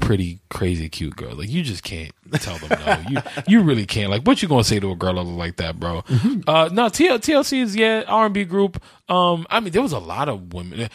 pretty 0.00 0.40
crazy 0.48 0.88
cute 0.88 1.16
girl. 1.16 1.34
Like 1.34 1.48
you 1.48 1.62
just 1.62 1.82
can't 1.82 2.12
tell 2.34 2.58
them 2.58 2.78
no. 2.84 3.02
You 3.08 3.22
you 3.46 3.62
really 3.62 3.86
can't. 3.86 4.10
Like 4.10 4.22
what 4.22 4.42
you 4.42 4.48
gonna 4.48 4.64
say 4.64 4.80
to 4.80 4.90
a 4.90 4.96
girl 4.96 5.22
like 5.22 5.56
that, 5.56 5.78
bro? 5.78 5.98
Uh, 6.46 6.68
no, 6.72 6.86
TL, 6.86 7.18
TLC 7.18 7.62
is 7.62 7.76
yeah 7.76 8.04
R 8.06 8.26
and 8.26 8.34
B 8.34 8.44
group. 8.44 8.82
Um, 9.08 9.46
I 9.50 9.60
mean 9.60 9.72
there 9.72 9.82
was 9.82 9.92
a 9.92 9.98
lot 9.98 10.28
of 10.28 10.52
women. 10.52 10.88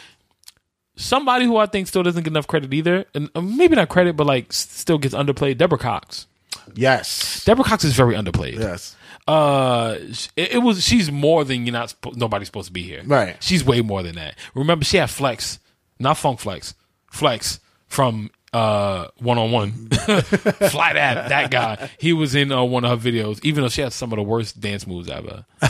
Somebody 0.96 1.44
who 1.44 1.56
I 1.58 1.66
think 1.66 1.88
still 1.88 2.02
doesn't 2.02 2.22
get 2.22 2.30
enough 2.30 2.46
credit 2.46 2.72
either, 2.72 3.04
and 3.14 3.30
uh, 3.34 3.40
maybe 3.40 3.76
not 3.76 3.88
credit, 3.88 4.16
but 4.16 4.26
like 4.26 4.52
still 4.52 4.98
gets 4.98 5.14
underplayed. 5.14 5.58
Deborah 5.58 5.78
Cox. 5.78 6.26
Yes. 6.74 7.44
Deborah 7.44 7.64
Cox 7.64 7.84
is 7.84 7.94
very 7.94 8.14
underplayed. 8.14 8.58
Yes. 8.58 8.96
Uh, 9.28 9.96
it, 10.36 10.54
it 10.54 10.58
was. 10.62 10.84
She's 10.84 11.10
more 11.10 11.44
than 11.44 11.66
you're 11.66 11.72
not. 11.72 11.94
Nobody's 12.14 12.48
supposed 12.48 12.68
to 12.68 12.72
be 12.72 12.82
here. 12.82 13.02
Right. 13.04 13.36
She's 13.42 13.64
way 13.64 13.82
more 13.82 14.02
than 14.02 14.14
that. 14.16 14.36
Remember, 14.54 14.84
she 14.84 14.96
had 14.96 15.10
Flex, 15.10 15.58
not 15.98 16.16
Funk 16.16 16.40
Flex, 16.40 16.74
Flex 17.10 17.60
from 17.88 18.30
uh 18.56 19.08
one 19.18 19.38
on 19.38 19.50
one. 19.52 19.88
Flat 19.90 20.96
at 20.96 21.28
that 21.28 21.50
guy. 21.50 21.90
He 21.98 22.12
was 22.12 22.34
in 22.34 22.50
uh, 22.52 22.62
one 22.64 22.84
of 22.84 23.02
her 23.02 23.10
videos, 23.10 23.44
even 23.44 23.62
though 23.62 23.68
she 23.68 23.82
had 23.82 23.92
some 23.92 24.12
of 24.12 24.16
the 24.16 24.22
worst 24.22 24.60
dance 24.60 24.86
moves 24.86 25.08
ever. 25.10 25.44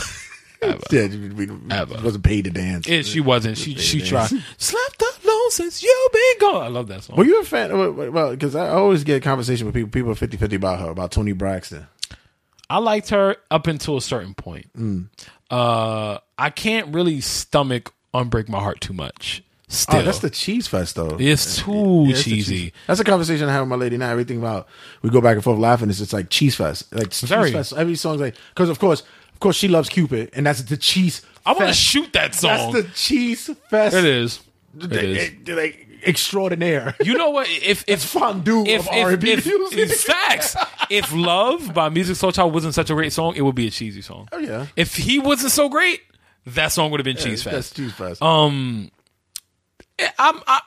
Yeah, 0.91 1.07
we, 1.07 1.47
Ever. 1.69 2.01
wasn't 2.03 2.23
paid 2.23 2.45
to 2.45 2.49
dance. 2.49 2.87
It, 2.89 3.05
she 3.05 3.19
wasn't. 3.19 3.59
She 3.59 3.75
she 3.75 4.01
tried. 4.01 4.27
Slept 4.57 5.03
alone 5.23 5.51
since 5.51 5.83
you 5.83 6.09
been 6.11 6.49
gone. 6.49 6.63
I 6.63 6.67
love 6.67 6.87
that 6.87 7.03
song. 7.03 7.15
Were 7.15 7.25
you 7.25 7.39
a 7.41 7.43
fan? 7.43 7.95
Well, 8.11 8.31
because 8.31 8.55
I 8.55 8.69
always 8.69 9.03
get 9.03 9.21
conversation 9.21 9.67
with 9.67 9.75
people. 9.75 9.91
People 9.91 10.11
are 10.11 10.15
50-50 10.15 10.55
about 10.55 10.79
her, 10.79 10.89
about 10.89 11.11
Toni 11.11 11.33
Braxton. 11.33 11.85
I 12.71 12.79
liked 12.79 13.09
her 13.09 13.37
up 13.51 13.67
until 13.67 13.97
a 13.97 14.01
certain 14.01 14.33
point. 14.33 14.71
Uh, 15.51 16.17
I 16.39 16.49
can't 16.49 16.91
really 16.93 17.21
stomach 17.21 17.93
"Unbreak 18.15 18.49
My 18.49 18.59
Heart" 18.59 18.81
too 18.81 18.93
much. 18.93 19.43
Still, 19.69 19.99
Oh, 19.99 20.03
that's 20.03 20.19
the 20.19 20.29
cheese 20.29 20.65
fest, 20.67 20.95
though. 20.95 21.17
It's 21.19 21.57
too 21.57 22.03
Yeah, 22.05 22.11
it's 22.11 22.23
cheesy. 22.23 22.55
cheese- 22.57 22.71
That's 22.87 22.99
a 23.01 23.03
conversation 23.03 23.49
I 23.49 23.51
have 23.51 23.63
with 23.63 23.69
my 23.69 23.75
lady 23.75 23.97
now. 23.97 24.09
Everything 24.09 24.37
about 24.37 24.67
we 25.01 25.09
go 25.09 25.19
back 25.19 25.35
and 25.35 25.43
forth 25.43 25.59
laughing. 25.59 25.89
It's 25.89 25.99
just 25.99 26.13
like 26.13 26.29
cheese 26.29 26.55
fest, 26.55 26.85
like 26.93 27.11
cheese 27.11 27.29
fest. 27.29 27.73
Every 27.75 27.95
song's 27.95 28.21
like 28.21 28.35
because 28.53 28.69
of 28.69 28.79
course, 28.79 29.01
of 29.33 29.39
course, 29.41 29.57
she 29.57 29.67
loves 29.67 29.89
Cupid, 29.89 30.29
and 30.33 30.45
that's 30.45 30.61
the 30.61 30.77
cheese. 30.77 31.21
I 31.45 31.51
want 31.53 31.67
to 31.67 31.73
shoot 31.73 32.13
that 32.13 32.33
song. 32.35 32.71
That's 32.71 32.87
the 32.87 32.93
cheese 32.93 33.49
fest. 33.69 33.93
it 33.95 34.05
is. 34.05 34.39
It 34.79 34.89
They- 34.89 35.11
is. 35.11 35.31
like 35.49 35.87
extraordinaire. 36.05 36.95
You 37.03 37.15
know 37.15 37.31
what? 37.31 37.47
If 37.49 37.83
if 37.87 38.01
fondue 38.03 38.61
of 38.75 38.87
R&B 38.87 39.31
if, 39.33 39.45
music. 39.45 39.79
if 39.79 40.01
facts, 40.01 40.55
if 40.89 41.11
"Love" 41.13 41.73
by 41.73 41.89
Musiq 41.89 42.15
Soulchild 42.15 42.53
wasn't 42.53 42.73
such 42.73 42.89
a 42.89 42.93
great 42.93 43.11
song, 43.11 43.35
it 43.35 43.41
would 43.41 43.55
be 43.55 43.67
a 43.67 43.71
cheesy 43.71 44.01
song. 44.01 44.29
Oh, 44.31 44.37
yeah. 44.37 44.67
If 44.77 44.95
he 44.95 45.19
wasn't 45.19 45.51
so 45.51 45.67
great, 45.67 46.01
that 46.45 46.71
song 46.71 46.91
would 46.91 46.99
have 47.01 47.05
been 47.05 47.17
cheese 47.17 47.43
Fest. 47.43 47.53
That's 47.53 47.67
fest. 47.69 47.75
cheese 47.75 47.91
fest. 47.93 48.21
Um, 48.21 48.91
I'm. 50.19 50.41
I, 50.47 50.61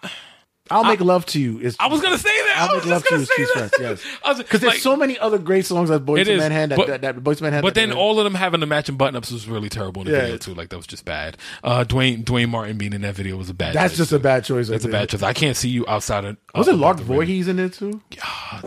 I'll 0.73 0.85
make 0.85 1.01
love 1.01 1.27
to 1.27 1.41
you. 1.41 1.59
Is 1.59 1.77
I 1.81 1.89
was 1.89 2.01
gonna 2.01 2.17
say 2.17 2.29
that. 2.31 2.55
I'll 2.59 2.69
I 2.69 2.73
make 2.75 2.85
was 2.85 2.87
love 2.93 3.03
just 3.03 3.09
to 3.09 3.11
gonna 3.11 3.21
you. 3.23 3.27
say 3.27 3.43
is 3.43 3.49
cheese 3.49 3.55
that. 3.57 3.71
fest. 3.97 4.05
Yes. 4.05 4.19
I 4.25 4.35
Because 4.35 4.61
there's 4.61 4.73
like- 4.75 4.81
so 4.81 4.95
many 4.95 5.19
other 5.19 5.39
great 5.39 5.67
songs 5.67 5.89
that 5.89 6.07
Boyz 6.07 6.25
II 6.29 6.39
had. 6.39 6.69
That, 6.71 6.77
but- 6.77 6.87
that, 6.87 7.01
that 7.01 7.17
Boyz 7.17 7.41
II 7.41 7.47
Men 7.47 7.53
had. 7.55 7.63
But 7.63 7.75
then 7.75 7.91
all 7.91 8.21
of 8.21 8.25
them 8.25 8.35
having 8.37 8.61
the 8.61 8.67
matching 8.67 8.97
button 8.97 9.17
ups 9.17 9.33
was 9.33 9.49
really 9.49 9.69
terrible 9.69 10.03
in 10.03 10.07
the 10.07 10.13
Yeah. 10.15 10.21
video 10.21 10.37
too. 10.37 10.55
Like 10.55 10.69
that 10.69 10.77
was 10.77 10.87
just 10.87 11.05
bad. 11.05 11.39
Uh, 11.65 11.83
Duane 11.83 12.23
Duane 12.23 12.51
Martin 12.51 12.79
being 12.79 12.93
in 12.93 13.01
that 13.03 13.17
video 13.17 13.37
was 13.37 13.51
a 13.51 13.55
bad. 13.55 13.73
Choice. 13.73 13.75
That's 13.83 13.93
choice, 13.95 13.99
just 13.99 14.11
too. 14.11 14.17
a 14.17 14.21
bad 14.21 14.45
choice. 14.45 14.69
That's 14.69 14.85
a 14.85 14.89
bad 14.89 15.09
choice. 15.09 15.23
I 15.25 15.33
can't 15.33 15.57
see 15.57 15.71
you 15.71 15.85
outside 15.89 16.25
of. 16.25 16.37
Was 16.55 16.69
uh, 16.69 16.71
it 16.71 16.75
Lark. 16.77 16.99
Voorhies 16.99 17.49
in 17.49 17.59
it 17.59 17.73
too? 17.73 18.01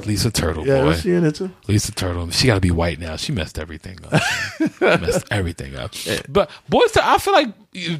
Lisa 0.05 0.29
Turtle, 0.29 0.67
Yeah, 0.67 0.81
boy. 0.81 0.87
was 0.87 1.01
she 1.03 1.11
in 1.13 1.23
it 1.23 1.35
too? 1.35 1.51
Lisa 1.69 1.93
Turtle. 1.93 2.29
She 2.31 2.47
got 2.47 2.55
to 2.55 2.59
be 2.61 2.71
white 2.71 2.99
now. 2.99 3.15
She 3.15 3.31
messed 3.31 3.57
everything 3.57 3.97
up. 4.11 4.21
messed 4.81 5.25
everything 5.31 5.77
up. 5.77 5.93
But 6.27 6.49
boys, 6.67 6.91
to, 6.93 7.07
I 7.07 7.17
feel 7.17 7.33
like 7.33 7.47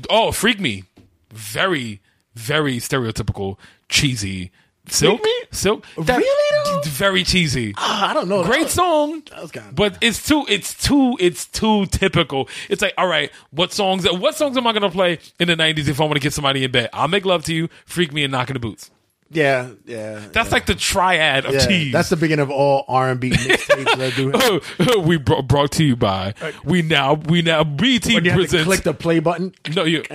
oh, 0.09 0.33
freak 0.33 0.59
me. 0.59 0.83
Very, 1.31 1.99
very 2.35 2.77
stereotypical, 2.77 3.57
cheesy. 3.89 4.51
Silk, 4.89 5.23
Me? 5.23 5.31
silk. 5.51 5.85
That- 5.97 6.17
Really, 6.17 6.63
though? 6.65 6.81
Very 6.89 7.23
cheesy. 7.23 7.73
Ah, 7.77 8.09
I 8.11 8.13
don't 8.13 8.27
know. 8.27 8.43
Great 8.43 8.67
song, 8.69 9.23
was 9.41 9.49
kinda- 9.49 9.71
but 9.73 9.97
it's 10.01 10.27
too, 10.27 10.45
it's 10.49 10.73
too, 10.73 11.15
it's 11.21 11.45
too 11.45 11.85
typical. 11.85 12.49
It's 12.69 12.81
like, 12.81 12.93
all 12.97 13.07
right, 13.07 13.31
what 13.51 13.71
songs, 13.71 14.05
what 14.11 14.35
songs 14.35 14.57
am 14.57 14.67
I 14.67 14.73
gonna 14.73 14.89
play 14.91 15.19
in 15.39 15.47
the 15.47 15.55
'90s 15.55 15.87
if 15.87 16.01
I 16.01 16.03
want 16.03 16.15
to 16.15 16.19
get 16.19 16.33
somebody 16.33 16.65
in 16.65 16.71
bed? 16.71 16.89
I'll 16.91 17.07
make 17.07 17.23
love 17.23 17.45
to 17.45 17.53
you, 17.53 17.69
freak 17.85 18.11
me, 18.11 18.23
and 18.25 18.31
knock 18.33 18.49
in 18.49 18.55
the 18.55 18.59
boots. 18.59 18.91
Yeah, 19.31 19.69
yeah. 19.85 20.19
That's 20.33 20.51
like 20.51 20.65
the 20.65 20.75
triad 20.75 21.45
of 21.45 21.53
yeah. 21.53 21.65
cheese. 21.65 21.93
That's 21.93 22.09
the 22.09 22.17
beginning 22.17 22.43
of 22.43 22.51
all 22.51 22.83
R 22.89 23.09
and 23.11 23.19
B 23.21 23.29
mixtapes 23.31 24.97
we 25.05 25.15
brought, 25.17 25.47
brought 25.47 25.71
to 25.73 25.83
you 25.85 25.95
by 25.95 26.33
we 26.65 26.81
now 26.81 27.13
we 27.13 27.41
now 27.41 27.63
BT 27.63 28.15
When 28.15 28.25
you 28.25 28.31
have 28.31 28.39
to 28.41 28.43
presents 28.45 28.65
click 28.65 28.83
the 28.83 28.93
play 28.93 29.19
button. 29.19 29.55
no 29.73 29.85
you 29.85 30.03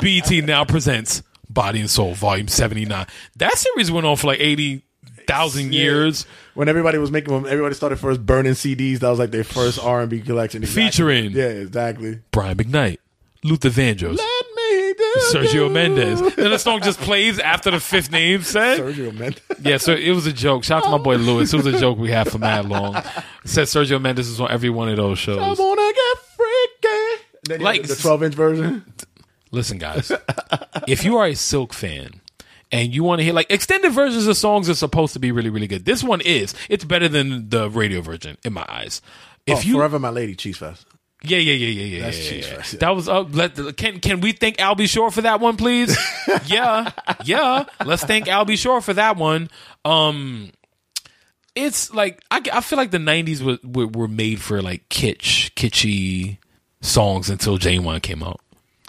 BT 0.00 0.40
now 0.42 0.64
presents 0.64 1.22
Body 1.50 1.80
and 1.80 1.90
Soul 1.90 2.14
Volume 2.14 2.48
seventy 2.48 2.84
nine. 2.84 3.06
That 3.36 3.56
series 3.56 3.90
went 3.90 4.06
on 4.06 4.16
for 4.16 4.28
like 4.28 4.40
eighty 4.40 4.84
thousand 5.26 5.72
years, 5.72 6.26
When 6.54 6.68
everybody 6.68 6.98
was 6.98 7.10
making, 7.12 7.32
when 7.32 7.46
everybody 7.46 7.74
started 7.74 7.96
first 7.96 8.24
burning 8.26 8.52
CDs. 8.54 8.98
That 9.00 9.10
was 9.10 9.18
like 9.18 9.30
their 9.30 9.44
first 9.44 9.78
R 9.78 10.00
and 10.00 10.10
B 10.10 10.20
collection. 10.20 10.62
Exactly. 10.62 10.84
Featuring- 10.90 11.30
Yeah, 11.32 11.44
exactly. 11.44 12.18
Brian 12.32 12.56
McKnight, 12.56 12.96
Luther 13.44 13.70
Vandross, 13.70 14.16
Let 14.18 14.44
me 14.56 14.94
do 14.94 15.14
Sergio 15.32 15.52
you. 15.54 15.68
Mendes. 15.68 16.20
Then 16.34 16.50
the 16.50 16.58
song 16.58 16.80
just 16.82 16.98
plays 17.00 17.38
after 17.38 17.70
the 17.70 17.78
fifth 17.80 18.10
name 18.10 18.42
said. 18.42 18.80
Sergio 18.80 19.14
Mendes. 19.16 19.40
Yeah, 19.62 19.76
so 19.76 19.92
it 19.92 20.10
was 20.10 20.26
a 20.26 20.32
joke. 20.32 20.64
Shout 20.64 20.82
out 20.82 20.84
to 20.86 20.90
my 20.90 20.98
boy 20.98 21.16
Lewis. 21.16 21.52
It 21.52 21.56
was 21.58 21.66
a 21.66 21.78
joke 21.78 21.98
we 21.98 22.10
had 22.10 22.28
for 22.30 22.38
mad 22.38 22.68
long. 22.68 22.96
It 22.96 23.04
said 23.44 23.66
Sergio 23.68 24.00
Mendes 24.00 24.26
is 24.28 24.40
on 24.40 24.50
every 24.50 24.70
one 24.70 24.88
of 24.88 24.96
those 24.96 25.18
shows. 25.20 25.38
I 25.38 25.62
wanna 25.62 25.92
get 25.92 26.18
freaky. 26.36 27.22
Then 27.44 27.60
Like- 27.60 27.78
like 27.80 27.88
the 27.88 27.96
twelve 27.96 28.22
inch 28.24 28.34
version. 28.34 28.84
Listen, 29.52 29.78
guys, 29.78 30.10
if 30.88 31.04
you 31.04 31.18
are 31.18 31.26
a 31.26 31.34
Silk 31.34 31.74
fan 31.74 32.20
and 32.72 32.94
you 32.94 33.04
want 33.04 33.20
to 33.20 33.24
hear 33.24 33.34
like 33.34 33.50
extended 33.50 33.92
versions 33.92 34.26
of 34.26 34.36
songs 34.36 34.68
are 34.68 34.74
supposed 34.74 35.12
to 35.12 35.18
be 35.18 35.30
really, 35.30 35.50
really 35.50 35.66
good. 35.66 35.84
This 35.84 36.02
one 36.02 36.22
is. 36.22 36.54
It's 36.70 36.84
better 36.84 37.06
than 37.06 37.50
the 37.50 37.68
radio 37.68 38.00
version 38.00 38.38
in 38.44 38.54
my 38.54 38.64
eyes. 38.68 39.02
If 39.46 39.58
oh, 39.58 39.60
you, 39.60 39.74
Forever 39.74 39.98
My 39.98 40.08
Lady, 40.08 40.34
Cheese 40.34 40.56
Fest. 40.56 40.86
yeah, 41.22 41.38
yeah, 41.38 41.52
yeah, 41.52 41.68
yeah, 41.68 41.84
yeah, 41.84 42.04
That's 42.04 42.24
yeah, 42.24 42.30
cheese 42.30 42.48
yeah, 42.48 42.56
fest, 42.56 42.72
yeah. 42.72 42.78
That 42.80 42.90
was 42.90 43.08
up. 43.08 43.34
Let 43.34 43.76
can 43.76 44.00
can 44.00 44.20
we 44.20 44.32
thank 44.32 44.58
Al 44.58 44.74
B. 44.74 44.86
Sure! 44.86 45.10
for 45.10 45.20
that 45.20 45.40
one, 45.40 45.56
please? 45.56 45.96
yeah, 46.46 46.90
yeah. 47.24 47.64
Let's 47.84 48.04
thank 48.04 48.28
Al 48.28 48.46
B. 48.46 48.56
Sure! 48.56 48.80
for 48.80 48.94
that 48.94 49.16
one. 49.16 49.50
Um, 49.84 50.52
it's 51.54 51.92
like 51.92 52.22
I, 52.30 52.40
I 52.52 52.60
feel 52.62 52.78
like 52.78 52.90
the 52.90 52.98
'90s 52.98 53.42
were, 53.42 53.58
were 53.62 53.86
were 53.86 54.08
made 54.08 54.40
for 54.40 54.62
like 54.62 54.88
kitsch, 54.88 55.50
kitschy 55.52 56.38
songs 56.80 57.28
until 57.28 57.58
Ginuwine 57.58 58.00
came 58.00 58.22
out. 58.22 58.40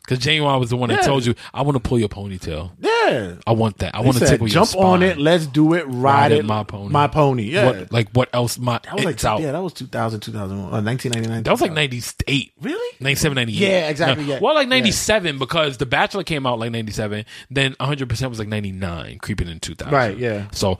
Because 0.05 0.19
Ginuwine 0.19 0.59
was 0.59 0.69
the 0.69 0.75
one 0.75 0.89
that 0.89 0.99
Yeah. 0.99 1.07
told 1.07 1.25
you, 1.25 1.33
"I 1.53 1.61
want 1.61 1.75
to 1.75 1.79
pull 1.79 1.97
your 1.97 2.09
ponytail. 2.09 2.71
Yeah. 2.81 3.35
I 3.47 3.51
want 3.53 3.77
that. 3.77 3.95
I 3.95 3.99
He 3.99 4.03
want 4.05 4.17
to 4.17 4.25
said, 4.25 4.31
tickle 4.33 4.47
your 4.49 4.65
jump 4.65 4.75
on 4.77 5.01
it. 5.01 5.17
Let's 5.17 5.45
do 5.47 5.73
it. 5.75 5.85
Ride, 5.87 6.33
it. 6.33 6.45
my 6.45 6.63
pony. 6.63 6.89
My 6.91 7.07
pony. 7.07 7.43
Yeah. 7.43 7.65
What, 7.67 7.91
like 7.93 8.09
what 8.11 8.29
else? 8.33 8.59
My 8.59 8.79
that 8.83 8.95
was 8.95 9.05
like 9.05 9.15
it's 9.15 9.23
out. 9.25 9.39
yeah. 9.41 9.53
That 9.53 9.63
was 9.63 9.71
2000, 9.73 10.19
2001, 10.19 10.73
uh, 10.73 10.81
1999. 10.81 11.43
That 11.43 11.51
was 11.51 11.61
like 11.61 11.71
98. 11.71 12.51
Really? 12.61 12.97
97, 12.99 13.35
98. 13.35 13.57
Yeah, 13.59 13.89
exactly, 13.89 14.25
yeah. 14.25 14.39
Well, 14.41 14.55
like 14.55 14.65
Yeah. 14.65 14.75
97 14.75 15.37
because 15.39 15.77
The 15.77 15.85
Bachelor 15.85 16.23
came 16.23 16.45
out 16.45 16.59
like 16.59 16.71
97. 16.71 17.23
Then 17.49 17.75
100% 17.79 18.29
was 18.29 18.39
like 18.39 18.47
99, 18.49 19.19
creeping 19.19 19.47
in 19.47 19.59
2000. 19.61 19.93
Right, 19.93 20.17
yeah. 20.17 20.47
So 20.51 20.79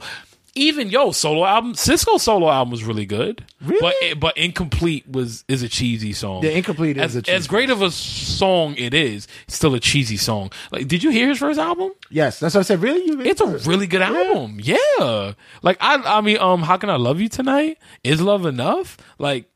even, 0.56 0.88
yo, 0.88 1.10
solo 1.10 1.44
album, 1.44 1.74
Sisqo 1.74 2.20
solo 2.20 2.48
album 2.50 2.70
was 2.70 2.84
really 2.84 3.06
good. 3.06 3.44
Really? 3.60 4.14
But, 4.14 4.20
but 4.20 4.38
Incomplete 4.38 5.08
was 5.08 5.44
is 5.48 5.62
a 5.62 5.68
cheesy 5.68 6.12
song. 6.12 6.44
Yeah, 6.44 6.50
Incomplete 6.50 6.96
is 6.96 7.02
as, 7.02 7.16
a 7.16 7.22
cheesy 7.22 7.36
As 7.36 7.46
great 7.46 7.70
of 7.70 7.82
a 7.82 7.90
song 7.90 8.74
it 8.76 8.94
is, 8.94 9.26
it's 9.46 9.56
still 9.56 9.74
a 9.74 9.80
cheesy 9.80 10.16
song. 10.16 10.50
Like, 10.70 10.86
did 10.86 11.02
you 11.02 11.10
hear 11.10 11.28
his 11.28 11.38
first 11.38 11.58
album? 11.58 11.92
Yes, 12.10 12.38
that's 12.38 12.54
what 12.54 12.60
I 12.60 12.64
said. 12.64 12.80
Really? 12.82 13.04
You 13.04 13.20
It's 13.20 13.40
a 13.40 13.46
really 13.68 13.86
good 13.86 14.02
album. 14.02 14.58
Yeah. 14.62 15.32
Like 15.62 15.78
I 15.80 15.96
I 16.18 16.20
mean, 16.20 16.38
um, 16.38 16.62
How 16.62 16.76
Can 16.76 16.90
I 16.90 16.96
Love 16.96 17.20
You 17.20 17.28
Tonight? 17.28 17.78
Is 18.04 18.20
Love 18.20 18.46
Enough? 18.46 18.96
Like 19.18 19.46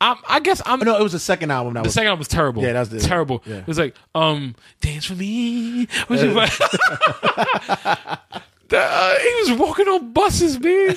I'm, 0.00 0.16
I 0.28 0.40
guess 0.40 0.60
I'm. 0.66 0.80
No, 0.80 0.98
it 0.98 1.02
was 1.02 1.12
the 1.12 1.18
second 1.18 1.50
album. 1.50 1.74
That 1.74 1.80
was. 1.80 1.84
The 1.84 1.88
was 1.88 1.94
second 1.94 2.08
album 2.08 2.18
was 2.18 2.28
terrible. 2.28 2.62
Yeah, 2.62 2.72
that's 2.74 2.90
the- 2.90 3.00
terrible. 3.00 3.42
yeah. 3.46 3.56
It 3.58 3.66
was 3.66 3.78
like, 3.78 3.94
um, 4.14 4.54
dance 4.80 5.06
for 5.06 5.14
me. 5.14 5.86
Which 6.08 6.20
is 6.20 6.34
like, 6.34 6.50
The, 6.58 8.18
uh, 8.72 9.14
he 9.18 9.34
was 9.50 9.58
walking 9.58 9.88
on 9.88 10.12
buses, 10.12 10.58
man. 10.60 10.88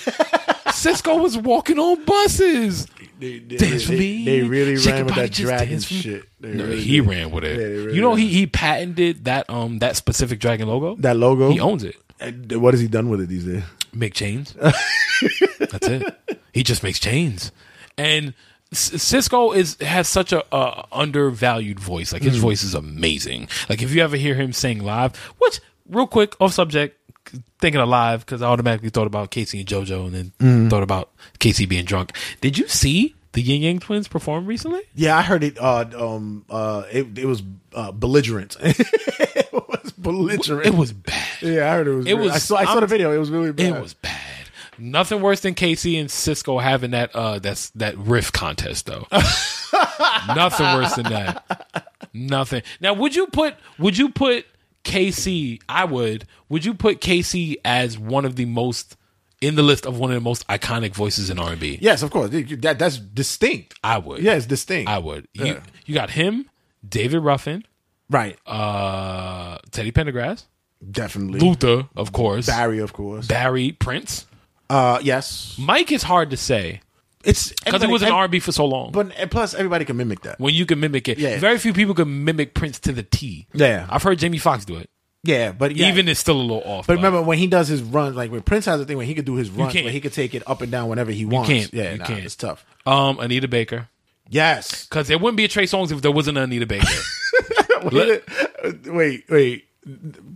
Sisqo 0.69 1.21
was 1.21 1.37
walking 1.37 1.77
on 1.79 2.03
buses. 2.05 2.85
they, 3.19 3.39
they, 3.39 3.57
Dance 3.57 3.83
for 3.85 3.91
they- 3.91 3.99
me. 3.99 4.25
They 4.25 4.41
really 4.43 4.77
Shake 4.77 4.93
ran 4.93 5.05
with 5.05 5.15
that 5.15 5.31
dragon 5.31 5.69
dance 5.69 5.85
for 5.85 5.93
me. 5.93 5.99
shit. 6.01 6.23
They 6.39 6.53
No, 6.53 6.63
really 6.65 6.81
he 6.81 6.97
did. 6.99 7.07
ran 7.09 7.31
with 7.31 7.43
it. 7.43 7.59
Yeah, 7.59 7.65
really 7.65 7.95
you 7.95 8.01
know, 8.01 8.15
did. 8.15 8.21
he 8.21 8.27
he 8.29 8.47
patented 8.47 9.25
that 9.25 9.49
um 9.49 9.79
that 9.79 9.95
specific 9.95 10.39
dragon 10.39 10.67
logo. 10.67 10.95
that 10.97 11.17
logo. 11.17 11.49
he 11.51 11.59
owns 11.59 11.83
it. 11.83 11.95
And 12.19 12.51
what 12.61 12.73
has 12.73 12.81
he 12.81 12.87
done 12.87 13.09
with 13.09 13.21
it 13.21 13.27
these 13.29 13.45
days? 13.45 13.63
Make 13.93 14.13
chains. 14.13 14.53
That's 14.59 15.87
it. 15.87 16.19
He 16.53 16.63
just 16.63 16.83
makes 16.83 16.99
chains. 16.99 17.51
And 17.97 18.33
Sisqo 18.73 19.55
is 19.55 19.77
has 19.81 20.07
such 20.07 20.31
a, 20.31 20.43
uh, 20.53 20.83
undervalued 20.91 21.79
voice. 21.79 22.13
Like 22.13 22.21
his 22.21 22.37
Mm. 22.37 22.41
voice 22.41 22.63
is 22.63 22.75
amazing. 22.75 23.47
Like 23.67 23.81
if 23.81 23.93
you 23.93 24.01
ever 24.03 24.15
hear 24.17 24.35
him 24.35 24.53
sing 24.53 24.83
live, 24.83 25.15
which 25.39 25.59
real 25.89 26.07
quick 26.07 26.35
off 26.39 26.53
subject, 26.53 26.98
thinking 27.59 27.81
alive 27.81 28.25
because 28.25 28.41
I 28.41 28.47
automatically 28.47 28.89
thought 28.89 29.07
about 29.07 29.31
K-Ci 29.31 29.59
and 29.59 29.67
JoJo, 29.67 30.05
and 30.07 30.13
then 30.15 30.31
Mm. 30.39 30.69
thought 30.69 30.83
about 30.83 31.09
K-Ci 31.39 31.65
being 31.65 31.85
drunk. 31.85 32.11
Did 32.41 32.57
you 32.57 32.67
see 32.67 33.15
the 33.33 33.41
Yin 33.41 33.61
Yang 33.61 33.79
Twins 33.79 34.07
perform 34.07 34.45
recently? 34.45 34.81
Yeah, 34.95 35.17
I 35.17 35.21
heard 35.21 35.43
it. 35.43 35.57
Uh, 35.59 35.85
um, 35.97 36.45
uh, 36.49 36.83
it, 36.91 37.17
it 37.17 37.25
was 37.25 37.43
uh, 37.73 37.91
belligerent. 37.91 38.57
it 38.61 39.49
was 39.53 39.91
belligerent. 39.97 40.65
It 40.67 40.75
was 40.75 40.93
bad. 40.93 41.27
Yeah, 41.41 41.71
I 41.71 41.75
heard 41.75 41.87
it 41.87 41.91
was. 41.93 42.05
It 42.07 42.13
really- 42.13 42.23
was- 42.27 42.35
I 42.35 42.39
saw. 42.39 42.55
I 42.57 42.65
saw 42.65 42.79
the 42.79 42.87
video. 42.87 43.11
It 43.13 43.17
was 43.17 43.29
really 43.29 43.51
bad. 43.51 43.75
It 43.77 43.81
was 43.81 43.93
bad. 43.93 44.19
Nothing 44.81 45.21
worse 45.21 45.41
than 45.41 45.55
K-Ci 45.55 45.97
and 45.97 46.07
Sisqo 46.09 46.61
having 46.63 46.91
that 46.91 47.13
uh 47.13 47.39
that's 47.39 47.69
that 47.71 47.97
riff 47.97 48.31
contest 48.31 48.85
though. 48.85 49.07
Nothing 50.27 50.65
worse 50.67 50.93
than 50.95 51.05
that. 51.09 51.89
Nothing. 52.13 52.61
Now 52.79 52.93
would 52.93 53.13
you 53.15 53.27
put 53.27 53.55
would 53.77 53.97
you 53.97 54.09
put 54.09 54.45
K-Ci 54.89 55.59
I 55.69 55.85
would 55.85 56.25
would 56.49 56.65
you 56.65 56.73
put 56.73 56.99
K-Ci 57.01 57.57
as 57.63 57.97
one 57.97 58.25
of 58.25 58.35
the 58.35 58.45
most 58.45 58.95
in 59.41 59.55
the 59.55 59.63
list 59.63 59.85
of 59.85 59.97
one 59.99 60.09
of 60.11 60.15
the 60.15 60.21
most 60.21 60.45
iconic 60.47 60.93
voices 60.93 61.29
in 61.29 61.39
R&B? 61.39 61.79
Yes, 61.81 62.03
of 62.03 62.11
course. 62.11 62.29
That 62.31 62.77
that's 62.79 62.97
distinct. 62.97 63.75
I 63.83 63.97
would. 63.97 64.21
Yeah, 64.21 64.33
it's 64.35 64.45
distinct. 64.45 64.89
I 64.89 64.97
would. 64.97 65.27
You 65.33 65.45
Yeah. 65.45 65.59
you 65.85 65.93
got 65.93 66.09
him, 66.09 66.49
David 66.87 67.19
Ruffin, 67.19 67.63
Right. 68.09 68.37
uh 68.47 69.57
Teddy 69.71 69.91
Pendergrass, 69.91 70.45
Definitely. 70.91 71.39
Luther, 71.39 71.87
of 71.95 72.11
course. 72.11 72.47
Barry, 72.47 72.79
of 72.79 72.93
course. 72.93 73.27
Barry 73.27 73.71
Prince. 73.73 74.25
Uh, 74.69 74.99
yes. 75.01 75.55
Mike 75.59 75.91
is 75.91 76.03
hard 76.03 76.29
to 76.29 76.37
say 76.37 76.81
It's 77.23 77.51
because 77.51 77.83
it 77.83 77.89
was 77.89 78.01
an 78.01 78.07
everybody- 78.07 78.21
R&B 78.21 78.39
for 78.39 78.51
so 78.53 78.65
long. 78.65 78.91
But 78.91 79.11
and 79.17 79.29
plus, 79.29 79.53
everybody 79.53 79.83
can 79.85 79.97
mimic 79.97 80.21
that. 80.21 80.39
when 80.39 80.53
you 80.53 80.65
can 80.65 80.79
mimic 80.79 81.07
it. 81.09 81.17
Yeah. 81.17 81.37
Very 81.39 81.57
few 81.57 81.73
people 81.73 81.93
can 81.93 82.23
mimic 82.23 82.53
Prince 82.53 82.79
to 82.81 82.93
the 82.93 83.03
T. 83.03 83.47
Yeah. 83.53 83.87
I've 83.89 84.03
heard 84.03 84.19
Jamie 84.19 84.37
Foxx 84.37 84.63
do 84.65 84.77
it. 84.77 84.89
Yeah, 85.23 85.51
but 85.51 85.75
yeah. 85.75 85.89
Even 85.89 86.07
it's 86.07 86.19
still 86.21 86.37
a 86.37 86.41
little 86.41 86.63
off. 86.63 86.87
But 86.87 86.95
remember 86.95 87.21
when 87.21 87.37
he 87.37 87.47
does 87.47 87.67
his 87.67 87.81
runs, 87.81 88.15
like 88.15 88.31
when 88.31 88.41
Prince 88.41 88.63
has 88.67 88.79
a 88.79 88.85
thing 88.85 88.95
where 88.95 89.05
he 89.05 89.13
could 89.13 89.25
do 89.25 89.35
his 89.35 89.49
runs, 89.49 89.73
can't. 89.73 89.83
where 89.83 89.91
he 89.91 89.99
could 89.99 90.13
take 90.13 90.33
it 90.33 90.43
up 90.47 90.61
and 90.61 90.71
down 90.71 90.87
whenever 90.87 91.11
he 91.11 91.25
wants. 91.25 91.49
can't. 91.49 91.73
Yeah, 91.73 91.91
You 91.91 91.97
nah, 91.97 92.05
can't. 92.05 92.23
it's 92.23 92.37
tough. 92.37 92.65
um, 92.85 93.19
Anita 93.19 93.49
Baker. 93.49 93.89
Yes. 94.29 94.85
Because 94.85 95.09
there 95.09 95.17
wouldn't 95.17 95.35
be 95.35 95.43
a 95.43 95.49
Trey 95.49 95.65
Songz 95.65 95.91
if 95.91 96.01
there 96.01 96.11
wasn't 96.11 96.37
an 96.37 96.45
Anita 96.45 96.67
Baker. 96.67 96.87
wait, 97.91 98.23
wait, 98.85 99.23
wait. 99.29 99.65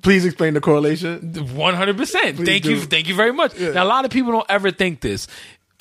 Please 0.02 0.26
explain 0.26 0.54
the 0.54 0.62
correlation. 0.62 1.34
One 1.56 1.76
hundred 1.76 1.96
percent. 1.98 2.38
Thank 2.38 2.66
you. 2.66 2.76
do. 2.76 2.82
Thank 2.82 3.08
you 3.08 3.16
very 3.16 3.32
much. 3.32 3.58
Now 3.60 3.84
a 3.84 3.86
lot 3.86 4.04
of 4.04 4.12
people 4.12 4.32
don't 4.32 4.46
ever 4.50 4.72
think 4.72 5.00
this. 5.02 5.28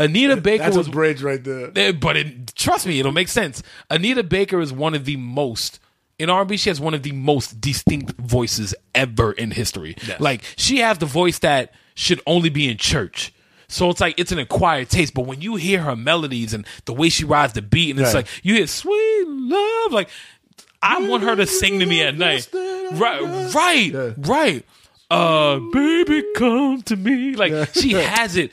Anita 0.04 0.36
Baker 0.36 0.64
That's 0.64 0.76
was 0.76 0.88
a 0.88 0.90
bridge 0.90 1.22
right 1.22 1.42
there. 1.42 1.70
Eh, 1.76 1.92
but 1.92 2.16
it, 2.16 2.54
trust 2.54 2.86
me, 2.86 2.98
it'll 3.00 3.12
make 3.12 3.28
sense. 3.28 3.62
Anita 3.90 4.22
Baker 4.22 4.60
is 4.60 4.72
one 4.72 4.94
of 4.94 5.04
the 5.04 5.16
most 5.16 5.78
in 6.18 6.30
R&B. 6.30 6.56
She 6.56 6.70
has 6.70 6.80
one 6.80 6.94
of 6.94 7.02
the 7.02 7.12
most 7.12 7.60
distinct 7.60 8.12
voices 8.20 8.74
ever 8.94 9.32
in 9.32 9.50
history. 9.50 9.96
Like 10.18 10.42
she 10.56 10.78
has 10.78 10.98
the 10.98 11.06
voice 11.06 11.38
that 11.40 11.72
should 11.94 12.20
only 12.26 12.48
be 12.48 12.68
in 12.68 12.76
church. 12.76 13.32
So 13.68 13.88
it's 13.90 14.00
like 14.00 14.18
it's 14.18 14.32
an 14.32 14.38
acquired 14.38 14.90
taste. 14.90 15.14
But 15.14 15.26
when 15.26 15.40
you 15.40 15.56
hear 15.56 15.80
her 15.80 15.96
melodies 15.96 16.52
and 16.52 16.66
the 16.84 16.92
way 16.92 17.08
she 17.08 17.24
rides 17.24 17.54
the 17.54 17.62
beat, 17.62 17.90
and 17.90 18.00
it's 18.00 18.08
Right. 18.14 18.26
like 18.26 18.44
you 18.44 18.54
hear 18.54 18.66
"Sweet 18.66 19.24
Love," 19.26 19.92
like 19.92 20.10
I 20.82 21.08
want 21.08 21.22
her 21.22 21.34
to 21.36 21.46
sing 21.46 21.80
to 21.80 21.86
me 21.86 22.02
at 22.02 22.16
night. 22.16 22.48
Right, 22.52 23.22
right, 23.54 24.14
right. 24.18 24.66
Uh, 25.10 25.58
baby, 25.72 26.22
come 26.36 26.82
to 26.82 26.96
me. 26.96 27.34
Like 27.34 27.72
she 27.74 27.92
has 27.94 28.36
it 28.36 28.50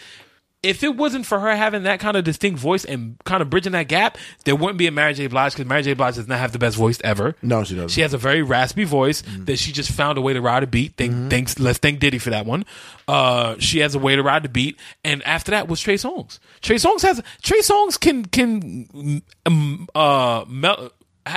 if 0.61 0.83
it 0.83 0.97
wasn't 0.97 1.25
for 1.25 1.39
her 1.39 1.55
having 1.55 1.83
that 1.83 2.01
kind 2.01 2.17
of 2.17 2.25
distinct 2.25 2.59
voice 2.59 2.83
and 2.83 3.15
kind 3.23 3.41
of 3.41 3.49
bridging 3.49 3.71
that 3.71 3.87
gap, 3.87 4.17
there 4.43 4.55
wouldn't 4.57 4.77
be 4.77 4.87
a 4.87 4.91
Mary 4.91 5.13
J. 5.13 5.27
Blige 5.27 5.53
because 5.53 5.65
Mary 5.67 5.83
J. 5.83 5.93
Blige 5.93 6.15
does 6.15 6.27
not 6.27 6.37
have 6.39 6.51
the 6.51 6.59
best 6.59 6.75
voice 6.75 6.99
ever. 7.03 7.35
No, 7.41 7.63
she 7.63 7.75
doesn't. 7.75 7.89
She 7.89 8.01
has 8.01 8.13
a 8.13 8.17
very 8.17 8.41
raspy 8.41 8.83
voice 8.83 9.21
Mm-hmm. 9.21 9.45
that 9.45 9.57
she 9.57 9.71
just 9.71 9.91
found 9.91 10.17
a 10.17 10.21
way 10.21 10.33
to 10.33 10.41
ride 10.41 10.63
a 10.63 10.67
beat. 10.67 10.95
Thank, 10.97 11.29
Thanks, 11.29 11.59
let's 11.59 11.79
thank 11.79 11.99
Diddy 11.99 12.17
for 12.17 12.31
that 12.31 12.45
one. 12.45 12.65
Uh, 13.07 13.55
she 13.59 13.79
has 13.79 13.95
a 13.95 13.99
way 13.99 14.15
to 14.17 14.21
ride 14.23 14.43
the 14.43 14.49
beat, 14.49 14.77
and 15.03 15.23
after 15.23 15.51
that 15.51 15.67
was 15.69 15.79
Trey 15.79 15.95
Songz. 15.95 16.39
Trey 16.61 16.75
Songz 16.75 17.01
has 17.03 17.21
Trey 17.41 17.59
Songz 17.59 17.97
can 17.99 18.25
can 18.25 19.21
um, 19.45 19.87
uh 19.95 20.43
mel- 20.47 20.91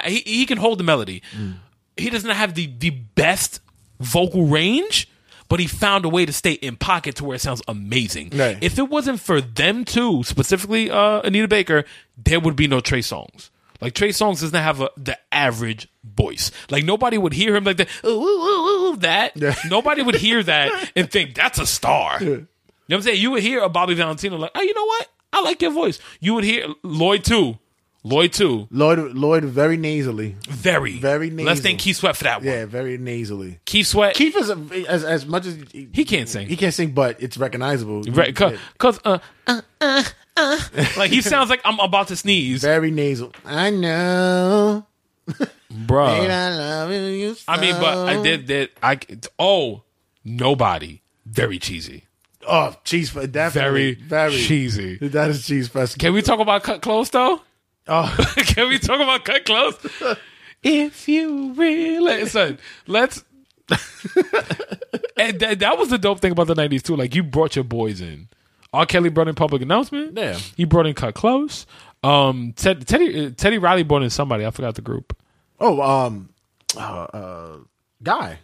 he, 0.04 0.18
he 0.26 0.46
can 0.46 0.58
hold 0.58 0.78
the 0.78 0.84
melody. 0.84 1.22
Mm. 1.36 1.54
He 1.96 2.10
doesn't 2.10 2.30
have 2.30 2.54
the 2.54 2.66
the 2.78 2.90
best 2.90 3.60
vocal 4.00 4.46
range. 4.46 5.08
But 5.52 5.60
he 5.60 5.66
found 5.66 6.06
a 6.06 6.08
way 6.08 6.24
to 6.24 6.32
stay 6.32 6.52
in 6.52 6.76
pocket 6.76 7.16
to 7.16 7.26
where 7.26 7.34
it 7.34 7.40
sounds 7.40 7.60
amazing. 7.68 8.30
Right. 8.32 8.56
If 8.62 8.78
it 8.78 8.88
wasn't 8.88 9.20
for 9.20 9.42
them 9.42 9.84
two, 9.84 10.22
specifically 10.22 10.90
uh, 10.90 11.20
Anita 11.20 11.46
Baker, 11.46 11.84
there 12.16 12.40
would 12.40 12.56
be 12.56 12.66
no 12.66 12.80
Trey 12.80 13.00
Songz. 13.00 13.50
Like 13.78 13.92
Trey 13.92 14.08
Songz 14.08 14.40
doesn't 14.40 14.54
have 14.54 14.80
a, 14.80 14.88
the 14.96 15.18
average 15.30 15.88
voice. 16.04 16.52
Like 16.70 16.86
nobody 16.86 17.18
would 17.18 17.34
hear 17.34 17.54
him 17.54 17.64
like 17.64 17.76
that. 17.76 17.90
Ooh, 18.02 18.08
ooh, 18.08 18.92
ooh, 18.92 18.96
that. 19.00 19.36
Yeah. 19.36 19.54
Nobody 19.68 20.00
would 20.00 20.14
hear 20.14 20.42
that 20.42 20.90
and 20.96 21.10
think 21.10 21.34
that's 21.34 21.58
a 21.58 21.66
star. 21.66 22.16
You 22.22 22.26
know 22.26 22.46
what 22.86 22.96
I'm 22.96 23.02
saying? 23.02 23.20
You 23.20 23.32
would 23.32 23.42
hear 23.42 23.60
a 23.60 23.68
Bobby 23.68 23.92
Valentino 23.92 24.38
like, 24.38 24.52
oh, 24.54 24.62
you 24.62 24.72
know 24.72 24.86
what? 24.86 25.08
I 25.34 25.42
like 25.42 25.60
your 25.60 25.72
voice. 25.72 25.98
You 26.18 26.32
would 26.32 26.44
hear 26.44 26.68
Lloyd 26.82 27.24
too. 27.24 27.58
Lloyd 28.04 28.32
too. 28.32 28.66
Lloyd, 28.70 29.14
Lloyd, 29.14 29.44
very 29.44 29.76
nasally. 29.76 30.36
Very, 30.48 30.98
Very 30.98 31.30
nasally. 31.30 31.44
Let's 31.44 31.60
thank 31.60 31.78
Keith 31.78 31.96
Sweat 31.96 32.16
for 32.16 32.24
that 32.24 32.38
one. 32.38 32.46
Yeah, 32.46 32.66
very 32.66 32.98
nasally. 32.98 33.60
Keith 33.64 33.86
Sweat. 33.86 34.14
Keith 34.14 34.36
is 34.36 34.50
a, 34.50 34.56
as 34.88 35.04
as 35.04 35.24
much 35.24 35.46
as 35.46 35.56
he, 35.70 35.88
he 35.92 36.04
can't 36.04 36.28
sing. 36.28 36.48
he 36.48 36.56
can't 36.56 36.74
sing, 36.74 36.92
but 36.92 37.22
it's 37.22 37.36
recognizable. 37.36 38.02
Right, 38.02 38.34
cause, 38.34 38.58
cause 38.78 39.00
uh, 39.04 39.18
uh, 39.46 39.60
uh, 39.80 40.02
uh, 40.36 40.58
like 40.96 41.10
he 41.10 41.20
sounds 41.20 41.48
like 41.48 41.60
I'm 41.64 41.78
about 41.78 42.08
to 42.08 42.16
sneeze, 42.16 42.62
Very 42.62 42.90
nasal. 42.90 43.32
I 43.44 43.70
know. 43.70 44.86
Bruh. 45.72 46.28
I 46.28 46.94
you. 47.10 47.36
I 47.46 47.60
mean, 47.60 47.74
but 47.80 47.96
I 47.96 48.20
did 48.22 48.48
that. 48.48 48.70
I 48.82 48.98
oh, 49.38 49.84
nobody. 50.24 51.02
Very 51.24 51.60
cheesy. 51.60 52.06
Oh, 52.46 52.74
cheese 52.82 53.10
fest. 53.10 53.30
Definitely. 53.30 53.94
Very 53.94 54.08
Very. 54.08 54.42
cheesy. 54.42 54.96
That 54.96 55.30
is 55.30 55.46
cheese 55.46 55.68
fest. 55.68 55.98
Can 56.00 56.12
we 56.12 56.22
talk 56.22 56.40
about 56.40 56.64
Kut 56.64 56.82
Klose 56.82 57.10
though? 57.12 57.40
Oh, 57.88 58.16
Can 58.36 58.68
we 58.68 58.78
talk 58.78 59.00
about 59.00 59.24
Kut 59.24 59.44
Klose? 59.44 60.18
if 60.62 61.08
you 61.08 61.52
really, 61.54 62.26
son, 62.26 62.58
let's. 62.86 63.24
and 65.16 65.40
that, 65.40 65.58
that 65.60 65.78
was 65.78 65.88
the 65.88 65.98
dope 65.98 66.20
thing 66.20 66.32
about 66.32 66.46
the 66.46 66.54
'90s 66.54 66.82
too. 66.82 66.96
Like 66.96 67.14
you 67.14 67.22
brought 67.22 67.56
your 67.56 67.64
boys 67.64 68.00
in. 68.00 68.28
R. 68.72 68.86
Kelly 68.86 69.10
brought 69.10 69.28
in 69.28 69.34
public 69.34 69.62
announcement. 69.62 70.16
Yeah. 70.16 70.38
he 70.56 70.64
brought 70.64 70.86
in 70.86 70.94
Kut 70.94 71.14
Klose. 71.14 71.66
Um, 72.02 72.52
Ted, 72.56 72.86
Teddy 72.86 73.26
uh, 73.26 73.30
Teddy 73.36 73.58
Riley 73.58 73.82
brought 73.82 74.02
in 74.02 74.10
somebody. 74.10 74.44
I 74.46 74.50
forgot 74.50 74.74
the 74.74 74.82
group. 74.82 75.16
oh, 75.60 75.80
um, 75.80 76.30
uh, 76.76 76.80
uh, 76.80 77.56
guy. 78.02 78.38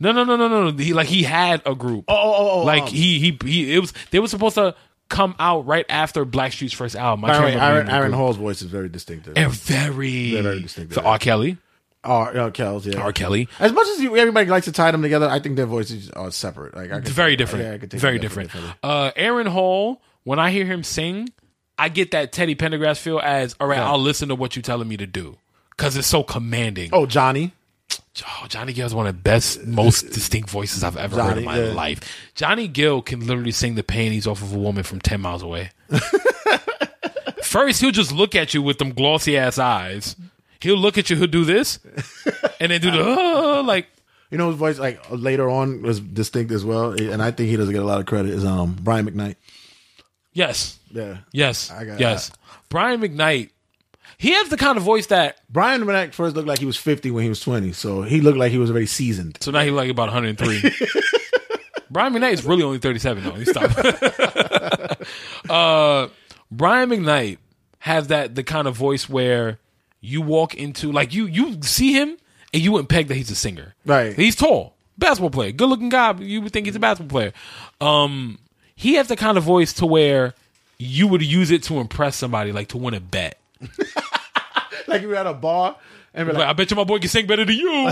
No, 0.00 0.12
no, 0.12 0.24
no, 0.24 0.36
no, 0.36 0.48
no. 0.48 0.70
no. 0.70 0.76
He 0.76 0.92
like 0.92 1.06
he 1.06 1.22
had 1.22 1.62
a 1.64 1.74
group. 1.74 2.04
Oh, 2.08 2.14
oh, 2.14 2.34
oh, 2.34 2.50
oh 2.50 2.64
like 2.64 2.82
um, 2.82 2.88
he 2.88 3.18
he 3.18 3.38
he. 3.44 3.74
It 3.74 3.78
was 3.78 3.94
they 4.10 4.18
were 4.18 4.28
supposed 4.28 4.56
to 4.56 4.74
come 5.08 5.34
out 5.38 5.66
right 5.66 5.86
after 5.88 6.24
Blackstreet's 6.26 6.72
first 6.72 6.94
album. 6.96 7.24
I 7.24 7.28
By 7.28 7.36
the 7.38 7.42
way, 7.44 7.52
Aaron, 7.54 7.60
name 7.60 7.80
of 7.80 7.86
the 7.86 7.92
Aaron. 7.94 8.12
Hall's 8.12 8.36
voice 8.36 8.62
is 8.62 8.68
very 8.70 8.88
distinctive. 8.88 9.36
and 9.36 9.50
very 9.52 10.40
very 10.40 10.62
distinctive. 10.62 10.94
For 11.02 11.06
R. 11.06 11.18
Kelly, 11.18 11.56
R. 12.04 12.50
Kells, 12.50 12.86
yeah. 12.86 13.00
R. 13.00 13.12
Kelly, 13.12 13.48
As 13.58 13.72
much 13.72 13.86
as 13.88 14.00
you, 14.00 14.16
everybody 14.16 14.48
likes 14.48 14.66
to 14.66 14.72
tie 14.72 14.90
them 14.90 15.02
together, 15.02 15.28
I 15.28 15.40
think 15.40 15.56
their 15.56 15.66
voices 15.66 16.10
are 16.10 16.30
separate. 16.30 16.74
Like 16.76 16.90
I 16.92 17.00
could, 17.00 17.08
very 17.08 17.36
different. 17.36 17.64
Yeah, 17.64 17.72
I 17.72 17.78
could 17.78 17.90
take 17.90 18.00
very 18.00 18.14
them 18.18 18.22
different. 18.22 18.52
differently. 18.52 18.74
Uh, 18.82 19.10
Aaron 19.16 19.46
Hall. 19.46 20.00
When 20.24 20.38
I 20.38 20.50
hear 20.50 20.66
him 20.66 20.82
sing, 20.84 21.30
I 21.78 21.88
get 21.88 22.10
that 22.10 22.32
Teddy 22.32 22.54
Pendergrass 22.54 22.98
feel 22.98 23.18
as 23.18 23.56
all 23.58 23.66
right. 23.66 23.78
I'll 23.78 23.98
listen 23.98 24.28
to 24.28 24.34
what 24.34 24.56
you're 24.56 24.62
telling 24.62 24.86
me 24.88 24.98
to 24.98 25.06
do 25.06 25.38
because 25.70 25.96
it's 25.96 26.08
so 26.08 26.22
commanding. 26.22 26.90
Oh, 26.92 27.06
Johnny. 27.06 27.52
Oh, 27.90 28.46
Johnny 28.48 28.72
Gill 28.72 28.86
is 28.86 28.94
one 28.94 29.06
of 29.06 29.14
the 29.16 29.22
best, 29.22 29.64
most 29.64 30.10
distinct 30.10 30.50
voices 30.50 30.82
I've 30.82 30.96
ever 30.96 31.22
heard 31.22 31.38
in 31.38 31.44
my 31.44 31.58
yeah. 31.58 31.72
life. 31.72 32.00
Johnny 32.34 32.66
Gill 32.66 33.00
can 33.00 33.26
literally 33.26 33.52
sing 33.52 33.76
the 33.76 33.84
panties 33.84 34.26
off 34.26 34.42
of 34.42 34.52
a 34.52 34.58
woman 34.58 34.82
from 34.82 35.00
10 35.00 35.20
miles 35.20 35.42
away. 35.42 35.70
First, 37.42 37.80
he'll 37.80 37.92
just 37.92 38.12
look 38.12 38.34
at 38.34 38.52
you 38.54 38.60
with 38.62 38.78
them 38.78 38.92
glossy 38.92 39.36
ass 39.38 39.58
eyes. 39.58 40.16
He'll 40.60 40.76
look 40.76 40.98
at 40.98 41.08
you, 41.10 41.16
he'll 41.16 41.28
do 41.28 41.44
this, 41.44 41.78
and 42.60 42.72
then 42.72 42.80
do 42.80 42.90
the, 42.90 42.98
oh, 43.00 43.62
like, 43.64 43.86
You 44.30 44.38
know 44.38 44.48
his 44.48 44.56
voice 44.56 44.78
like 44.78 45.00
later 45.10 45.48
on 45.48 45.82
was 45.82 46.00
distinct 46.00 46.50
as 46.52 46.64
well, 46.64 46.90
and 47.00 47.22
I 47.22 47.30
think 47.30 47.48
he 47.48 47.56
doesn't 47.56 47.72
get 47.72 47.82
a 47.82 47.86
lot 47.86 48.00
of 48.00 48.06
credit. 48.06 48.32
Is 48.32 48.44
um 48.44 48.76
Brian 48.82 49.06
McKnight. 49.08 49.36
yes, 50.32 50.78
Yeah, 50.90 51.18
yes, 51.32 51.70
I 51.70 51.84
got- 51.84 52.00
yes. 52.00 52.32
Brian 52.68 53.00
McKnight, 53.00 53.50
He 54.18 54.32
has 54.32 54.48
the 54.48 54.56
kind 54.56 54.76
of 54.76 54.82
voice 54.82 55.06
that. 55.06 55.38
Brian 55.48 55.80
McKnight 55.82 56.12
first 56.12 56.34
looked 56.34 56.48
like 56.48 56.58
he 56.58 56.66
was 56.66 56.76
50 56.76 57.12
when 57.12 57.22
he 57.22 57.28
was 57.28 57.40
20, 57.40 57.72
so 57.72 58.02
he 58.02 58.20
looked 58.20 58.36
like 58.36 58.50
he 58.50 58.58
was 58.58 58.70
already 58.70 58.86
seasoned. 58.86 59.38
So 59.40 59.52
now 59.52 59.60
he's 59.60 59.72
like 59.72 59.90
about 59.90 60.12
103. 60.12 60.60
Brian 61.90 62.12
McKnight 62.12 62.32
is 62.32 62.44
really 62.44 62.64
only 62.64 62.78
37 62.78 63.24
though. 63.24 63.36
You 63.36 63.44
stop. 63.44 63.70
uh, 65.48 66.08
Brian 66.50 66.90
McKnight 66.90 67.38
has 67.78 68.08
that 68.08 68.34
the 68.34 68.42
kind 68.42 68.66
of 68.66 68.74
voice 68.74 69.08
where 69.08 69.58
you 70.00 70.20
walk 70.20 70.54
into 70.54 70.92
like 70.92 71.14
you 71.14 71.26
you 71.26 71.62
see 71.62 71.92
him 71.92 72.16
and 72.52 72.62
you 72.62 72.72
wouldn't 72.72 72.88
peg 72.88 73.08
that 73.08 73.14
he's 73.14 73.30
a 73.30 73.36
singer. 73.36 73.74
Right. 73.86 74.14
He's 74.14 74.34
tall, 74.34 74.74
basketball 74.96 75.30
player, 75.30 75.52
good 75.52 75.68
looking 75.68 75.88
guy. 75.90 76.12
You 76.18 76.42
would 76.42 76.52
think 76.52 76.66
he's 76.66 76.76
a 76.76 76.80
basketball 76.80 77.20
player. 77.20 77.32
Um, 77.80 78.38
he 78.74 78.94
has 78.94 79.08
the 79.08 79.16
kind 79.16 79.38
of 79.38 79.44
voice 79.44 79.72
to 79.74 79.86
where 79.86 80.34
you 80.78 81.06
would 81.08 81.22
use 81.22 81.50
it 81.50 81.62
to 81.64 81.78
impress 81.78 82.16
somebody, 82.16 82.52
like 82.52 82.68
to 82.68 82.78
win 82.78 82.94
a 82.94 83.00
bet. 83.00 83.38
Like 84.92 85.02
you 85.02 85.08
were 85.08 85.16
at 85.16 85.26
a 85.26 85.34
bar 85.34 85.76
and 86.14 86.28
be 86.28 86.34
Like, 86.34 86.46
I 86.46 86.52
bet 86.54 86.70
you 86.70 86.76
my 86.76 86.84
boy 86.84 86.98
can 86.98 87.08
sing 87.08 87.26
better 87.26 87.44
than 87.44 87.56
you. 87.56 87.90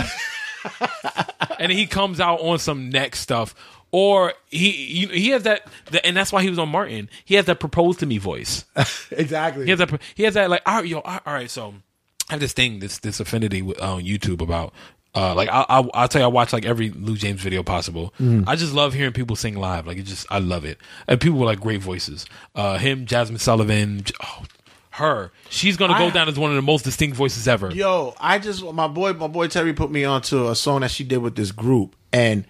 and 1.59 1.71
he 1.71 1.85
comes 1.85 2.19
out 2.19 2.41
on 2.41 2.59
some 2.59 2.89
next 2.89 3.19
stuff. 3.19 3.55
Or 3.91 4.33
he 4.47 4.71
he, 4.71 5.05
he 5.05 5.29
has 5.29 5.43
that, 5.43 5.65
that, 5.91 6.05
and 6.05 6.17
that's 6.17 6.31
why 6.31 6.41
he 6.41 6.49
was 6.49 6.59
on 6.59 6.69
Martin. 6.69 7.09
He 7.23 7.35
has 7.35 7.45
that 7.45 7.59
propose 7.59 7.97
to 7.97 8.05
me 8.05 8.17
voice. 8.17 8.65
exactly. 9.11 9.63
He 9.63 9.69
has 9.69 9.79
that. 9.79 10.01
He 10.15 10.23
has 10.23 10.33
that 10.33 10.49
like, 10.49 10.61
all 10.65 10.75
right, 10.75 10.85
yo, 10.85 10.99
all 10.99 11.21
right. 11.25 11.49
So 11.49 11.73
I 12.29 12.33
have 12.33 12.39
this 12.41 12.53
thing, 12.53 12.79
this 12.79 12.97
this 12.99 13.19
affinity 13.19 13.61
with, 13.61 13.81
on 13.81 14.03
YouTube 14.03 14.41
about. 14.41 14.73
Uh, 15.15 15.33
like 15.33 15.49
I, 15.49 15.65
I, 15.67 15.89
I'll 15.93 16.07
tell 16.07 16.21
you, 16.21 16.25
I 16.25 16.29
watch 16.29 16.53
like 16.53 16.65
every 16.65 16.91
Luke 16.91 17.17
James 17.17 17.41
video 17.41 17.63
possible. 17.63 18.13
I 18.45 18.55
just 18.55 18.73
love 18.73 18.93
hearing 18.93 19.13
people 19.13 19.35
sing 19.35 19.55
live. 19.55 19.87
Like 19.87 19.97
it 19.97 20.03
just, 20.03 20.27
I 20.29 20.37
love 20.37 20.63
it. 20.63 20.77
And 21.07 21.19
people 21.19 21.39
with 21.39 21.47
like 21.47 21.59
great 21.59 21.81
voices. 21.81 22.27
Uh, 22.53 22.77
him, 22.77 23.07
Jazmine 23.07 23.39
Sullivan, 23.39 24.03
oh, 24.21 24.43
her. 24.97 25.31
She's 25.49 25.77
gonna 25.77 25.97
go 25.97 26.07
I- 26.07 26.09
down 26.11 26.27
as 26.27 26.37
one 26.37 26.51
of 26.51 26.55
the 26.55 26.61
most 26.61 26.83
distinct 26.83 27.15
voices 27.17 27.47
ever. 27.47 27.71
Yo, 27.71 28.13
I 28.19 28.37
just 28.39 28.63
my 28.63 28.87
boy 28.87 29.13
my 29.13 29.27
boy 29.27 29.47
Terry 29.47 29.73
put 29.73 29.89
me 29.89 30.03
onto 30.05 30.49
a 30.49 30.55
song 30.55 30.81
that 30.81 30.91
she 30.91 31.03
did 31.03 31.17
with 31.17 31.35
this 31.35 31.51
group 31.51 31.95
and 32.13 32.45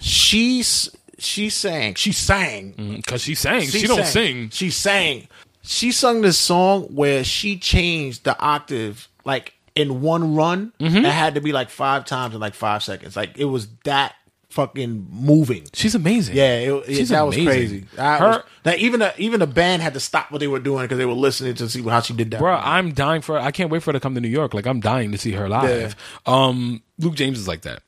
she's 0.00 0.90
she 1.18 1.50
sang 1.50 1.94
she 1.94 2.12
sang 2.12 2.72
Because 2.96 3.22
she 3.22 3.34
sang, 3.34 3.62
she, 3.66 3.86
don't 3.86 4.06
sing. 4.06 4.50
She 4.50 4.70
sang. 4.70 5.28
She 5.62 5.92
sung 5.92 6.22
this 6.22 6.38
song 6.38 6.84
where 6.94 7.24
she 7.24 7.58
changed 7.58 8.24
the 8.24 8.38
octave 8.40 9.08
like 9.24 9.54
in 9.74 10.00
one 10.00 10.34
run. 10.34 10.72
Mm-hmm. 10.80 11.04
It 11.04 11.12
had 11.12 11.34
to 11.34 11.40
be 11.40 11.52
like 11.52 11.68
five 11.70 12.04
times 12.04 12.34
in 12.34 12.40
like 12.40 12.54
five 12.54 12.82
seconds. 12.82 13.16
Like 13.16 13.36
it 13.38 13.44
was 13.44 13.68
that 13.84 14.14
fucking 14.50 15.06
moving. 15.10 15.64
She's 15.74 15.94
amazing. 15.94 16.36
Yeah, 16.36 16.54
it, 16.56 16.72
it- 16.88 16.96
She's 16.96 17.08
that 17.10 17.22
was 17.22 17.34
crazy. 17.36 17.86
That 17.96 18.20
Her- 18.20 18.26
was, 18.28 18.42
that 18.64 18.78
even 18.78 19.00
the 19.00 19.14
even 19.20 19.40
the 19.40 19.46
band 19.46 19.82
had 19.82 19.94
to 19.94 20.00
stop 20.00 20.30
what 20.30 20.40
they 20.40 20.46
were 20.48 20.58
doing 20.58 20.84
because 20.84 20.98
they 20.98 21.06
were 21.06 21.12
listening 21.12 21.54
to 21.54 21.68
see 21.68 21.82
how 21.82 22.00
she 22.00 22.12
did 22.14 22.30
that. 22.32 22.40
Bro, 22.40 22.54
I'm 22.54 22.92
dying 22.92 23.22
for. 23.22 23.38
I 23.38 23.50
can't 23.50 23.70
wait 23.70 23.82
for 23.82 23.90
her 23.90 23.92
to 23.94 24.00
come 24.00 24.14
to 24.14 24.20
New 24.20 24.28
York. 24.28 24.54
Like 24.54 24.66
I'm 24.66 24.80
dying 24.80 25.12
to 25.12 25.18
see 25.18 25.32
her 25.32 25.48
live. 25.48 25.96
Um, 26.26 26.82
Luke 26.98 27.14
James 27.14 27.38
is 27.38 27.46
like 27.48 27.62
that. 27.62 27.82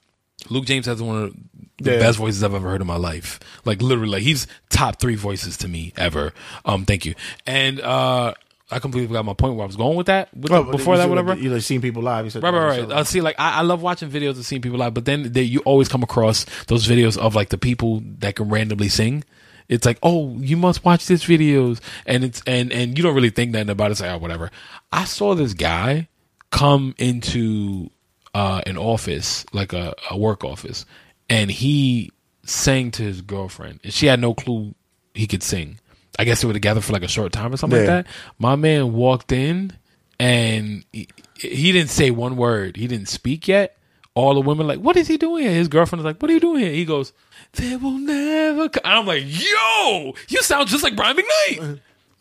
Luke 0.49 0.65
James 0.65 0.87
has 0.87 1.03
one 1.03 1.23
of 1.25 1.35
the 1.83 1.93
Yeah. 1.93 1.99
best 1.99 2.19
voices 2.19 2.43
I've 2.43 2.55
ever 2.55 2.71
heard 2.71 2.81
in 2.81 2.87
my 2.87 2.97
life. 2.97 3.41
Like 3.65 3.83
literally, 3.83 4.11
like 4.13 4.23
he's 4.23 4.47
top 4.71 4.99
three 5.01 5.15
voices 5.17 5.57
to 5.59 5.69
me 5.69 5.93
ever. 5.97 6.33
Um, 6.65 6.85
thank 6.87 7.05
you. 7.05 7.15
And 7.47 7.79
uh, 7.81 8.35
I 8.71 8.79
completely 8.79 9.09
forgot 9.09 9.25
my 9.25 9.35
point 9.35 9.55
where 9.57 9.65
I 9.65 9.67
was 9.67 9.77
going 9.77 9.97
with 9.97 10.07
that. 10.07 10.33
With 10.35 10.53
Oh, 10.53 10.63
the- 10.65 10.73
before 10.73 10.97
that, 10.97 11.09
whatever. 11.09 11.35
You 11.35 11.51
like 11.51 11.63
seen 11.63 11.81
people 11.81 12.03
live. 12.03 12.25
You 12.25 12.31
said 12.31 12.43
Right, 12.43 12.53
right, 12.55 12.81
right. 12.81 12.91
Uh, 12.93 13.05
see, 13.05 13.21
like 13.21 13.37
I, 13.39 13.59
I 13.59 13.63
love 13.63 13.83
watching 13.83 14.11
videos 14.11 14.39
of 14.39 14.47
seeing 14.47 14.63
people 14.63 14.79
live, 14.79 14.95
but 14.95 15.05
then 15.05 15.33
they, 15.33 15.43
you 15.43 15.61
always 15.61 15.89
come 15.89 16.03
across 16.03 16.47
those 16.69 16.87
videos 16.87 17.19
of 17.19 17.35
like 17.35 17.49
the 17.49 17.59
people 17.59 18.03
that 18.19 18.37
can 18.37 18.49
randomly 18.49 18.89
sing. 18.89 19.25
It's 19.69 19.87
like, 19.87 19.99
oh, 20.03 20.37
you 20.39 20.57
must 20.57 20.85
watch 20.85 21.07
this 21.07 21.25
videos, 21.25 21.81
and 22.07 22.25
it's 22.25 22.43
and 22.47 22.73
and 22.73 22.97
you 22.99 23.05
don't 23.05 23.15
really 23.15 23.31
think 23.31 23.53
nothing 23.53 23.71
about 23.71 23.89
it. 23.89 23.93
It's 23.93 24.01
like, 24.01 24.11
oh, 24.11 24.19
whatever. 24.19 24.51
I 24.91 25.05
saw 25.05 25.35
this 25.35 25.55
guy 25.55 26.09
come 26.51 26.95
into 26.99 27.91
uh, 28.35 28.63
an 28.67 28.77
office, 28.77 29.47
like 29.53 29.73
a, 29.73 29.95
a 30.11 30.17
work 30.19 30.43
office, 30.45 30.87
and 31.29 31.51
he 31.51 32.11
sang 32.45 32.91
to 32.93 33.03
his 33.05 33.21
girlfriend, 33.21 33.79
and 33.85 33.93
she 33.93 34.07
had 34.07 34.21
no 34.21 34.35
clue 34.35 34.75
he 35.15 35.27
could 35.29 35.43
sing. 35.43 35.79
I 36.19 36.25
guess 36.25 36.41
they 36.43 36.47
were 36.47 36.53
together 36.53 36.81
for 36.81 36.93
like 36.93 37.03
a 37.03 37.09
short 37.09 37.33
time 37.33 37.53
or 37.53 37.57
something 37.57 37.83
Yeah. 37.83 37.95
like 37.97 38.07
that. 38.07 38.13
My 38.39 38.57
man 38.57 38.93
walked 38.93 39.33
in 39.33 39.73
and 40.19 40.85
he, 40.93 41.09
he 41.39 41.73
didn't 41.73 41.91
say 41.91 42.11
one 42.11 42.37
word. 42.37 42.77
He 42.77 42.87
didn't 42.87 43.09
speak 43.09 43.49
yet. 43.49 43.77
All 44.15 44.35
the 44.35 44.41
women 44.41 44.67
like, 44.67 44.81
what 44.81 44.97
is 44.97 45.07
he 45.07 45.17
doing 45.17 45.45
here? 45.45 45.53
His 45.53 45.69
girlfriend 45.69 46.01
is 46.01 46.05
like, 46.05 46.21
what 46.21 46.31
are 46.31 46.35
you 46.35 46.41
doing 46.41 46.61
here? 46.63 46.73
He 46.73 46.85
goes, 46.85 47.13
they 47.53 47.77
will 47.77 47.93
never. 47.99 48.69
Co-. 48.69 48.81
I'm 48.85 49.07
like, 49.07 49.23
yo, 49.25 50.15
you 50.29 50.43
sound 50.43 50.69
just 50.69 50.83
like 50.83 50.97
Brian 50.97 51.17
McKnight, 51.17 51.81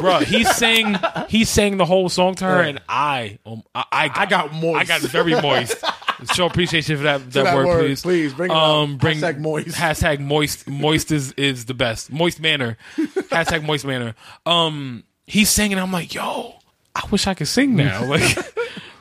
bro. 0.00 0.18
He 0.20 0.44
sang, 0.44 0.98
he 1.28 1.44
sang 1.44 1.78
the 1.78 1.86
whole 1.86 2.08
song 2.10 2.34
to 2.36 2.44
her, 2.44 2.60
and 2.60 2.80
I, 2.88 3.38
um, 3.46 3.62
I, 3.74 3.84
I 3.90 4.08
got, 4.08 4.18
I 4.18 4.26
got 4.26 4.52
moist. 4.54 4.78
I 4.78 4.84
got 4.84 5.00
very 5.00 5.32
moist. 5.40 5.82
Show 6.26 6.46
appreciation 6.46 6.96
for 6.96 7.02
that, 7.04 7.30
that, 7.32 7.44
that 7.44 7.54
word, 7.54 7.66
word, 7.66 7.86
please. 7.86 8.02
please, 8.02 8.34
bring 8.34 8.50
it 8.50 8.56
um, 8.56 8.94
up. 8.94 9.00
bring 9.00 9.18
Hashtag 9.18 9.38
moist. 9.38 9.68
Hashtag 9.68 10.20
moist. 10.20 10.68
Moist 10.68 11.12
is 11.12 11.32
is 11.32 11.66
the 11.66 11.74
best. 11.74 12.12
Moist 12.12 12.40
manner. 12.40 12.76
hashtag 12.96 13.64
moist 13.64 13.84
manner. 13.84 14.14
Um, 14.46 15.04
he's 15.26 15.50
singing. 15.50 15.78
I'm 15.78 15.92
like, 15.92 16.14
yo, 16.14 16.54
I 16.94 17.06
wish 17.10 17.26
I 17.26 17.34
could 17.34 17.48
sing 17.48 17.76
now. 17.76 18.04
Like, 18.10 18.38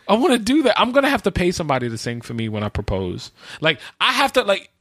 I 0.08 0.14
want 0.14 0.34
to 0.34 0.40
do 0.40 0.64
that. 0.64 0.80
I'm 0.80 0.92
gonna 0.92 1.10
have 1.10 1.24
to 1.24 1.32
pay 1.32 1.52
somebody 1.52 1.90
to 1.90 1.98
sing 1.98 2.22
for 2.22 2.34
me 2.34 2.50
when 2.50 2.64
I 2.64 2.70
propose. 2.70 3.32
Like, 3.62 3.80
I 4.00 4.12
have 4.12 4.34
to 4.34 4.44
like. 4.44 4.72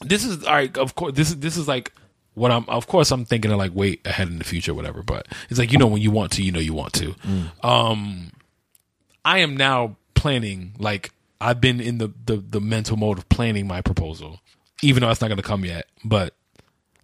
This 0.00 0.24
is 0.24 0.44
all 0.44 0.54
right. 0.54 0.76
Of 0.78 0.94
course, 0.94 1.14
this 1.14 1.30
is 1.30 1.40
this 1.40 1.56
is 1.56 1.68
like 1.68 1.92
what 2.34 2.50
I'm. 2.50 2.64
Of 2.68 2.86
course, 2.86 3.10
I'm 3.10 3.24
thinking 3.24 3.50
of 3.50 3.58
like 3.58 3.72
wait 3.74 4.06
ahead 4.06 4.28
in 4.28 4.38
the 4.38 4.44
future, 4.44 4.72
whatever. 4.72 5.02
But 5.02 5.26
it's 5.50 5.58
like 5.58 5.72
you 5.72 5.78
know 5.78 5.86
when 5.86 6.00
you 6.00 6.10
want 6.10 6.32
to, 6.32 6.42
you 6.42 6.52
know 6.52 6.60
you 6.60 6.74
want 6.74 6.92
to. 6.94 7.14
Um, 7.62 8.30
I 9.24 9.40
am 9.40 9.56
now 9.56 9.96
planning. 10.14 10.74
Like 10.78 11.12
I've 11.40 11.60
been 11.60 11.80
in 11.80 11.98
the 11.98 12.12
the 12.24 12.36
the 12.36 12.60
mental 12.60 12.96
mode 12.96 13.18
of 13.18 13.28
planning 13.28 13.66
my 13.66 13.80
proposal, 13.80 14.40
even 14.82 15.02
though 15.02 15.10
it's 15.10 15.20
not 15.20 15.28
going 15.28 15.38
to 15.38 15.42
come 15.42 15.64
yet. 15.64 15.86
But 16.04 16.34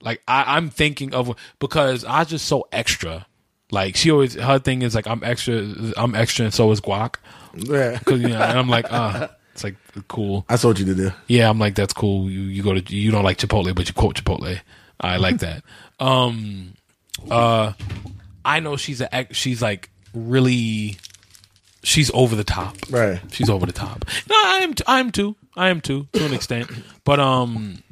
like 0.00 0.22
I, 0.28 0.56
I'm 0.56 0.70
thinking 0.70 1.14
of 1.14 1.36
because 1.58 2.04
I 2.04 2.24
just 2.24 2.46
so 2.46 2.68
extra. 2.72 3.26
Like 3.70 3.96
she 3.96 4.10
always 4.10 4.34
her 4.34 4.58
thing 4.58 4.82
is 4.82 4.94
like 4.94 5.06
I'm 5.06 5.22
extra. 5.24 5.74
I'm 5.96 6.14
extra, 6.14 6.44
and 6.44 6.54
so 6.54 6.70
is 6.70 6.80
Guac. 6.80 7.16
Yeah. 7.54 7.98
Cause 8.04 8.20
you 8.20 8.28
know, 8.28 8.40
and 8.40 8.58
I'm 8.58 8.68
like, 8.68 8.86
uh, 8.92 9.28
it's 9.52 9.64
like 9.64 9.76
cool. 10.08 10.44
I 10.48 10.56
told 10.56 10.78
you 10.78 10.84
to 10.86 10.94
do. 10.94 11.12
Yeah, 11.28 11.48
I'm 11.48 11.58
like, 11.58 11.74
that's 11.74 11.94
cool. 11.94 12.30
You 12.30 12.42
you 12.42 12.62
go 12.62 12.74
to 12.74 12.94
you 12.94 13.10
don't 13.10 13.24
like 13.24 13.38
Chipotle, 13.38 13.74
but 13.74 13.88
you 13.88 13.94
quote 13.94 14.16
Chipotle. 14.16 14.60
I 15.00 15.16
like 15.18 15.38
that. 15.38 15.64
Um, 15.98 16.74
uh, 17.30 17.72
I 18.44 18.60
know 18.60 18.76
she's 18.76 19.00
a 19.00 19.26
she's 19.30 19.62
like 19.62 19.90
really, 20.12 20.98
she's 21.84 22.10
over 22.12 22.34
the 22.34 22.44
top. 22.44 22.76
Right. 22.90 23.20
She's 23.30 23.48
over 23.48 23.66
the 23.66 23.72
top. 23.72 24.04
No, 24.28 24.34
I 24.34 24.60
am. 24.62 24.74
T- 24.74 24.84
I 24.86 25.00
am 25.00 25.12
too. 25.12 25.36
I 25.56 25.68
am 25.68 25.80
too 25.80 26.08
to 26.12 26.26
an 26.26 26.34
extent. 26.34 26.70
But 27.04 27.20
um, 27.20 27.82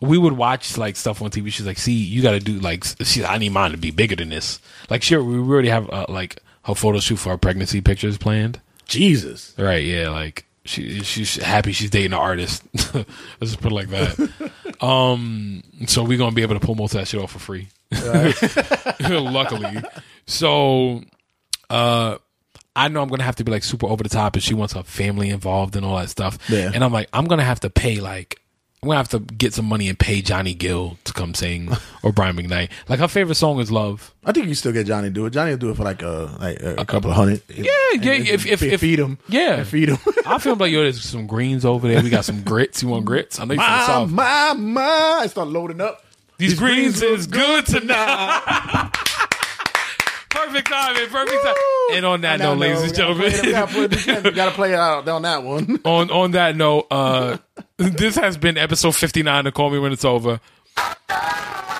we 0.00 0.16
would 0.16 0.34
watch 0.34 0.78
like 0.78 0.96
stuff 0.96 1.20
on 1.20 1.30
TV. 1.30 1.52
She's 1.52 1.66
like, 1.66 1.78
see, 1.78 1.92
you 1.92 2.22
got 2.22 2.32
to 2.32 2.40
do 2.40 2.58
like. 2.60 2.84
She, 3.02 3.24
I 3.24 3.38
need 3.38 3.50
mine 3.50 3.72
to 3.72 3.76
be 3.76 3.90
bigger 3.90 4.16
than 4.16 4.30
this. 4.30 4.60
Like, 4.88 5.02
sure, 5.02 5.22
we 5.22 5.38
already 5.38 5.68
have 5.68 5.90
uh, 5.90 6.06
like 6.08 6.40
her 6.64 6.74
photo 6.74 7.00
shoot 7.00 7.16
for 7.16 7.30
her 7.30 7.38
pregnancy 7.38 7.80
pictures 7.80 8.16
planned. 8.16 8.60
Jesus. 8.86 9.54
Right, 9.58 9.84
yeah, 9.84 10.08
like 10.08 10.46
she 10.64 11.02
she's 11.02 11.36
happy 11.36 11.72
she's 11.72 11.90
dating 11.90 12.12
an 12.12 12.18
artist. 12.18 12.62
Let's 12.94 13.06
just 13.40 13.60
put 13.60 13.72
it 13.72 13.74
like 13.74 13.88
that. 13.88 14.52
um, 14.84 15.62
so 15.86 16.04
we're 16.04 16.18
gonna 16.18 16.34
be 16.34 16.42
able 16.42 16.58
to 16.58 16.64
pull 16.64 16.74
most 16.74 16.94
of 16.94 17.00
that 17.00 17.08
shit 17.08 17.20
off 17.20 17.32
for 17.32 17.38
free. 17.38 17.68
Luckily, 19.10 19.82
so 20.26 21.02
uh, 21.70 22.18
I 22.76 22.88
know 22.88 23.02
I'm 23.02 23.08
gonna 23.08 23.24
have 23.24 23.36
to 23.36 23.44
be 23.44 23.50
like 23.50 23.64
super 23.64 23.86
over 23.86 24.02
the 24.02 24.08
top, 24.08 24.34
and 24.34 24.42
she 24.42 24.54
wants 24.54 24.74
her 24.74 24.82
family 24.82 25.30
involved 25.30 25.76
and 25.76 25.84
all 25.84 25.96
that 25.96 26.10
stuff. 26.10 26.38
Yeah. 26.48 26.70
and 26.74 26.84
I'm 26.84 26.92
like, 26.92 27.08
I'm 27.12 27.26
gonna 27.26 27.44
have 27.44 27.60
to 27.60 27.70
pay 27.70 28.00
like. 28.00 28.40
I'm 28.80 28.86
gonna 28.86 28.98
have 28.98 29.08
to 29.08 29.18
get 29.18 29.54
some 29.54 29.64
money 29.64 29.88
and 29.88 29.98
pay 29.98 30.22
Johnny 30.22 30.54
Gill 30.54 30.98
to 31.02 31.12
come 31.12 31.34
sing 31.34 31.68
or 32.04 32.12
Brian 32.12 32.36
McKnight. 32.36 32.70
Like 32.88 33.00
her 33.00 33.08
favorite 33.08 33.34
song 33.34 33.58
is 33.58 33.72
"Love." 33.72 34.14
I 34.24 34.30
think 34.30 34.46
you 34.46 34.54
still 34.54 34.70
get 34.70 34.86
Johnny 34.86 35.08
to 35.08 35.12
do 35.12 35.26
it. 35.26 35.30
Johnny 35.30 35.50
will 35.50 35.58
do 35.58 35.70
it 35.70 35.76
for 35.76 35.82
like 35.82 36.00
a 36.02 36.36
like 36.38 36.62
a, 36.62 36.84
couple 36.84 37.10
of 37.10 37.16
hundred. 37.16 37.42
Yeah, 37.48 37.64
yeah. 37.94 38.12
If 38.12 38.46
if, 38.46 38.62
if 38.62 38.80
feed 38.80 39.00
him, 39.00 39.18
yeah, 39.28 39.64
feed 39.64 39.88
him. 39.88 39.98
I 40.26 40.38
feel 40.38 40.54
like 40.54 40.70
yo, 40.70 40.82
there's 40.82 41.02
some 41.02 41.26
greens 41.26 41.64
over 41.64 41.88
there. 41.88 42.00
We 42.04 42.10
got 42.10 42.24
some 42.24 42.44
grits. 42.44 42.80
You 42.80 42.90
want 42.90 43.04
grits? 43.04 43.40
I 43.40 43.46
know 43.46 43.54
you 43.54 43.60
from 43.60 43.66
the 43.66 43.78
my 43.78 43.86
south. 43.86 44.10
my 44.12 44.52
my! 44.52 45.18
I 45.22 45.26
start 45.26 45.48
loading 45.48 45.80
up. 45.80 46.04
These, 46.38 46.56
greens, 46.56 47.00
greens 47.00 47.20
is 47.20 47.26
good 47.26 47.66
tonight. 47.66 48.92
perfect 50.48 50.68
timing, 50.68 51.08
perfect 51.08 51.44
time. 51.44 51.54
And 51.92 52.06
on 52.06 52.20
that 52.22 52.38
note, 52.40 52.58
ladies 52.58 52.82
and 52.82 52.94
gentlemen, 52.94 53.32
we 53.42 53.52
gotta 53.52 53.66
play, 53.72 53.84
it- 54.14 54.34
gotta 54.34 54.50
play 54.52 54.72
it 54.72 54.78
out 54.78 55.08
on 55.08 55.22
that 55.22 55.42
one. 55.42 55.80
on 55.84 56.10
on 56.10 56.30
that 56.32 56.56
note, 56.56 56.86
uh, 56.90 57.38
this 57.76 58.16
has 58.16 58.36
been 58.36 58.56
episode 58.58 58.94
59 58.94 59.46
of 59.46 59.54
Call 59.54 59.70
Me 59.70 59.78
When 59.78 59.92
It's 59.92 60.04
Over. 60.04 60.40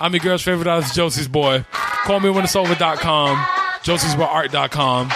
I'm 0.01 0.13
your 0.13 0.21
girl's 0.21 0.43
favorite 0.43 0.69
artist, 0.69 0.95
Josie's 0.95 1.29
boy. 1.29 1.65
callmewhenitsover.com, 2.05 3.37
josiesboyart.com. 3.83 5.11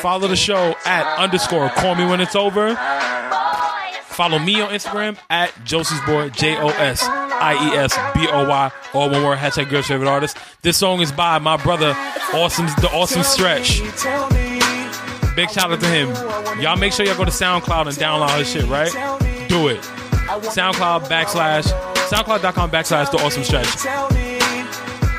Follow 0.00 0.28
the 0.28 0.36
show 0.36 0.74
at 0.84 1.18
underscore 1.18 1.68
call 1.70 1.94
me 1.94 2.04
when 2.06 2.20
it's 2.20 2.36
over. 2.36 2.74
Follow 4.04 4.38
me 4.38 4.60
on 4.60 4.70
Instagram 4.70 5.18
at 5.30 5.52
Josie's 5.64 6.00
boy, 6.02 6.28
J 6.30 6.56
O 6.56 6.68
S 6.68 7.06
I 7.40 7.54
E 7.54 7.76
S 7.76 7.96
B 8.14 8.26
O 8.30 8.48
Y, 8.48 8.72
all 8.92 9.10
one 9.10 9.24
word, 9.24 9.38
hashtag 9.38 9.70
girl's 9.70 9.86
favorite 9.86 10.08
artist. 10.08 10.36
This 10.62 10.76
song 10.76 11.00
is 11.00 11.10
by 11.10 11.38
my 11.38 11.56
brother, 11.56 11.94
Awesome, 12.34 12.66
the 12.80 12.90
Awesome 12.92 13.22
Stretch. 13.22 13.80
Big 15.34 15.50
shout 15.50 15.72
out 15.72 15.80
to 15.80 15.86
him. 15.86 16.08
Y'all 16.60 16.76
make 16.76 16.92
sure 16.92 17.06
y'all 17.06 17.16
go 17.16 17.24
to 17.24 17.30
SoundCloud 17.30 17.86
and 17.86 17.96
download 17.96 18.38
his 18.38 18.50
shit, 18.50 18.66
right? 18.66 18.92
Do 19.48 19.68
it. 19.68 19.80
SoundCloud 19.80 21.06
backslash 21.08 21.64
SoundCloud.com 22.10 22.70
backslash 22.72 23.10
the 23.12 23.18
awesome 23.18 23.44
stretch. 23.44 23.68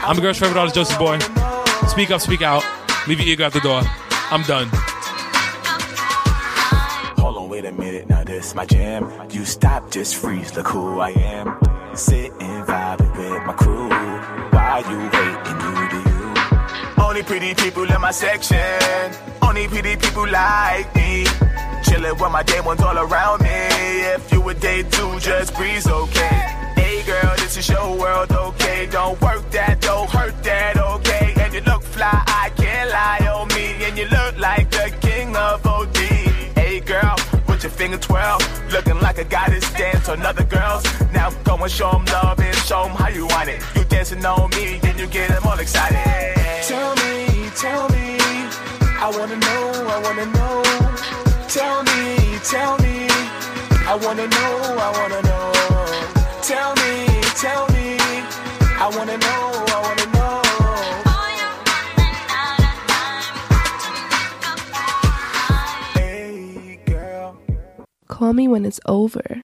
I'm 0.04 0.16
the 0.16 0.22
girl's 0.22 0.38
favorite 0.38 0.60
artist, 0.60 0.76
Joseph 0.76 1.00
Boy. 1.00 1.20
Speak 1.88 2.12
up, 2.12 2.20
speak 2.20 2.42
out. 2.42 2.66
Leave 3.08 3.20
your 3.20 3.30
ego 3.30 3.46
at 3.46 3.54
the 3.54 3.62
door. 3.62 3.82
I'm 4.30 4.44
done. 4.44 4.70
Wait 7.52 7.66
a 7.66 7.72
minute, 7.74 8.08
now 8.08 8.24
this 8.24 8.56
my 8.56 8.66
jam. 8.66 9.12
You 9.30 9.44
stop, 9.44 9.92
just 9.92 10.16
freeze, 10.16 10.56
look 10.56 10.70
who 10.70 11.02
I 11.02 11.10
am. 11.10 11.48
Sitting, 11.94 12.32
vibing 12.64 13.12
with 13.18 13.44
my 13.46 13.52
crew. 13.52 13.90
Why 14.52 14.80
you 14.90 15.00
waiting, 15.16 15.60
you 15.60 15.90
do 15.92 16.00
you? 16.10 17.04
Only 17.04 17.24
pretty 17.24 17.54
people 17.54 17.84
in 17.84 18.00
my 18.00 18.12
section. 18.12 18.58
Only 19.42 19.68
pretty 19.68 19.98
people 19.98 20.30
like 20.30 20.96
me. 20.96 21.26
Chillin' 21.84 22.18
with 22.22 22.32
my 22.32 22.42
day 22.42 22.62
ones 22.62 22.80
all 22.80 22.98
around 22.98 23.42
me. 23.42 23.50
If 24.16 24.32
you 24.32 24.48
a 24.48 24.54
day 24.54 24.84
two, 24.84 25.20
just 25.20 25.54
breeze, 25.54 25.88
okay. 25.88 26.38
Hey 26.78 27.04
girl, 27.06 27.36
this 27.36 27.58
is 27.58 27.68
your 27.68 27.98
world, 28.00 28.32
okay. 28.32 28.88
Don't 28.90 29.20
work 29.20 29.52
that, 29.52 29.82
don't 29.82 30.10
hurt 30.10 30.42
that, 30.44 30.78
okay. 30.78 31.34
And 31.36 31.54
you 31.54 31.60
look 31.62 31.84
fly, 31.84 32.24
I 32.28 32.50
can't 32.56 32.90
lie 32.92 33.28
on 33.28 33.50
me. 33.50 33.84
And 33.84 33.98
you 33.98 34.08
look 34.08 34.38
like 34.40 34.61
finger 37.82 37.98
twirl, 37.98 38.38
looking 38.70 39.00
like 39.00 39.18
a 39.18 39.24
goddess 39.24 39.68
dance 39.74 40.08
on 40.08 40.22
other 40.22 40.44
girls. 40.44 40.84
Now 41.12 41.32
go 41.44 41.56
and 41.64 41.72
show 41.72 41.90
'em 41.90 42.06
love 42.06 42.40
and 42.40 42.56
show 42.70 42.84
'em 42.86 42.96
how 43.02 43.10
you 43.10 43.26
want 43.26 43.50
it. 43.50 43.60
You 43.76 43.84
dancing 43.86 44.24
on 44.24 44.52
me, 44.52 44.78
then 44.84 44.96
you 45.00 45.08
get 45.08 45.32
'em 45.32 45.44
all 45.50 45.58
excited. 45.58 45.98
Tell 46.72 46.94
me, 47.02 47.16
tell 47.64 47.86
me, 47.96 48.08
I 49.06 49.08
wanna 49.18 49.38
know, 49.46 49.64
I 49.96 49.98
wanna 50.06 50.28
know. 50.36 50.62
Tell 51.56 51.80
me, 51.90 52.00
tell 52.54 52.74
me, 52.84 52.96
I 53.92 53.96
wanna 54.04 54.28
know, 54.36 54.54
I 54.88 54.90
wanna 54.98 55.22
know. 55.30 55.48
Tell 56.52 56.72
me, 56.82 56.94
tell 57.44 57.66
me, 57.76 57.88
I 58.86 58.88
wanna 58.96 59.18
know, 59.26 59.51
Call 68.22 68.34
me 68.34 68.48
when 68.48 68.66
it's 68.66 68.80
over. 68.86 69.40